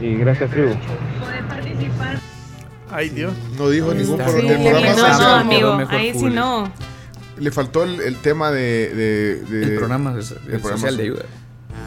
[0.00, 0.70] y gracias tribu.
[2.90, 3.32] Ay, Dios.
[3.58, 5.38] No dijo ningún Sí, pro- le del programa No, no, social.
[5.40, 6.72] amigo, mejor ahí sí no.
[7.38, 11.02] Le faltó el, el tema de, de- de- el programa el de programa social de
[11.02, 11.22] ayuda.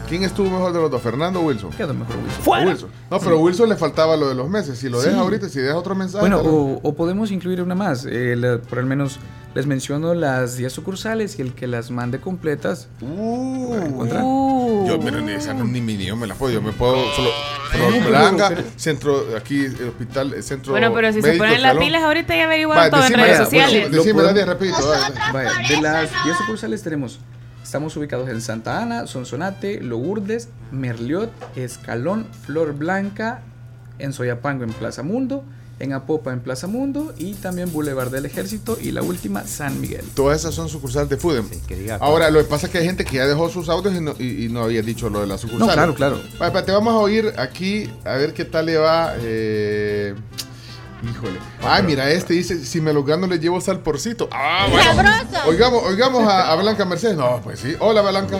[0.08, 1.02] ¿Quién estuvo mejor de los dos?
[1.02, 1.70] ¿Fernando o Wilson?
[1.70, 2.42] Quedó mejor Wilson.
[2.46, 2.90] O Wilson.
[3.10, 4.78] No, pero Wilson le faltaba lo de los meses.
[4.78, 5.08] Si lo Sí.
[5.08, 6.20] deja ahorita, si deja otro mensaje.
[6.20, 8.06] Bueno, o, o podemos incluir una más.
[8.08, 9.18] eh, la- por al menos
[9.54, 12.88] les menciono las 10 sucursales y el que las mande completas.
[13.00, 13.74] Uh.
[13.76, 14.86] Uh.
[14.86, 16.52] Yo, ni esa no- ni mi ni yo me la puedo.
[16.54, 17.30] Yo me puedo solo.
[17.72, 20.72] Pero- Blanca, pero- centro, aquí, el hospital, el centro.
[20.72, 23.90] Bueno, pero si se ponen las pilas ahorita ya averiguan todo en redes sociales.
[23.90, 24.40] bueno, decime, Dani.
[25.32, 27.20] Vaya, de las 10 sucursales tenemos,
[27.62, 33.42] estamos ubicados en Santa Ana, Sonsonate, Lourdes, Merliot, Escalón, Flor Blanca,
[33.98, 35.44] en Soyapango en Plaza Mundo,
[35.80, 40.04] en Apopa en Plaza Mundo y también Boulevard del Ejército y la última San Miguel.
[40.14, 41.48] Todas esas son sucursales de Fudem.
[41.66, 43.94] que diga- Ahora, lo que pasa es que hay gente que ya dejó sus audios
[43.96, 45.66] y no, y, y no había dicho lo de la sucursal.
[45.68, 46.20] No, claro, claro.
[46.38, 49.14] Vale, te vamos a oír aquí a ver qué tal le va.
[49.18, 50.14] eh,
[51.02, 51.38] Híjole.
[51.62, 54.28] Ay, mira, este dice, si me lo gano le llevo salporcito.
[54.32, 55.10] Ah, bueno.
[55.48, 57.16] Oigamos, oigamos a, a Blanca Mercedes.
[57.16, 57.74] No, pues sí.
[57.80, 58.38] Hola, Blanca.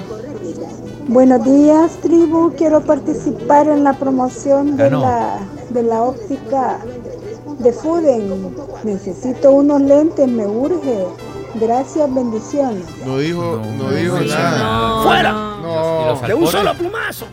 [1.08, 2.52] Buenos días, tribu.
[2.56, 5.38] Quiero participar en la promoción de la,
[5.70, 6.78] de la óptica
[7.62, 8.54] de Fuden.
[8.84, 11.04] Necesito unos lentes, me urge.
[11.54, 12.84] Gracias, bendiciones.
[13.04, 14.58] No dijo, no, dijo no, nada.
[14.58, 15.32] no, ¡Fuera!
[15.32, 16.20] No.
[16.24, 17.26] ¿Y De un solo plumazo.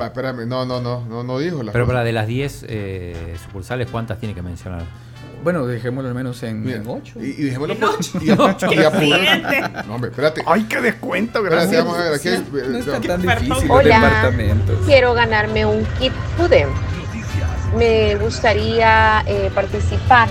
[0.00, 0.46] Va, espérame.
[0.46, 4.18] No, no, no, no, no dijo la Pero para de las 10 eh, sucursales, ¿cuántas
[4.18, 4.84] tiene que mencionar?
[5.44, 7.20] Bueno, dejémoslo al menos en 8.
[7.20, 7.90] Y, y dejémoslo por.
[8.22, 8.34] Y, a-
[8.72, 10.42] y apura- No, hombre, espérate.
[10.46, 11.84] Ay, qué descuento, Espérate, gracias.
[11.84, 12.14] vamos a ver.
[12.14, 13.06] Aquí hay- No está no.
[13.06, 13.94] tan difícil Hola.
[14.00, 14.78] departamentos.
[14.86, 16.68] Quiero ganarme un kit FUDEM.
[17.74, 20.28] Me gustaría eh, participar.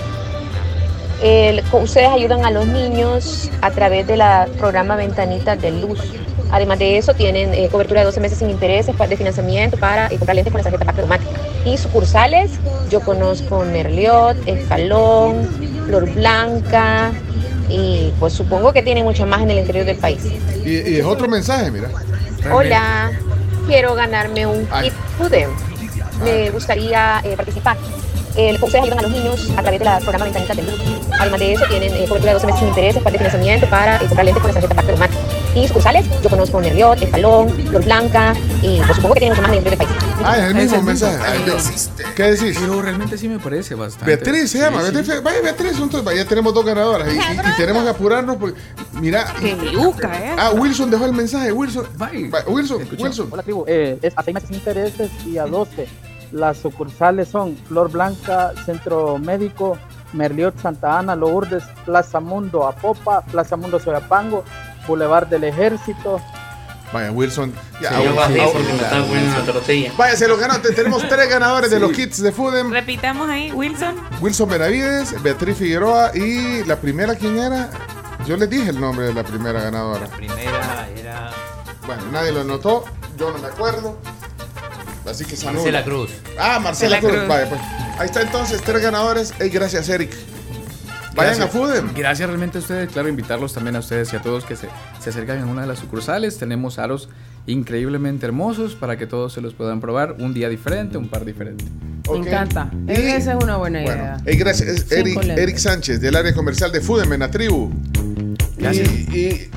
[1.21, 4.21] El- ustedes ayudan a los niños a través del
[4.57, 5.99] programa Ventanitas de Luz.
[6.51, 10.17] Además de eso, tienen eh, cobertura de 12 meses sin intereses de financiamiento para eh,
[10.17, 11.31] comprar lentes con la tarjeta Pacto automática.
[11.65, 12.51] Y sucursales,
[12.89, 15.47] yo conozco Merliot, Escalón,
[15.87, 17.11] Flor Blanca
[17.67, 20.19] y pues supongo que tienen mucho más en el interior del país.
[20.63, 21.89] Y, y es otro mensaje, mira.
[22.53, 23.11] Hola,
[23.65, 24.89] quiero ganarme un Ay.
[24.89, 25.49] kit FUDEM.
[26.23, 27.77] Me gustaría eh, participar.
[28.35, 30.79] El, ustedes ayudan a los niños a través del programa Ventanitas del Luz.
[31.21, 33.95] Además de eso, tienen eh, cobertura de 12 meses sin intereses para de financiamiento para
[33.95, 35.21] eh, comprar lentes con la tarjeta Pacto automática.
[35.55, 39.51] Y sucursales, yo conozco Nerviot, Escalón, Flor Blanca y pues supongo que tienen mucho más
[39.51, 40.21] en el interior del país.
[40.25, 41.17] Ah, es el mismo mensaje.
[42.13, 42.57] ¿Qué decís?
[42.59, 44.05] Pero realmente sí me parece bastante.
[44.17, 44.81] Beatriz se llama.
[44.81, 44.91] Sí, sí.
[44.95, 47.21] Beatriz, vaya Beatriz, entonces vaya, ya tenemos dos ganadoras y, y-
[47.53, 48.59] y tenemos que apurarnos porque
[48.99, 49.33] mira.
[49.39, 50.35] Qué yuca, ¿eh?
[50.37, 51.53] Ah, Wilson dejó el mensaje.
[51.53, 52.11] Wilson, Va,
[52.47, 53.29] Wilson, Wilson.
[53.31, 55.87] Hola tribu, eh, es a 6 meses sin intereses y a 12.
[56.35, 59.77] Las sucursales son Flor Blanca, Centro Médico,
[60.11, 64.43] Merliot, Santa Ana, Lourdes, Plaza Mundo, Apopa, Plaza Mundo, Soyapango,
[64.85, 66.19] Boulevard del Ejército.
[66.91, 67.53] Vaya, Wilson.
[67.81, 69.93] Ya, Sí, la.
[69.97, 70.59] Vaya, se lo ganó.
[70.59, 72.69] Te- Tenemos tres ganadores de los kits de Fudem.
[72.69, 73.95] Repitamos ahí, Wilson.
[74.19, 77.69] Wilson Benavides, Beatriz Figueroa y la primera, ¿quién era?
[78.25, 80.05] Yo les dije el nombre de la primera ganadora.
[80.07, 81.31] Primera era
[81.85, 82.83] Bueno, nadie lo anotó.
[83.17, 83.97] Yo no me acuerdo.
[85.05, 85.83] Así que se Marcela.
[85.83, 86.09] Cruz.
[86.39, 87.11] Ah, Marcela Marcela Cruz.
[87.13, 87.27] Cruz.
[87.27, 87.61] Vaya, pues.
[87.99, 89.33] Ahí está entonces, tres ganadores.
[89.39, 90.11] Ey, gracias, Eric.
[91.15, 91.55] Vayan Gracias.
[91.55, 91.93] a Fudem.
[91.95, 94.67] Gracias realmente a ustedes, claro, invitarlos también a ustedes y a todos que se,
[94.99, 96.37] se acercan en una de las sucursales.
[96.37, 97.07] Tenemos aros
[97.47, 101.63] increíblemente hermosos para que todos se los puedan probar un día diferente, un par diferente.
[102.11, 102.69] Me encanta.
[102.87, 104.17] Esa es una buena idea.
[104.25, 104.91] Ey, gracias.
[104.91, 107.71] Eric, Sánchez, del área comercial de Fudem en la tribu.
[108.57, 108.89] Gracias.
[108.91, 109.49] Y, y-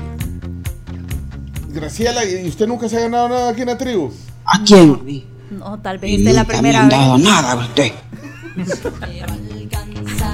[1.73, 4.11] Graciela, ¿y usted nunca se ha ganado nada aquí en la tribu?
[4.45, 5.25] ¿A quién?
[5.51, 6.97] No, tal vez Y esta es la nunca me primera han vez.
[6.99, 7.91] dado nada a usted.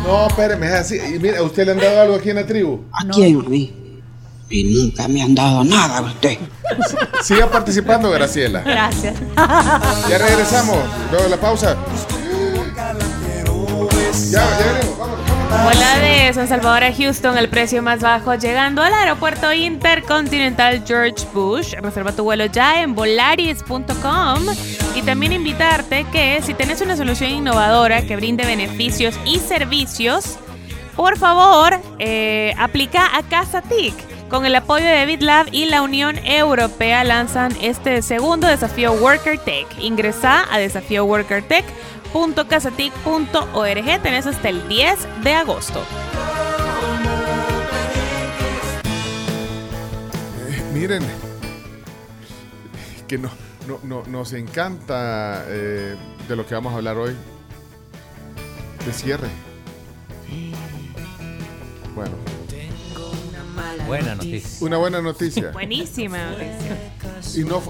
[0.06, 0.95] No, espéreme, es así.
[0.98, 2.84] Y mira, ¿a usted le han dado algo aquí en la tribu?
[2.92, 3.50] ¿A quién?
[3.50, 3.74] vi?
[4.50, 6.38] Y nunca me han dado nada a usted.
[7.24, 8.61] Siga participando, Graciela.
[8.61, 9.16] Gracias.
[9.35, 10.77] Ya regresamos,
[11.10, 11.76] luego de la pausa.
[14.32, 15.19] Ya, ya venimos, vamos.
[15.64, 21.25] Vuela de San Salvador a Houston, el precio más bajo, llegando al aeropuerto intercontinental George
[21.34, 21.74] Bush.
[21.74, 24.43] Reserva tu vuelo ya en volaris.com
[24.95, 30.38] y también invitarte que si tienes una solución innovadora que brinde beneficios y servicios,
[30.95, 33.93] por favor, eh, aplica a Casa TIC.
[34.30, 39.67] Con el apoyo de BitLab y la Unión Europea lanzan este segundo desafío Worker Tech.
[39.80, 40.59] Ingresa a
[42.16, 44.02] desafíoworkertech.casatic.org.
[44.02, 45.82] Tenés hasta el 10 de agosto.
[50.50, 51.03] Eh, miren,
[53.08, 53.30] que no,
[53.68, 55.95] no- no- nos encanta eh,
[56.27, 57.16] de lo que vamos a hablar hoy.
[58.85, 59.27] De cierre.
[61.95, 62.11] Bueno,
[63.88, 64.66] Buena noticia.
[64.66, 65.52] una buena noticia.
[65.52, 66.94] Buenísima noticia.
[67.35, 67.61] Y no,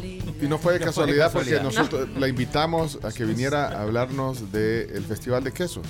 [0.41, 1.63] y no fue de No fue de casualidad porque casualidad.
[1.81, 5.85] nosotros la invitamos a que viniera a hablarnos del Festival de Quesos.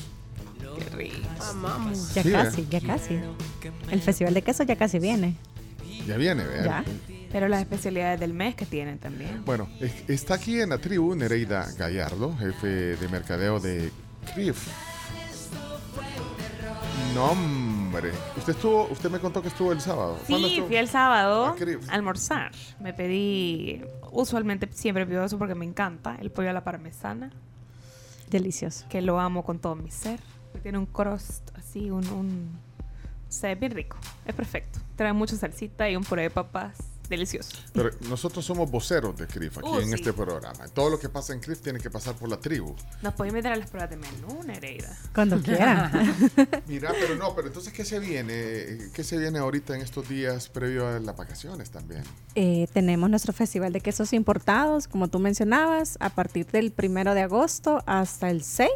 [0.78, 1.28] Qué rico.
[1.50, 2.14] Amamos.
[2.14, 3.20] Ya Sí, casi, ya casi.
[3.92, 5.36] El festival de queso ya casi viene.
[6.08, 6.66] Ya viene, vean.
[6.66, 6.86] Ya.
[7.32, 9.44] Pero las especialidades del mes que tienen también.
[9.46, 13.90] Bueno, es- está aquí en la tribu Nereida Gallardo, jefe de mercadeo de
[14.34, 14.68] CRIF.
[17.14, 18.12] No, hombre.
[18.38, 20.20] Usted estuvo, usted me contó que estuvo el sábado.
[20.28, 20.68] ¿Cuándo Sí, estuvo?
[20.68, 21.56] fui el sábado
[21.88, 22.52] a almorzar.
[22.82, 23.82] Me pedí,
[24.16, 27.32] usualmente siempre pido eso porque me encanta, el pollo a la parmesana,
[28.30, 28.86] Delicioso.
[28.90, 30.20] que lo amo con todo mi ser.
[30.64, 32.08] Tiene un crust así, un...
[32.08, 32.50] un
[33.30, 34.80] sé, es bien rico, es perfecto.
[34.96, 36.78] Trae mucha salsita y un puré de papas,
[37.10, 37.58] delicioso.
[37.74, 39.94] Pero nosotros somos voceros de CRIF aquí Uh, en sí.
[39.96, 40.68] este programa.
[40.74, 42.76] Todo lo que pasa en CRIF tiene que pasar por la tribu.
[43.02, 44.96] Nos pueden meter a las pruebas de menú, Nereida.
[45.14, 45.92] Cuando quieran.
[46.68, 48.90] Mira, pero no, pero entonces, ¿qué se viene?
[48.94, 52.04] ¿Qué se viene ahorita en estos días previo a las vacaciones también?
[52.36, 57.22] Eh, tenemos nuestro festival de quesos importados, como tú mencionabas, a partir del primero de
[57.22, 58.70] agosto hasta el 6.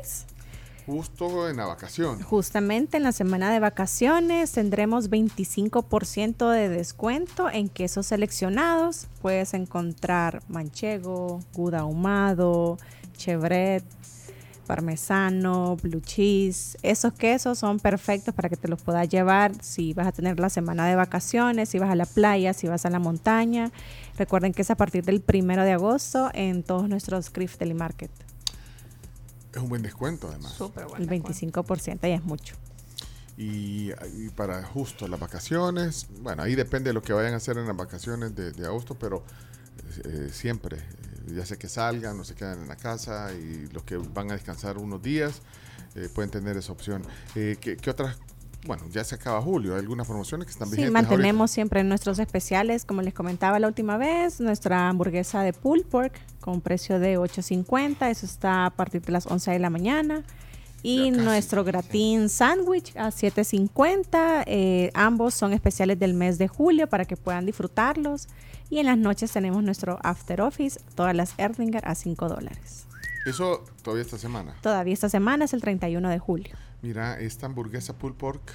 [0.89, 2.21] Justo en la vacación.
[2.23, 9.07] Justamente en la semana de vacaciones tendremos 25% de descuento en quesos seleccionados.
[9.21, 12.77] Puedes encontrar manchego, gouda ahumado,
[13.17, 13.83] chevret,
[14.65, 16.77] parmesano, blue cheese.
[16.81, 20.49] Esos quesos son perfectos para que te los puedas llevar si vas a tener la
[20.49, 23.71] semana de vacaciones, si vas a la playa, si vas a la montaña.
[24.17, 28.28] Recuerden que es a partir del primero de agosto en todos nuestros Crift Deli Market.
[29.53, 30.53] Es un buen descuento además.
[30.53, 31.03] Súper bueno.
[31.03, 32.55] El 25% ya es mucho.
[33.37, 37.57] Y, y para justo las vacaciones, bueno, ahí depende de lo que vayan a hacer
[37.57, 39.23] en las vacaciones de, de agosto, pero
[40.03, 43.83] eh, siempre, eh, ya sea que salgan o se quedan en la casa y los
[43.83, 45.41] que van a descansar unos días,
[45.95, 47.03] eh, pueden tener esa opción.
[47.35, 48.17] Eh, ¿qué, qué otras?
[48.65, 50.91] Bueno, ya se acaba julio, ¿hay algunas promociones que están Sí, vigentes?
[50.93, 56.13] mantenemos siempre nuestros especiales, como les comentaba la última vez, nuestra hamburguesa de pulled pork
[56.41, 60.23] con precio de 8.50, eso está a partir de las 11 de la mañana.
[60.81, 67.03] Y nuestro gratín sándwich a 7.50, eh, ambos son especiales del mes de julio para
[67.05, 68.27] que puedan disfrutarlos.
[68.69, 72.85] Y en las noches tenemos nuestro after office, todas las Erdinger a 5 dólares.
[72.93, 73.29] ahorita?
[73.29, 74.55] Eso todavía esta semana.
[74.61, 76.55] Todavía esta semana es el 31 de julio.
[76.81, 78.51] Mira, esta hamburguesa pulled pork,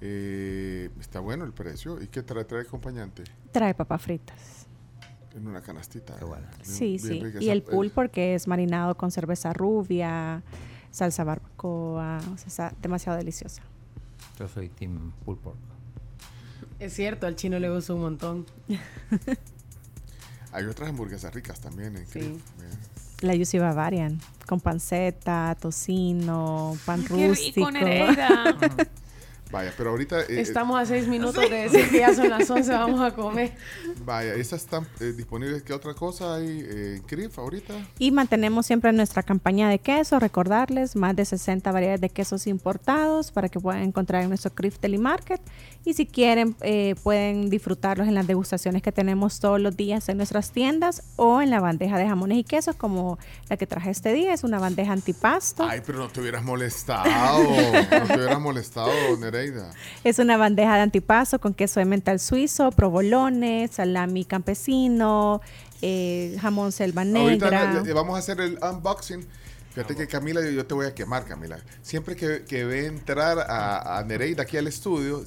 [0.00, 2.00] eh, está bueno el precio.
[2.00, 3.24] ¿Y qué trae, trae acompañante?
[3.52, 4.66] Trae papas fritas.
[5.34, 6.14] En una canastita.
[6.16, 7.20] Bien- Sí, bien sí.
[7.24, 10.42] rica Y el pool porque es marinado con cerveza rubia,
[10.90, 13.62] salsa barbacoa, o sea, está demasiado deliciosa.
[14.38, 15.56] Yo soy Team Pull Pork.
[16.78, 18.46] Es cierto, al chino le gusta un montón.
[20.52, 22.24] Hay otras hamburguesas ricas también en Crif.
[22.26, 22.70] Bien.
[23.20, 27.68] La Yusi Bavarian, con panceta, tocino, pan Qué rústico.
[27.68, 28.56] rico, Nereida.
[29.50, 30.20] Vaya, pero ahorita...
[30.22, 33.48] eh, Estamos a seis minutos de decir que ya son las 11, vamos a comer.
[33.48, 35.62] eh, vaya, ¿esas están eh, disponibles?
[35.62, 37.74] ¿Qué otra cosa hay eh, en Crif ahorita?
[37.98, 43.32] Y mantenemos siempre nuestra campaña de queso, recordarles más de 60 variedades de quesos importados
[43.32, 45.40] para que puedan encontrar en nuestro Crift Deli Market.
[45.84, 50.18] Y si quieren, eh, pueden disfrutarlos en las degustaciones que tenemos todos los días en
[50.18, 54.12] nuestras tiendas o en la bandeja de jamones y quesos como la que traje este
[54.12, 54.32] día.
[54.34, 55.64] Es una bandeja antipasto.
[55.64, 57.04] Ay, pero no te hubieras molestado.
[57.10, 58.90] no te hubieras molestado,
[59.40, 59.70] Nereida.
[60.04, 65.40] Es una bandeja de antipasto con queso de mental suizo, provolone, salami campesino,
[65.82, 67.48] eh, jamón selva negra.
[67.72, 69.26] Ahorita le- vamos a hacer el unboxing.
[69.74, 71.58] Fíjate que Camila, yo, yo te voy a quemar, Camila.
[71.80, 75.22] Siempre que, que ve entrar a, a Nereida aquí al estudio,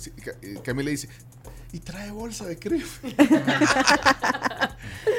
[0.64, 1.08] Camila dice,
[1.72, 3.02] y trae bolsa de Crif.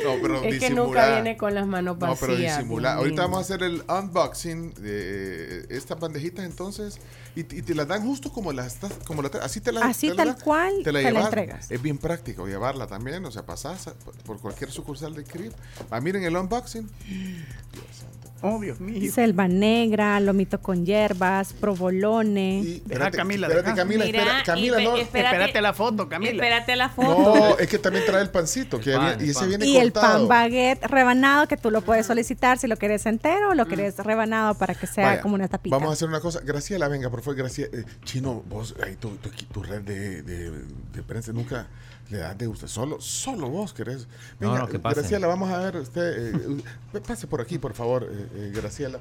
[0.04, 2.20] no, pero es que nunca viene con las manos No, vacías.
[2.20, 2.94] pero disimula.
[2.94, 6.98] Ahorita vamos a hacer el unboxing de eh, estas bandejitas entonces
[7.36, 10.08] y, y te las dan justo como las estás- como la así te la Así
[10.08, 11.70] te la tal cual te la, te la entregas.
[11.70, 13.90] Es bien práctico llevarla también, o sea, pasás
[14.24, 15.52] por cualquier sucursal de Crip.
[15.90, 16.88] Ah, miren el unboxing.
[17.08, 18.04] Dios.
[18.46, 19.10] Oh, Dios mío.
[19.12, 22.60] Selva negra, lomito con hierbas, provolone.
[22.76, 23.76] Espérate, Camila, espérate, deja.
[23.82, 24.96] Camila, Mira, espera, Camila, y no.
[24.96, 26.32] espérate, Espérate la foto, Camila.
[26.32, 27.34] Espérate la foto.
[27.34, 29.92] No, es que también trae el pancito, que Pan, había- y ese viene Y el
[29.92, 30.18] cortado.
[30.18, 33.96] pan baguette rebanado que tú lo puedes solicitar si lo quieres entero o lo quieres
[33.98, 35.74] rebanado para que sea Vaya, como una tapita.
[35.76, 36.40] Vamos a hacer una cosa.
[36.44, 37.70] Graciela, venga, por favor, Graciela.
[37.78, 41.66] Eh, Chino, vos, ahí tu, tu, tu red de, de, de prensa nunca
[42.10, 42.66] le das de usted.
[42.68, 44.06] Solo, solo vos querés.
[44.40, 45.00] No, Venga, no, que pasen.
[45.02, 46.34] Graciela, vamos a ver usted.
[46.34, 46.62] eh,
[46.94, 48.98] eh, pase por aquí, por favor, eh, eh, Graciela.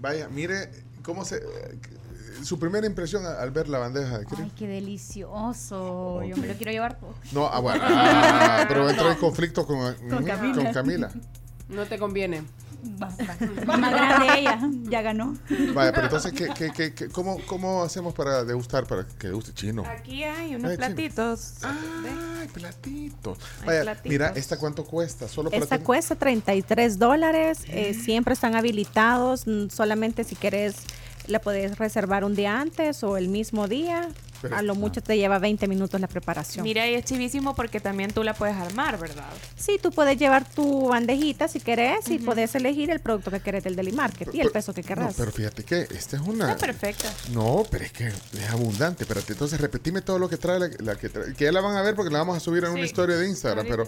[0.00, 0.70] Vaya, mire
[1.02, 1.36] cómo se.
[1.36, 1.78] eh,
[2.42, 4.26] su primera impresión al ver la bandeja de.
[4.38, 6.22] Ay, qué delicioso.
[6.24, 6.98] Yo me lo quiero llevar.
[7.32, 7.82] No, ah, bueno.
[7.84, 10.54] ah, pero entra en conflicto con, Con Camila.
[10.64, 11.10] con Camila.
[11.68, 12.42] No te conviene.
[12.98, 13.16] Más
[13.90, 15.36] grande ella, ya ganó.
[15.74, 19.52] Vaya, pero entonces, ¿qué, qué, qué, qué- cómo, ¿cómo hacemos para degustar, para que deguste
[19.52, 19.84] chino?
[19.86, 21.54] Aquí hay unos platitos.
[21.62, 23.38] Ay, platitos.
[23.66, 24.10] Hay platitos.
[24.10, 25.28] mira, ¿esta cuánto cuesta?
[25.28, 27.58] Solo para Esta ten- cuesta 33 dólares.
[27.68, 29.46] eh, siempre están habilitados.
[29.46, 30.76] mm, Solamente si quieres,
[31.26, 34.08] la puedes reservar un día antes o el mismo día.
[34.42, 36.64] Pero- a lo mucho te lleva 20 minutos la preparación.
[36.64, 39.28] Mira, y es chivísimo porque también tú la puedes armar, ¿verdad?
[39.56, 43.64] Sí, tú puedes llevar tu bandejita si querés y puedes elegir el producto que querés
[43.64, 45.14] del Deli Market y el peso que No, querrás.
[45.16, 46.52] pero fíjate que esta es una...
[46.52, 47.12] Está perfecta.
[47.32, 49.04] No, pero es que es abundante.
[49.04, 51.76] Espérate, entonces repetime todo lo que trae, la, la que trae- que ya la van
[51.76, 52.86] a ver porque la vamos a subir en una Sí.
[52.86, 53.84] historia de Instagram, pero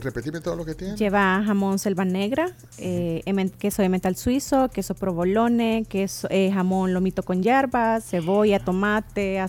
[0.00, 0.96] repetime todo lo que tiene.
[0.96, 3.22] Lleva jamón selva negra, eh,
[3.58, 9.40] queso de metal suizo, queso provolone, queso, eh, jamón lomito con hierbas, cebolla, tomate,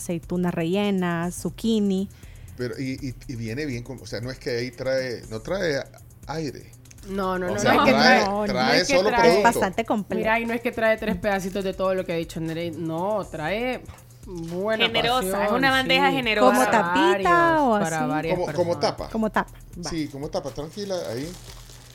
[0.47, 2.09] aceitunas rellenas, zucchini.
[2.57, 5.39] Pero, y, y, y viene bien, con, o sea, no es que ahí trae, no
[5.41, 5.83] trae
[6.27, 6.71] aire.
[7.09, 7.59] No, no, O no.
[7.59, 9.43] sea, no es que trae- trae, trae no es que solo trae- producto.
[9.43, 10.19] Bastante completo.
[10.19, 12.71] Mira, y no es que trae tres pedacitos de todo lo que ha dicho Nerey.
[12.71, 13.81] No, trae
[14.25, 16.15] buena Generosa, porción, es una bandeja sí.
[16.15, 16.53] generosa.
[16.55, 18.09] ¿Como tapita o para así?
[18.09, 19.09] varias Como, como tapa.
[19.09, 19.51] Como tapa.
[19.85, 19.89] va.
[19.89, 21.29] Sí, como tapa, tranquila, ahí.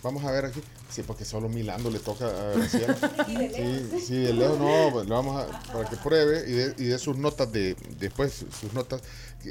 [0.03, 0.63] Vamos a ver aquí.
[0.89, 2.95] Sí, porque solo Milando le toca a Graciela.
[3.27, 6.85] Sí, sí, de lejos no, pues, lo vamos a, para que pruebe y de, y
[6.85, 9.03] de sus notas de, después sus notas.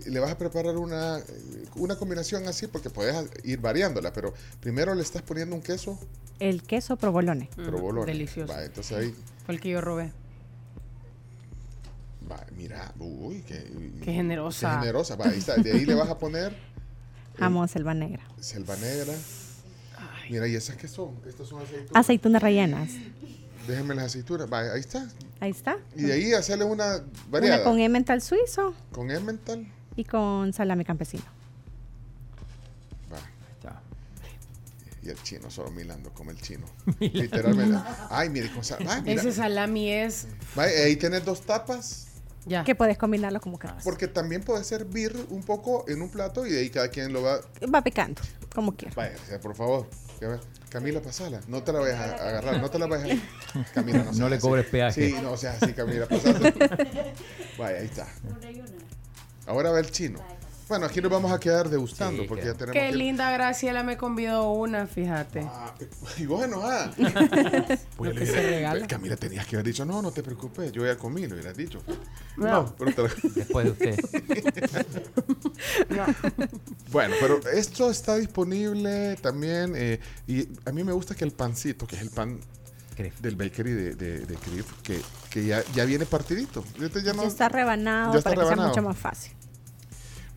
[0.06, 1.20] Le vas a preparar una,
[1.76, 6.00] una combinación así porque puedes ir variándola, pero primero le estás poniendo un queso
[6.40, 7.50] El queso provolone.
[7.58, 8.06] Mm, provolone.
[8.12, 8.52] delicioso.
[8.54, 10.12] Va, entonces ahí, Fue el que yo robé.
[12.32, 13.64] va, mira, uy, qué,
[14.04, 14.70] Qué generosa.
[14.76, 15.16] qué generosa.
[15.16, 15.56] Va, ahí está.
[15.56, 16.56] De ahí le vas a poner
[17.38, 18.24] Jamón selva negra.
[18.40, 19.14] selva negra.
[20.30, 21.16] Mira, ¿y esas qué son?
[21.28, 21.92] Estas son aceitunas.
[21.94, 22.90] Aceitunas rellenas.
[23.68, 24.52] Déjenme las aceitunas.
[24.52, 25.08] Va, ahí está.
[25.40, 25.78] Ahí está.
[25.96, 27.58] Y de ahí hacerle una variada.
[27.58, 29.68] Una con emmental suizo Con Emmental.
[29.96, 31.24] y con salami campesino.
[33.12, 33.18] Va.
[33.56, 33.82] Está.
[35.04, 36.66] Y el chino, solo Milando como el chino.
[37.00, 37.78] Literalmente.
[38.10, 39.22] Ay, mire, con sal- Ay, mira.
[39.22, 40.28] Ese salami es.
[40.58, 42.07] Va, ahí tenés dos tapas.
[42.48, 42.64] Ya.
[42.64, 43.84] Que puedes combinarlo como quieras.
[43.84, 47.22] Porque también puede servir un poco en un plato y de ahí cada quien lo
[47.22, 47.40] va.
[47.74, 48.22] Va picando,
[48.56, 48.96] como quieras.
[48.96, 49.88] Vaya, o sea, por favor.
[50.70, 51.40] Camila, pasala.
[51.48, 52.60] No te la vayas a agarrar.
[52.62, 53.20] No te la vayas
[53.56, 53.64] a.
[53.74, 54.42] Camila, no No seas le así.
[54.48, 55.10] cobres peaje.
[55.10, 56.08] Sí, no seas así, Camila.
[56.08, 56.40] pasala.
[57.58, 58.08] Vaya, ahí está.
[59.46, 60.20] Ahora va el chino.
[60.68, 63.32] Bueno, aquí nos vamos a quedar degustando Sí, porque que- ya tenemos Qué que- linda
[63.32, 65.42] Graciela me convidó una, fíjate.
[65.46, 65.74] Ah,
[66.18, 66.94] y vos enojada.
[67.98, 68.88] Pues Lo le se dije, regala.
[68.88, 71.82] Camila, tenías que haber dicho, no, no te preocupes, yo ya comí, lo hubieras dicho.
[72.36, 72.46] No.
[72.64, 74.28] No, pero te- Después de usted.
[76.92, 79.74] Bueno, pero esto está disponible también.
[79.76, 82.40] eh, y a mí me gusta que el pancito, que es el pan
[83.22, 86.64] del bakery de, de, de Crif, que, que ya, ya viene partidito.
[86.82, 89.34] Este ya no- Ya está rebanado ya está para que sea mucho más fácil.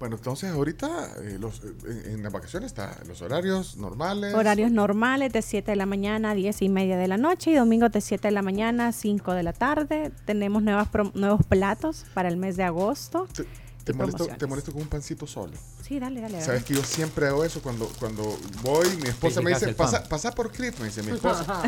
[0.00, 0.88] Bueno, entonces ahorita
[1.22, 4.34] eh, los, eh, en, en las vacaciones está los horarios normales.
[4.34, 7.54] Horarios normales de 7 de la mañana a 10 y media de la noche y
[7.54, 10.10] domingos de 7 de la mañana a 5 de la tarde.
[10.24, 13.28] Tenemos nuevas nuevos platos para el mes de agosto.
[13.34, 13.44] Te,
[13.92, 14.38] te molesto, promociones.
[14.38, 15.52] te molesto con un pancito solo.
[15.86, 16.34] Sí, dale, dale.
[16.40, 16.64] Sabes dale.
[16.64, 20.52] que yo siempre hago eso cuando, cuando voy, mi esposa me dice, pasa, pasa por
[20.52, 21.62] Crip, me dice mi esposa.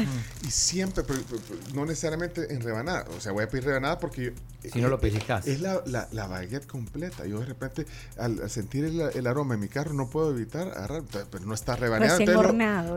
[0.46, 3.06] y siempre, pero- pero- pero no necesariamente en rebanada.
[3.16, 5.46] O sea, voy a pedir rebanada porque yo- Si no lo pellizcas.
[5.46, 7.26] Es la, la, la baguette completa.
[7.26, 7.86] Yo de repente,
[8.18, 11.54] al, al sentir el, el aroma en mi carro, no puedo evitar agarrar, pero no
[11.54, 12.42] está entonces lo-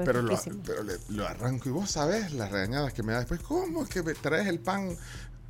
[0.06, 0.34] pero lo,
[0.66, 3.40] pero le- lo arranco y vos sabés las regañadas que me da después.
[3.42, 4.96] ¿Cómo es que me traes el pan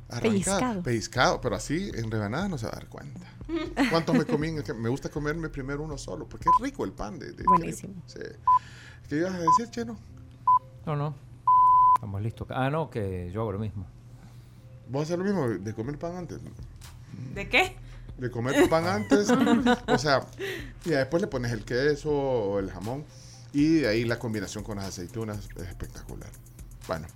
[0.08, 0.20] arrancado?
[0.22, 0.82] Pellizcado.
[0.82, 3.20] Pellizcado, pero así en rebanada no se va a dar cuenta.
[3.90, 4.48] ¿Cuántos me comí?
[4.48, 7.32] en el que- Me gusta comerme primero uno solo, porque es rico el pan de,
[7.32, 7.94] de Buenísimo.
[8.06, 8.20] Sí.
[9.08, 9.98] ¿Qué ibas a decir, Cheno?
[10.84, 11.14] No, no.
[11.94, 12.48] Estamos listos.
[12.50, 13.86] Ah, no, que yo hago lo mismo.
[14.88, 16.40] ¿Vos hacer lo mismo de comer pan antes?
[17.34, 17.76] ¿De qué?
[18.18, 19.28] de comer pan antes.
[19.88, 20.26] o sea,
[20.84, 23.04] y después le pones el queso o el jamón.
[23.52, 26.30] Y de ahí la combinación con las aceitunas es espectacular.
[26.86, 27.06] Bueno,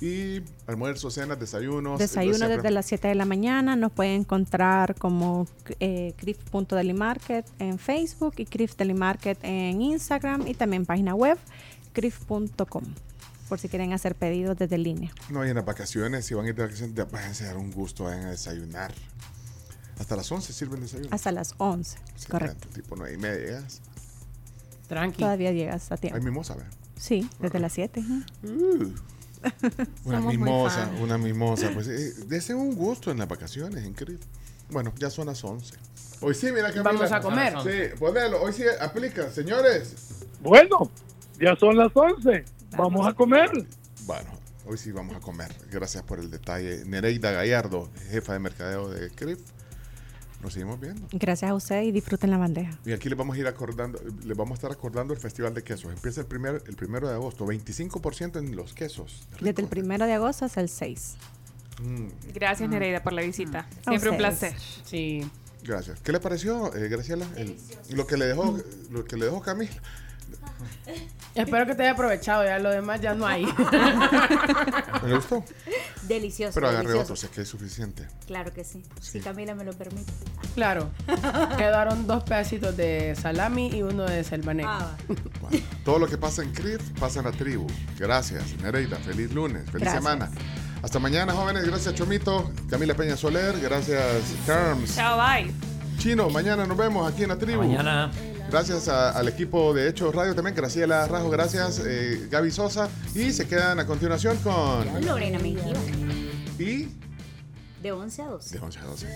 [0.00, 1.98] y almuerzo, cenas, desayunos.
[1.98, 3.76] Desayuno desde las 7 de la mañana.
[3.76, 5.46] Nos pueden encontrar como
[5.80, 11.38] eh, crif.delimarket en Facebook y crif delimarket en Instagram y también página web
[11.92, 12.84] crif.com.
[13.48, 15.12] por si quieren hacer pedidos desde línea.
[15.30, 17.70] No, y en las vacaciones, si van a ir de vacaciones, váyanse a dar un
[17.70, 18.92] gusto, vayan a desayunar.
[19.98, 21.08] Hasta las 11 sirven desayuno.
[21.12, 22.68] Hasta las 11, Sí, correcto.
[22.74, 23.80] Tipo 9 y media llegas.
[24.88, 25.18] Tranqui.
[25.20, 26.18] Todavía llegas a tiempo.
[26.18, 26.72] Hay mimosa, ¿verdad?
[26.98, 28.00] Sí, desde las 7.
[28.00, 28.52] ujú.
[28.52, 28.94] Uh.
[30.04, 31.70] Una Somos muy mimosa, una mimosa.
[31.72, 34.24] Pues eh, desen un gusto en las vacaciones, increíble.
[34.70, 35.76] Bueno, ya son las 11.
[36.20, 37.54] Hoy sí, mira que Vamos a comer.
[37.62, 38.42] Sí, ponelo.
[38.42, 39.94] Hoy sí aplica, señores.
[40.40, 40.90] Bueno,
[41.38, 42.44] ya son las 11.
[42.76, 43.50] Vamos a comer.
[44.06, 44.30] Bueno,
[44.66, 45.54] hoy sí vamos a comer.
[45.70, 46.84] Gracias por el detalle.
[46.86, 49.40] Nereida Gallardo, jefa de mercadeo de CRIF.
[50.44, 51.08] Nos seguimos viendo.
[51.10, 52.78] Gracias a ustedes y disfruten la bandeja.
[52.84, 55.64] Y aquí les vamos a ir acordando, les vamos a estar acordando el Festival de
[55.64, 55.90] Quesos.
[55.90, 59.26] Empieza el, primer, el primero de agosto, 25% en los quesos.
[59.40, 61.14] Desde el primero de agosto hasta el 6.
[61.82, 63.66] Mm, Gracias, Nereida, por la visita.
[63.86, 64.54] A Siempre un placer.
[64.84, 65.26] Sí.
[65.62, 65.98] gracias.
[66.02, 67.26] ¿Qué le pareció, eh, Graciela?
[67.36, 67.56] El-
[67.88, 68.58] lo que le dejó,
[68.90, 69.72] lo que le dejó Camila.
[71.34, 73.44] Espero que te haya aprovechado, ya lo demás ya no hay.
[75.04, 75.44] ¿Le gustó?
[76.02, 76.54] Delicioso.
[76.54, 77.12] Pero agarré delicioso.
[77.12, 78.06] otro, sé que es suficiente.
[78.26, 78.82] Claro que sí.
[79.00, 80.12] Si Camila me lo permite.
[80.54, 80.90] claro.
[81.56, 84.96] Quedaron dos pedacitos de salami y uno de selva negra.
[85.84, 87.66] Todo lo que pasa en CRIF pasa en la tribu.
[87.98, 88.96] Gracias, Nereida.
[88.98, 90.02] Feliz lunes, feliz Gracias.
[90.02, 90.30] semana.
[90.82, 91.64] Hasta mañana, jóvenes.
[91.66, 92.52] Gracias, Chomito.
[92.68, 93.58] Camila Peña Soler.
[93.60, 94.94] Gracias, Terms.
[94.96, 95.50] Chao, bye.
[95.98, 97.62] Chino, mañana nos vemos aquí en la tribu.
[97.62, 98.10] Mañana.
[98.50, 102.88] Gracias a- al equipo de Hechos Radio también, Graciela Rajo, gracias, eh, Gaby Sosa.
[103.14, 105.04] Y se quedan a continuación con.
[105.04, 105.72] Lorena Mejía.
[106.58, 106.88] Y
[107.82, 108.56] De 11 a 12.
[108.58, 109.06] de 11 a 12.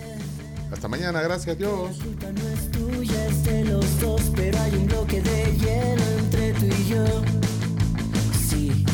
[0.73, 1.99] Hasta mañana, gracias, Dios.
[2.73, 7.05] tuya es de los dos, pero hay un bloque de hielo entre tú y yo.
[8.49, 8.85] Sí,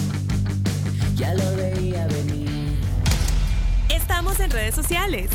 [1.17, 2.79] ya lo veía venir.
[3.89, 5.31] Estamos en redes sociales.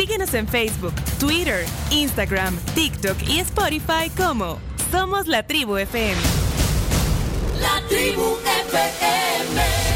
[0.00, 4.58] Síguenos en Facebook, Twitter, Instagram, TikTok y Spotify como
[4.90, 6.16] Somos la Tribu FM.
[7.60, 9.89] La tribu FM.